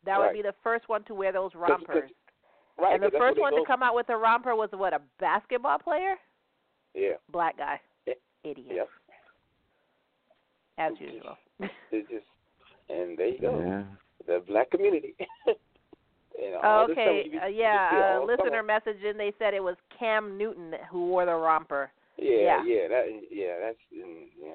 that 0.05 0.17
Right. 0.17 0.27
would 0.27 0.33
be 0.35 0.43
the 0.43 0.55
first 0.63 0.89
one 0.89 1.03
to 1.05 1.15
wear 1.15 1.33
those 1.33 1.53
'Cause- 1.53 1.61
'cause- 1.61 1.71
rompers. 1.71 2.11
Right, 2.79 2.95
and 2.95 3.03
the 3.03 3.11
first 3.19 3.39
one 3.39 3.55
to 3.55 3.65
come 3.67 3.83
out 3.83 3.95
with 3.95 4.09
a 4.09 4.17
romper 4.17 4.57
was 4.57 4.71
what 4.73 4.95
a 4.95 5.01
basketball 5.19 5.79
player, 5.79 6.17
Yeah. 6.95 7.17
black 7.29 7.57
guy, 7.59 7.79
Yeah. 8.07 8.15
idiot 8.45 8.75
Yep. 8.77 8.89
As 10.79 10.93
usual. 10.99 11.37
It's 11.91 12.09
just, 12.11 12.25
and 12.89 13.17
there 13.19 13.29
you 13.29 13.39
go. 13.41 13.61
Yeah. 13.61 13.83
The 14.27 14.43
black 14.47 14.71
community. 14.71 15.15
and 15.47 15.57
Oh, 16.63 16.69
all 16.69 16.87
this 16.87 16.95
stuff 16.95 17.07
okay. 17.09 17.23
you 17.27 17.31
be- 17.33 17.39
Uh, 17.39 17.47
yeah, 17.47 18.19
a 18.19 18.21
listener 18.25 18.47
summer. 18.51 18.63
message 18.63 19.03
in. 19.03 19.17
They 19.17 19.33
said 19.39 19.55
it 19.55 19.63
was 19.63 19.77
Cam 19.99 20.37
Newton 20.39 20.75
who 20.91 21.07
wore 21.09 21.27
the 21.27 21.35
romper. 21.35 21.91
Yeah, 22.19 22.37
yeah. 22.37 22.65
yeah, 22.65 22.89
that, 22.89 23.05
yeah, 23.31 23.55
that's, 23.61 23.79
mm, 23.95 24.27
yeah. 24.41 24.53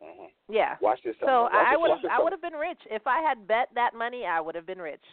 hmm 0.00 0.26
Yeah. 0.48 0.76
Watch 0.80 1.00
this. 1.04 1.14
So 1.20 1.26
summer. 1.26 1.42
Watch 1.44 1.52
I 1.54 1.76
would 1.76 1.88
watch 1.88 1.98
have 1.98 2.02
this 2.02 2.10
I 2.18 2.22
would 2.22 2.32
have 2.32 2.42
been 2.42 2.52
rich 2.54 2.80
if 2.90 3.06
I 3.06 3.20
had 3.20 3.46
bet 3.46 3.68
that 3.74 3.94
money. 3.94 4.24
I 4.26 4.40
would 4.40 4.54
have 4.54 4.66
been 4.66 4.80
rich. 4.80 5.04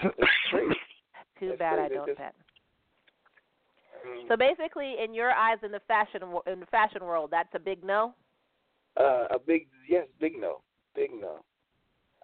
Too 0.00 0.10
That's 1.48 1.58
bad 1.58 1.78
I 1.78 1.88
don't 1.88 2.08
It's 2.08 2.18
bet. 2.18 2.34
Mm. 4.06 4.28
So 4.28 4.36
basically, 4.36 4.96
in 5.02 5.14
your 5.14 5.30
eyes, 5.30 5.58
in 5.62 5.70
the 5.72 5.80
fashion 5.88 6.30
wo- 6.30 6.42
in 6.46 6.60
the 6.60 6.66
fashion 6.66 7.02
world, 7.04 7.30
that's 7.30 7.48
a 7.54 7.58
big 7.58 7.82
no. 7.84 8.14
Uh, 8.98 9.26
a 9.34 9.38
big 9.38 9.66
yes, 9.88 10.06
big 10.20 10.34
no, 10.38 10.60
big 10.94 11.10
no. 11.12 11.40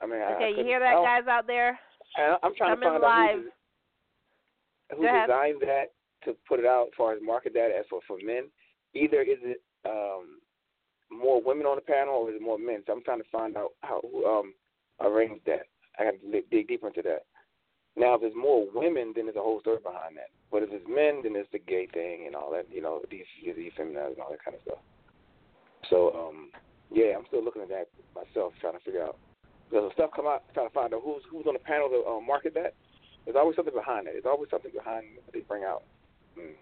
I 0.01 0.07
mean, 0.07 0.21
I- 0.21 0.33
I 0.33 0.35
Okay, 0.37 0.51
you 0.57 0.65
hear 0.65 0.81
that, 0.81 0.95
guys 1.03 1.27
out 1.29 1.47
there? 1.47 1.79
I, 2.17 2.37
I'm 2.43 2.55
trying 2.55 2.75
Coming 2.77 2.93
to 2.95 3.01
find 3.01 3.03
live. 3.03 3.39
out 3.39 4.97
who, 4.97 4.97
who 5.03 5.07
ahead. 5.07 5.27
designed 5.29 5.61
that 5.63 5.93
to 6.25 6.37
put 6.49 6.59
it 6.61 6.67
out 6.67 6.87
as 6.89 6.93
far 6.97 7.13
as 7.13 7.19
market 7.23 7.53
that 7.55 7.71
as 7.77 7.85
for 7.91 8.01
for 8.07 8.19
men. 8.23 8.51
Either 8.95 9.23
is 9.23 9.39
it 9.43 9.63
um, 9.87 10.41
more 11.11 11.41
women 11.43 11.67
on 11.67 11.77
the 11.77 11.83
panel 11.83 12.15
or 12.15 12.31
is 12.31 12.37
it 12.37 12.43
more 12.43 12.59
men? 12.59 12.83
So 12.87 12.93
I'm 12.93 13.03
trying 13.03 13.23
to 13.23 13.29
find 13.31 13.57
out 13.57 13.71
how 13.83 14.01
who 14.03 14.25
um, 14.27 14.55
arranged 15.01 15.45
that. 15.47 15.67
I 15.99 16.05
got 16.05 16.15
to 16.21 16.43
dig 16.51 16.69
deeper 16.69 16.89
into 16.89 17.03
that. 17.03 17.25
Now, 17.97 18.15
if 18.15 18.21
there's 18.21 18.35
more 18.37 18.67
women, 18.73 19.13
then 19.15 19.27
there's 19.27 19.37
a 19.37 19.41
whole 19.43 19.61
story 19.61 19.79
behind 19.83 20.17
that. 20.17 20.31
But 20.51 20.63
if 20.63 20.71
it's 20.73 20.87
men, 20.89 21.21
then 21.23 21.35
it's 21.37 21.51
the 21.53 21.59
gay 21.59 21.87
thing 21.93 22.25
and 22.27 22.35
all 22.37 22.51
that, 22.53 22.67
you 22.73 22.81
know, 22.81 23.01
these 23.11 23.25
these 23.45 23.73
feminized 23.77 24.13
and 24.15 24.21
all 24.23 24.31
that 24.31 24.45
kind 24.45 24.57
of 24.57 24.63
stuff. 24.63 24.79
So, 25.89 26.13
um, 26.13 26.51
yeah, 26.91 27.17
I'm 27.17 27.25
still 27.29 27.45
looking 27.45 27.63
at 27.63 27.69
that 27.69 27.89
myself, 28.15 28.53
trying 28.61 28.75
to 28.75 28.85
figure 28.85 29.03
out. 29.03 29.17
Because 29.69 29.85
when 29.85 29.93
stuff 29.95 30.11
come 30.15 30.27
out, 30.27 30.43
trying 30.53 30.69
to 30.69 30.75
find 30.75 30.93
out 30.93 31.03
who's 31.05 31.23
who's 31.31 31.47
on 31.47 31.55
the 31.55 31.63
panel 31.63 31.89
to 31.89 32.03
uh, 32.05 32.21
market 32.21 32.55
that. 32.55 32.75
There's 33.25 33.37
always 33.37 33.55
something 33.55 33.75
behind 33.75 34.09
it. 34.09 34.15
There's 34.15 34.27
always 34.27 34.51
something 34.51 34.73
behind 34.75 35.05
what 35.25 35.33
they 35.33 35.41
bring 35.41 35.63
out. 35.63 35.85
Mm. 36.39 36.57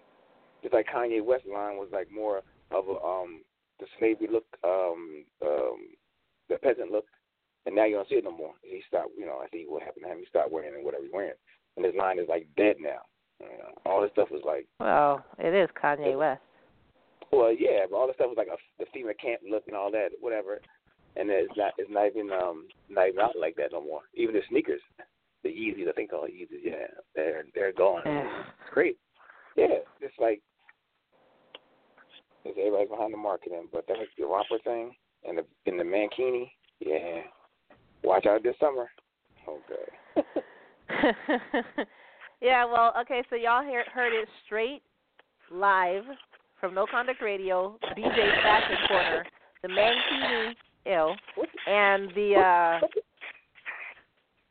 Just 0.61 0.73
like 0.73 0.87
Kanye 0.93 1.23
West 1.23 1.45
line 1.47 1.77
was 1.77 1.89
like 1.91 2.11
more 2.11 2.43
of 2.71 2.87
a 2.87 3.01
um 3.01 3.41
the 3.79 3.87
slavery 3.97 4.27
look, 4.31 4.45
um, 4.63 5.23
um, 5.41 5.95
the 6.49 6.57
peasant 6.57 6.91
look, 6.91 7.05
and 7.65 7.75
now 7.75 7.85
you 7.85 7.95
don't 7.95 8.09
see 8.09 8.15
it 8.15 8.25
no 8.25 8.31
more. 8.35 8.53
He 8.61 8.81
stopped, 8.87 9.11
you 9.17 9.25
know, 9.25 9.39
I 9.43 9.47
think 9.47 9.69
what 9.69 9.83
happened 9.83 10.03
to 10.05 10.11
him. 10.11 10.19
He 10.19 10.25
stopped 10.27 10.51
wearing 10.51 10.73
it, 10.77 10.83
whatever 10.83 11.03
he's 11.03 11.13
wearing, 11.13 11.39
and 11.77 11.85
his 11.85 11.95
line 11.97 12.19
is 12.19 12.27
like 12.27 12.47
dead 12.57 12.75
now. 12.79 13.07
You 13.39 13.57
know, 13.57 13.71
all 13.85 14.01
this 14.01 14.11
stuff 14.11 14.29
was 14.31 14.43
like, 14.45 14.67
Well, 14.79 15.23
it 15.37 15.53
is 15.53 15.69
Kanye 15.81 16.17
West. 16.17 16.41
Well, 17.31 17.53
yeah, 17.53 17.85
but 17.89 17.97
all 17.97 18.07
the 18.07 18.13
stuff 18.13 18.27
was 18.29 18.37
like 18.37 18.47
a 18.47 18.57
the 18.77 18.85
female 18.93 19.13
camp 19.21 19.41
look 19.49 19.63
and 19.67 19.75
all 19.75 19.91
that, 19.91 20.09
whatever. 20.19 20.61
And 21.15 21.29
it's 21.29 21.51
not 21.57 21.73
it's 21.77 21.91
not 21.91 22.07
even 22.07 22.31
um 22.31 22.67
not 22.89 23.09
even 23.09 23.21
out 23.21 23.35
like 23.39 23.55
that 23.55 23.71
no 23.71 23.81
more. 23.81 24.01
Even 24.13 24.35
the 24.35 24.41
sneakers, 24.49 24.81
the 25.43 25.49
Yeezys, 25.49 25.89
I 25.89 25.93
think 25.93 26.11
called 26.11 26.29
Yeezys, 26.29 26.63
yeah, 26.63 26.87
they're 27.15 27.45
they're 27.55 27.73
gone. 27.73 28.01
It's 28.05 28.73
great. 28.73 28.97
Yeah, 29.55 29.83
it's 30.01 30.13
like 30.19 30.41
it's 32.45 32.57
everybody 32.57 32.87
behind 32.87 33.13
the 33.13 33.17
marketing, 33.17 33.67
but 33.71 33.85
that 33.87 33.97
the 34.17 34.25
romper 34.25 34.59
thing 34.63 34.93
and 35.27 35.37
the 35.37 35.45
and 35.65 35.79
the 35.79 35.83
mankini, 35.83 36.51
yeah. 36.79 37.21
Watch 38.03 38.25
out 38.25 38.43
this 38.43 38.55
summer. 38.59 38.89
Okay. 39.47 40.27
yeah, 42.41 42.65
well, 42.65 42.93
okay, 43.01 43.23
so 43.29 43.35
y'all 43.35 43.63
hear, 43.63 43.83
heard 43.93 44.13
it 44.13 44.27
straight 44.45 44.81
live 45.51 46.03
from 46.59 46.73
No 46.73 46.85
Conduct 46.89 47.21
Radio, 47.21 47.77
BJ 47.97 48.41
Fashion 48.43 48.77
Corner, 48.87 49.25
the 49.63 49.67
Mankini 49.69 50.53
ill, 50.85 51.15
and 51.67 52.09
the 52.15 52.35
uh 52.35 52.87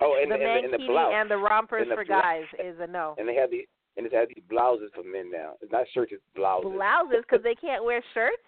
Oh, 0.01 0.17
and 0.23 0.31
the 0.31 0.37
and, 0.37 0.65
and 0.67 0.73
the 0.75 0.87
blouse 0.87 1.13
and 1.15 1.29
the 1.31 1.37
rompers 1.37 1.83
and 1.83 1.91
the 1.91 1.97
for 1.97 2.05
blo- 2.05 2.21
guys 2.21 2.45
is 2.63 2.77
a 2.81 2.87
no. 2.87 3.15
and 3.19 3.29
they 3.29 3.35
have 3.35 3.51
the 3.51 3.67
and 3.97 4.07
it 4.07 4.13
has 4.15 4.29
these 4.29 4.45
blouses 4.49 4.91
for 4.95 5.03
men 5.03 5.29
now. 5.31 5.55
It's 5.61 5.73
not 5.73 5.87
shirts, 5.93 6.13
it's 6.15 6.23
blouses. 6.37 6.71
Blouses 6.71 7.25
because 7.27 7.43
they 7.43 7.57
can't 7.57 7.83
wear 7.85 8.01
shirts. 8.15 8.39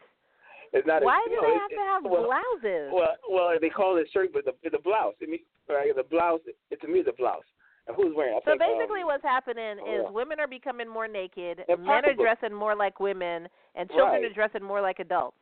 it's 0.73 0.87
not. 0.87 1.03
Why 1.03 1.19
a, 1.27 1.29
do 1.29 1.35
know, 1.35 1.43
they 1.43 1.59
have 1.59 1.71
it- 1.71 1.75
to 1.75 1.83
have 1.91 2.03
well, 2.05 2.31
blouses? 2.31 2.91
Well, 2.95 3.17
well, 3.29 3.51
they 3.61 3.69
call 3.69 3.97
it 3.99 4.07
shirt, 4.13 4.31
but 4.33 4.45
the 4.45 4.55
it's 4.63 4.77
a 4.79 4.83
blouse. 4.83 5.15
I 5.21 5.27
mean, 5.27 5.41
right, 5.69 5.91
the 5.97 6.05
blouse. 6.05 6.39
It, 6.71 6.81
to 6.83 6.87
me, 6.87 7.01
it's 7.01 7.09
a 7.09 7.13
blouse. 7.19 7.43
And 7.87 7.97
who's 7.97 8.15
wearing? 8.15 8.35
I 8.35 8.41
So 8.45 8.53
think, 8.53 8.63
um, 8.63 8.79
basically, 8.79 9.05
what's 9.05 9.23
happening 9.25 9.79
oh, 9.81 9.95
is 9.95 10.01
yeah. 10.05 10.11
women 10.11 10.39
are 10.39 10.47
becoming 10.49 10.89
more 10.89 11.09
naked, 11.09 11.65
They're 11.67 11.77
men 11.77 12.05
are 12.05 12.15
dressing 12.15 12.55
more 12.55 12.77
like 12.77 13.01
women, 13.01 13.49
and 13.75 13.89
children 13.91 14.23
Right. 14.23 14.31
are 14.31 14.35
dressing 14.35 14.63
more 14.63 14.81
like 14.81 14.99
adults. 15.01 15.37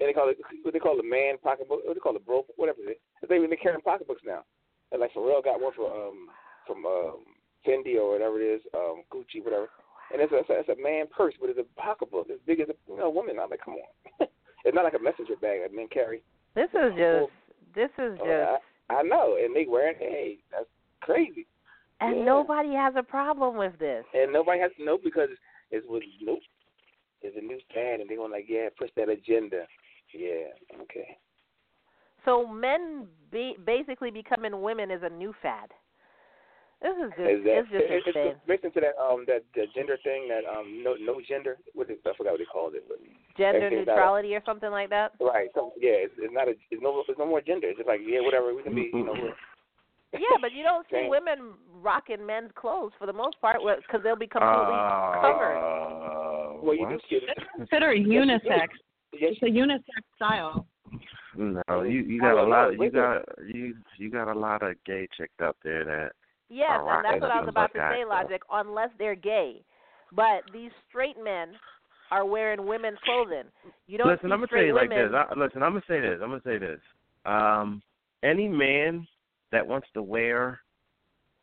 and 0.00 0.08
they 0.08 0.12
call 0.12 0.28
it 0.28 0.38
what 0.62 0.72
they 0.74 0.78
call 0.80 0.98
it, 0.98 1.04
man 1.04 1.38
pocketbook. 1.38 1.80
What 1.84 1.94
they 1.94 2.00
call 2.00 2.16
it, 2.16 2.26
bro? 2.26 2.44
Whatever 2.56 2.80
it 2.88 2.98
is. 3.22 3.28
They 3.28 3.38
they 3.46 3.56
carrying 3.56 3.80
pocketbooks 3.80 4.22
now. 4.24 4.44
And 4.92 5.00
like 5.00 5.12
Pharrell 5.14 5.42
got 5.44 5.60
one 5.60 5.72
for 5.74 5.88
um 5.90 6.28
from 6.66 6.84
um 6.86 7.24
Fendi 7.66 7.96
or 7.96 8.12
whatever 8.12 8.40
it 8.40 8.44
is, 8.44 8.60
um 8.74 9.02
Gucci, 9.12 9.42
whatever. 9.42 9.68
And 10.12 10.20
it's 10.22 10.32
a 10.32 10.38
it's 10.38 10.50
a, 10.50 10.60
it's 10.60 10.68
a 10.68 10.82
man 10.82 11.06
purse, 11.08 11.34
but 11.40 11.50
it's 11.50 11.58
a 11.58 11.80
pocketbook 11.80 12.28
as 12.30 12.38
big 12.46 12.60
as 12.60 12.68
a 12.68 12.74
you 12.88 12.96
know, 12.98 13.10
woman. 13.10 13.38
I'm 13.40 13.50
like, 13.50 13.60
come 13.64 13.74
on. 13.74 14.28
it's 14.64 14.74
not 14.74 14.84
like 14.84 14.94
a 14.94 15.02
messenger 15.02 15.34
bag 15.40 15.60
that 15.62 15.74
men 15.74 15.88
carry. 15.90 16.22
This 16.54 16.68
is 16.74 16.92
just, 16.96 17.32
this 17.74 17.90
is 17.98 18.18
Oh, 18.20 18.24
just, 18.24 18.62
I, 18.90 19.00
I 19.00 19.02
know, 19.02 19.36
and 19.42 19.54
they 19.56 19.66
wearing 19.68 19.96
hey, 19.98 20.38
that's 20.52 20.68
crazy. 21.06 21.46
and 22.00 22.18
yeah. 22.18 22.24
nobody 22.24 22.74
has 22.74 22.94
a 22.96 23.02
problem 23.02 23.56
with 23.56 23.78
this. 23.78 24.04
And 24.12 24.32
nobody 24.32 24.60
has 24.60 24.70
to 24.78 24.84
know 24.84 24.98
because 25.02 25.30
it's 25.70 25.86
with 25.88 26.02
nope. 26.22 26.40
It's 27.22 27.36
a 27.36 27.40
new 27.40 27.58
fad, 27.72 28.00
and 28.00 28.10
they 28.10 28.18
want 28.18 28.32
like 28.32 28.46
yeah, 28.48 28.68
push 28.78 28.90
that 28.96 29.08
agenda. 29.08 29.64
Yeah, 30.12 30.52
okay. 30.82 31.16
So 32.24 32.46
men 32.46 33.06
be, 33.30 33.56
basically 33.64 34.10
becoming 34.10 34.60
women 34.60 34.90
is 34.90 35.00
a 35.02 35.08
new 35.08 35.32
fad. 35.40 35.70
This 36.82 36.92
is 36.92 37.10
just, 37.16 37.30
Is 37.30 37.44
that, 37.44 37.56
it's 37.56 37.70
just 37.72 37.84
it- 37.88 38.06
insane. 38.06 38.26
it's 38.36 38.46
based 38.46 38.64
into 38.64 38.80
that 38.84 39.00
um 39.00 39.24
that 39.26 39.48
the 39.56 39.64
gender 39.74 39.96
thing 40.04 40.28
that 40.28 40.44
um 40.44 40.84
no 40.84 40.92
no 41.00 41.16
gender 41.26 41.56
what 41.72 41.88
is, 41.88 41.96
I 42.04 42.12
forgot 42.14 42.36
what 42.36 42.38
they 42.38 42.44
called 42.44 42.74
it 42.74 42.84
but 42.86 42.98
Gender 43.38 43.64
everything's 43.64 43.86
not 43.86 43.94
a- 43.94 43.96
neutrality 43.96 44.34
or 44.36 44.42
something 44.44 44.70
like 44.70 44.90
that. 44.90 45.12
right 45.18 45.48
so 45.54 45.72
yeah 45.80 46.04
it's, 46.04 46.12
it's 46.18 46.34
not 46.36 46.48
a 46.48 46.54
it's 46.70 46.82
no 46.82 47.02
it's 47.08 47.18
no 47.18 47.24
more 47.24 47.40
gender 47.40 47.68
it's 47.72 47.78
just 47.80 47.88
like 47.88 48.00
yeah 48.04 48.20
whatever 48.20 48.54
we 48.54 48.62
can 48.62 48.74
be 48.74 48.90
you 48.92 49.06
know 49.08 49.16
we're- 49.16 49.40
Yeah, 50.12 50.38
but 50.40 50.52
you 50.52 50.62
don't 50.62 50.86
see 50.88 51.02
Same. 51.02 51.10
women 51.10 51.54
rocking 51.82 52.24
men's 52.24 52.50
clothes 52.54 52.92
for 52.98 53.06
the 53.06 53.12
most 53.12 53.40
part 53.40 53.58
because 53.60 54.02
they'll 54.02 54.16
be 54.16 54.26
completely 54.26 54.74
covered. 55.20 55.58
Uh, 55.58 56.62
well 56.62 56.74
you 56.74 56.86
what? 56.86 56.90
do 56.90 56.98
see 57.10 57.20
Consider 57.56 57.94
unisex. 57.94 58.68
It's 59.12 59.42
a 59.42 59.46
unisex 59.46 60.02
style. 60.14 60.66
No, 61.36 61.82
you 61.82 62.00
you 62.00 62.20
got 62.20 62.32
a 62.32 62.36
don't 62.36 62.50
lot. 62.50 62.70
You 62.70 62.90
got 62.90 63.22
you 63.46 63.74
you 63.98 64.10
got 64.10 64.30
a 64.30 64.38
lot 64.38 64.62
of 64.62 64.76
gay 64.86 65.06
chicks 65.16 65.34
out 65.42 65.56
there 65.62 65.84
that 65.84 66.12
Yes, 66.48 66.70
are 66.70 66.96
and 66.96 67.04
that's 67.04 67.20
what 67.20 67.30
I 67.30 67.40
was 67.40 67.42
some 67.42 67.48
about 67.48 67.72
to 67.72 67.78
butt 67.78 67.90
say, 67.90 68.02
guys, 68.02 68.08
Logic, 68.08 68.42
unless 68.52 68.90
they're 68.98 69.16
gay. 69.16 69.62
But 70.12 70.42
these 70.52 70.70
straight 70.88 71.16
men 71.22 71.48
are 72.12 72.24
wearing 72.24 72.66
women's 72.66 72.98
clothing. 73.04 73.50
You 73.88 73.98
don't 73.98 74.06
listen, 74.06 74.28
see 74.28 74.32
I'm 74.32 74.38
gonna 74.38 74.46
tell 74.46 74.58
straight 74.58 74.66
you 74.68 74.74
like 74.74 74.90
this. 74.90 75.10
I, 75.12 75.26
listen, 75.36 75.62
I'm 75.62 75.72
gonna 75.72 75.82
say 75.88 76.00
this. 76.00 76.20
I'm 76.22 76.30
gonna 76.30 76.40
say 76.44 76.58
this. 76.58 76.78
Um, 77.24 77.82
any 78.22 78.46
man 78.46 79.06
that 79.52 79.66
wants 79.66 79.88
to 79.94 80.02
wear 80.02 80.60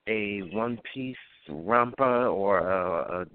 a 0.07 0.41
one 0.51 0.79
piece 0.93 1.15
romper 1.49 2.27
or 2.27 2.59
a, 2.59 3.25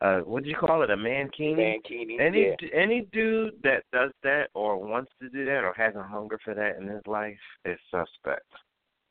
a, 0.00 0.06
a 0.06 0.24
what 0.24 0.42
do 0.44 0.48
you 0.48 0.56
call 0.56 0.82
it, 0.82 0.90
a 0.90 0.96
mankini? 0.96 1.56
mankini 1.86 2.20
Any 2.20 2.46
yeah 2.48 2.68
any 2.74 3.02
dude 3.12 3.54
that 3.62 3.84
does 3.92 4.10
that 4.22 4.48
or 4.54 4.78
wants 4.78 5.10
to 5.20 5.28
do 5.28 5.44
that 5.44 5.64
or 5.64 5.72
has 5.76 5.94
a 5.96 6.02
hunger 6.02 6.38
for 6.44 6.54
that 6.54 6.76
in 6.80 6.86
his 6.88 7.02
life 7.06 7.36
is 7.64 7.78
suspect. 7.90 8.46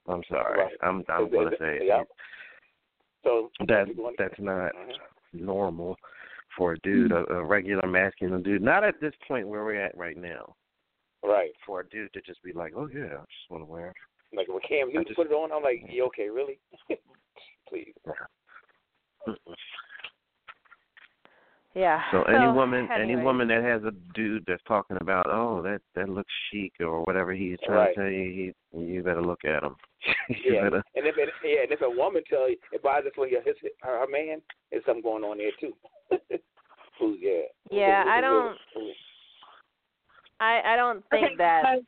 I'm 0.07 0.21
sorry. 0.29 0.59
Right. 0.59 0.73
I'm 0.81 1.03
I'm 1.09 1.29
gonna 1.29 1.47
it- 1.51 1.59
say 1.59 1.75
it. 1.77 1.83
yeah. 1.85 2.03
so 3.23 3.51
That 3.67 3.87
that's 4.17 4.39
not 4.39 4.71
Mhm. 4.73 4.93
normal 5.33 5.97
for 6.55 6.73
a 6.73 6.79
dude, 6.79 7.11
a, 7.11 7.25
a 7.33 7.43
regular 7.43 7.87
masculine 7.87 8.41
dude. 8.41 8.61
Not 8.63 8.83
at 8.83 8.99
this 8.99 9.13
point 9.27 9.47
where 9.47 9.63
we're 9.63 9.79
at 9.79 9.95
right 9.97 10.17
now. 10.17 10.55
right 11.23 11.51
For 11.65 11.81
a 11.81 11.87
dude 11.89 12.11
to 12.13 12.21
just 12.21 12.41
be 12.41 12.53
like, 12.53 12.73
oh 12.75 12.87
yeah, 12.91 13.05
I 13.05 13.25
just 13.25 13.49
want 13.51 13.61
to 13.61 13.65
wear. 13.71 13.93
It. 14.31 14.37
like 14.37 14.47
when 14.47 14.59
Cam 14.67 14.89
I 14.89 14.91
Newton 14.91 15.03
just- 15.07 15.15
put 15.17 15.27
it 15.27 15.33
on 15.33 15.51
I'm 15.51 15.63
like 15.63 15.83
you 15.89 16.05
okay 16.07 16.29
really 16.29 16.59
please 17.69 17.93
yeah. 21.75 22.01
So 22.11 22.23
any 22.23 22.51
woman, 22.51 22.87
any 22.91 23.15
woman 23.15 23.47
that 23.49 23.61
has 23.63 23.83
a 23.83 23.91
dude 24.15 24.43
that's 24.47 24.63
talking 24.67 24.97
about, 24.99 25.27
oh 25.29 25.61
that 25.61 25.81
that 25.95 26.09
looks 26.09 26.31
chic 26.51 26.73
or 26.79 27.03
whatever 27.03 27.33
he's 27.33 27.57
trying 27.65 27.77
Right. 27.77 27.95
to 27.95 28.01
tell 28.01 28.09
you, 28.09 28.53
he, 28.73 28.79
you 28.79 29.03
better 29.03 29.21
look 29.21 29.41
at 29.45 29.63
him. 29.63 29.75
yeah 30.45 30.63
better. 30.63 30.83
and 30.95 31.05
if 31.05 31.15
it, 31.17 31.29
yeah 31.43 31.63
and 31.63 31.71
if 31.71 31.81
a 31.81 31.89
woman 31.89 32.23
tell 32.29 32.49
you 32.49 32.55
it 32.71 32.81
bothers 32.81 33.11
for 33.15 33.27
his 33.27 33.37
her, 33.81 33.99
her 33.99 34.07
man 34.09 34.41
there's 34.71 34.83
something 34.85 35.03
going 35.03 35.23
on 35.23 35.37
there 35.37 35.51
too 35.59 35.73
Who's 36.99 37.17
yeah 37.21 37.41
Yeah, 37.69 38.03
Who's- 38.03 38.13
I 38.17 38.21
don't. 38.21 38.57
who's- 38.73 38.95
I 40.39 40.61
I 40.65 40.75
don't 40.75 41.03
think 41.09 41.25
Okay, 41.25 41.35
that. 41.39 41.63
guys. 41.63 41.81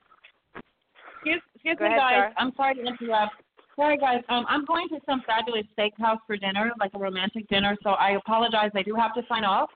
Excuse, 1.16 1.42
excuse 1.60 1.78
Go 1.78 1.86
me, 1.86 1.96
ahead, 1.96 2.00
guys. 2.00 2.14
Shar. 2.14 2.34
I'm 2.38 2.54
sorry 2.56 2.76
to 2.76 2.82
interrupt. 2.82 3.34
Sorry, 3.76 3.98
guys. 3.98 4.22
Um, 4.30 4.46
I'm 4.48 4.66
going 4.66 4.90
to 4.90 5.00
some 5.06 5.22
fabulous 5.26 5.66
steakhouse 5.78 6.20
for 6.28 6.38
dinner, 6.38 6.72
like 6.80 6.92
a 6.94 7.00
romantic 7.00 7.48
dinner. 7.48 7.78
So 7.84 7.92
I 7.92 8.12
apologize. 8.12 8.72
I 8.76 8.84
do 8.84 8.96
have 8.96 9.14
to 9.16 9.22
sign 9.30 9.44
off. 9.44 9.70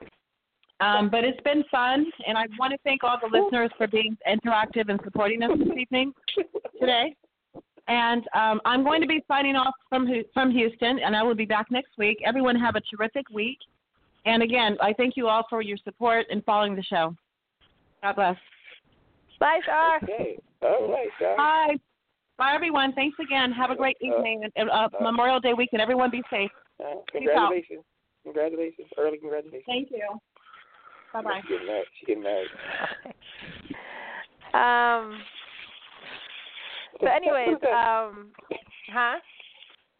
Um, 0.79 1.09
but 1.09 1.23
it's 1.23 1.39
been 1.43 1.63
fun, 1.71 2.05
and 2.27 2.37
I 2.37 2.45
want 2.59 2.71
to 2.71 2.77
thank 2.83 3.03
all 3.03 3.17
the 3.21 3.27
listeners 3.27 3.69
for 3.77 3.87
being 3.87 4.17
interactive 4.27 4.89
and 4.89 4.99
supporting 5.03 5.41
us 5.43 5.51
this 5.57 5.77
evening, 5.77 6.13
today. 6.79 7.15
And 7.87 8.23
um, 8.35 8.59
I'm 8.65 8.83
going 8.83 8.99
to 9.01 9.07
be 9.07 9.23
signing 9.27 9.55
off 9.55 9.73
from 9.87 10.07
from 10.33 10.51
Houston, 10.51 10.99
and 10.99 11.15
I 11.15 11.23
will 11.23 11.35
be 11.35 11.45
back 11.45 11.67
next 11.69 11.91
week. 11.97 12.17
Everyone 12.25 12.55
have 12.55 12.75
a 12.75 12.81
terrific 12.81 13.29
week. 13.29 13.59
And 14.25 14.41
again, 14.41 14.77
I 14.81 14.93
thank 14.93 15.15
you 15.15 15.27
all 15.27 15.45
for 15.49 15.61
your 15.61 15.77
support 15.83 16.25
and 16.29 16.43
following 16.43 16.75
the 16.75 16.83
show. 16.83 17.15
God 18.01 18.15
bless. 18.15 18.37
Bye, 19.43 19.59
Shar. 19.65 19.99
okay 20.01 20.37
all 20.61 20.89
right 20.89 21.09
guys. 21.19 21.35
Bye. 21.35 21.75
Bye, 22.37 22.53
everyone. 22.55 22.93
Thanks 22.93 23.17
again. 23.19 23.51
Have 23.51 23.71
a 23.71 23.75
great 23.75 23.97
Uh, 24.01 24.07
evening 24.07 24.43
and 24.55 24.69
uh, 24.69 24.87
Memorial 25.01 25.41
Day 25.41 25.53
weekend. 25.53 25.81
Everyone 25.81 26.09
be 26.09 26.23
safe. 26.31 26.49
Uh, 26.79 27.01
congratulations 27.11 27.83
congratulations 28.23 28.87
early 28.97 29.17
congratulations 29.17 29.63
Thank 29.65 29.91
you. 29.91 30.07
Bye 31.11 31.23
bye. 31.23 31.41
She 31.43 31.55
getting 31.55 31.67
married. 31.67 31.85
She 31.99 32.05
getting 32.05 32.23
married. 32.23 32.47
Um. 34.53 35.19
So, 37.01 37.07
anyways, 37.07 37.57
um, 37.67 38.31
huh? 38.93 39.19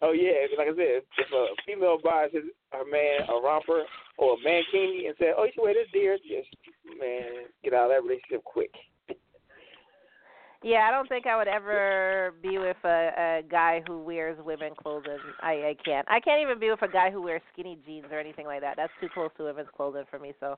Oh 0.02 0.14
yeah, 0.14 0.48
like 0.58 0.68
I 0.70 0.72
said, 0.72 1.04
if 1.18 1.32
a 1.34 1.48
female 1.68 1.98
buys 2.02 2.30
his 2.32 2.44
her 2.72 2.86
man 2.90 3.28
a 3.28 3.42
romper 3.46 3.84
or 4.18 4.36
a 4.36 4.38
mankini 4.38 5.08
and 5.08 5.16
said, 5.20 5.34
"Oh, 5.38 5.44
you 5.44 5.52
should 5.54 5.64
wear 5.64 5.74
this, 5.74 5.92
dear," 5.92 6.18
just 6.18 6.48
man, 6.98 7.52
get 7.62 7.74
out 7.74 7.92
of 7.92 7.98
that 7.98 8.04
relationship 8.04 8.42
quick. 8.46 8.72
Yeah, 10.64 10.88
I 10.88 10.92
don't 10.92 11.10
think 11.10 11.28
I 11.28 11.36
would 11.38 11.48
ever 11.48 12.34
be 12.42 12.58
with 12.58 12.78
a, 12.86 12.88
a 12.88 13.42
guy 13.50 13.82
who 13.88 14.02
wears 14.02 14.38
women 14.44 14.72
clothing. 14.82 15.18
I 15.42 15.52
I 15.52 15.76
can't. 15.84 16.08
I 16.10 16.20
can't 16.20 16.42
even 16.42 16.60
be 16.60 16.70
with 16.70 16.82
a 16.82 16.88
guy 16.88 17.12
who 17.12 17.22
wears 17.22 17.42
skinny 17.52 17.78
jeans 17.86 18.06
or 18.12 18.20
anything 18.20 18.46
like 18.46 18.62
that. 18.62 18.76
That's 18.78 18.94
too 19.02 19.10
close 19.14 19.30
to 19.38 19.44
women's 19.44 19.70
clothing 19.76 20.04
for 20.10 20.20
me. 20.20 20.34
So, 20.40 20.58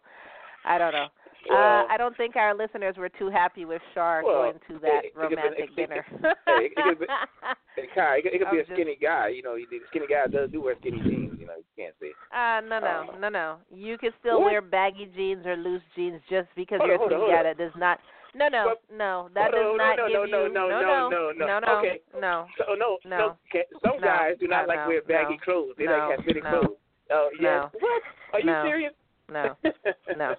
I 0.63 0.77
don't 0.77 0.93
know. 0.93 1.07
Well, 1.49 1.57
uh, 1.59 1.85
I 1.93 1.97
don't 1.97 2.17
think 2.17 2.35
our 2.35 2.55
listeners 2.55 2.95
were 2.97 3.09
too 3.09 3.29
happy 3.29 3.65
with 3.65 3.81
Shar 3.93 4.23
Well, 4.25 4.33
going 4.51 4.59
to 4.67 4.79
that 4.79 5.05
it- 5.05 5.13
it 5.15 5.15
romantic 5.15 5.69
it- 5.69 5.75
dinner. 5.75 6.05
hey, 6.47 6.69
it 6.69 6.75
could 6.75 6.99
be- 6.99 7.05
it 7.77 8.39
could, 8.39 8.51
be 8.51 8.57
a 8.57 8.61
just- 8.63 8.73
skinny 8.73 8.97
guy. 9.01 9.27
You 9.29 9.43
know, 9.43 9.55
the 9.55 9.79
skinny 9.89 10.07
guy 10.07 10.25
does 10.31 10.49
do 10.51 10.61
wear 10.61 10.75
skinny 10.81 10.97
jeans. 11.01 11.37
You 11.39 11.45
know, 11.45 11.53
you 11.57 11.63
can't 11.77 11.93
say. 12.01 12.11
Uh, 12.33 12.61
no, 12.67 12.79
no, 12.79 13.17
no, 13.19 13.29
no. 13.29 13.57
You 13.69 13.97
can 13.97 14.09
still 14.19 14.41
What? 14.41 14.51
wear 14.51 14.61
baggy 14.61 15.07
jeans 15.15 15.45
or 15.45 15.55
loose 15.55 15.83
jeans 15.95 16.19
just 16.29 16.47
because 16.55 16.79
Hold 16.79 16.89
you're 16.89 17.01
on, 17.03 17.09
hold 17.11 17.29
yeah, 17.29 17.43
that 17.43 17.57
does 17.59 17.73
not. 17.77 17.99
No, 18.35 18.49
no, 18.49 18.75
But- 18.75 18.95
no. 18.95 19.29
That 19.33 19.51
does 19.51 19.77
not 19.77 19.95
no, 19.97 20.07
give 20.07 20.29
no, 20.29 20.43
you. 20.45 20.53
no, 20.53 20.67
no, 20.67 20.67
no, 20.67 20.81
no, 20.81 21.09
no, 21.09 21.31
no, 21.31 21.45
no, 21.47 21.59
no. 21.59 21.79
Okay. 21.79 22.01
no. 22.19 22.45
So 22.57 22.75
no, 22.75 22.97
No. 23.05 23.37
some 23.81 23.99
No, 24.01 24.05
guys 24.05 24.35
do 24.39 24.47
not 24.47 24.67
no, 24.67 24.67
like 24.67 24.79
no, 24.79 24.87
wear 24.89 25.01
baggy 25.03 25.39
no, 25.39 25.43
clothes. 25.45 25.75
They 25.77 25.85
no, 25.85 25.91
like 25.97 26.17
have 26.17 26.25
fitted 26.25 26.43
no, 26.43 26.49
clothes. 26.49 26.77
Oh 27.11 27.29
yeah. 27.39 27.69
no, 27.71 27.79
What? 27.79 28.03
Are 28.33 28.39
you 28.39 28.45
no, 28.45 28.63
serious? 28.65 28.93
No, 29.31 29.55
no, 29.63 30.35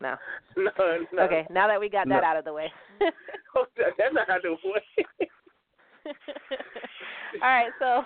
no. 0.00 0.16
no, 0.56 0.66
no. 1.12 1.22
Okay, 1.24 1.46
now 1.50 1.68
that 1.68 1.78
we 1.78 1.88
got 1.90 2.08
that 2.08 2.24
out 2.24 2.36
of 2.38 2.44
the 2.44 2.52
way. 2.52 2.72
That's 3.00 4.14
not 4.14 4.26
how 4.26 4.38
to 4.38 4.56
way. 4.64 5.06
All 7.42 7.50
right, 7.50 7.70
so 7.78 8.02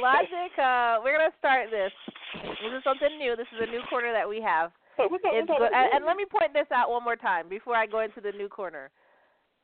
logic. 0.00 0.56
Uh, 0.56 0.98
we're 1.04 1.18
gonna 1.18 1.30
start 1.38 1.68
this. 1.70 1.92
This 2.32 2.72
is 2.78 2.82
something 2.84 3.18
new. 3.18 3.36
This 3.36 3.46
is 3.52 3.68
a 3.68 3.70
new 3.70 3.82
corner 3.90 4.12
that 4.12 4.26
we 4.28 4.40
have. 4.40 4.70
What's 5.10 5.24
up, 5.24 5.30
It's 5.34 5.48
what's 5.48 5.62
up, 5.62 5.70
and, 5.74 5.92
and 5.94 6.04
let 6.04 6.16
me 6.16 6.24
point 6.30 6.52
this 6.52 6.66
out 6.74 6.90
one 6.90 7.04
more 7.04 7.16
time 7.16 7.48
before 7.48 7.74
I 7.74 7.86
go 7.86 8.00
into 8.00 8.20
the 8.20 8.32
new 8.32 8.48
corner. 8.48 8.90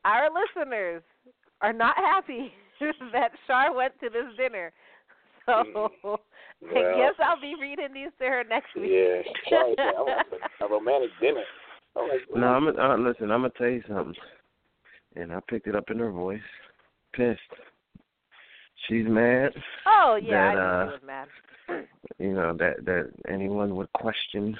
Our 0.05 0.29
listeners 0.29 1.01
are 1.61 1.73
not 1.73 1.95
happy 1.97 2.51
that 3.13 3.31
Shar 3.47 3.73
went 3.75 3.93
to 4.01 4.09
this 4.09 4.25
dinner. 4.37 4.71
So 5.45 5.89
I 6.05 6.17
Mm. 6.63 6.95
Guess 6.97 7.15
I'll 7.19 7.41
be 7.41 7.55
reading 7.59 7.89
these 7.93 8.11
to 8.19 8.25
her 8.25 8.43
next 8.49 8.73
week. 8.75 8.89
Yeah, 8.89 9.21
sorry, 9.49 9.75
I 9.77 9.91
want 9.99 10.27
a, 10.61 10.65
a 10.65 10.69
romantic 10.69 11.09
dinner. 11.19 11.43
I'm 11.97 12.07
like, 12.07 12.21
No, 12.33 12.47
I'm 12.47 12.67
uh, 12.67 12.97
listen. 13.09 13.29
I'm 13.31 13.41
gonna 13.41 13.49
tell 13.57 13.67
you 13.67 13.83
something, 13.85 14.15
and 15.17 15.33
I 15.33 15.41
picked 15.49 15.67
it 15.67 15.75
up 15.75 15.89
in 15.89 15.99
her 15.99 16.11
voice. 16.11 16.39
Pissed. 17.11 17.41
She's 18.87 19.05
mad. 19.05 19.51
oh 19.85 20.17
yeah, 20.23 20.55
that, 20.55 20.61
I 20.61 20.65
uh, 20.65 20.85
she 20.85 20.91
was 20.93 21.01
mad. 21.05 21.27
You 22.19 22.33
know 22.33 22.55
that 22.57 22.85
that 22.85 23.11
anyone 23.29 23.75
would 23.75 23.91
question 23.91 24.55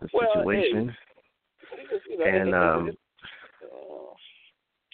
the 0.00 0.08
Well, 0.12 0.32
hey, 0.50 0.70
situation. 0.70 0.96
just, 1.90 2.06
you 2.06 2.18
know, 2.18 2.24
and 2.24 2.36
it- 2.36 2.48
it- 2.48 2.54
um, 2.54 2.88
it- 2.88 2.98
uh, 3.64 4.14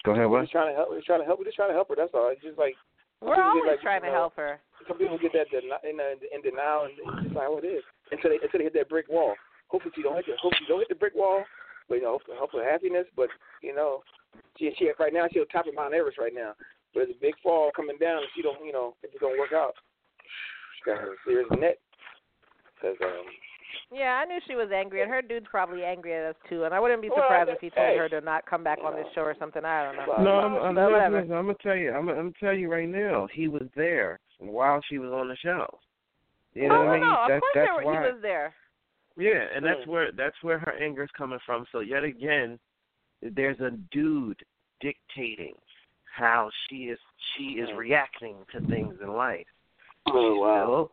go 0.04 0.12
ahead. 0.12 0.26
we're 0.26 0.38
What? 0.38 0.40
just 0.42 0.52
trying 0.52 0.68
to 0.68 0.74
help. 0.74 0.90
We're 0.90 1.02
trying 1.02 1.20
to 1.20 1.26
help. 1.26 1.38
We're 1.38 1.44
just 1.46 1.56
trying 1.56 1.70
to 1.70 1.74
help 1.74 1.88
her. 1.88 1.96
That's 1.96 2.14
all. 2.14 2.28
It's 2.28 2.42
just 2.42 2.58
like 2.58 2.76
We're 3.20 3.40
always 3.40 3.64
like, 3.66 3.80
trying 3.80 4.02
you 4.02 4.10
to 4.10 4.12
know, 4.12 4.30
help 4.30 4.36
her. 4.36 4.60
Some 4.88 4.98
people 4.98 5.18
get 5.18 5.32
that 5.32 5.48
deni- 5.50 5.84
in, 5.84 6.00
uh, 6.00 6.14
in 6.32 6.42
denial, 6.42 6.84
and 6.84 6.98
it's 6.98 7.22
just 7.22 7.34
not 7.34 7.44
how 7.44 7.56
it 7.58 7.64
is 7.64 7.84
until 8.10 8.30
they 8.30 8.38
until 8.40 8.58
they 8.58 8.64
hit 8.64 8.74
that 8.74 8.88
brick 8.88 9.08
wall. 9.08 9.36
Hopefully, 9.68 9.92
she 9.94 10.02
don't 10.02 10.16
hit 10.16 10.26
the, 10.26 10.36
hopefully 10.36 10.66
she 10.66 10.72
don't 10.72 10.80
hit 10.80 10.88
the 10.88 10.96
brick 10.96 11.14
wall. 11.14 11.44
But 11.88 11.96
you 11.96 12.02
know, 12.02 12.12
hopefully, 12.12 12.36
hopefully 12.38 12.64
happiness. 12.64 13.06
But 13.14 13.28
you 13.62 13.74
know, 13.74 14.02
she 14.58 14.72
she 14.78 14.90
right 14.98 15.12
now 15.12 15.26
she's 15.30 15.40
on 15.40 15.48
top 15.48 15.66
of 15.66 15.74
Mount 15.74 15.94
Everest 15.94 16.18
right 16.18 16.34
now. 16.34 16.54
But 16.92 17.06
there's 17.06 17.16
a 17.16 17.20
big 17.20 17.38
fall 17.42 17.70
coming 17.74 17.96
down. 17.98 18.22
If 18.24 18.30
she 18.34 18.42
don't, 18.42 18.64
you 18.66 18.72
know, 18.72 18.96
if 19.02 19.14
it 19.14 19.20
don't 19.20 19.38
work 19.38 19.52
out, 19.52 19.74
she 20.76 20.90
got 20.90 21.00
a 21.02 21.14
serious 21.24 21.48
net. 21.58 21.78
Cause 22.80 22.96
um, 23.00 23.26
Yeah, 23.92 24.22
I 24.22 24.24
knew 24.24 24.38
she 24.46 24.54
was 24.54 24.70
angry, 24.74 25.02
and 25.02 25.10
her 25.10 25.20
dude's 25.20 25.46
probably 25.50 25.84
angry 25.84 26.14
at 26.14 26.24
us 26.30 26.36
too. 26.48 26.64
And 26.64 26.72
I 26.72 26.80
wouldn't 26.80 27.02
be 27.02 27.08
Well, 27.10 27.18
surprised 27.24 27.50
if 27.50 27.60
he 27.60 27.68
told 27.70 27.88
hey. 27.88 27.98
her 27.98 28.08
to 28.08 28.20
not 28.22 28.46
come 28.46 28.64
back 28.64 28.78
on 28.82 28.94
this 28.96 29.06
show 29.14 29.20
or 29.20 29.34
something. 29.38 29.64
I 29.64 29.84
don't 29.84 29.96
know. 29.96 30.24
No, 30.24 30.30
I'm, 30.40 30.54
I'm, 30.54 30.74
But 30.74 30.90
whatever. 30.92 31.20
listen, 31.20 31.34
I'm 31.36 31.44
gonna 31.46 31.58
tell 31.62 31.76
you. 31.76 31.92
I'm, 31.92 32.08
I'm 32.08 32.16
gonna 32.16 32.30
tell 32.40 32.54
you 32.54 32.70
right 32.70 32.88
now. 32.88 33.28
He 33.32 33.48
was 33.48 33.64
there 33.76 34.18
while 34.38 34.80
she 34.88 34.98
was 34.98 35.10
on 35.12 35.28
the 35.28 35.36
show. 35.36 35.66
You 36.54 36.68
know 36.68 36.76
oh, 36.76 36.84
what 36.86 36.88
I 36.88 36.92
mean? 37.00 37.00
no, 37.08 37.14
of 37.16 37.28
that's 37.28 37.40
course 37.40 37.52
that's 37.54 37.66
there, 37.76 37.84
why. 37.84 37.92
he 38.06 38.12
was 38.12 38.22
there. 38.22 38.54
Yeah, 39.18 39.44
and 39.54 39.64
that's 39.64 39.80
Mm. 39.80 39.88
where 39.88 40.12
that's 40.12 40.36
where 40.42 40.58
her 40.58 40.72
anger's 40.72 41.10
coming 41.16 41.38
from. 41.44 41.66
So 41.70 41.80
yet 41.80 42.02
again, 42.02 42.58
there's 43.20 43.60
a 43.60 43.70
dude 43.90 44.42
dictating 44.80 45.54
how 46.14 46.50
she 46.68 46.84
is 46.88 46.98
she 47.36 47.60
is 47.60 47.68
reacting 47.76 48.36
to 48.52 48.60
things 48.68 48.94
in 49.02 49.12
life. 49.12 49.46
Oh 50.08 50.38
wow. 50.38 50.90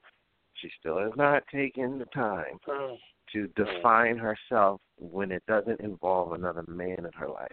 She 0.61 0.69
still, 0.79 0.99
has 0.99 1.11
not 1.15 1.43
taken 1.47 1.99
the 1.99 2.05
time 2.05 2.59
Mm. 2.67 2.97
to 3.33 3.47
define 3.55 4.17
herself 4.17 4.81
when 4.97 5.31
it 5.31 5.43
doesn't 5.47 5.79
involve 5.81 6.33
another 6.33 6.63
man 6.67 7.05
in 7.05 7.11
her 7.15 7.29
life. 7.29 7.51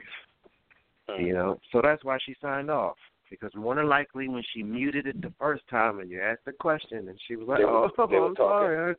You 1.18 1.32
know, 1.34 1.60
so 1.70 1.80
that's 1.80 2.02
why 2.02 2.18
she 2.18 2.34
signed 2.40 2.68
off. 2.70 2.96
Because 3.30 3.54
more 3.54 3.74
than 3.76 3.88
likely, 3.88 4.28
when 4.28 4.42
she 4.52 4.62
muted 4.62 5.06
it 5.06 5.20
the 5.20 5.32
first 5.38 5.66
time 5.68 6.00
and 6.00 6.10
you 6.10 6.20
asked 6.20 6.44
the 6.44 6.52
question, 6.52 7.08
and 7.08 7.20
she 7.26 7.36
was 7.36 7.46
like, 7.48 7.60
were- 7.60 7.66
"Oh, 7.66 7.90
I'm 7.98 8.36
sorry," 8.36 8.94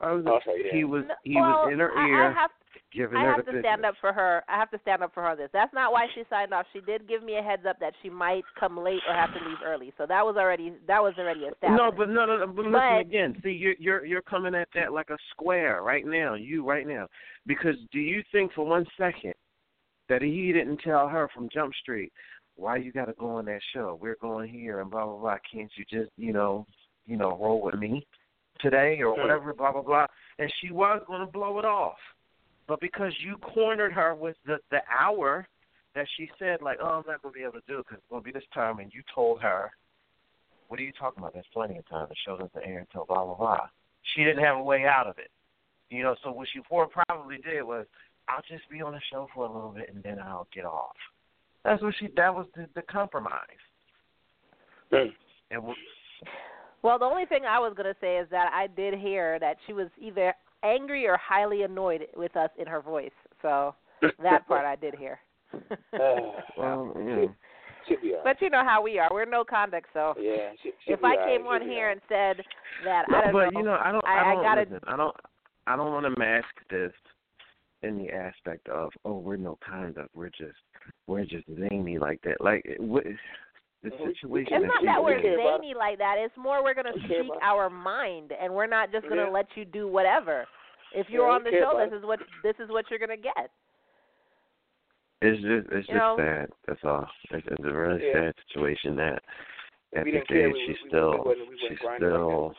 I, 0.00 0.06
I 0.06 0.12
was. 0.12 0.24
Sorry, 0.24 0.62
yeah. 0.66 0.72
He 0.72 0.84
was. 0.84 1.04
He 1.22 1.36
well, 1.36 1.50
was 1.50 1.72
in 1.72 1.78
her 1.80 1.92
I, 1.96 2.08
ear, 2.08 2.30
I 2.30 2.32
have, 2.32 2.50
giving 2.94 3.16
I 3.16 3.22
her 3.24 3.30
have 3.32 3.36
the 3.38 3.42
to 3.44 3.52
business. 3.52 3.64
stand 3.64 3.84
up 3.84 3.94
for 4.00 4.12
her. 4.12 4.42
I 4.48 4.56
have 4.56 4.70
to 4.70 4.78
stand 4.82 5.02
up 5.02 5.12
for 5.14 5.22
her 5.22 5.30
on 5.30 5.36
this. 5.36 5.50
That's 5.52 5.72
not 5.74 5.92
why 5.92 6.06
she 6.14 6.22
signed 6.30 6.52
off. 6.54 6.66
She 6.72 6.80
did 6.80 7.08
give 7.08 7.22
me 7.22 7.36
a 7.36 7.42
heads 7.42 7.62
up 7.68 7.78
that 7.80 7.92
she 8.02 8.08
might 8.10 8.44
come 8.58 8.76
late 8.78 9.00
or 9.08 9.14
have 9.14 9.32
to 9.34 9.40
leave 9.48 9.58
early. 9.64 9.92
So 9.98 10.06
that 10.06 10.24
was 10.24 10.36
already 10.36 10.72
that 10.86 11.02
was 11.02 11.14
already 11.18 11.40
established. 11.40 11.78
No, 11.82 11.90
but 11.90 12.08
no, 12.08 12.24
no, 12.26 12.38
no. 12.38 12.46
But 12.46 12.56
listen 12.66 12.72
But- 12.72 13.00
again. 13.00 13.40
See, 13.42 13.50
you're 13.50 13.74
you're 13.78 14.04
you're 14.04 14.22
coming 14.22 14.54
at 14.54 14.68
that 14.74 14.92
like 14.92 15.10
a 15.10 15.18
square 15.30 15.82
right 15.82 16.06
now. 16.06 16.34
You 16.34 16.64
right 16.68 16.86
now, 16.86 17.08
because 17.46 17.76
do 17.92 17.98
you 17.98 18.22
think 18.32 18.52
for 18.52 18.64
one 18.64 18.86
second 18.96 19.34
that 20.08 20.22
he 20.22 20.52
didn't 20.52 20.78
tell 20.78 21.08
her 21.08 21.28
from 21.34 21.48
Jump 21.52 21.74
Street 21.74 22.12
why 22.56 22.76
you 22.76 22.92
got 22.92 23.06
to 23.06 23.14
go 23.14 23.30
on 23.30 23.46
that 23.46 23.60
show? 23.72 23.98
We're 24.00 24.16
going 24.20 24.48
here 24.48 24.80
and 24.80 24.90
blah 24.90 25.06
blah 25.06 25.16
blah. 25.18 25.36
Can't 25.52 25.70
you 25.76 25.84
just 25.90 26.10
you 26.16 26.32
know 26.32 26.66
you 27.06 27.16
know 27.16 27.30
roll 27.40 27.60
with 27.62 27.74
me 27.74 28.06
today 28.60 28.98
or 29.00 29.10
whatever? 29.16 29.52
Blah 29.52 29.72
blah 29.72 29.82
blah. 29.82 30.06
And 30.38 30.52
she 30.60 30.70
was 30.70 31.02
going 31.06 31.20
to 31.20 31.26
blow 31.26 31.58
it 31.58 31.64
off, 31.64 31.96
but 32.66 32.80
because 32.80 33.12
you 33.20 33.36
cornered 33.38 33.92
her 33.92 34.14
with 34.14 34.36
the 34.46 34.58
the 34.70 34.80
hour 34.88 35.46
that 35.94 36.06
she 36.16 36.30
said 36.38 36.60
like, 36.60 36.78
oh, 36.82 36.86
I'm 36.86 37.04
not 37.06 37.22
going 37.22 37.32
to 37.32 37.38
be 37.38 37.42
able 37.42 37.52
to 37.52 37.62
do 37.68 37.78
it 37.78 37.86
because 37.86 37.98
it's 37.98 38.10
going 38.10 38.22
to 38.22 38.24
be 38.24 38.32
this 38.32 38.48
time, 38.52 38.78
and 38.80 38.92
you 38.92 39.02
told 39.14 39.40
her 39.40 39.70
what 40.68 40.80
are 40.80 40.82
you 40.82 40.92
talking 40.98 41.20
about? 41.20 41.34
There's 41.34 41.44
plenty 41.52 41.78
of 41.78 41.88
time. 41.88 42.06
The 42.08 42.16
show 42.26 42.36
doesn't 42.36 42.66
air 42.66 42.78
until 42.78 43.04
blah 43.04 43.24
blah 43.24 43.36
blah. 43.36 43.68
She 44.14 44.24
didn't 44.24 44.42
have 44.42 44.56
a 44.56 44.62
way 44.62 44.84
out 44.86 45.06
of 45.06 45.18
it, 45.18 45.30
you 45.90 46.02
know. 46.02 46.16
So 46.22 46.32
what 46.32 46.48
she 46.52 46.60
probably 46.68 47.36
did 47.38 47.62
was, 47.62 47.86
I'll 48.28 48.42
just 48.48 48.68
be 48.70 48.82
on 48.82 48.92
the 48.92 49.00
show 49.12 49.28
for 49.34 49.46
a 49.46 49.52
little 49.52 49.70
bit 49.70 49.92
and 49.94 50.02
then 50.02 50.18
I'll 50.18 50.48
get 50.54 50.64
off. 50.64 50.96
That's 51.64 51.82
what 51.82 51.94
she. 51.98 52.08
That 52.16 52.34
was 52.34 52.46
the, 52.56 52.66
the 52.74 52.82
compromise. 52.82 53.40
Hmm. 54.90 55.08
And 55.50 55.60
w- 55.60 55.74
Well, 56.82 56.98
the 56.98 57.04
only 57.04 57.26
thing 57.26 57.42
I 57.48 57.58
was 57.58 57.74
going 57.76 57.92
to 57.92 58.00
say 58.00 58.16
is 58.16 58.28
that 58.30 58.50
I 58.52 58.66
did 58.66 58.94
hear 58.94 59.38
that 59.38 59.56
she 59.66 59.72
was 59.72 59.88
either 60.00 60.34
angry 60.64 61.06
or 61.06 61.16
highly 61.16 61.62
annoyed 61.62 62.06
with 62.16 62.36
us 62.36 62.50
in 62.58 62.66
her 62.66 62.80
voice. 62.80 63.10
So 63.42 63.74
that 64.22 64.46
part 64.48 64.64
I 64.64 64.76
did 64.76 64.94
hear. 64.94 65.18
Uh, 65.52 65.58
well, 66.58 66.92
yeah. 66.96 67.26
Should 67.88 68.00
be 68.00 68.10
all 68.12 68.24
right. 68.24 68.24
But 68.24 68.42
you 68.42 68.50
know 68.50 68.64
how 68.64 68.82
we 68.82 68.98
are. 68.98 69.08
We're 69.12 69.26
no 69.26 69.44
conduct, 69.44 69.88
so 69.92 70.14
Yeah, 70.18 70.50
she, 70.62 70.72
she'll 70.84 70.94
if 70.94 71.04
I 71.04 71.16
came 71.16 71.42
She'll 71.42 71.48
on 71.48 71.62
here 71.62 71.90
and 71.90 72.00
said 72.08 72.42
that 72.84 73.04
No, 73.10 73.18
I 73.18 73.20
don't 73.24 73.32
but 73.32 73.52
know, 73.52 73.60
you 73.60 73.64
know, 73.66 73.78
I 73.82 73.92
don't. 73.92 74.04
I, 74.04 74.20
I 74.20 74.34
don't. 74.34 74.42
gotta. 74.42 74.60
listen, 74.62 74.80
I 74.86 74.96
don't. 74.96 75.16
I 75.66 75.76
don't 75.76 75.92
want 75.92 76.06
to 76.12 76.18
mask 76.20 76.48
this 76.70 76.92
in 77.82 77.98
the 77.98 78.10
aspect 78.10 78.68
of, 78.68 78.90
oh, 79.04 79.18
we're 79.18 79.36
no 79.36 79.58
conduct. 79.66 80.08
We're 80.14 80.30
just, 80.30 80.56
we're 81.06 81.24
just 81.24 81.44
zany 81.58 81.98
like 81.98 82.20
that. 82.22 82.40
Like 82.40 82.62
it- 82.64 82.80
what, 82.80 83.04
the 83.84 83.90
situation. 84.04 84.54
It's 84.54 84.64
not 84.66 84.84
that 84.84 85.02
we're 85.04 85.18
in. 85.18 85.36
zany 85.36 85.74
like 85.76 85.98
that. 85.98 86.16
It's 86.18 86.34
more 86.36 86.62
we're 86.64 86.74
going 86.74 86.92
to 86.92 86.98
care 87.06 87.22
speak 87.22 87.32
our 87.42 87.68
mind, 87.70 88.32
and 88.40 88.52
we're 88.52 88.66
not 88.66 88.90
just 88.90 89.04
going 89.04 89.18
to 89.18 89.26
Yeah. 89.26 89.30
let 89.30 89.46
you 89.54 89.64
do 89.64 89.86
whatever. 89.86 90.46
If 90.92 91.06
you're 91.10 91.28
Yeah, 91.28 91.34
on 91.34 91.44
the 91.44 91.50
show, 91.50 91.78
this 91.84 91.96
is 91.98 92.04
what 92.04 92.20
this 92.42 92.56
is 92.58 92.70
what 92.70 92.86
you're 92.90 92.98
going 92.98 93.10
to 93.16 93.16
get. 93.22 93.50
It's 95.22 95.40
just 95.40 95.66
it's 95.72 95.88
You 95.88 95.94
just 95.94 95.96
know? 95.96 96.16
sad. 96.18 96.50
That's 96.66 96.80
all. 96.84 97.06
It's, 97.30 97.46
it's 97.46 97.64
a 97.64 97.72
really 97.72 98.06
Yeah. 98.06 98.12
sad 98.12 98.34
situation 98.48 98.96
that 98.96 99.22
at 99.96 100.04
we 100.04 100.12
this 100.12 100.24
age 100.30 100.52
we- 100.52 100.60
she 100.60 100.66
we- 100.66 100.78
we 100.82 100.88
still 100.88 101.24
wouldn't- 101.24 101.46
she 101.58 101.62
wouldn't 101.62 101.80
grind 101.80 102.02
her 102.02 102.10
like 102.10 102.18
still 102.18 102.54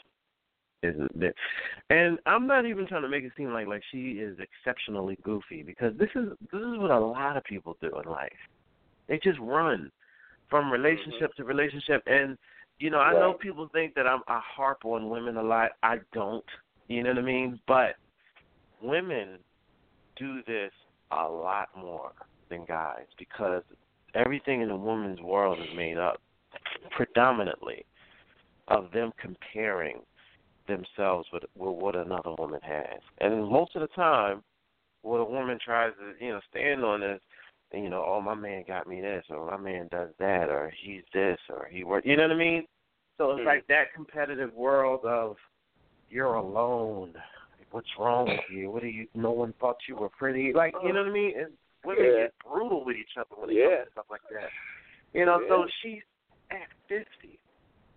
isn't 0.83 1.19
there. 1.19 1.33
And 1.89 2.19
I'm 2.25 2.45
not 2.47 2.65
even 2.65 2.85
trying 2.87 3.01
to 3.03 3.07
make 3.09 3.23
it 3.23 3.31
seem 3.37 3.51
like 3.53 3.67
like 3.67 3.83
she 3.91 4.19
is 4.19 4.37
exceptionally 4.39 5.17
goofy 5.23 5.63
because 5.63 5.95
this 5.97 6.09
is 6.15 6.29
this 6.51 6.61
is 6.61 6.77
what 6.77 6.91
a 6.91 6.99
lot 6.99 7.37
of 7.37 7.43
people 7.43 7.77
do 7.81 7.91
in 7.99 8.09
life. 8.09 8.31
They 9.07 9.19
just 9.19 9.39
run 9.39 9.91
from 10.49 10.65
mm-hmm. 10.65 10.73
relationship 10.73 11.33
to 11.35 11.43
relationship 11.43 12.03
and 12.05 12.37
you 12.77 12.89
know, 12.89 12.99
I 12.99 13.13
know 13.13 13.33
people 13.33 13.69
think 13.71 13.95
that 13.95 14.05
I'm 14.05 14.19
I 14.27 14.41
harp 14.43 14.83
on 14.83 15.09
women 15.09 15.37
a 15.37 15.43
lot. 15.43 15.71
I 15.81 15.97
don't. 16.13 16.43
You 16.87 17.03
know 17.03 17.11
what 17.11 17.19
I 17.19 17.21
mean? 17.21 17.59
But 17.67 17.95
women 18.81 19.39
do 20.17 20.41
this 20.45 20.71
a 21.11 21.27
lot 21.27 21.69
more 21.77 22.11
than 22.49 22.65
guys 22.65 23.05
because 23.17 23.63
everything 24.13 24.61
in 24.61 24.69
a 24.71 24.77
woman's 24.77 25.21
world 25.21 25.59
is 25.59 25.75
made 25.75 25.97
up 25.97 26.21
predominantly 26.95 27.85
of 28.67 28.91
them 28.91 29.11
comparing 29.19 29.99
themselves 30.67 31.27
with, 31.31 31.43
with 31.55 31.75
what 31.75 31.95
another 31.95 32.33
woman 32.37 32.59
has. 32.63 32.99
And 33.19 33.49
most 33.49 33.75
of 33.75 33.81
the 33.81 33.87
time, 33.87 34.43
what 35.01 35.17
a 35.17 35.25
woman 35.25 35.59
tries 35.63 35.93
to, 35.99 36.25
you 36.25 36.31
know, 36.31 36.39
stand 36.49 36.83
on 36.83 37.03
is, 37.03 37.21
you 37.75 37.89
know, 37.89 38.03
oh, 38.05 38.21
my 38.21 38.33
man 38.35 38.63
got 38.67 38.87
me 38.87 39.01
this, 39.01 39.23
or 39.29 39.49
my 39.51 39.57
man 39.57 39.87
does 39.91 40.09
that, 40.19 40.49
or 40.49 40.71
he's 40.83 41.03
this, 41.13 41.37
or 41.49 41.67
he 41.69 41.83
works. 41.83 42.05
You 42.05 42.17
know 42.17 42.23
what 42.23 42.31
I 42.31 42.35
mean? 42.35 42.67
So 43.17 43.31
it's 43.31 43.41
Mhm. 43.41 43.45
like 43.45 43.67
that 43.67 43.93
competitive 43.93 44.53
world 44.53 45.05
of 45.05 45.37
you're 46.09 46.35
alone. 46.35 47.21
What's 47.71 47.97
wrong 47.97 48.29
with 48.29 48.49
you? 48.49 48.69
What 48.71 48.83
do 48.83 48.87
you? 48.87 49.07
No 49.15 49.31
one 49.31 49.53
thought 49.53 49.77
you 49.87 49.95
were 49.95 50.09
pretty. 50.09 50.53
Like 50.53 50.73
you 50.83 50.93
know 50.93 51.01
what 51.01 51.09
I 51.09 51.13
mean? 51.13 51.39
And 51.39 51.57
women 51.83 52.05
Yeah. 52.05 52.23
get 52.23 52.33
brutal 52.39 52.85
with 52.85 52.95
each 52.95 53.17
other 53.17 53.35
when 53.35 53.49
it 53.49 53.55
Yeah. 53.55 53.77
comes 53.77 53.85
to 53.85 53.91
stuff 53.91 54.05
like 54.09 54.21
that. 54.31 54.51
You 55.13 55.25
know, 55.25 55.45
so 55.47 55.67
she's 55.81 56.03
at 56.51 56.69
fifty. 56.87 57.39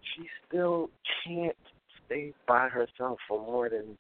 She 0.01 0.29
still 0.47 0.91
can't 1.25 1.57
stay 2.05 2.33
by 2.47 2.69
herself 2.69 3.21
for 3.29 3.41
more 3.41 3.69
than 3.69 3.99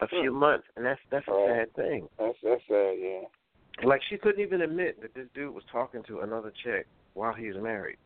a 0.00 0.08
few 0.08 0.32
months, 0.32 0.66
and 0.76 0.84
that's 0.84 1.00
that's 1.10 1.28
a 1.28 1.32
Right. 1.32 1.46
sad 1.48 1.74
thing. 1.74 2.08
That's 2.18 2.38
that's 2.42 2.66
sad, 2.66 2.98
yeah. 2.98 3.24
Like 3.82 4.00
she 4.08 4.16
couldn't 4.16 4.40
even 4.40 4.62
admit 4.62 5.00
that 5.02 5.14
this 5.14 5.26
dude 5.34 5.52
was 5.54 5.64
talking 5.72 6.02
to 6.04 6.20
another 6.20 6.52
chick 6.62 6.86
while 7.14 7.32
he 7.34 7.48
was 7.48 7.56
married. 7.62 7.96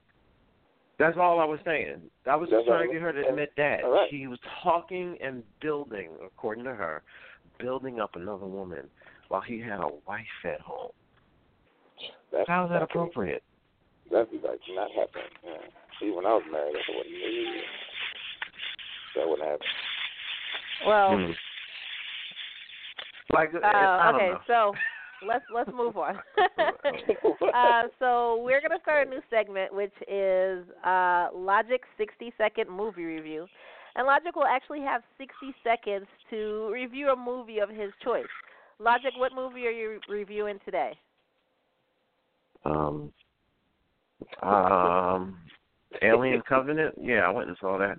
That's 0.98 1.16
all 1.16 1.38
I 1.38 1.44
was 1.44 1.60
saying. 1.64 2.00
I 2.26 2.34
was 2.36 2.48
just 2.48 2.56
That's 2.58 2.66
trying 2.66 2.80
all- 2.80 2.86
to 2.88 2.92
get 2.92 3.02
her 3.02 3.12
to 3.12 3.28
admit 3.28 3.52
that. 3.56 3.84
all 3.84 3.92
right. 3.92 4.08
She 4.10 4.26
was 4.26 4.38
talking 4.62 5.16
and 5.22 5.42
building, 5.60 6.10
according 6.24 6.64
to 6.64 6.74
her, 6.74 7.02
building 7.60 8.00
up 8.00 8.16
another 8.16 8.46
woman 8.46 8.88
while 9.28 9.40
he 9.42 9.60
had 9.60 9.78
a 9.80 9.88
wife 10.08 10.24
at 10.44 10.60
home. 10.60 10.90
That's, 12.32 12.48
How 12.48 12.64
is 12.64 12.70
that 12.70 12.82
appropriate? 12.82 13.42
That'd 14.10 14.30
be 14.30 14.38
like 14.38 14.58
not 14.74 14.90
happening. 14.90 15.28
Yeah. 15.44 15.52
See, 16.00 16.10
when 16.10 16.24
I 16.26 16.30
was 16.34 16.42
married, 16.50 16.74
that 16.74 16.94
wouldn't. 16.96 17.14
Yeah. 17.14 17.60
That 19.16 19.28
wouldn't 19.28 19.48
happen. 19.48 19.66
Well, 20.86 21.16
Hmm. 21.16 21.32
Like, 23.30 23.50
uh, 23.54 23.58
I 23.62 24.10
don't 24.10 24.14
okay, 24.16 24.30
know. 24.30 24.40
so 24.46 24.74
let's 25.26 25.44
let's 25.52 25.70
move 25.74 25.96
on. 25.96 26.16
uh, 27.54 27.82
so 27.98 28.40
we're 28.42 28.60
gonna 28.60 28.80
start 28.82 29.06
a 29.06 29.10
new 29.10 29.20
segment, 29.30 29.74
which 29.74 29.94
is 30.08 30.64
uh, 30.84 31.28
Logic 31.34 31.80
60 31.96 32.32
second 32.38 32.70
movie 32.70 33.04
review, 33.04 33.46
and 33.96 34.06
Logic 34.06 34.34
will 34.34 34.46
actually 34.46 34.80
have 34.80 35.02
60 35.18 35.54
seconds 35.64 36.06
to 36.30 36.70
review 36.72 37.10
a 37.10 37.16
movie 37.16 37.58
of 37.58 37.68
his 37.68 37.90
choice. 38.02 38.26
Logic, 38.78 39.12
what 39.16 39.34
movie 39.34 39.66
are 39.66 39.72
you 39.72 40.00
reviewing 40.08 40.58
today? 40.64 40.92
Um, 42.64 43.12
um, 44.42 45.38
Alien 46.02 46.42
Covenant. 46.48 46.94
Yeah, 47.00 47.20
I 47.20 47.30
went 47.30 47.48
and 47.48 47.56
saw 47.60 47.78
that. 47.78 47.98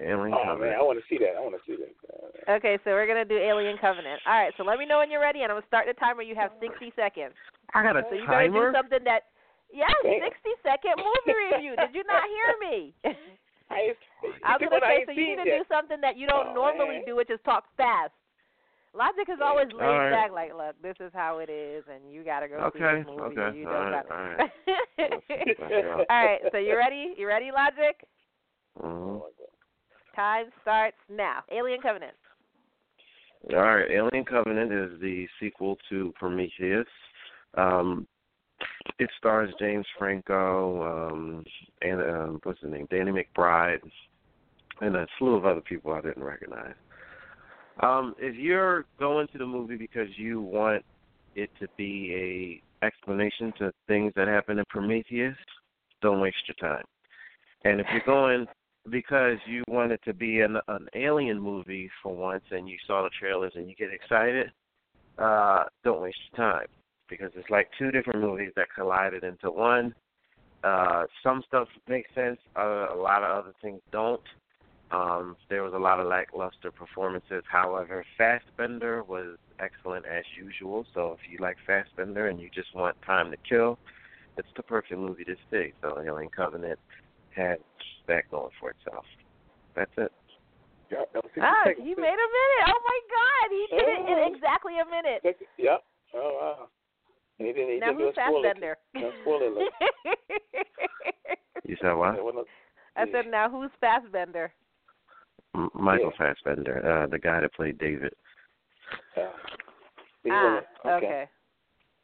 Alien 0.00 0.36
Oh 0.36 0.44
Covenant. 0.44 0.60
man, 0.72 0.78
I 0.78 0.82
want 0.84 0.98
to 1.00 1.06
see 1.08 1.16
that. 1.24 1.36
I 1.36 1.40
want 1.40 1.56
to 1.56 1.64
see 1.64 1.76
that. 1.80 1.92
Okay, 2.60 2.78
so 2.84 2.90
we're 2.92 3.06
gonna 3.08 3.24
do 3.24 3.38
Alien 3.38 3.78
Covenant. 3.78 4.20
All 4.26 4.32
right, 4.36 4.52
so 4.56 4.62
let 4.62 4.78
me 4.78 4.86
know 4.86 4.98
when 4.98 5.10
you're 5.10 5.20
ready, 5.24 5.40
and 5.42 5.50
I'm 5.50 5.56
gonna 5.56 5.66
start 5.66 5.86
the 5.88 5.94
timer. 5.98 6.22
You 6.22 6.34
have 6.36 6.52
60 6.60 6.92
seconds. 6.94 7.34
I 7.74 7.82
got 7.82 7.96
a 7.96 8.04
So 8.08 8.14
you 8.14 8.26
better 8.28 8.48
do 8.52 8.70
something 8.72 9.02
that. 9.04 9.32
Yes, 9.72 9.90
Damn. 10.04 10.22
60 10.22 10.62
second 10.62 10.94
movie 11.02 11.34
review. 11.50 11.74
Did 11.74 11.90
you 11.92 12.04
not 12.06 12.22
hear 12.22 12.50
me? 12.70 12.94
I, 13.68 13.90
I 14.46 14.54
was 14.54 14.62
you 14.62 14.70
gonna 14.70 14.78
what 14.78 14.84
I 14.86 15.02
say, 15.02 15.04
so 15.06 15.10
you 15.10 15.26
need 15.26 15.42
to 15.42 15.48
yet. 15.50 15.58
do 15.58 15.64
something 15.66 16.00
that 16.00 16.16
you 16.16 16.28
don't 16.28 16.54
Oh, 16.54 16.54
normally 16.54 17.02
man. 17.02 17.04
do, 17.04 17.16
which 17.16 17.30
is 17.34 17.40
talk 17.44 17.64
fast. 17.76 18.12
Logic 18.94 19.26
is 19.28 19.42
always 19.42 19.66
laid 19.74 19.84
All 19.84 19.98
right. 19.98 20.10
back, 20.14 20.30
like, 20.32 20.54
look, 20.54 20.78
this 20.80 20.94
is 21.04 21.10
how 21.12 21.38
it 21.42 21.50
is, 21.50 21.82
and 21.92 22.12
you 22.14 22.22
gotta 22.22 22.46
go 22.48 22.70
see 22.72 22.78
Okay, 22.80 23.02
this 23.02 23.06
movie. 23.10 23.36
okay, 23.36 23.58
you 23.58 23.66
all 23.66 23.74
don't 23.74 23.90
right, 23.90 24.06
gotta. 24.06 24.14
all 24.14 24.22
right. 25.10 26.06
all 26.08 26.24
right, 26.24 26.40
so 26.52 26.58
you 26.58 26.76
ready? 26.76 27.12
You 27.18 27.26
ready, 27.26 27.50
Logic? 27.50 27.96
Mhm. 28.80 29.20
Time 30.16 30.46
starts 30.62 30.96
now. 31.10 31.40
Alien 31.52 31.80
Covenant. 31.82 32.14
All 33.50 33.58
right, 33.58 33.90
Alien 33.90 34.24
Covenant 34.24 34.72
is 34.72 35.00
the 35.00 35.26
sequel 35.38 35.76
to 35.90 36.12
Prometheus. 36.18 36.86
Um, 37.54 38.08
it 38.98 39.10
stars 39.18 39.50
James 39.60 39.84
Franco 39.98 41.10
um, 41.10 41.44
and 41.82 42.00
um, 42.00 42.40
what's 42.42 42.60
his 42.62 42.70
name, 42.70 42.88
Danny 42.90 43.12
McBride, 43.12 43.80
and 44.80 44.96
a 44.96 45.06
slew 45.18 45.34
of 45.34 45.44
other 45.44 45.60
people 45.60 45.92
I 45.92 46.00
didn't 46.00 46.24
recognize. 46.24 46.74
Um, 47.82 48.14
if 48.18 48.34
you're 48.36 48.86
going 48.98 49.28
to 49.28 49.38
the 49.38 49.46
movie 49.46 49.76
because 49.76 50.08
you 50.16 50.40
want 50.40 50.82
it 51.34 51.50
to 51.60 51.68
be 51.76 52.62
a 52.82 52.86
explanation 52.86 53.52
to 53.58 53.70
things 53.86 54.14
that 54.16 54.28
happen 54.28 54.58
in 54.58 54.64
Prometheus, 54.70 55.36
don't 56.00 56.20
waste 56.20 56.36
your 56.48 56.70
time. 56.70 56.84
And 57.64 57.80
if 57.80 57.86
you're 57.92 58.02
going 58.06 58.46
because 58.90 59.38
you 59.46 59.62
want 59.68 59.92
it 59.92 60.00
to 60.04 60.14
be 60.14 60.40
an, 60.40 60.58
an 60.68 60.86
alien 60.94 61.40
movie 61.40 61.90
for 62.02 62.14
once 62.14 62.44
and 62.50 62.68
you 62.68 62.76
saw 62.86 63.02
the 63.02 63.10
trailers 63.18 63.52
and 63.56 63.68
you 63.68 63.74
get 63.74 63.92
excited, 63.92 64.50
uh, 65.18 65.64
don't 65.84 66.02
waste 66.02 66.18
your 66.32 66.46
time 66.46 66.66
because 67.08 67.30
it's 67.36 67.50
like 67.50 67.68
two 67.78 67.90
different 67.90 68.20
movies 68.20 68.50
that 68.56 68.68
collided 68.74 69.24
into 69.24 69.50
one. 69.50 69.94
Uh, 70.64 71.04
some 71.22 71.42
stuff 71.46 71.68
makes 71.88 72.12
sense, 72.14 72.38
uh, 72.56 72.86
a 72.92 72.96
lot 72.96 73.22
of 73.22 73.44
other 73.44 73.54
things 73.62 73.80
don't. 73.92 74.22
Um, 74.90 75.36
there 75.50 75.64
was 75.64 75.72
a 75.74 75.78
lot 75.78 75.98
of 75.98 76.06
lackluster 76.06 76.70
performances. 76.70 77.42
However, 77.50 78.04
Fassbender 78.16 79.02
was 79.02 79.36
excellent 79.58 80.06
as 80.06 80.24
usual. 80.40 80.86
So 80.94 81.16
if 81.18 81.30
you 81.30 81.38
like 81.40 81.56
Fassbender 81.66 82.28
and 82.28 82.40
you 82.40 82.48
just 82.54 82.74
want 82.74 82.96
time 83.02 83.30
to 83.32 83.36
kill, 83.48 83.78
it's 84.36 84.48
the 84.56 84.62
perfect 84.62 85.00
movie 85.00 85.24
to 85.24 85.34
see. 85.50 85.72
So 85.82 86.00
Alien 86.04 86.30
Covenant 86.30 86.78
had 87.34 87.58
that 88.08 88.24
going 88.30 88.50
for 88.60 88.70
itself. 88.70 89.04
That's 89.74 89.90
it. 89.98 90.12
Yeah, 90.90 91.02
that 91.12 91.22
was 91.24 91.30
60 91.34 91.40
Ah, 91.42 91.64
seconds. 91.66 91.86
he 91.86 91.94
made 91.94 92.18
a 92.20 92.28
minute. 92.38 92.64
Oh 92.68 92.80
my 92.86 93.00
God, 93.10 93.46
he 93.50 93.62
did 93.76 93.88
it 93.88 94.02
in 94.06 94.34
exactly 94.34 94.74
a 94.78 94.86
minute. 94.86 95.20
Yep. 95.58 95.82
Oh 96.14 96.38
wow. 96.40 96.68
And 97.38 97.48
he 97.48 97.52
didn't. 97.52 97.74
He 97.74 97.78
Now 97.80 97.86
didn't 97.92 98.00
who's 98.00 98.14
a 98.16 98.20
spoiler. 98.20 98.48
Fassbender? 98.48 98.76
No 98.94 99.10
spoiler 99.22 99.46
alert. 99.52 99.72
You 101.64 101.76
said 101.82 101.92
what? 101.94 102.14
I 102.96 103.04
said, 103.12 103.26
now 103.30 103.50
who's 103.50 103.70
Fassbender? 103.80 104.52
M- 105.54 105.68
Michael 105.74 106.12
Fassbender, 106.16 106.80
uh, 106.86 107.06
the 107.08 107.18
guy 107.18 107.40
that 107.40 107.52
played 107.54 107.76
David. 107.78 108.14
uh, 109.16 109.20
Ah, 110.30 110.60
wasn't- 110.84 111.04
okay. 111.04 111.28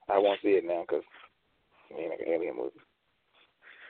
I 0.08 0.18
won't 0.18 0.40
see 0.42 0.50
it 0.50 0.64
now 0.64 0.82
because 0.86 1.04
I 1.90 1.96
mean 1.96 2.10
like 2.10 2.20
an 2.20 2.28
alien 2.28 2.56
movie. 2.56 2.80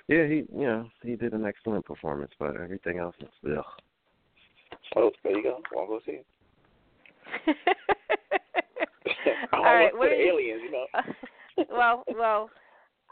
Yeah, 0.08 0.26
he 0.26 0.44
you 0.54 0.66
know 0.66 0.88
he 1.02 1.16
did 1.16 1.32
an 1.32 1.46
excellent 1.46 1.84
performance, 1.84 2.32
but 2.38 2.56
everything 2.56 2.98
else 2.98 3.14
is 3.20 3.28
ugh. 3.56 3.64
Oh, 4.96 5.10
there 5.22 5.36
you 5.36 5.42
go. 5.42 5.60
Won't 5.72 5.88
go 5.88 6.00
see 6.04 6.12
it. 6.12 6.26
I 9.52 9.56
All 9.56 9.62
won't 9.62 9.64
right, 9.74 9.92
look 9.92 9.98
what 10.00 10.08
are 10.12 10.14
you- 10.16 10.32
aliens, 10.32 10.60
you 10.64 10.72
know. 10.72 10.86
well, 11.70 12.04
well, 12.16 12.50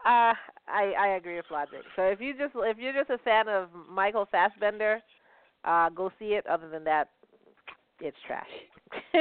uh, 0.04 0.34
I 0.68 0.94
I 0.98 1.08
agree 1.16 1.36
with 1.36 1.44
Logic. 1.50 1.82
So 1.96 2.02
if 2.02 2.20
you 2.20 2.32
just 2.34 2.52
if 2.56 2.78
you're 2.78 2.92
just 2.92 3.10
a 3.10 3.18
fan 3.18 3.48
of 3.48 3.68
Michael 3.88 4.26
Fassbender, 4.30 5.00
uh, 5.64 5.90
go 5.90 6.10
see 6.18 6.34
it. 6.34 6.46
Other 6.46 6.68
than 6.68 6.84
that, 6.84 7.08
it's 8.00 8.16
trash. 8.26 8.48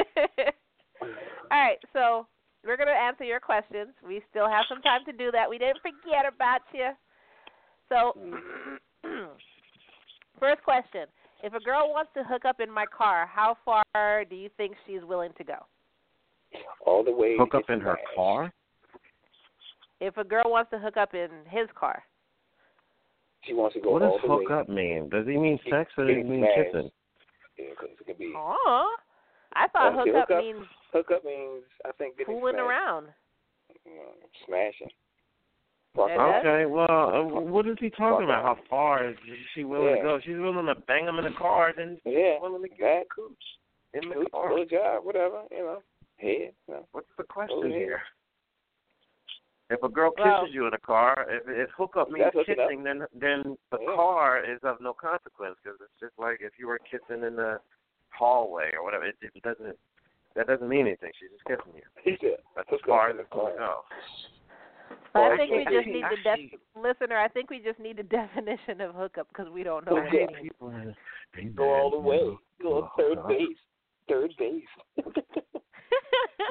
All 1.02 1.08
right, 1.50 1.78
so 1.92 2.26
we're 2.64 2.76
gonna 2.76 2.90
answer 2.92 3.24
your 3.24 3.40
questions. 3.40 3.88
We 4.06 4.22
still 4.30 4.48
have 4.48 4.64
some 4.68 4.82
time 4.82 5.00
to 5.06 5.12
do 5.12 5.30
that. 5.32 5.48
We 5.48 5.58
didn't 5.58 5.80
forget 5.82 6.26
about 6.26 6.60
you. 6.74 6.90
So, 7.90 8.14
mm. 8.18 8.38
first 10.40 10.62
question: 10.62 11.06
If 11.42 11.52
a 11.54 11.60
girl 11.60 11.90
wants 11.90 12.10
to 12.14 12.24
hook 12.24 12.44
up 12.46 12.60
in 12.60 12.70
my 12.70 12.86
car, 12.86 13.26
how 13.26 13.56
far 13.64 14.24
do 14.24 14.34
you 14.36 14.48
think 14.56 14.74
she's 14.86 15.02
willing 15.02 15.32
to 15.36 15.44
go? 15.44 15.66
All 16.86 17.04
the 17.04 17.12
way. 17.12 17.36
Hook 17.36 17.54
up 17.54 17.68
in 17.68 17.80
her 17.80 17.96
smashed. 17.96 18.16
car? 18.16 18.52
If 20.00 20.16
a 20.16 20.24
girl 20.24 20.44
wants 20.46 20.70
to 20.70 20.78
hook 20.78 20.96
up 20.96 21.12
in 21.14 21.28
his 21.48 21.68
car, 21.78 22.02
She 23.44 23.52
wants 23.54 23.74
to 23.74 23.80
go 23.80 23.90
What 23.92 24.02
all 24.02 24.12
does 24.18 24.22
the 24.22 24.28
hook 24.28 24.48
way. 24.48 24.54
up 24.54 24.68
mean? 24.68 25.08
Does 25.10 25.26
he 25.26 25.36
mean 25.36 25.58
sex 25.68 25.90
or 25.98 26.06
does 26.06 26.16
he 26.16 26.22
mean 26.22 26.40
smashed. 26.40 26.72
kissing? 26.72 26.90
Yeah, 27.58 27.74
'cause 27.78 27.88
it 28.00 28.06
could 28.06 28.18
be. 28.18 28.32
oh, 28.36 28.96
I 29.54 29.66
thought 29.68 29.92
Okay, 29.98 30.10
hook 30.10 30.16
up 30.22 30.28
hook 30.28 30.38
up. 30.38 30.44
means 30.44 30.66
Hook 30.92 31.10
up 31.10 31.24
means 31.24 31.64
I 31.84 31.92
think 31.92 32.16
getting 32.18 32.34
fooling 32.34 32.54
smashed. 32.54 32.68
around. 32.68 33.14
You 33.84 33.94
know, 33.96 34.12
smashing. 34.46 34.90
Okay, 35.98 36.66
well, 36.66 36.86
uh, 36.88 37.22
what 37.24 37.66
is 37.66 37.76
he 37.80 37.90
talking 37.90 38.24
about? 38.24 38.44
How 38.44 38.58
far 38.68 39.10
is 39.10 39.16
she 39.54 39.64
willing 39.64 39.96
to 39.96 40.02
go? 40.02 40.20
She's 40.24 40.36
willing 40.36 40.66
to 40.66 40.74
bang 40.86 41.06
him 41.06 41.18
in 41.18 41.24
the 41.24 41.36
car, 41.36 41.72
then 41.76 41.98
she's 42.04 42.12
Yeah. 42.14 42.38
willing 42.40 42.62
to 42.62 42.68
get 42.68 42.78
That 42.78 43.02
the 43.08 43.14
cooch 43.14 43.58
in 43.94 44.08
the 44.08 44.14
good, 44.14 44.30
car. 44.32 44.64
job, 44.66 45.04
whatever, 45.04 45.42
you 45.50 45.58
know. 45.58 45.82
Head, 46.18 46.54
you 46.68 46.74
know. 46.74 46.86
What's 46.92 47.08
the 47.16 47.24
question 47.24 47.70
here? 47.70 48.02
If 49.68 49.82
a 49.82 49.88
girl 49.88 50.10
kisses 50.12 50.26
Well- 50.26 50.48
you 50.48 50.66
in 50.66 50.74
a 50.74 50.78
car, 50.78 51.26
if, 51.28 51.48
if 51.48 51.70
hookup 51.70 52.10
means 52.10 52.32
kissing, 52.44 52.82
then 52.82 53.06
then 53.12 53.56
the 53.70 53.78
Yeah. 53.80 53.94
car 53.94 54.42
is 54.44 54.62
of 54.64 54.80
no 54.80 54.92
consequence 54.92 55.58
because 55.62 55.80
it's 55.80 55.98
just 56.00 56.18
like 56.18 56.40
if 56.40 56.58
you 56.58 56.66
were 56.66 56.78
kissing 56.78 57.22
in 57.22 57.36
the 57.36 57.60
hallway 58.10 58.72
or 58.74 58.82
whatever. 58.82 59.04
It, 59.06 59.16
it 59.22 59.42
doesn't 59.42 59.78
that 60.34 60.46
doesn't 60.46 60.68
mean 60.68 60.86
anything. 60.86 61.12
She's 61.18 61.30
just 61.30 61.44
kissing 61.44 61.74
you. 61.74 61.82
He 62.02 62.16
said, 62.20 62.38
That's 62.54 62.68
as 62.72 62.80
hook 62.80 62.86
far 62.86 63.10
up 63.10 63.10
as 63.10 63.10
in 63.12 63.16
the 63.18 63.24
car. 63.24 63.82
So 65.12 65.20
I 65.20 65.28
Well, 65.28 65.36
think 65.36 65.50
we 65.52 65.64
just 65.64 65.86
need 65.86 66.04
the 66.04 66.16
def- 66.22 66.60
listener. 66.76 67.16
I 67.18 67.28
think 67.28 67.50
we 67.50 67.58
just 67.60 67.78
need 67.78 67.96
the 67.98 68.02
definition 68.20 68.80
of 68.80 68.94
hookup 68.94 69.28
because 69.28 69.48
we 69.50 69.62
don't 69.62 69.84
know. 69.86 69.96
I 69.96 70.00
what 70.00 70.08
hate 70.10 70.22
it 70.22 70.32
means. 70.34 70.42
people 70.42 70.72
they 71.36 71.44
Go 71.44 71.64
all 71.72 71.90
the 71.90 71.98
way. 71.98 72.18
Go 72.62 72.76
on 72.78 72.82
Oh, 72.84 72.90
third 72.96 73.16
God. 73.16 73.28
base. 73.28 73.56
Third 74.08 74.34
base. 74.38 74.64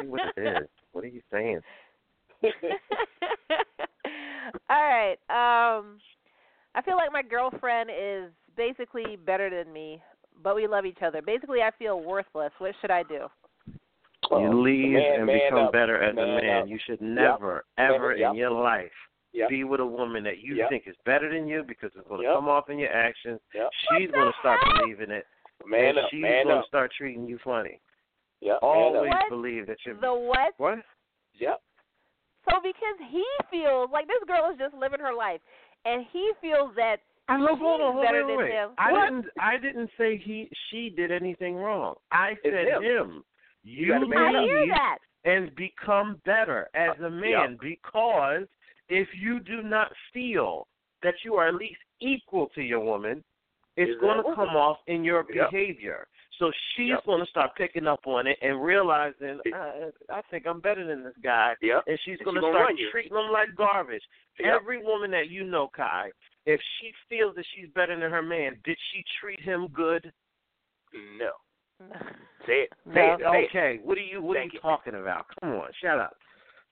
See 0.02 0.08
what 0.08 0.22
it 0.38 0.42
is. 0.64 0.68
What 0.92 1.04
are 1.04 1.08
you 1.08 1.22
saying? 1.32 1.60
All 4.70 4.84
right. 4.84 5.18
Um, 5.30 6.00
I 6.76 6.82
feel 6.84 6.96
like 6.96 7.12
my 7.12 7.22
girlfriend 7.22 7.90
is 7.90 8.32
basically 8.56 9.16
better 9.26 9.50
than 9.50 9.72
me, 9.74 10.02
but 10.44 10.56
we 10.56 10.68
love 10.68 10.86
each 10.86 11.00
other. 11.06 11.22
Basically, 11.22 11.62
I 11.62 11.72
feel 11.78 12.00
worthless. 12.02 12.52
What 12.60 12.74
should 12.82 12.92
I 12.92 13.04
do? 13.04 13.28
You 14.32 14.62
leave 14.62 14.94
man- 14.94 15.14
and 15.20 15.26
man 15.26 15.40
become 15.50 15.66
up. 15.66 15.72
better 15.74 16.02
as 16.02 16.14
a 16.14 16.16
Man 16.16 16.44
man. 16.44 16.62
up. 16.64 16.68
You 16.70 16.80
should 16.86 17.02
never, 17.02 17.66
Man 17.78 17.92
ever. 17.94 18.16
Yep. 18.16 18.32
in 18.32 18.36
your 18.38 18.52
life 18.52 18.92
Yep. 19.32 19.50
be 19.50 19.64
with 19.64 19.80
a 19.80 19.86
woman 19.86 20.24
that 20.24 20.40
you 20.40 20.56
Yep. 20.56 20.70
think 20.70 20.88
is 20.88 20.96
better 21.06 21.30
than 21.30 21.48
you 21.48 21.64
because 21.64 21.92
it's 21.96 22.08
going 22.08 22.22
to 22.22 22.28
Yep. 22.28 22.36
come 22.36 22.48
off 22.50 22.70
in 22.70 22.78
your 22.80 22.92
actions. 22.92 23.40
Yep. 23.54 23.72
She's 23.98 24.12
going 24.12 24.32
to 24.32 24.38
start 24.40 24.60
believing 24.78 25.12
it, 25.12 25.26
Man 25.66 25.90
and 25.90 26.00
up. 26.00 26.10
she's 26.10 26.22
Man 26.22 26.46
going 26.46 26.58
up. 26.58 26.64
to 26.64 26.68
start 26.68 26.92
treating 26.94 27.26
you 27.28 27.38
funny. 27.40 27.80
Yep. 28.42 28.60
Always 28.62 29.10
What? 29.12 29.30
believe 29.30 29.66
that 29.68 29.78
you're 29.86 29.96
The 29.96 30.14
what? 30.14 30.54
what? 30.58 30.80
Yep. 31.36 31.62
So 32.50 32.60
because 32.62 32.98
he 33.10 33.26
feels 33.52 33.92
like 33.92 34.08
this 34.08 34.24
girl 34.26 34.50
is 34.52 34.58
just 34.58 34.74
living 34.74 35.00
her 35.00 35.14
life, 35.14 35.42
and 35.86 36.06
he 36.12 36.32
feels 36.42 36.74
that 36.76 37.02
I 37.28 37.36
she's 37.38 37.46
love 37.50 37.60
hold 37.60 37.82
on, 37.82 37.94
hold 37.94 38.06
better 38.06 38.22
on, 38.24 38.28
than 38.28 38.38
wait. 38.38 38.52
him. 38.52 38.72
I 38.80 38.92
What? 38.92 39.06
didn't. 39.06 39.26
I 39.40 39.58
didn't 39.58 39.92
say 39.98 40.18
he. 40.18 40.50
She 40.70 40.90
did 40.90 41.12
anything 41.12 41.56
wrong. 41.58 41.96
I 42.12 42.32
It's 42.32 42.42
said 42.44 42.68
him. 42.68 42.84
him. 42.84 43.24
You 43.64 43.88
You 43.88 43.94
I 43.94 43.98
hear 44.44 44.68
that. 44.74 44.98
and 45.26 45.54
become 45.56 46.22
better 46.26 46.70
as 46.74 46.98
a 47.00 47.10
man 47.10 47.58
because 47.62 48.48
if 48.88 49.08
you 49.20 49.40
do 49.40 49.62
not 49.62 49.92
feel 50.14 50.68
that 51.04 51.14
you 51.24 51.36
are 51.36 51.48
at 51.50 51.56
least 51.56 51.80
equal 52.02 52.48
to 52.56 52.62
your 52.62 52.80
woman, 52.80 53.24
it's 53.76 53.92
Is 53.92 54.00
going 54.00 54.18
to 54.18 54.24
woman? 54.24 54.36
come 54.36 54.56
off 54.56 54.78
in 54.88 55.04
your 55.04 55.26
Yep. 55.34 55.52
behavior. 55.52 56.08
So 56.38 56.52
she's 56.76 56.90
Yep. 56.90 57.04
going 57.06 57.20
to 57.24 57.30
start 57.30 57.54
picking 57.56 57.86
up 57.86 58.08
on 58.08 58.26
it 58.26 58.38
and 58.42 58.64
realizing, 58.64 59.42
It- 59.44 59.54
uh, 59.54 59.92
I 60.10 60.22
think 60.24 60.48
I'm 60.48 60.62
better 60.62 60.86
than 60.86 61.04
this 61.04 61.16
guy. 61.18 61.56
Yep. 61.62 61.84
And 61.88 62.00
she's 62.02 62.18
And 62.20 62.26
going 62.26 62.36
she 62.38 62.42
to 62.42 62.52
start 62.52 62.78
treating 62.92 63.18
him 63.18 63.30
like 63.32 63.54
garbage. 63.56 64.04
Yep. 64.40 64.54
Every 64.62 64.78
woman 64.82 65.12
that 65.12 65.30
you 65.30 65.44
know, 65.44 65.68
Kai, 65.68 66.12
if 66.46 66.62
she 66.80 66.94
feels 67.10 67.36
that 67.36 67.46
she's 67.54 67.70
better 67.72 67.98
than 67.98 68.10
her 68.10 68.22
man, 68.22 68.58
did 68.64 68.78
she 68.92 69.04
treat 69.20 69.40
him 69.42 69.68
good? 69.68 70.12
No. 70.94 71.32
Say 71.80 71.86
it. 71.86 72.74
No. 72.86 72.94
Say 72.94 73.04
it. 73.14 73.20
Say 73.20 73.44
it. 73.44 73.50
Okay, 73.50 73.80
what 73.84 73.98
are 73.98 74.02
you 74.02 74.22
what 74.22 74.36
Thank 74.38 74.52
are 74.52 74.56
you 74.56 74.60
you. 74.64 74.70
talking 74.70 74.96
about? 74.96 75.26
Come 75.40 75.52
on, 75.52 75.68
shut 75.82 76.00
up. 76.00 76.16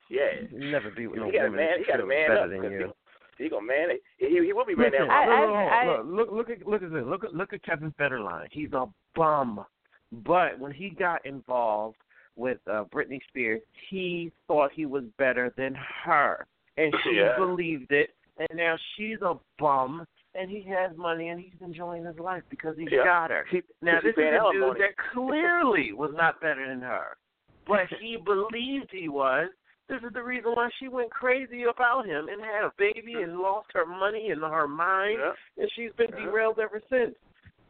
Yeah. 0.09 0.47
You 0.51 0.71
never 0.71 0.89
be 0.91 1.07
with 1.07 1.19
no 1.19 1.27
You 1.27 1.33
got 1.33 1.39
a 1.45 1.49
woman 1.49 1.57
man- 1.57 1.69
that 1.71 1.79
you 1.79 1.85
gotta 1.85 1.99
feels 1.99 2.09
man 2.09 2.27
better 2.29 2.41
up, 2.43 2.49
than 2.49 2.61
'cause 2.61 2.71
you. 2.71 2.93
He 3.37 3.49
gonna 3.49 3.65
man. 3.67 3.87
He 4.17 4.27
he 4.45 4.53
will 4.53 4.65
be 4.65 4.73
man 4.75 4.91
Listen, 4.91 5.07
down. 5.07 6.11
look, 6.15 6.31
look, 6.31 6.31
look, 6.31 6.47
look 6.47 6.49
at 6.49 6.67
look 6.67 6.83
at 6.83 6.91
this. 6.91 7.03
Look 7.05 7.23
at 7.23 7.33
look 7.35 7.53
at 7.53 7.61
Kevin 7.63 7.93
Federline. 7.99 8.47
He's 8.51 8.73
a 8.73 8.87
bum, 9.15 9.63
but 10.11 10.57
when 10.57 10.71
he 10.71 10.89
got 10.89 11.23
involved 11.25 11.97
with 12.35 12.57
uh, 12.67 12.85
Britney 12.85 13.19
Spears, 13.27 13.61
he 13.89 14.31
thought 14.47 14.71
he 14.73 14.85
was 14.87 15.03
better 15.19 15.53
than 15.57 15.75
her, 16.05 16.47
and 16.77 16.93
she 17.03 17.11
Yeah. 17.17 17.35
believed 17.37 17.91
it. 17.91 18.09
And 18.39 18.49
now 18.55 18.75
she's 18.95 19.21
a 19.21 19.35
bum, 19.59 20.05
and 20.37 20.49
he 20.49 20.61
has 20.63 20.95
money, 20.97 21.29
and 21.29 21.39
he's 21.39 21.59
enjoying 21.61 22.05
his 22.05 22.17
life 22.19 22.43
because 22.49 22.77
he 22.77 22.87
Yeah. 22.91 23.03
got 23.03 23.31
her. 23.31 23.45
He, 23.49 23.63
Now 23.81 23.99
this 24.01 24.11
is 24.11 24.17
a 24.17 24.51
dude 24.51 24.61
money. 24.61 24.79
that 24.79 24.97
clearly 25.13 25.93
was 25.93 26.11
not 26.13 26.39
better 26.41 26.67
than 26.67 26.81
her, 26.81 27.17
but 27.65 27.87
he 27.99 28.17
believed 28.25 28.89
he 28.91 29.09
was. 29.09 29.49
This 29.89 30.01
is 30.03 30.11
the 30.13 30.21
reason 30.23 30.51
why 30.51 30.69
she 30.79 30.89
went 30.89 31.09
crazy 31.11 31.63
about 31.63 32.05
him 32.05 32.27
and 32.27 32.41
had 32.41 32.65
a 32.65 32.73
baby 32.77 33.13
and 33.23 33.39
lost 33.39 33.69
her 33.73 33.85
money 33.85 34.31
and 34.31 34.41
her 34.41 34.67
mind, 34.67 35.19
Yeah. 35.19 35.33
and 35.57 35.71
she's 35.75 35.91
been 35.93 36.11
derailed 36.11 36.59
ever 36.59 36.81
since. 36.89 37.15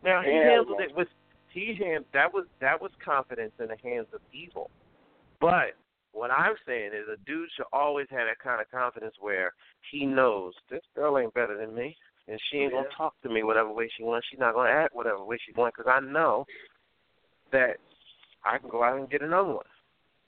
Now 0.03 0.21
he 0.21 0.31
handled 0.31 0.81
it 0.81 0.93
with 0.95 1.07
he 1.49 1.73
hand 1.75 2.05
that 2.13 2.33
was 2.33 2.45
that 2.59 2.79
was 2.81 2.91
confidence 3.03 3.53
in 3.59 3.67
the 3.67 3.77
hands 3.83 4.07
of 4.13 4.21
evil. 4.33 4.69
But 5.39 5.73
what 6.11 6.31
I'm 6.31 6.55
saying 6.65 6.91
is 6.93 7.07
a 7.07 7.17
dude 7.25 7.49
should 7.55 7.65
always 7.71 8.07
have 8.09 8.27
that 8.27 8.39
kind 8.39 8.59
of 8.61 8.69
confidence 8.71 9.15
where 9.19 9.53
he 9.91 10.05
knows 10.05 10.53
this 10.69 10.81
girl 10.95 11.17
ain't 11.19 11.33
better 11.33 11.55
than 11.57 11.73
me, 11.75 11.95
and 12.27 12.39
she 12.49 12.57
ain't 12.57 12.73
gonna 12.73 12.87
talk 12.95 13.13
to 13.23 13.29
me 13.29 13.43
whatever 13.43 13.71
way 13.71 13.89
she 13.95 14.03
wants. 14.03 14.27
She's 14.29 14.39
not 14.39 14.53
gonna 14.53 14.69
act 14.69 14.95
whatever 14.95 15.23
way 15.23 15.37
she 15.45 15.53
wants 15.53 15.75
because 15.77 15.91
I 15.91 15.99
know 15.99 16.45
that 17.51 17.77
I 18.43 18.57
can 18.57 18.69
go 18.69 18.83
out 18.83 18.97
and 18.97 19.09
get 19.09 19.21
another 19.21 19.53
one. 19.53 19.65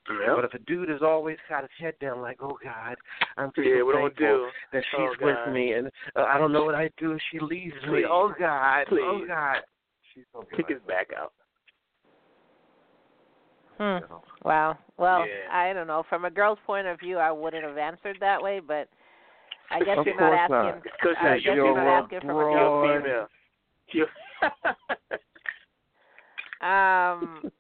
Yeah. 0.09 0.34
But 0.35 0.45
if 0.45 0.53
a 0.53 0.59
dude 0.59 0.89
has 0.89 1.01
always 1.03 1.38
got 1.47 1.61
his 1.61 1.69
head 1.77 1.93
down, 2.01 2.21
like, 2.21 2.38
oh 2.41 2.57
God, 2.63 2.95
I'm 3.38 3.51
so 3.55 3.61
Yeah, 3.61 3.84
what 3.84 3.93
do 3.93 3.99
I 3.99 4.01
thankful 4.03 4.26
do? 4.26 4.47
that 4.73 4.84
she's 4.91 4.99
Oh, 4.99 5.15
with 5.21 5.53
me, 5.53 5.73
and 5.73 5.91
uh, 6.15 6.23
I 6.23 6.38
don't 6.39 6.51
know 6.51 6.65
what 6.65 6.73
I 6.76 6.89
do 6.97 7.11
if 7.11 7.21
she 7.31 7.39
leaves 7.39 7.76
me. 7.88 8.03
Oh 8.09 8.34
God, 8.38 8.85
oh 8.91 9.26
God, 9.27 9.57
she's 10.13 10.23
gonna 10.34 10.45
be 10.47 10.57
Kick 10.57 10.69
his 10.69 10.81
back 10.88 11.09
out. 11.15 11.34
Hmm. 13.77 14.13
Wow. 14.43 14.77
Well, 14.97 15.26
Yeah. 15.26 15.47
I 15.51 15.73
don't 15.73 15.88
know. 15.88 16.03
From 16.09 16.26
a 16.26 16.30
girl's 16.30 16.59
point 16.65 16.88
of 16.88 16.99
view, 16.99 17.17
I 17.17 17.31
wouldn't 17.31 17.63
have 17.63 17.77
answered 17.77 18.17
that 18.19 18.41
way, 18.41 18.59
but 18.59 18.89
I 19.71 19.79
guess 19.79 19.97
Of 19.99 20.05
you're 20.05 20.15
not 20.19 20.29
course 20.29 20.49
not. 20.49 20.65
asking. 20.67 20.81
Because 20.83 21.15
I 21.21 21.35
guess 21.35 21.43
you're 21.45 21.55
you're 21.55 21.75
not 21.75 22.03
asking 22.03 22.19
from 22.21 22.29
a 22.29 22.33
broad. 22.33 22.53
girl's 22.53 22.85
You're 22.87 23.01
female. 23.01 23.27
You're 23.93 24.07
Um. 26.61 27.51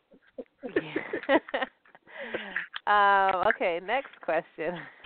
um. 2.87 3.47
Okay. 3.47 3.79
Next 3.85 4.19
question. 4.21 4.75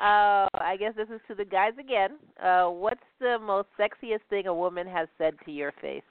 uh, 0.00 0.48
I 0.54 0.76
guess 0.78 0.94
this 0.96 1.08
is 1.08 1.20
to 1.28 1.34
the 1.34 1.44
guys 1.44 1.72
again. 1.78 2.12
Uh, 2.42 2.66
what's 2.68 3.00
the 3.20 3.38
most 3.40 3.68
sexiest 3.78 4.20
thing 4.30 4.46
a 4.46 4.54
woman 4.54 4.86
has 4.86 5.08
said 5.18 5.34
to 5.44 5.50
your 5.52 5.72
face? 5.80 6.02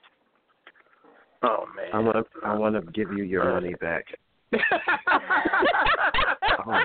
oh 1.43 1.65
man. 1.76 1.88
I 1.93 1.99
want 1.99 2.18
to, 2.18 2.23
I 2.48 2.53
want 2.56 2.76
to 2.76 2.81
give 2.91 3.11
you 3.11 3.23
your 3.23 3.52
money 3.52 3.73
back. 3.81 4.06
Oh 6.64 6.70
my 6.72 6.82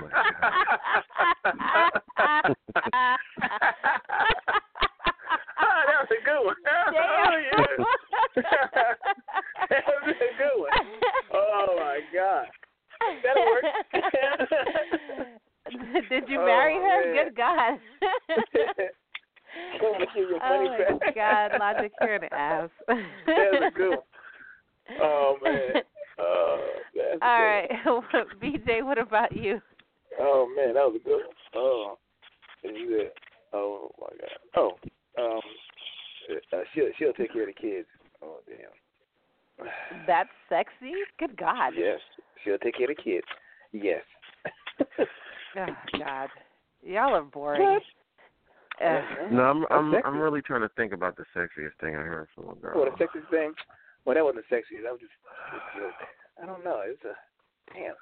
Ah, 5.59 5.83
that 5.87 5.97
was 6.01 6.11
a 6.11 6.21
good 6.23 6.41
one. 6.45 6.55
Damn. 6.63 6.93
that 9.69 9.83
was 9.87 10.15
a 10.15 10.31
good 10.37 10.55
one. 10.57 10.71
Oh 11.33 11.65
my 11.77 11.99
god. 12.13 12.47
That'll 13.23 13.45
work. 13.45 13.63
Did 16.09 16.23
you 16.29 16.39
marry 16.39 16.75
Oh, 16.77 16.81
her? 16.81 17.13
man. 17.13 17.25
Good 17.25 17.35
God. 17.35 17.79
I 18.29 19.81
want 19.81 19.99
to 19.99 20.05
give 20.15 20.29
your 20.29 20.39
oh 20.43 20.63
my. 20.65 21.11
God, 21.13 21.51
Logic, 21.59 21.91
you're 22.01 22.15
an 22.15 22.23
ass. 22.31 22.69
that 22.87 22.97
was 23.27 23.61
a 23.67 23.77
good 23.77 23.89
one. 23.89 23.99
Oh 25.01 25.37
man. 25.43 25.73
Oh, 26.19 26.57
that's 26.95 27.21
a 27.21 27.25
All 27.25 27.37
good 27.37 27.45
right, 27.45 27.69
BJ, 28.41 28.83
what 28.83 28.97
about 28.97 29.35
you? 29.35 29.61
Oh 30.19 30.47
man, 30.55 30.73
that 30.73 30.83
was 30.83 30.99
a 30.99 31.03
good 31.03 31.17
one. 31.17 31.35
Oh, 31.55 31.97
this. 32.63 33.11
Oh 33.53 33.91
my 33.99 34.07
god. 34.19 34.39
Oh, 34.55 34.71
um, 35.19 35.41
uh, 36.53 36.57
she'll 36.73 36.89
she'll 36.97 37.13
take 37.13 37.33
care 37.33 37.47
of 37.47 37.55
the 37.55 37.61
kids. 37.61 37.87
Oh 38.23 38.37
damn. 38.47 39.67
That's 40.07 40.29
sexy. 40.49 40.93
Good 41.19 41.37
God. 41.37 41.73
Yes, 41.77 41.99
she'll 42.43 42.57
take 42.57 42.77
care 42.77 42.89
of 42.89 42.97
the 42.97 43.03
kids. 43.03 43.27
Yes. 43.71 44.03
Oh 45.59 45.65
God, 45.97 46.29
y'all 46.83 47.15
are 47.15 47.23
boring. 47.23 47.79
Ugh. 48.85 49.01
No, 49.31 49.41
I'm 49.43 49.65
I'm. 49.71 49.95
I'm 50.05 50.19
really 50.19 50.41
trying 50.43 50.61
to 50.61 50.69
think 50.75 50.93
about 50.93 51.17
the 51.17 51.23
sexiest 51.35 51.79
thing 51.81 51.95
I 51.95 52.01
heard 52.01 52.27
from 52.35 52.49
a 52.49 52.55
girl. 52.55 52.73
Well, 52.75 52.85
the 52.85 53.03
sexiest 53.03 53.29
thing. 53.31 53.53
Well, 54.07 54.15
that 54.15 54.23
wasn't 54.23 54.45
sexy. 54.49 54.77
That 54.81 54.93
was 54.93 55.01
just. 55.01 55.11
I 56.41 56.45
don't 56.45 56.63
know. 56.63 56.81
It's 56.85 57.03
a 57.03 57.13
damn. 57.73 57.93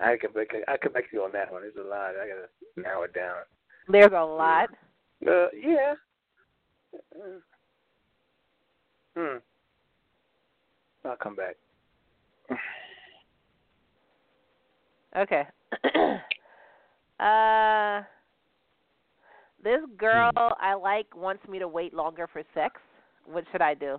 I 0.00 0.16
can 0.16 0.30
I 0.66 0.76
come 0.78 0.92
back 0.92 1.08
to 1.08 1.16
you 1.16 1.22
on 1.22 1.30
that 1.30 1.52
one. 1.52 1.62
It's 1.64 1.76
a 1.76 1.88
lot. 1.88 2.16
I 2.20 2.26
gotta 2.26 2.48
narrow 2.76 3.04
it 3.04 3.14
down. 3.14 3.36
There's 3.86 4.10
a 4.10 4.24
lot. 4.24 4.68
Uh, 5.24 5.46
yeah. 5.54 5.94
Hmm. 9.16 9.36
I'll 11.04 11.16
come 11.16 11.36
back. 11.36 11.54
Okay. 15.16 15.42
uh, 17.20 18.02
this 19.62 19.80
girl 19.96 20.32
I 20.34 20.74
like 20.74 21.14
wants 21.14 21.46
me 21.48 21.60
to 21.60 21.68
wait 21.68 21.94
longer 21.94 22.26
for 22.32 22.42
sex. 22.54 22.80
What 23.26 23.44
should 23.52 23.62
I 23.62 23.74
do? 23.74 23.98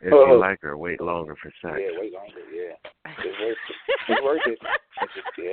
If 0.00 0.12
Oh. 0.12 0.26
you 0.26 0.38
like 0.38 0.60
her, 0.62 0.76
wait 0.76 1.00
longer 1.00 1.34
for 1.36 1.50
sex. 1.60 1.74
Yeah, 1.80 1.98
wait 1.98 2.12
longer. 2.12 2.40
Yeah, 2.52 2.74
it's 3.18 3.40
worth 3.40 3.58
it. 3.68 3.76
It's 4.08 4.22
worth 4.22 4.46
it. 4.46 4.58
It's 5.02 5.14
just, 5.14 5.26
yeah, 5.38 5.44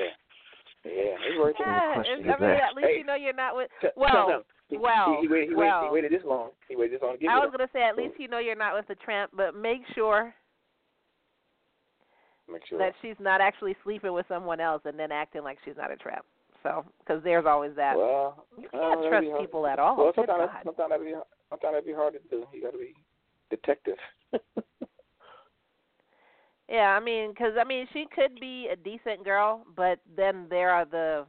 yeah, 0.85 1.17
it's 1.25 1.39
worth 1.39 1.55
it. 1.59 1.65
Yeah, 1.65 1.93
question 1.95 2.19
it's- 2.19 2.35
I 2.37 2.41
mean, 2.41 2.49
at 2.51 2.75
least 2.75 2.87
Hey. 2.89 2.97
you 2.97 3.03
know 3.03 3.15
you're 3.15 3.33
not 3.33 3.55
with. 3.55 3.71
Well, 3.95 4.13
no, 4.13 4.27
no. 4.27 4.43
He, 4.67 4.77
well, 4.77 5.15
he, 5.15 5.21
he, 5.21 5.27
waited, 5.27 5.49
he, 5.49 5.55
well. 5.55 5.81
waited, 5.81 5.89
he 5.89 5.93
waited 5.93 6.11
this 6.19 6.25
long. 6.25 6.49
He 6.69 6.75
waited 6.75 6.95
this 6.95 7.01
long 7.01 7.13
to 7.13 7.17
get 7.19 7.29
I 7.29 7.35
with 7.39 7.51
was 7.51 7.57
gonna 7.57 7.69
say 7.73 7.83
at 7.83 7.95
least 7.95 8.19
you 8.19 8.27
know 8.27 8.39
you're 8.39 8.55
not 8.55 8.75
with 8.75 8.89
a 8.89 8.95
tramp, 8.95 9.31
but 9.35 9.55
make 9.55 9.81
sure. 9.93 10.33
Make 12.51 12.65
sure. 12.67 12.77
that 12.77 12.93
she's 13.01 13.15
not 13.19 13.41
actually 13.41 13.75
sleeping 13.83 14.13
with 14.13 14.27
someone 14.27 14.59
else 14.59 14.83
and 14.85 14.99
then 14.99 15.11
acting 15.11 15.43
like 15.43 15.57
she's 15.65 15.77
not 15.77 15.91
a 15.91 15.95
tramp. 15.95 16.25
So, 16.61 16.85
because 16.99 17.23
there's 17.23 17.45
always 17.45 17.75
that. 17.75 17.97
well, 17.97 18.45
you 18.57 18.67
uh, 18.67 18.71
can't 18.71 19.01
that'd 19.01 19.29
trust 19.29 19.41
people 19.41 19.65
at 19.67 19.79
all. 19.79 19.97
Well, 19.97 20.11
sometimes, 20.15 20.49
sometimes 20.63 20.89
that'd 20.89 21.05
be, 21.05 21.13
sometimes 21.61 21.75
that'd 21.75 21.85
be 21.85 21.93
hard 21.93 22.13
to 22.13 22.19
do. 22.29 22.45
You 22.53 22.61
got 22.61 22.71
to 22.71 22.77
be 22.77 22.93
detective. 23.49 23.97
Yeah, 26.67 26.97
I 26.97 26.99
mean, 26.99 27.29
because 27.29 27.53
I 27.59 27.63
mean, 27.63 27.87
she 27.93 28.07
could 28.13 28.39
be 28.39 28.69
a 28.71 28.75
decent 28.75 29.23
girl, 29.23 29.65
but 29.75 29.99
then 30.17 30.47
there 30.49 30.71
are 30.71 30.85
the 30.85 31.25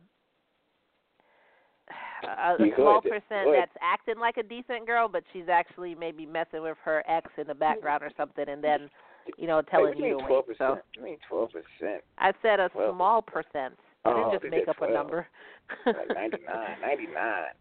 a, 2.25 2.55
a 2.55 2.57
small 2.75 3.03
percent 3.03 3.51
that's 3.53 3.77
acting 3.83 4.19
like 4.19 4.39
a 4.39 4.43
decent 4.43 4.87
girl, 4.87 5.09
but 5.09 5.23
she's 5.33 5.49
actually 5.51 5.95
maybe 5.95 6.25
messing 6.25 6.63
with 6.63 6.79
her 6.85 7.05
ex 7.07 7.31
in 7.37 7.47
the 7.47 7.55
background 7.55 8.03
or 8.03 8.11
something, 8.17 8.49
and 8.49 8.65
then 8.65 8.89
you 9.37 9.47
know 9.47 9.61
telling 9.61 9.93
hey, 9.95 9.99
you 9.99 10.05
to 10.05 10.09
you 10.09 10.17
mean 10.17 10.25
wait. 10.25 10.29
12? 10.29 10.45
So 10.57 10.79
I 10.99 11.05
mean 11.05 11.19
twelve 11.29 11.51
percent. 11.51 12.03
I 12.19 12.33
said 12.41 12.59
a 12.59 12.71
12%. 12.71 12.95
small 12.95 13.21
percent. 13.21 13.75
I 14.07 14.11
didn't 14.15 14.25
Oh, 14.25 14.39
just 14.41 14.51
make 14.51 14.69
up 14.69 14.77
a 14.77 14.87
12. 14.87 14.93
number. 14.95 15.27
Ninety 15.85 16.39
nine, 16.49 16.77
ninety 16.81 17.07
nine. 17.13 17.53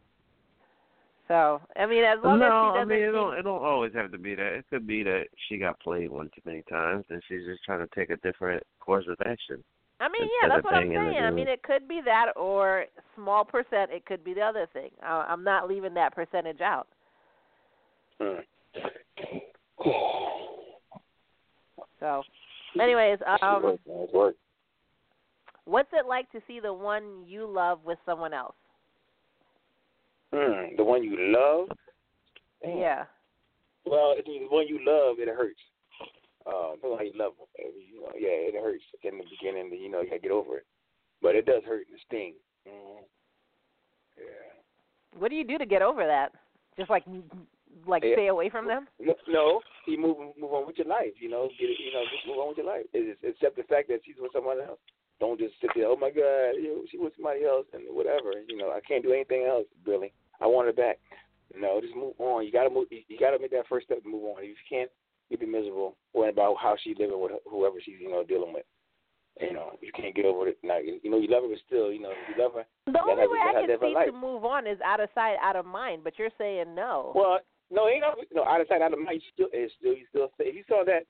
So 1.28 1.62
I 1.76 1.86
mean, 1.86 2.04
as 2.04 2.20
long 2.24 2.40
no, 2.40 2.46
as 2.46 2.50
she 2.50 2.54
I 2.54 2.74
doesn't 2.74 2.90
mean 2.90 3.10
it 3.10 3.12
don't 3.12 3.34
it 3.38 3.42
don't 3.42 3.64
always 3.64 3.94
have 3.94 4.12
to 4.12 4.18
be 4.18 4.36
that. 4.36 4.54
It 4.54 4.66
could 4.70 4.86
be 4.86 5.04
that 5.04 5.24
she 5.48 5.58
got 5.58 5.80
played 5.80 6.10
one 6.12 6.30
too 6.36 6.42
many 6.46 6.64
times 6.70 7.06
and 7.10 7.22
she's 7.28 7.46
just 7.46 7.64
trying 7.64 7.80
to 7.80 7.96
take 7.96 8.10
a 8.10 8.18
different 8.18 8.64
course 8.80 9.06
of 9.10 9.18
action. 9.26 9.64
I 10.00 10.10
mean, 10.10 10.28
yeah, 10.42 10.50
that's 10.50 10.64
what 10.64 10.74
I'm 10.74 10.90
saying. 10.90 11.24
I 11.24 11.32
mean, 11.32 11.48
it 11.48 11.64
could 11.64 11.88
be 11.88 12.02
that, 12.04 12.34
or 12.36 12.86
small 13.16 13.46
percent. 13.46 13.92
It 13.92 14.06
could 14.06 14.26
be 14.26 14.34
the 14.34 14.42
other 14.42 14.68
thing. 14.74 14.90
I, 15.02 15.26
I'm 15.30 15.42
not 15.44 15.70
leaving 15.70 15.94
that 15.94 16.14
percentage 16.14 16.60
out. 16.60 16.88
So, 22.02 22.24
anyways, 22.80 23.20
um, 23.42 23.64
Work, 23.64 23.80
man, 23.88 23.98
it's 24.02 24.14
work. 24.14 24.36
what's 25.64 25.90
it 25.94 26.06
like 26.08 26.30
to 26.34 26.42
see 26.46 26.60
the 26.60 26.74
one 26.74 27.24
you 27.26 27.48
love 27.48 27.80
with 27.86 27.98
someone 28.06 28.34
else? 28.34 28.56
Hmm. 30.36 30.76
The 30.76 30.84
one 30.84 31.04
you 31.04 31.16
love. 31.18 31.70
Damn. 32.62 32.78
Yeah. 32.78 33.04
Well, 33.86 34.16
if 34.18 34.26
the 34.26 34.48
one 34.50 34.68
you 34.68 34.80
love, 34.86 35.18
it 35.20 35.30
hurts. 35.30 35.60
Uh, 36.46 36.76
depends 36.76 36.98
how 36.98 37.04
you 37.04 37.14
love 37.16 37.34
them. 37.38 37.48
You 37.58 38.02
know, 38.02 38.12
yeah, 38.14 38.52
it 38.52 38.56
hurts 38.62 38.84
in 39.04 39.18
the 39.18 39.24
beginning. 39.30 39.72
You 39.80 39.90
know, 39.90 40.02
you 40.02 40.10
gotta 40.10 40.22
get 40.22 40.32
over 40.32 40.58
it. 40.58 40.66
But 41.22 41.36
it 41.36 41.46
does 41.46 41.64
hurt 41.66 41.88
and 41.90 42.00
sting. 42.06 42.34
Mm. 42.68 43.02
Yeah. 44.18 45.20
What 45.20 45.30
do 45.30 45.36
you 45.36 45.44
do 45.44 45.58
to 45.58 45.66
get 45.66 45.82
over 45.82 46.06
that? 46.06 46.34
Just 46.78 46.90
like, 46.90 47.04
like 47.88 48.04
Yeah. 48.04 48.16
stay 48.16 48.28
away 48.28 48.50
from 48.50 48.68
them? 48.68 48.88
No, 49.28 49.62
you 49.88 49.98
move 49.98 50.18
move 50.38 50.54
on 50.54 50.68
with 50.68 50.78
your 50.78 50.88
life. 50.88 51.14
You 51.20 51.30
know, 51.30 51.50
get 51.60 51.70
it, 51.70 51.80
you 51.80 51.94
know, 51.94 52.04
just 52.12 52.28
move 52.28 52.38
on 52.38 52.50
with 52.50 52.58
your 52.58 52.68
life. 52.68 52.86
It's, 52.94 53.24
accept 53.24 53.56
the 53.56 53.64
fact 53.64 53.88
that 53.90 54.02
she's 54.06 54.18
with 54.20 54.32
someone 54.34 54.60
else. 54.60 54.80
don't 55.20 55.40
just 55.40 55.56
sit 55.62 55.70
there. 55.76 55.88
Oh 55.88 55.96
my 55.96 56.10
God, 56.10 56.60
you 56.60 56.76
know, 56.76 56.82
she 56.92 56.98
was 56.98 57.12
somebody 57.16 57.46
else 57.46 57.66
and 57.74 57.84
whatever. 57.96 58.34
You 58.48 58.58
know, 58.58 58.72
I 58.72 58.82
can't 58.82 59.04
do 59.04 59.14
anything 59.14 59.46
else, 59.48 59.66
Billy. 59.86 60.12
I 60.42 60.48
want 60.48 60.70
it 60.70 60.78
back. 60.78 61.00
No, 61.58 61.80
just 61.82 61.96
move 61.96 62.14
on. 62.20 62.46
You 62.46 62.52
gotta 62.52 62.70
move. 62.70 62.88
You 62.92 63.18
gotta 63.20 63.40
make 63.40 63.52
that 63.52 63.68
first 63.70 63.86
step 63.86 64.04
to 64.04 64.10
move 64.10 64.24
on. 64.26 64.44
If 64.44 64.50
you 64.50 64.56
can't, 64.70 64.92
you'll 65.30 65.40
be 65.40 65.46
miserable 65.46 65.96
worrying 66.14 66.34
about 66.34 66.58
how 66.62 66.76
she's 66.82 66.98
living 67.00 67.20
with 67.20 67.32
whoever 67.50 67.78
she's 67.84 67.96
you 68.00 68.10
know 68.10 68.24
dealing 68.24 68.54
with. 68.54 68.66
You 69.40 69.52
know, 69.52 69.76
you 69.82 69.92
can't 69.92 70.16
get 70.16 70.24
over 70.24 70.48
it. 70.48 70.58
Now, 70.64 70.78
you 70.80 71.12
know, 71.12 71.20
you 71.20 71.28
love 71.28 71.44
her, 71.44 71.50
but 71.50 71.60
still, 71.68 71.92
you 71.92 72.00
know, 72.00 72.12
you 72.12 72.42
love 72.42 72.54
her. 72.56 72.64
The 72.88 73.02
only 73.04 73.24
her, 73.24 73.28
way 73.28 73.40
I 73.44 73.68
can 73.68 73.80
see 73.82 73.94
life. 73.94 74.08
to 74.08 74.14
move 74.14 74.46
on 74.46 74.66
is 74.66 74.80
out 74.80 75.02
of 75.02 75.10
sight, 75.14 75.36
out 75.44 75.58
of 75.58 75.66
mind. 75.66 76.06
But 76.06 76.18
you're 76.18 76.32
saying 76.38 76.74
no. 76.74 77.12
Well, 77.14 77.40
no, 77.70 77.90
ain't 77.90 78.00
no, 78.00 78.16
no 78.34 78.46
out 78.46 78.62
of 78.62 78.68
sight, 78.70 78.82
out 78.82 78.94
of 78.94 79.00
mind. 79.00 79.22
You 79.22 79.32
still, 79.34 79.52
it's 79.52 79.74
still, 79.78 79.92
you 79.92 80.06
still. 80.08 80.32
If 80.40 80.56
you 80.56 80.64
saw 80.70 80.84
that 80.86 81.04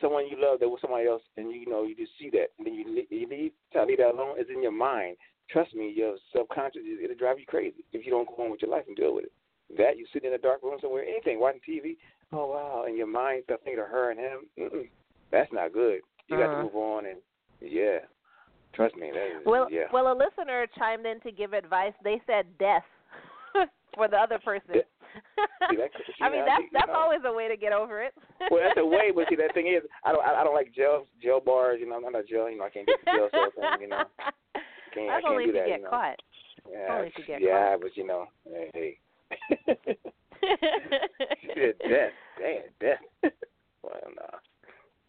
someone 0.00 0.26
you 0.26 0.36
love 0.42 0.58
that 0.60 0.68
was 0.68 0.80
somebody 0.80 1.06
else, 1.06 1.22
and 1.36 1.52
you 1.52 1.70
know, 1.70 1.84
you 1.84 1.94
just 1.94 2.12
see 2.18 2.30
that, 2.30 2.50
and 2.58 2.66
then 2.66 2.74
you 2.74 3.06
you 3.10 3.28
leave, 3.28 3.52
try 3.72 3.82
to 3.82 3.86
leave 3.86 3.98
that 3.98 4.10
alone. 4.10 4.34
It's 4.38 4.50
in 4.50 4.62
your 4.62 4.72
mind. 4.72 5.16
Trust 5.50 5.74
me, 5.74 5.92
your 5.94 6.16
subconscious 6.34 6.82
it'll 7.02 7.16
drive 7.16 7.38
you 7.38 7.46
crazy 7.46 7.84
if 7.92 8.04
you 8.04 8.10
don't 8.10 8.26
go 8.28 8.44
on 8.44 8.50
with 8.50 8.62
your 8.62 8.70
life 8.70 8.84
and 8.88 8.96
deal 8.96 9.14
with 9.14 9.24
it. 9.26 9.32
That 9.76 9.96
you 9.96 10.06
sit 10.12 10.24
in 10.24 10.32
a 10.34 10.38
dark 10.38 10.62
room 10.62 10.78
somewhere, 10.80 11.04
anything, 11.04 11.38
watching 11.40 11.60
TV. 11.68 11.96
Oh 12.32 12.46
wow, 12.50 12.84
and 12.86 12.96
your 12.96 13.06
mind 13.06 13.42
start 13.44 13.60
thinking 13.64 13.82
of 13.82 13.88
her 13.88 14.10
and 14.10 14.18
him. 14.18 14.38
Mm-mm, 14.58 14.88
that's 15.30 15.52
not 15.52 15.72
good. 15.72 16.00
You 16.28 16.36
got 16.38 16.46
Uh-huh. 16.50 16.56
to 16.56 16.62
move 16.64 16.74
on, 16.76 17.06
and 17.06 17.18
yeah, 17.60 17.98
trust 18.74 18.96
me. 18.96 19.10
That 19.12 19.26
is, 19.40 19.46
Well, 19.46 19.68
yeah. 19.70 19.84
well, 19.92 20.12
a 20.12 20.14
listener 20.14 20.66
chimed 20.76 21.06
in 21.06 21.20
to 21.20 21.30
give 21.30 21.52
advice. 21.52 21.92
They 22.02 22.20
said 22.26 22.46
death 22.58 22.84
for 23.94 24.08
the 24.08 24.16
other 24.16 24.38
person. 24.40 24.70
See, 25.70 25.76
that- 25.76 25.90
see, 25.96 26.12
I 26.22 26.28
mean, 26.30 26.44
that's 26.44 26.60
you 26.62 26.68
that's 26.72 26.88
know. 26.88 26.94
always 26.94 27.20
a 27.24 27.32
way 27.32 27.48
to 27.48 27.56
get 27.56 27.72
over 27.72 28.02
it. 28.02 28.12
well, 28.50 28.60
that's 28.62 28.76
a 28.78 28.84
way, 28.84 29.10
but 29.14 29.24
see, 29.30 29.36
that 29.36 29.54
thing 29.54 29.66
is, 29.68 29.82
I 30.04 30.12
don't, 30.12 30.24
I, 30.26 30.40
I 30.42 30.44
don't 30.44 30.54
like 30.54 30.74
jail, 30.74 31.06
jail 31.22 31.40
bars. 31.40 31.78
You 31.80 31.88
know, 31.88 31.96
I'm 31.96 32.02
not 32.02 32.14
a 32.14 32.22
jail. 32.22 32.50
You 32.50 32.58
know, 32.58 32.64
I 32.64 32.70
can't 32.70 32.86
get 32.86 32.98
the 33.04 33.10
jail 33.12 33.28
cell 33.32 33.50
thing. 33.56 33.80
You 33.80 33.88
know, 33.88 34.02
can't, 34.96 35.10
I 35.10 35.14
That's 35.14 35.22
can't 35.24 35.32
only 35.32 35.44
do 35.44 35.50
if 35.50 35.56
you 35.56 35.62
get 35.66 35.78
you 35.78 35.84
know. 35.84 35.90
caught. 35.90 36.16
Yeah, 36.70 36.94
only 36.94 37.06
if 37.08 37.14
you 37.18 37.24
get 37.26 37.40
yeah, 37.42 37.70
caught. 37.70 37.80
but 37.82 37.96
you 37.96 38.06
know, 38.06 38.26
hey, 38.44 38.98
hey. 39.66 39.76
Shit, 41.54 41.78
death, 41.78 42.12
damn, 42.38 42.62
death. 42.80 43.32
well, 43.82 44.00
nah. 44.16 44.38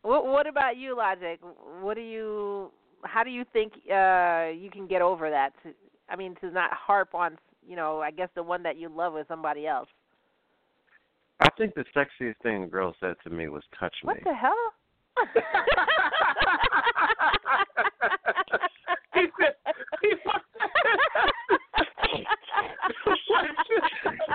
What 0.01 0.25
What 0.25 0.47
about 0.47 0.77
you, 0.77 0.95
Logic? 0.95 1.39
What 1.81 1.95
do 1.95 2.01
you? 2.01 2.71
How 3.03 3.23
do 3.23 3.29
you 3.29 3.43
think 3.53 3.73
uh 3.91 4.47
you 4.55 4.69
can 4.71 4.87
get 4.87 5.01
over 5.01 5.29
that? 5.29 5.51
To, 5.63 5.69
I 6.09 6.15
mean, 6.15 6.35
to 6.41 6.49
not 6.51 6.71
harp 6.73 7.13
on, 7.13 7.37
you 7.67 7.75
know, 7.75 7.99
I 8.01 8.11
guess 8.11 8.29
the 8.35 8.43
one 8.43 8.63
that 8.63 8.77
you 8.77 8.89
love 8.89 9.13
with 9.13 9.27
somebody 9.27 9.67
else. 9.67 9.89
I 11.39 11.49
think 11.57 11.75
the 11.75 11.85
sexiest 11.95 12.37
thing 12.41 12.63
a 12.63 12.67
girl 12.67 12.95
said 12.99 13.15
to 13.23 13.29
me 13.29 13.47
was 13.49 13.63
"touch 13.79 13.93
me." 14.03 14.07
What 14.13 14.23
the 14.23 14.33
hell? 14.33 14.73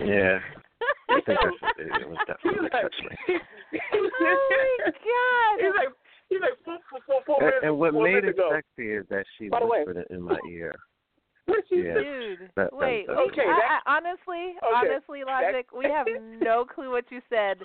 Yeah, 0.05 0.39
I 1.11 1.21
think 1.21 1.39
that's 1.39 1.63
what 1.63 1.79
it, 1.79 1.87
it 2.03 2.09
was 2.09 2.19
definitely 2.27 2.69
touch 2.71 2.95
me. 3.09 3.17
oh 3.93 4.79
my 4.85 4.91
god! 4.91 5.55
He's 5.61 5.75
like, 5.77 5.93
he's 6.29 6.41
like 6.41 6.57
four, 6.65 6.79
four, 6.91 7.01
four, 7.07 7.21
four 7.27 7.37
And, 7.39 7.47
minutes, 7.47 7.65
and 7.67 7.79
what 7.79 7.93
four 7.93 8.05
made 8.05 8.25
it 8.25 8.31
ago. 8.31 8.51
sexy 8.53 8.93
is 8.93 9.07
that 9.11 9.25
she 9.39 9.49
By 9.49 9.61
the 9.61 9.67
way- 9.67 9.85
whispered 9.85 9.99
it 10.03 10.09
in 10.15 10.23
my 10.23 10.39
ear. 10.51 10.75
What 11.47 11.65
she 11.69 11.83
Yeah. 11.83 11.95
Dude, 11.95 12.51
That- 12.57 12.71
that- 12.71 12.73
wait. 12.73 13.07
that- 13.07 13.19
Okay, 13.31 13.43
I, 13.47 13.79
I, 13.85 13.97
honestly, 13.99 14.55
okay, 14.63 14.75
honestly, 14.95 15.25
Logic, 15.27 15.67
we 15.77 15.85
have 15.87 16.07
no 16.41 16.65
clue 16.65 16.91
what 16.91 17.05
you 17.11 17.21
said 17.29 17.59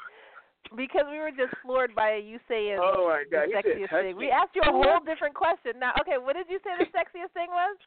because 0.75 1.05
we 1.09 1.19
were 1.19 1.29
just 1.31 1.53
floored 1.61 1.93
by 1.95 2.15
you 2.15 2.39
saying 2.47 2.77
Oh 2.81 3.07
my 3.07 3.23
God, 3.31 3.47
the 3.49 3.53
he 3.53 3.53
said, 3.53 3.65
sexiest 3.65 3.89
thing. 4.01 4.17
me." 4.17 4.25
We 4.25 4.31
asked 4.31 4.55
you 4.55 4.61
a 4.65 4.71
whole 4.71 4.99
different 5.05 5.33
question. 5.35 5.73
Now, 5.79 5.93
okay, 6.01 6.17
what 6.17 6.35
did 6.35 6.47
you 6.49 6.59
say 6.63 6.71
the 6.77 6.85
sexiest 6.89 7.31
thing 7.33 7.49
was? 7.49 7.77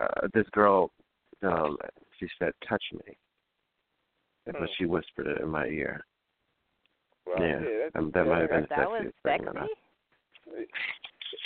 Uh, 0.00 0.28
this 0.32 0.46
girl, 0.52 0.92
um, 1.42 1.76
she 2.20 2.28
said, 2.38 2.52
"Touch 2.68 2.84
me," 2.92 3.16
and 4.46 4.54
Hmm. 4.56 4.62
but 4.62 4.70
she 4.76 4.84
whispered 4.86 5.26
it 5.26 5.40
in 5.40 5.48
my 5.48 5.66
ear. 5.66 6.04
Well, 7.26 7.40
yeah, 7.42 7.58
that's- 7.58 7.92
um, 7.96 8.10
that 8.12 8.24
might 8.26 8.40
have 8.42 8.50
been 8.50 8.62
the 8.62 8.66
That 8.68 8.90
was 8.90 9.02
sexiest 9.02 9.22
thing. 9.22 9.44
sexy. 9.44 10.70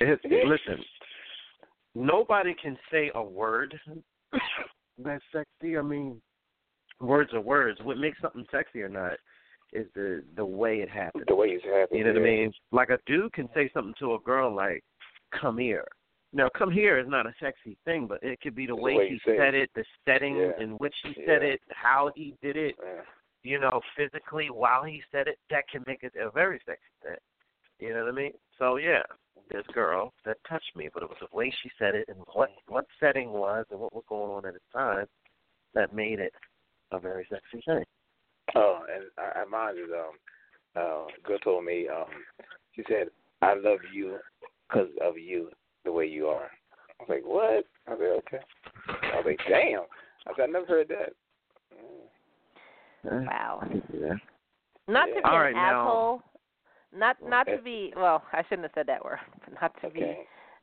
It, 0.00 0.20
listen, 0.46 0.84
nobody 1.94 2.54
can 2.54 2.78
say 2.90 3.10
a 3.14 3.22
word 3.22 3.78
that's 4.98 5.24
sexy. 5.32 5.78
I 5.78 5.82
mean, 5.82 6.20
words 7.00 7.32
are 7.34 7.40
words. 7.40 7.80
What 7.82 7.98
makes 7.98 8.20
something 8.20 8.46
sexy 8.50 8.82
or 8.82 8.88
not 8.88 9.18
is 9.72 9.86
the 9.94 10.24
the 10.36 10.44
way 10.44 10.80
it 10.80 10.88
happens. 10.88 11.24
The 11.26 11.34
way 11.34 11.48
it's 11.50 11.64
happening. 11.64 11.98
You 11.98 12.04
know 12.04 12.12
what 12.20 12.22
I 12.22 12.30
mean? 12.30 12.52
Like 12.72 12.90
a 12.90 12.98
dude 13.06 13.32
can 13.32 13.48
say 13.54 13.68
something 13.70 13.94
to 13.98 14.14
a 14.14 14.20
girl 14.20 14.52
like, 14.54 14.82
"Come 15.32 15.58
here." 15.58 15.86
Now, 16.34 16.48
"come 16.48 16.70
here 16.70 16.98
is 16.98 17.06
not 17.06 17.26
a 17.26 17.34
sexy 17.40 17.76
thing, 17.84 18.08
but 18.08 18.20
it 18.22 18.40
could 18.40 18.56
be 18.56 18.66
the 18.66 18.72
It's 18.72 18.78
the 18.80 18.82
way 18.82 18.96
way 18.96 19.08
he 19.08 19.18
said 19.20 19.54
it. 19.54 19.72
the 19.74 19.84
setting 20.04 20.36
Yeah. 20.36 20.58
in 20.58 20.72
which 20.78 20.94
he 21.04 21.14
said 21.24 21.42
Yeah. 21.42 21.50
it, 21.54 21.62
how 21.70 22.08
he 22.16 22.32
did 22.42 22.56
it. 22.56 22.76
Yeah. 22.82 23.04
You 23.44 23.58
know, 23.60 23.80
physically 23.94 24.50
while 24.50 24.82
he 24.82 25.00
said 25.12 25.28
it, 25.28 25.38
that 25.50 25.68
can 25.68 25.84
make 25.86 26.02
it 26.02 26.14
a 26.16 26.30
very 26.30 26.58
sexy 26.66 26.90
thing. 27.02 27.18
You 27.78 27.90
know 27.94 28.04
what 28.04 28.08
I 28.14 28.16
mean? 28.16 28.38
So 28.58 28.76
yeah, 28.76 29.02
this 29.48 29.66
girl 29.68 30.12
that 30.24 30.42
touched 30.44 30.74
me, 30.74 30.88
but 30.92 31.04
it 31.04 31.08
was 31.08 31.18
the 31.20 31.28
way 31.36 31.50
she 31.50 31.68
said 31.78 31.94
it 31.94 32.08
and 32.08 32.18
what 32.32 32.50
what 32.66 32.86
setting 32.98 33.30
was 33.32 33.64
and 33.70 33.78
what 33.78 33.92
was 33.92 34.04
going 34.08 34.30
on 34.32 34.44
at 34.46 34.54
the 34.54 34.60
time 34.72 35.08
that 35.74 35.92
made 35.92 36.18
it 36.18 36.34
a 36.90 36.98
very 36.98 37.26
sexy 37.26 37.60
thing. 37.60 37.84
Oh, 38.56 38.84
and 38.92 39.04
I, 39.18 39.40
I 39.40 39.44
mind 39.44 39.78
you, 39.78 39.94
um, 39.94 40.18
uh, 40.74 41.06
girl 41.22 41.38
told 41.40 41.64
me, 41.64 41.88
um, 41.88 42.24
she 42.74 42.82
said, 42.88 43.08
"I 43.42 43.54
love 43.54 43.80
you 43.92 44.18
because 44.68 44.90
of 45.00 45.16
you, 45.18 45.50
the 45.84 45.92
way 45.92 46.06
you 46.06 46.26
are." 46.28 46.50
I 47.00 47.02
was 47.02 47.08
like, 47.08 47.24
"What?" 47.24 47.64
I 47.86 47.96
said, 47.98 48.18
"Okay." 48.18 48.40
I 49.12 49.16
was 49.16 49.24
like, 49.26 49.40
"Damn!" 49.48 49.82
I 50.26 50.32
said, 50.36 50.42
"I 50.44 50.46
never 50.52 50.66
heard 50.66 50.88
that." 50.88 51.12
Mm. 53.04 53.26
Wow. 53.26 53.58
I 53.62 53.68
can. 53.68 54.20
Not 54.88 55.06
to 55.06 55.14
be 55.14 55.20
All 55.24 55.34
an 55.36 55.40
right, 55.40 55.54
now- 55.54 55.80
asshole. 55.82 56.22
Not 56.96 57.16
not 57.28 57.44
to 57.48 57.58
be 57.58 57.92
well, 57.96 58.22
I 58.32 58.42
shouldn't 58.44 58.62
have 58.62 58.70
said 58.74 58.86
that 58.86 59.04
word. 59.04 59.18
But 59.44 59.60
not 59.60 59.80
to 59.82 59.90
be 59.90 60.16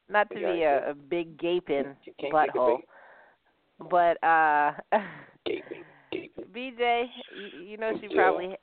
not 0.10 0.30
to 0.32 0.40
Yeah, 0.40 0.54
be 0.54 0.62
a, 0.64 0.94
big 0.94 1.38
gaping 1.38 1.96
butthole. 2.32 2.78
take 2.78 3.90
But 3.90 4.24
uh 4.24 4.72
gaping, 5.46 5.84
gaping. 6.12 6.46
BJ, 6.46 7.06
you, 7.36 7.48
you 7.72 7.78
know 7.78 7.92
she 8.00 8.08
probably 8.16 8.56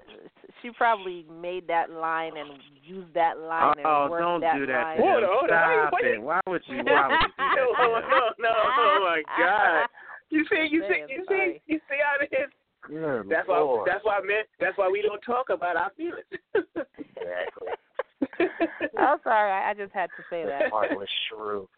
she 0.62 0.70
probably 0.70 1.24
made 1.30 1.66
that 1.68 1.90
line 1.90 2.36
and 2.36 2.50
used 2.84 3.12
that 3.14 3.38
line 3.38 3.76
Oh, 3.84 4.02
and 4.02 4.10
worked 4.10 4.22
don't 4.22 4.40
that 4.40 4.56
do 4.56 4.66
that 4.66 4.82
line. 4.82 4.96
to 4.96 5.02
Hold 5.02 5.24
on, 5.24 5.30
hold 5.30 5.50
on. 5.50 5.58
Stop 5.58 5.92
Why 5.92 6.00
it. 6.02 6.22
Why 6.22 6.40
would 6.46 6.62
you? 6.68 6.76
Why 6.76 7.10
would 7.14 7.22
you 7.38 7.46
do 7.48 7.54
that? 7.54 7.54
to 7.56 7.64
no, 8.08 8.20
no! 8.38 8.50
Oh 8.50 8.98
my 9.02 9.22
God! 9.38 9.88
You 10.30 10.44
see, 10.50 10.68
you 10.70 10.82
see, 10.88 11.04
you 11.08 11.24
see, 11.28 11.60
you 11.66 11.80
see 11.88 11.98
how 12.02 12.20
it 12.20 12.32
is. 12.32 12.50
Good 12.86 13.28
That's 13.28 13.48
why. 13.48 13.84
That's 13.86 14.04
why 14.04 14.18
I 14.18 14.20
meant. 14.20 14.46
That's 14.60 14.76
why 14.78 14.88
we 14.88 15.02
don't 15.02 15.20
talk 15.20 15.50
about 15.50 15.76
our 15.76 15.90
feelings. 15.96 16.24
Exactly. 16.54 17.68
oh, 18.98 19.16
sorry, 19.24 19.50
I, 19.52 19.70
I 19.70 19.74
just 19.74 19.92
had 19.92 20.10
to 20.16 20.22
say 20.30 20.44
that. 20.44 20.70
Heartless 20.70 21.08
shrew 21.28 21.68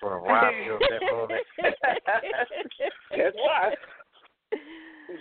for 0.00 0.18
a 0.18 0.20
rob 0.20 0.54
you 0.64 0.74
of 0.74 0.80
that 0.80 1.12
moment. 1.12 1.42
That's 1.62 3.36
why. 3.36 3.74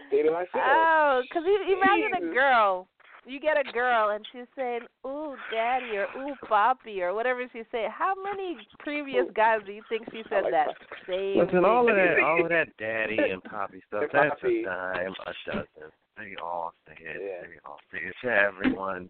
Stay 0.07 0.23
myself. 0.23 0.47
Oh, 0.55 1.21
because 1.23 1.43
imagine 1.45 2.29
a 2.29 2.33
girl. 2.33 2.87
You 3.27 3.41
get 3.41 3.57
a 3.59 3.71
girl 3.73 4.11
and 4.11 4.25
she's 4.31 4.47
saying, 4.55 4.81
"Ooh, 5.05 5.35
daddy," 5.51 5.97
or 5.97 6.07
"Ooh, 6.17 6.33
papi," 6.49 7.01
or 7.01 7.13
whatever 7.13 7.43
she 7.51 7.63
said. 7.71 7.89
How 7.91 8.13
many 8.23 8.57
previous 8.79 9.25
guys 9.35 9.59
do 9.65 9.73
you 9.73 9.81
think 9.89 10.07
she 10.11 10.23
said 10.29 10.43
like 10.43 10.53
that 10.53 10.67
papi. 10.69 11.05
same? 11.07 11.37
Listen, 11.43 11.65
all 11.65 11.89
of 11.89 11.95
that, 11.95 12.19
all 12.23 12.41
of 12.43 12.49
that 12.49 12.75
daddy 12.77 13.17
and 13.19 13.43
poppy 13.43 13.81
stuff, 13.87 14.03
And 14.03 14.11
that's 14.13 14.39
poppy. 14.41 14.61
a 14.63 14.65
dime 14.65 15.13
a 15.27 15.33
dozen. 15.45 15.67
They 16.17 16.35
all 16.41 16.73
say 16.87 16.93
it. 17.01 17.21
Yeah. 17.21 17.47
They 17.47 17.59
all 17.65 17.79
say 17.91 17.99
it 17.99 18.15
to 18.23 18.31
everyone. 18.31 19.09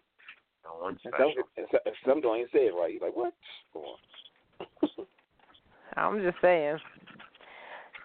No 0.64 0.82
one 0.82 0.98
And 1.04 1.14
special. 1.14 1.32
some, 1.36 1.44
and 1.56 1.66
some, 1.70 1.80
and 1.86 1.94
some 2.04 2.20
don't 2.20 2.36
even 2.38 2.48
say 2.52 2.66
it 2.66 2.74
right. 2.74 2.92
You're 2.92 3.02
like, 3.08 3.16
what? 3.16 3.32
I'm 5.96 6.20
just 6.22 6.36
saying. 6.42 6.78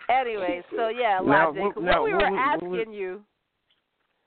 Anyway, 0.10 0.64
so 0.76 0.90
yeah, 0.90 1.19
Now, 1.23 1.48
logic. 1.48 1.64
what- 1.76 1.84
now, 1.84 1.91
what 2.02 2.03
we 2.03 2.11
were 2.14 2.18
was- 2.19 2.40
asking 2.40 2.69
what 2.69 2.88
was- 2.88 2.95
you, 2.95 3.23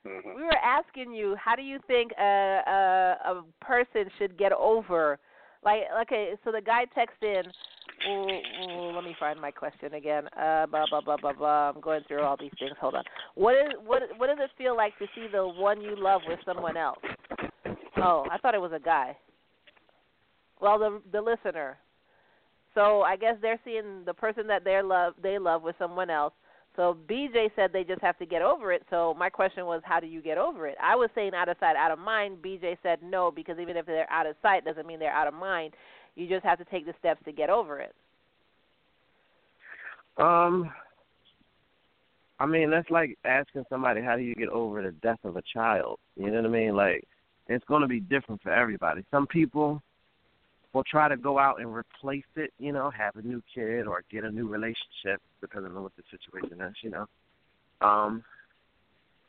Mhm. 0.07 0.35
we 0.35 0.43
were 0.43 0.57
asking 0.63 1.11
you, 1.11 1.35
how 1.35 1.55
do 1.55 1.61
you 1.61 1.79
think 1.87 2.11
a 2.17 2.61
a, 2.67 3.31
a 3.31 3.43
person 3.61 4.09
should 4.17 4.37
get 4.37 4.51
over? 4.53 5.19
Like, 5.63 5.81
okay, 6.03 6.33
so 6.43 6.51
the 6.51 6.61
guy 6.61 6.85
texted 6.97 7.45
in. 7.45 7.51
Ooh, 8.07 8.29
ooh, 8.29 8.91
let 8.95 9.03
me 9.03 9.15
find 9.19 9.41
my 9.41 9.49
question 9.51 9.95
again. 9.95 10.27
Uh, 10.39 10.67
blah 10.67 10.85
blah 10.89 11.01
blah 11.01 11.17
blah 11.17 11.33
blah. 11.33 11.69
I'm 11.69 11.81
going 11.81 12.03
through 12.07 12.21
all 12.21 12.37
these 12.39 12.51
things. 12.59 12.73
Hold 12.79 12.95
on. 12.95 13.03
What 13.35 13.55
is 13.55 13.73
what? 13.83 14.03
What 14.17 14.27
does 14.27 14.37
it 14.39 14.51
feel 14.57 14.75
like 14.77 14.97
to 14.99 15.07
see 15.15 15.27
the 15.31 15.47
one 15.47 15.81
you 15.81 15.95
love 15.97 16.21
with 16.27 16.39
someone 16.45 16.77
else? 16.77 16.99
Oh, 17.97 18.25
I 18.31 18.37
thought 18.37 18.53
it 18.53 18.61
was 18.61 18.71
a 18.73 18.79
guy. 18.79 19.17
Well, 20.61 20.77
the 20.77 21.01
the 21.11 21.21
listener. 21.21 21.77
So 22.75 23.01
I 23.01 23.15
guess 23.15 23.35
they're 23.41 23.59
seeing 23.65 24.05
the 24.05 24.13
person 24.13 24.45
that 24.47 24.63
they 24.63 24.79
love 24.83 25.15
they 25.21 25.39
love 25.39 25.63
with 25.63 25.75
someone 25.79 26.11
else. 26.11 26.33
So 26.77 26.95
BJ 27.09 27.49
said 27.55 27.71
they 27.73 27.83
just 27.83 28.03
have 28.03 28.17
to 28.19 28.25
get 28.25 28.43
over 28.43 28.71
it. 28.71 28.83
So 28.91 29.15
my 29.17 29.29
question 29.29 29.65
was, 29.65 29.81
how 29.83 29.99
do 29.99 30.05
you 30.05 30.21
get 30.21 30.37
over 30.37 30.67
it? 30.67 30.77
I 30.81 30.95
was 30.95 31.09
saying 31.15 31.33
out 31.33 31.49
of 31.49 31.57
sight, 31.59 31.75
out 31.75 31.89
of 31.89 31.97
mind. 31.97 32.37
BJ 32.41 32.77
said 32.83 32.99
no 33.03 33.31
because 33.31 33.57
even 33.59 33.75
if 33.75 33.87
they're 33.87 34.09
out 34.11 34.27
of 34.27 34.35
sight, 34.43 34.63
doesn't 34.63 34.85
mean 34.85 34.99
they're 34.99 35.11
out 35.11 35.27
of 35.27 35.33
mind. 35.33 35.73
you 36.15 36.29
just 36.29 36.45
have 36.45 36.59
to 36.59 36.65
take 36.65 36.85
the 36.85 36.93
steps 36.99 37.19
to 37.25 37.31
get 37.31 37.49
over 37.49 37.79
it? 37.79 37.95
Um, 40.17 40.71
I 42.39 42.45
mean, 42.45 42.69
that's 42.69 42.89
like 42.91 43.17
asking 43.25 43.65
somebody, 43.69 44.01
how 44.01 44.15
do 44.15 44.21
you 44.21 44.35
get 44.35 44.49
over 44.49 44.83
the 44.83 44.91
death 44.91 45.19
of 45.23 45.35
a 45.35 45.43
child? 45.51 45.97
You 46.15 46.27
know 46.27 46.41
what 46.41 46.45
I 46.45 46.49
mean? 46.49 46.75
Like, 46.75 47.07
it's 47.47 47.65
going 47.65 47.81
to 47.81 47.87
be 47.87 48.01
different 48.01 48.41
for 48.43 48.51
everybody. 48.51 49.03
Some 49.09 49.25
people 49.25 49.81
will 50.77 50.83
try 50.83 51.09
to 51.09 51.17
go 51.17 51.39
out 51.39 51.59
and 51.59 51.73
replace 51.73 52.23
it, 52.35 52.53
you 52.59 52.71
know, 52.71 52.91
have 52.91 53.15
a 53.15 53.21
new 53.23 53.41
kid 53.53 53.87
or 53.87 54.03
get 54.11 54.23
a 54.23 54.29
new 54.29 54.47
relationship, 54.47 55.19
depending 55.41 55.75
on 55.75 55.81
what 55.81 55.91
the 55.97 56.03
situation 56.11 56.61
is, 56.61 56.75
you 56.83 56.91
know. 56.91 57.07
Um, 57.81 58.23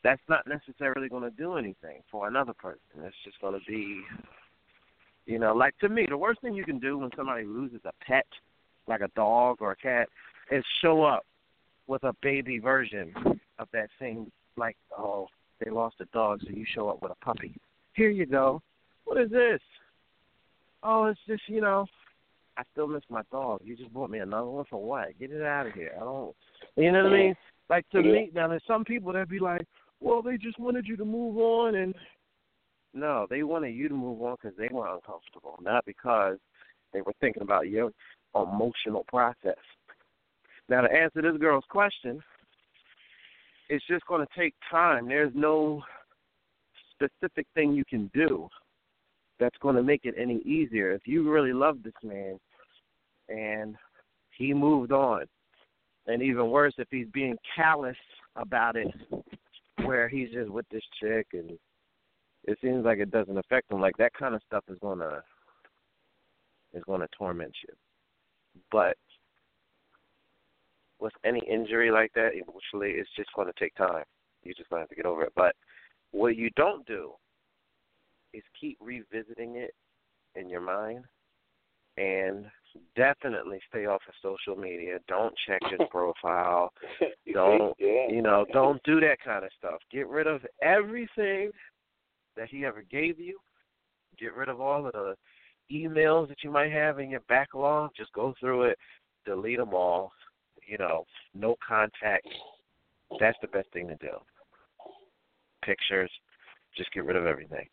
that's 0.03 0.21
not 0.29 0.45
necessarily 0.47 1.09
going 1.09 1.23
to 1.23 1.31
do 1.31 1.55
anything 1.55 2.03
for 2.11 2.27
another 2.27 2.53
person. 2.53 2.79
It's 3.03 3.15
just 3.25 3.41
going 3.41 3.59
to 3.59 3.65
be, 3.67 3.99
you 5.25 5.39
know, 5.39 5.55
like 5.55 5.75
to 5.79 5.89
me, 5.89 6.05
the 6.07 6.17
worst 6.17 6.41
thing 6.41 6.53
you 6.53 6.63
can 6.63 6.77
do 6.77 6.99
when 6.99 7.09
somebody 7.15 7.45
loses 7.45 7.81
a 7.83 7.93
pet, 8.05 8.27
like 8.87 9.01
a 9.01 9.09
dog 9.15 9.57
or 9.59 9.71
a 9.71 9.75
cat, 9.75 10.07
is 10.51 10.63
show 10.83 11.03
up 11.03 11.25
with 11.87 12.03
a 12.03 12.13
baby 12.21 12.59
version 12.59 13.11
of 13.57 13.67
that 13.73 13.89
same, 13.99 14.31
like, 14.55 14.77
oh, 14.95 15.27
they 15.65 15.71
lost 15.71 15.95
a 15.99 16.05
dog, 16.13 16.41
so 16.43 16.49
you 16.51 16.65
show 16.75 16.89
up 16.89 17.01
with 17.01 17.11
a 17.11 17.25
puppy. 17.25 17.55
Here 17.95 18.11
you 18.11 18.27
go. 18.27 18.61
What 19.05 19.19
is 19.19 19.31
this? 19.31 19.61
Oh, 20.83 21.05
it's 21.05 21.19
just, 21.27 21.43
you 21.47 21.61
know, 21.61 21.85
I 22.57 22.63
still 22.71 22.87
miss 22.87 23.03
my 23.09 23.21
dog. 23.31 23.61
You 23.63 23.75
just 23.75 23.93
bought 23.93 24.09
me 24.09 24.19
another 24.19 24.47
one 24.47 24.65
for 24.69 24.81
what? 24.81 25.17
Get 25.19 25.31
it 25.31 25.41
out 25.41 25.67
of 25.67 25.73
here. 25.73 25.93
I 25.95 25.99
don't, 25.99 26.35
you 26.75 26.91
know 26.91 27.03
what 27.03 27.13
I 27.13 27.17
mean? 27.17 27.35
Like 27.69 27.89
to 27.91 28.01
me, 28.01 28.31
now 28.33 28.47
there's 28.47 28.63
some 28.67 28.83
people 28.83 29.13
that 29.13 29.29
be 29.29 29.39
like, 29.39 29.65
well, 30.01 30.21
they 30.21 30.37
just 30.37 30.59
wanted 30.59 30.87
you 30.87 30.97
to 30.97 31.05
move 31.05 31.37
on, 31.37 31.75
and 31.75 31.93
no, 32.93 33.27
they 33.29 33.43
wanted 33.43 33.75
you 33.75 33.87
to 33.89 33.93
move 33.93 34.21
on 34.21 34.37
because 34.41 34.57
they 34.57 34.69
were 34.71 34.87
uncomfortable, 34.87 35.59
not 35.61 35.85
because 35.85 36.37
they 36.93 37.01
were 37.01 37.13
thinking 37.21 37.43
about 37.43 37.69
your 37.69 37.91
emotional 38.35 39.05
process. 39.07 39.57
Now, 40.67 40.81
to 40.81 40.91
answer 40.91 41.21
this 41.21 41.37
girl's 41.39 41.65
question, 41.69 42.21
it's 43.69 43.85
just 43.87 44.05
going 44.07 44.25
to 44.25 44.39
take 44.39 44.55
time. 44.71 45.07
There's 45.07 45.33
no 45.35 45.83
specific 46.93 47.45
thing 47.53 47.73
you 47.73 47.85
can 47.85 48.09
do 48.13 48.49
that's 49.39 49.57
going 49.61 49.75
to 49.75 49.83
make 49.83 50.05
it 50.05 50.15
any 50.17 50.39
easier. 50.41 50.91
If 50.91 51.01
you 51.05 51.29
really 51.29 51.53
love 51.53 51.77
this 51.83 51.93
man 52.03 52.39
and 53.29 53.75
he 54.37 54.53
moved 54.53 54.91
on, 54.91 55.25
and 56.07 56.21
even 56.23 56.49
worse, 56.49 56.73
if 56.77 56.87
he's 56.89 57.07
being 57.13 57.37
callous 57.55 57.97
about 58.35 58.75
it, 58.75 58.87
where 59.85 60.09
he's 60.09 60.31
just 60.31 60.49
with 60.49 60.65
this 60.71 60.83
chick 60.99 61.27
and 61.33 61.51
it 62.45 62.57
seems 62.61 62.83
like 62.83 62.99
it 62.99 63.11
doesn't 63.11 63.37
affect 63.37 63.71
him, 63.71 63.79
like 63.79 63.95
that 63.97 64.13
kind 64.13 64.33
of 64.33 64.41
stuff 64.47 64.63
is 64.69 64.77
gonna 64.81 65.21
is 66.73 66.83
gonna 66.87 67.07
torment 67.17 67.53
you. 67.67 67.73
But 68.71 68.97
with 70.99 71.13
any 71.23 71.41
injury 71.49 71.91
like 71.91 72.11
that, 72.13 72.31
emotionally, 72.33 72.99
it's 72.99 73.09
just 73.15 73.29
going 73.35 73.47
to 73.47 73.59
take 73.59 73.73
time. 73.75 74.03
You're 74.43 74.55
just 74.55 74.69
going 74.69 74.79
to 74.79 74.83
have 74.83 74.89
to 74.89 74.95
get 74.95 75.05
over 75.05 75.23
it. 75.23 75.33
But 75.35 75.55
what 76.11 76.35
you 76.35 76.49
don't 76.55 76.85
do 76.85 77.11
is 78.33 78.43
keep 78.59 78.77
revisiting 78.81 79.55
it 79.55 79.73
in 80.35 80.49
your 80.49 80.61
mind 80.61 81.05
and 81.97 82.45
definitely 82.95 83.59
stay 83.69 83.85
off 83.85 84.01
of 84.07 84.13
social 84.21 84.59
media. 84.59 84.99
Don't 85.07 85.33
check 85.47 85.59
his 85.69 85.87
profile. 85.91 86.71
don't 87.33 87.75
yeah. 87.79 88.07
you 88.09 88.21
know, 88.21 88.45
don't 88.53 88.81
do 88.83 88.99
that 89.01 89.17
kind 89.23 89.43
of 89.43 89.51
stuff. 89.57 89.79
Get 89.91 90.07
rid 90.07 90.27
of 90.27 90.41
everything 90.61 91.51
that 92.37 92.49
he 92.49 92.65
ever 92.65 92.83
gave 92.89 93.19
you. 93.19 93.37
Get 94.17 94.33
rid 94.33 94.49
of 94.49 94.61
all 94.61 94.85
of 94.85 94.93
the 94.93 95.15
emails 95.71 96.27
that 96.29 96.43
you 96.43 96.51
might 96.51 96.71
have 96.71 96.99
in 96.99 97.09
your 97.09 97.21
backlog. 97.27 97.91
Just 97.97 98.13
go 98.13 98.33
through 98.39 98.63
it, 98.63 98.77
delete 99.25 99.57
them 99.57 99.73
all. 99.73 100.11
You 100.65 100.77
know, 100.77 101.05
no 101.33 101.55
contact. 101.67 102.27
That's 103.19 103.37
the 103.41 103.47
best 103.47 103.67
thing 103.73 103.87
to 103.87 103.95
do. 103.95 104.11
Pictures, 105.65 106.11
just 106.77 106.93
get 106.93 107.05
rid 107.05 107.15
of 107.15 107.25
everything 107.25 107.67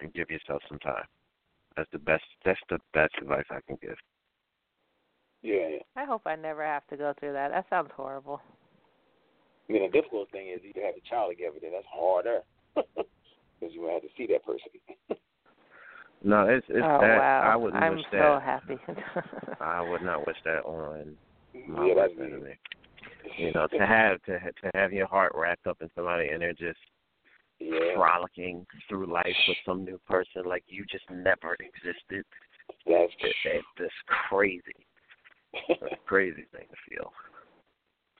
and 0.00 0.12
give 0.14 0.30
yourself 0.30 0.62
some 0.68 0.78
time. 0.78 1.04
That's 1.76 1.90
the 1.92 1.98
best. 1.98 2.24
That's 2.44 2.60
the 2.68 2.78
best 2.94 3.14
advice 3.20 3.44
I 3.50 3.60
can 3.66 3.78
give. 3.80 3.96
Yeah, 5.42 5.68
yeah. 5.70 5.78
I 5.96 6.04
hope 6.04 6.22
I 6.26 6.36
never 6.36 6.64
have 6.64 6.86
to 6.88 6.96
go 6.96 7.14
through 7.18 7.32
that. 7.32 7.50
That 7.50 7.66
sounds 7.70 7.90
horrible. 7.94 8.40
I 9.68 9.72
mean, 9.72 9.82
the 9.82 9.88
difficult 9.88 10.30
thing 10.30 10.48
is 10.48 10.60
you 10.62 10.82
have 10.82 10.94
a 10.96 11.08
child 11.08 11.30
together. 11.30 11.56
Then 11.60 11.72
that's 11.72 11.86
harder 11.92 12.40
because 12.74 13.74
you 13.74 13.86
have 13.86 14.02
to 14.02 14.08
see 14.16 14.26
that 14.26 14.44
person. 14.44 14.68
No, 16.22 16.46
it's 16.46 16.66
it's 16.68 16.84
oh 16.84 17.00
that. 17.00 17.18
wow! 17.18 17.40
I 17.42 17.56
wouldn't 17.56 17.90
wish 17.90 18.04
that. 18.12 18.20
I'm 18.20 18.36
wish 18.36 18.38
so 18.38 18.40
that. 18.40 18.42
happy. 18.42 18.78
I 19.60 19.80
would 19.90 20.02
not 20.02 20.26
wish 20.26 20.36
that 20.44 20.64
on 20.66 21.16
my 21.66 21.86
Yeah, 21.86 21.94
worst 21.94 22.14
enemy. 22.18 22.58
You 23.38 23.52
know, 23.54 23.66
to 23.68 23.86
have 23.86 24.22
to 24.24 24.38
to 24.38 24.70
have 24.74 24.92
your 24.92 25.06
heart 25.06 25.32
wrapped 25.34 25.66
up 25.66 25.78
in 25.80 25.88
somebody 25.94 26.28
and 26.28 26.42
they're 26.42 26.52
just 26.52 26.78
yeah. 27.60 27.94
frolicking 27.94 28.66
through 28.88 29.12
life 29.12 29.26
with 29.46 29.56
some 29.64 29.84
new 29.84 30.00
person 30.08 30.42
like 30.46 30.64
you 30.68 30.84
just 30.90 31.04
never 31.10 31.56
existed. 31.60 32.24
That's 32.86 33.12
it, 33.20 33.34
it, 33.44 33.64
that's 33.78 33.92
crazy. 34.28 34.62
That's 35.68 35.94
crazy 36.06 36.46
thing 36.52 36.66
to 36.70 36.76
feel. 36.88 37.12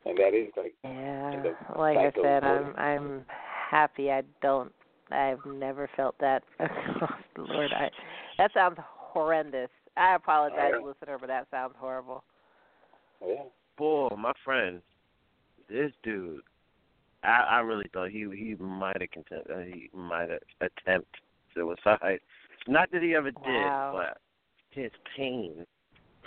and 0.04 0.18
that 0.18 0.34
is 0.34 0.52
like 0.56 0.74
Yeah, 0.84 1.52
like 1.78 1.98
I 1.98 2.12
said, 2.22 2.44
I'm 2.44 2.74
I'm 2.76 3.24
happy. 3.70 4.10
I 4.10 4.22
don't. 4.42 4.72
I've 5.10 5.44
never 5.46 5.88
felt 5.96 6.16
that. 6.20 6.42
Lord, 7.38 7.72
I 7.72 7.90
that 8.38 8.52
sounds 8.52 8.78
horrendous. 8.78 9.70
I 9.96 10.14
apologize, 10.14 10.72
Yeah. 10.78 10.86
listener, 10.86 11.18
but 11.18 11.26
that 11.28 11.46
sounds 11.50 11.74
horrible. 11.78 12.22
Yeah. 13.26 13.44
Boy, 13.76 14.08
my 14.16 14.32
friend, 14.44 14.80
this 15.68 15.92
dude, 16.02 16.42
I 17.22 17.44
I 17.48 17.60
really 17.60 17.86
thought 17.92 18.10
he 18.10 18.26
he 18.34 18.56
might 18.58 19.00
have 19.00 19.10
content, 19.10 19.46
uh, 19.52 19.60
he 19.60 19.90
might 19.92 20.30
have 20.30 20.40
attempt 20.60 21.08
suicide. 21.54 22.20
Not 22.68 22.90
that 22.92 23.02
he 23.02 23.14
ever 23.14 23.30
did, 23.30 23.42
Wow. 23.44 23.92
but 23.94 24.18
his 24.70 24.90
pain 25.16 25.66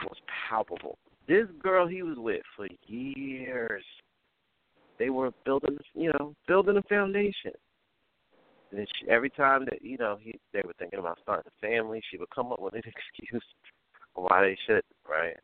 was 0.03 0.17
palpable. 0.49 0.97
This 1.27 1.47
girl 1.61 1.87
he 1.87 2.03
was 2.03 2.17
with 2.17 2.41
for 2.55 2.67
years, 2.87 3.83
they 4.99 5.09
were 5.09 5.31
building, 5.45 5.77
you 5.93 6.11
know, 6.13 6.35
building 6.47 6.77
a 6.77 6.81
foundation. 6.83 7.51
And 8.71 8.87
she, 8.99 9.09
every 9.09 9.29
time 9.29 9.65
that 9.65 9.81
you 9.81 9.97
know 9.97 10.17
he 10.21 10.39
they 10.51 10.61
were 10.65 10.73
thinking 10.79 10.99
about 10.99 11.19
starting 11.21 11.51
a 11.55 11.67
family, 11.67 12.01
she 12.09 12.17
would 12.17 12.29
come 12.31 12.51
up 12.51 12.59
with 12.59 12.73
an 12.73 12.81
excuse 12.85 13.43
why 14.15 14.41
they 14.41 14.57
should, 14.67 14.83
right? 15.09 15.37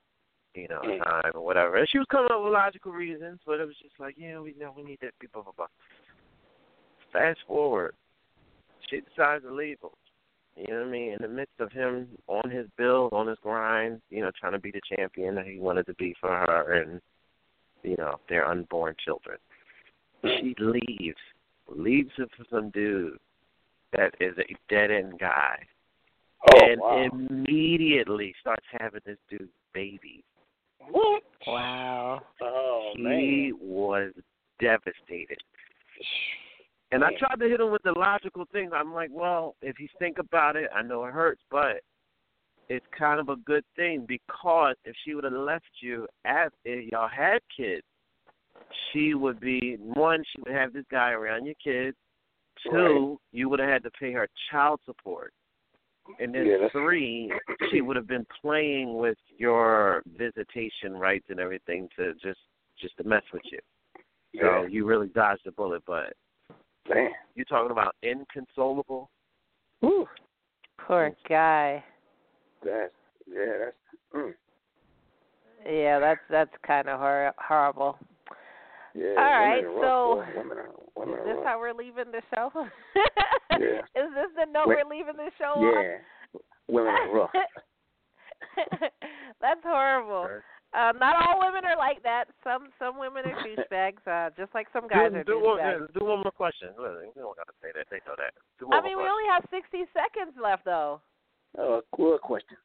You 0.55 0.67
know, 0.67 0.81
Mm. 0.81 1.03
time 1.03 1.31
or 1.35 1.41
whatever. 1.41 1.77
And 1.77 1.87
she 1.89 1.99
was 1.99 2.07
coming 2.09 2.31
up 2.31 2.43
with 2.43 2.53
logical 2.53 2.91
reasons, 2.91 3.39
but 3.45 3.59
it 3.59 3.67
was 3.67 3.77
just 3.77 3.99
like, 3.99 4.15
yeah, 4.17 4.39
we 4.39 4.53
know 4.59 4.73
we 4.75 4.83
need 4.83 4.99
that, 5.01 5.13
blah 5.31 5.43
blah 5.43 5.51
blah. 5.55 5.67
Fast 7.13 7.39
forward, 7.47 7.95
she 8.89 9.01
decides 9.01 9.43
to 9.43 9.53
leave 9.53 9.77
him. 9.81 9.89
You 10.55 10.73
know 10.73 10.79
what 10.79 10.87
I 10.87 10.91
mean? 10.91 11.13
In 11.13 11.21
the 11.21 11.27
midst 11.27 11.59
of 11.59 11.71
him 11.71 12.07
on 12.27 12.49
his 12.49 12.67
build, 12.77 13.13
on 13.13 13.27
his 13.27 13.37
grind, 13.41 14.01
you 14.09 14.21
know, 14.21 14.31
trying 14.37 14.51
to 14.53 14.59
be 14.59 14.71
the 14.71 14.81
champion 14.95 15.35
that 15.35 15.45
he 15.45 15.59
wanted 15.59 15.85
to 15.85 15.93
be 15.93 16.15
for 16.19 16.29
her 16.29 16.81
and, 16.81 16.99
you 17.83 17.95
know, 17.97 18.19
their 18.27 18.45
unborn 18.45 18.95
children. 19.03 19.37
She 20.23 20.55
leaves. 20.59 21.17
Leaves 21.67 22.11
him 22.17 22.27
for 22.35 22.45
some 22.49 22.71
dude 22.71 23.17
that 23.93 24.15
is 24.19 24.35
a 24.37 24.55
dead 24.73 24.91
end 24.91 25.19
guy. 25.19 25.59
Oh 26.51 26.59
and 26.61 26.81
wow. 26.81 27.09
immediately 27.29 28.33
starts 28.41 28.65
having 28.71 29.01
this 29.05 29.17
dude's 29.29 29.51
babies. 29.73 30.23
What? 30.89 31.23
Wow. 31.47 32.21
Oh 32.41 32.93
man. 32.97 33.19
he 33.19 33.53
was 33.59 34.11
devastated. 34.59 35.37
And 36.91 37.03
I 37.03 37.09
tried 37.19 37.39
to 37.39 37.47
hit 37.47 37.59
him 37.59 37.71
with 37.71 37.83
the 37.83 37.91
logical 37.91 38.45
thing. 38.51 38.71
I'm 38.73 38.95
like, 38.95 39.11
well, 39.13 39.53
if 39.61 39.79
you 39.79 39.87
think 39.99 40.17
about 40.17 40.55
it, 40.55 40.71
I 40.75 40.81
know 40.81 41.05
it 41.05 41.13
hurts, 41.13 41.43
but 41.51 41.81
it's 42.67 42.85
kind 42.97 43.19
of 43.19 43.29
a 43.29 43.35
good 43.35 43.63
thing 43.75 44.05
because 44.07 44.75
if 44.85 44.95
she 45.03 45.13
would 45.13 45.23
have 45.23 45.33
left 45.33 45.69
you 45.81 46.07
as 46.25 46.49
if 46.65 46.91
y'all 46.91 47.07
had 47.07 47.41
kids, 47.55 47.83
she 48.91 49.13
would 49.13 49.39
be 49.39 49.77
one, 49.79 50.23
she 50.31 50.41
would 50.41 50.55
have 50.55 50.73
this 50.73 50.85
guy 50.89 51.11
around 51.11 51.45
your 51.45 51.55
kids. 51.63 51.95
Two, 52.63 53.19
you 53.31 53.49
would 53.49 53.59
have 53.59 53.69
had 53.69 53.83
to 53.83 53.91
pay 53.91 54.11
her 54.11 54.27
child 54.51 54.79
support. 54.85 55.31
And 56.19 56.33
then 56.33 56.45
Yeah, 56.47 56.69
three, 56.71 57.31
she 57.71 57.81
would 57.81 57.95
have 57.95 58.07
been 58.07 58.25
playing 58.41 58.97
with 58.97 59.17
your 59.37 60.01
visitation 60.17 60.93
rights 60.97 61.25
and 61.29 61.39
everything 61.39 61.87
to 61.97 62.13
just 62.15 62.39
just 62.81 62.95
to 62.97 63.03
mess 63.03 63.23
with 63.33 63.41
you. 63.51 63.59
So 64.39 64.61
Yeah. 64.61 64.67
you 64.67 64.85
really 64.85 65.07
dodged 65.09 65.41
the 65.45 65.51
bullet, 65.51 65.83
but 65.85 66.13
Man. 66.87 67.11
you 67.35 67.43
talking 67.45 67.71
about 67.71 67.95
inconsolable? 68.03 69.09
Ooh, 69.83 70.07
Poor 70.77 71.11
guy. 71.27 71.83
That's 72.63 72.93
yeah. 73.27 73.57
That's. 73.65 73.75
Mm. 74.15 74.33
Yeah, 75.65 75.99
that's 75.99 76.21
that's 76.29 76.51
kind 76.65 76.87
of 76.89 76.99
hor- 76.99 77.33
horrible. 77.37 77.97
Yeah. 78.95 79.09
All 79.09 79.15
right, 79.15 79.61
women 79.63 79.77
are 79.77 79.81
rough, 79.81 79.83
so- 79.83 80.15
boy. 80.15 80.39
women 80.41 80.57
are 80.57 80.69
women 80.95 81.19
Is 81.19 81.25
this 81.25 81.45
how 81.45 81.59
we're 81.59 81.73
leaving 81.73 82.11
the 82.11 82.21
show? 82.33 82.49
Yeah. 83.59 83.81
Is 83.95 84.09
this 84.15 84.31
the 84.35 84.45
note 84.51 84.67
Wait- 84.67 84.77
we're 84.83 84.89
leaving 84.89 85.17
the 85.17 85.31
show 85.37 85.53
on? 85.59 85.73
Yeah. 85.73 85.97
Women 86.67 86.93
are 86.93 87.09
rough. 87.13 87.31
That's 89.41 89.61
horrible. 89.63 90.27
Uh, 90.71 90.91
not 90.99 91.15
all 91.17 91.39
women 91.39 91.65
are 91.65 91.75
like 91.77 92.03
that. 92.03 92.25
Some 92.43 92.69
some 92.77 92.99
women 92.99 93.25
are 93.25 93.41
douchebags, 93.41 94.05
uh, 94.05 94.29
just 94.37 94.53
like 94.53 94.67
some 94.71 94.87
guys 94.87 95.09
do, 95.11 95.17
are 95.17 95.23
do, 95.23 95.39
one, 95.41 95.57
douchebags. 95.57 95.93
do 95.97 96.05
one 96.05 96.19
more 96.19 96.31
question. 96.31 96.69
Look, 96.77 96.93
You 97.15 97.21
don't 97.23 97.35
got 97.35 97.47
to 97.47 97.53
say 97.61 97.69
that. 97.73 97.87
They 97.89 97.97
know 98.05 98.13
that. 98.17 98.33
Do 98.59 98.67
I 98.71 98.75
one 98.77 98.83
mean, 98.83 98.97
we 98.97 99.03
more 99.03 99.09
only 99.11 99.23
have 99.33 99.43
60 99.49 99.85
seconds 99.93 100.37
left, 100.41 100.65
though. 100.65 101.01
Oh, 101.57 101.81
cool 101.95 102.17
question. 102.19 102.57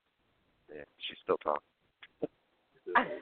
question. 0.68 0.76
Yeah, 0.76 0.84
she's 1.08 1.16
still 1.22 1.38
talking. 1.38 1.62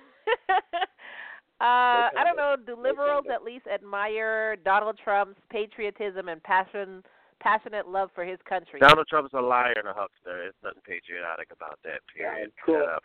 uh, 1.60 1.60
I 1.60 2.22
don't 2.24 2.36
know. 2.36 2.56
Do 2.66 2.74
liberals 2.80 3.24
at 3.32 3.42
least 3.44 3.66
admire 3.72 4.56
Donald 4.56 4.98
Trump's 5.02 5.40
patriotism 5.50 6.28
and 6.28 6.42
passion, 6.42 7.02
passionate 7.42 7.88
love 7.88 8.10
for 8.14 8.24
his 8.24 8.38
country? 8.48 8.80
Donald 8.80 9.06
Trump's 9.08 9.34
a 9.34 9.40
liar 9.40 9.74
and 9.76 9.88
a 9.88 9.92
huckster. 9.92 10.48
There's 10.48 10.54
nothing 10.62 10.82
patriotic 10.86 11.48
about 11.52 11.78
that. 11.84 12.00
Period. 12.14 12.52
Shut 12.64 12.88
up. 12.88 13.02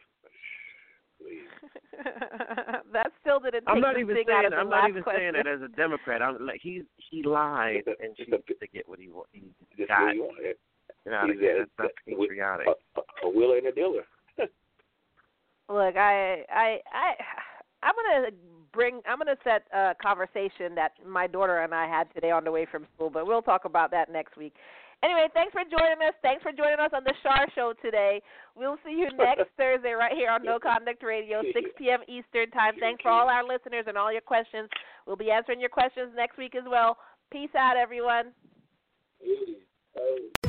that 2.93 3.11
still 3.21 3.39
didn't 3.39 3.61
take 3.65 3.69
I'm 3.69 3.81
not 3.81 3.95
the 3.95 4.01
even 4.01 4.15
sting 4.15 4.29
out 4.31 4.41
saying 4.43 4.53
of 4.53 4.59
I'm 4.59 4.69
not 4.69 4.87
even 4.89 5.01
question. 5.01 5.33
saying 5.33 5.35
it 5.35 5.47
as 5.47 5.61
a 5.61 5.67
Democrat. 5.75 6.21
I'm 6.21 6.45
like 6.45 6.59
he 6.61 6.83
he 6.97 7.23
lied 7.23 7.83
and 7.99 8.15
cheated 8.15 8.43
to 8.47 8.67
get 8.67 8.87
what 8.87 8.99
he 8.99 9.09
wa- 9.09 9.23
he 9.31 9.43
Just 9.75 9.89
got. 9.89 10.03
what 10.05 10.13
you 10.15 10.21
want. 10.23 10.37
You 11.05 11.11
know, 11.11 11.23
He's 11.25 11.41
a- 11.41 11.57
that's 11.57 11.71
not 11.79 11.89
patriotic. 12.05 12.67
A, 12.67 13.25
a 13.25 13.29
wheeler 13.29 13.57
and 13.57 13.67
a 13.67 13.71
dealer. 13.71 14.03
Look, 14.37 15.97
I, 15.97 16.43
I, 16.53 16.79
I, 16.93 17.15
I'm 17.81 17.93
gonna 17.95 18.29
bring. 18.73 19.01
I'm 19.07 19.17
gonna 19.17 19.37
set 19.43 19.63
a 19.73 19.93
conversation 20.01 20.75
that 20.75 20.93
my 21.05 21.27
daughter 21.27 21.59
and 21.59 21.73
I 21.73 21.87
had 21.87 22.13
today 22.13 22.31
on 22.31 22.43
the 22.43 22.51
way 22.51 22.65
from 22.69 22.85
school, 22.95 23.09
but 23.09 23.25
we'll 23.25 23.41
talk 23.41 23.65
about 23.65 23.91
that 23.91 24.11
next 24.11 24.37
week. 24.37 24.53
Anyway, 25.03 25.27
thanks 25.33 25.53
for 25.53 25.61
joining 25.63 26.01
us. 26.07 26.15
Thanks 26.23 26.41
for 26.41 26.51
joining 26.51 26.79
us 26.79 26.89
on 26.91 27.03
the 27.03 27.13
Shar 27.21 27.45
Show 27.53 27.73
today. 27.83 28.19
We'll 28.55 28.77
see 28.83 28.93
you 28.93 29.09
next 29.15 29.49
Thursday 29.57 29.91
right 29.91 30.13
here 30.15 30.31
on 30.31 30.43
No 30.43 30.57
Conduct 30.57 31.03
Radio, 31.03 31.43
6 31.53 31.69
p.m. 31.77 31.99
Eastern 32.07 32.49
Time. 32.49 32.73
Thanks 32.79 33.03
for 33.03 33.11
all 33.11 33.29
our 33.29 33.43
listeners 33.43 33.85
and 33.87 33.95
all 33.95 34.11
your 34.11 34.21
questions. 34.21 34.69
We'll 35.05 35.15
be 35.15 35.29
answering 35.29 35.59
your 35.59 35.69
questions 35.69 36.11
next 36.15 36.37
week 36.37 36.55
as 36.55 36.63
well. 36.67 36.97
Peace 37.31 37.53
out, 37.55 37.77
everyone. 37.77 38.31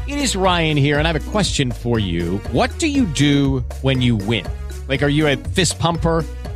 It 0.06 0.18
is 0.18 0.34
Ryan 0.34 0.78
here, 0.78 0.98
and 0.98 1.06
I 1.06 1.12
have 1.12 1.28
a 1.28 1.30
question 1.30 1.70
for 1.70 1.98
you. 1.98 2.38
What 2.50 2.78
do 2.78 2.88
you 2.88 3.04
do 3.04 3.60
when 3.82 4.00
you 4.00 4.16
win? 4.16 4.46
Like, 4.88 5.02
are 5.02 5.08
you 5.08 5.26
a 5.26 5.36
fist 5.36 5.78
pumper? 5.78 6.24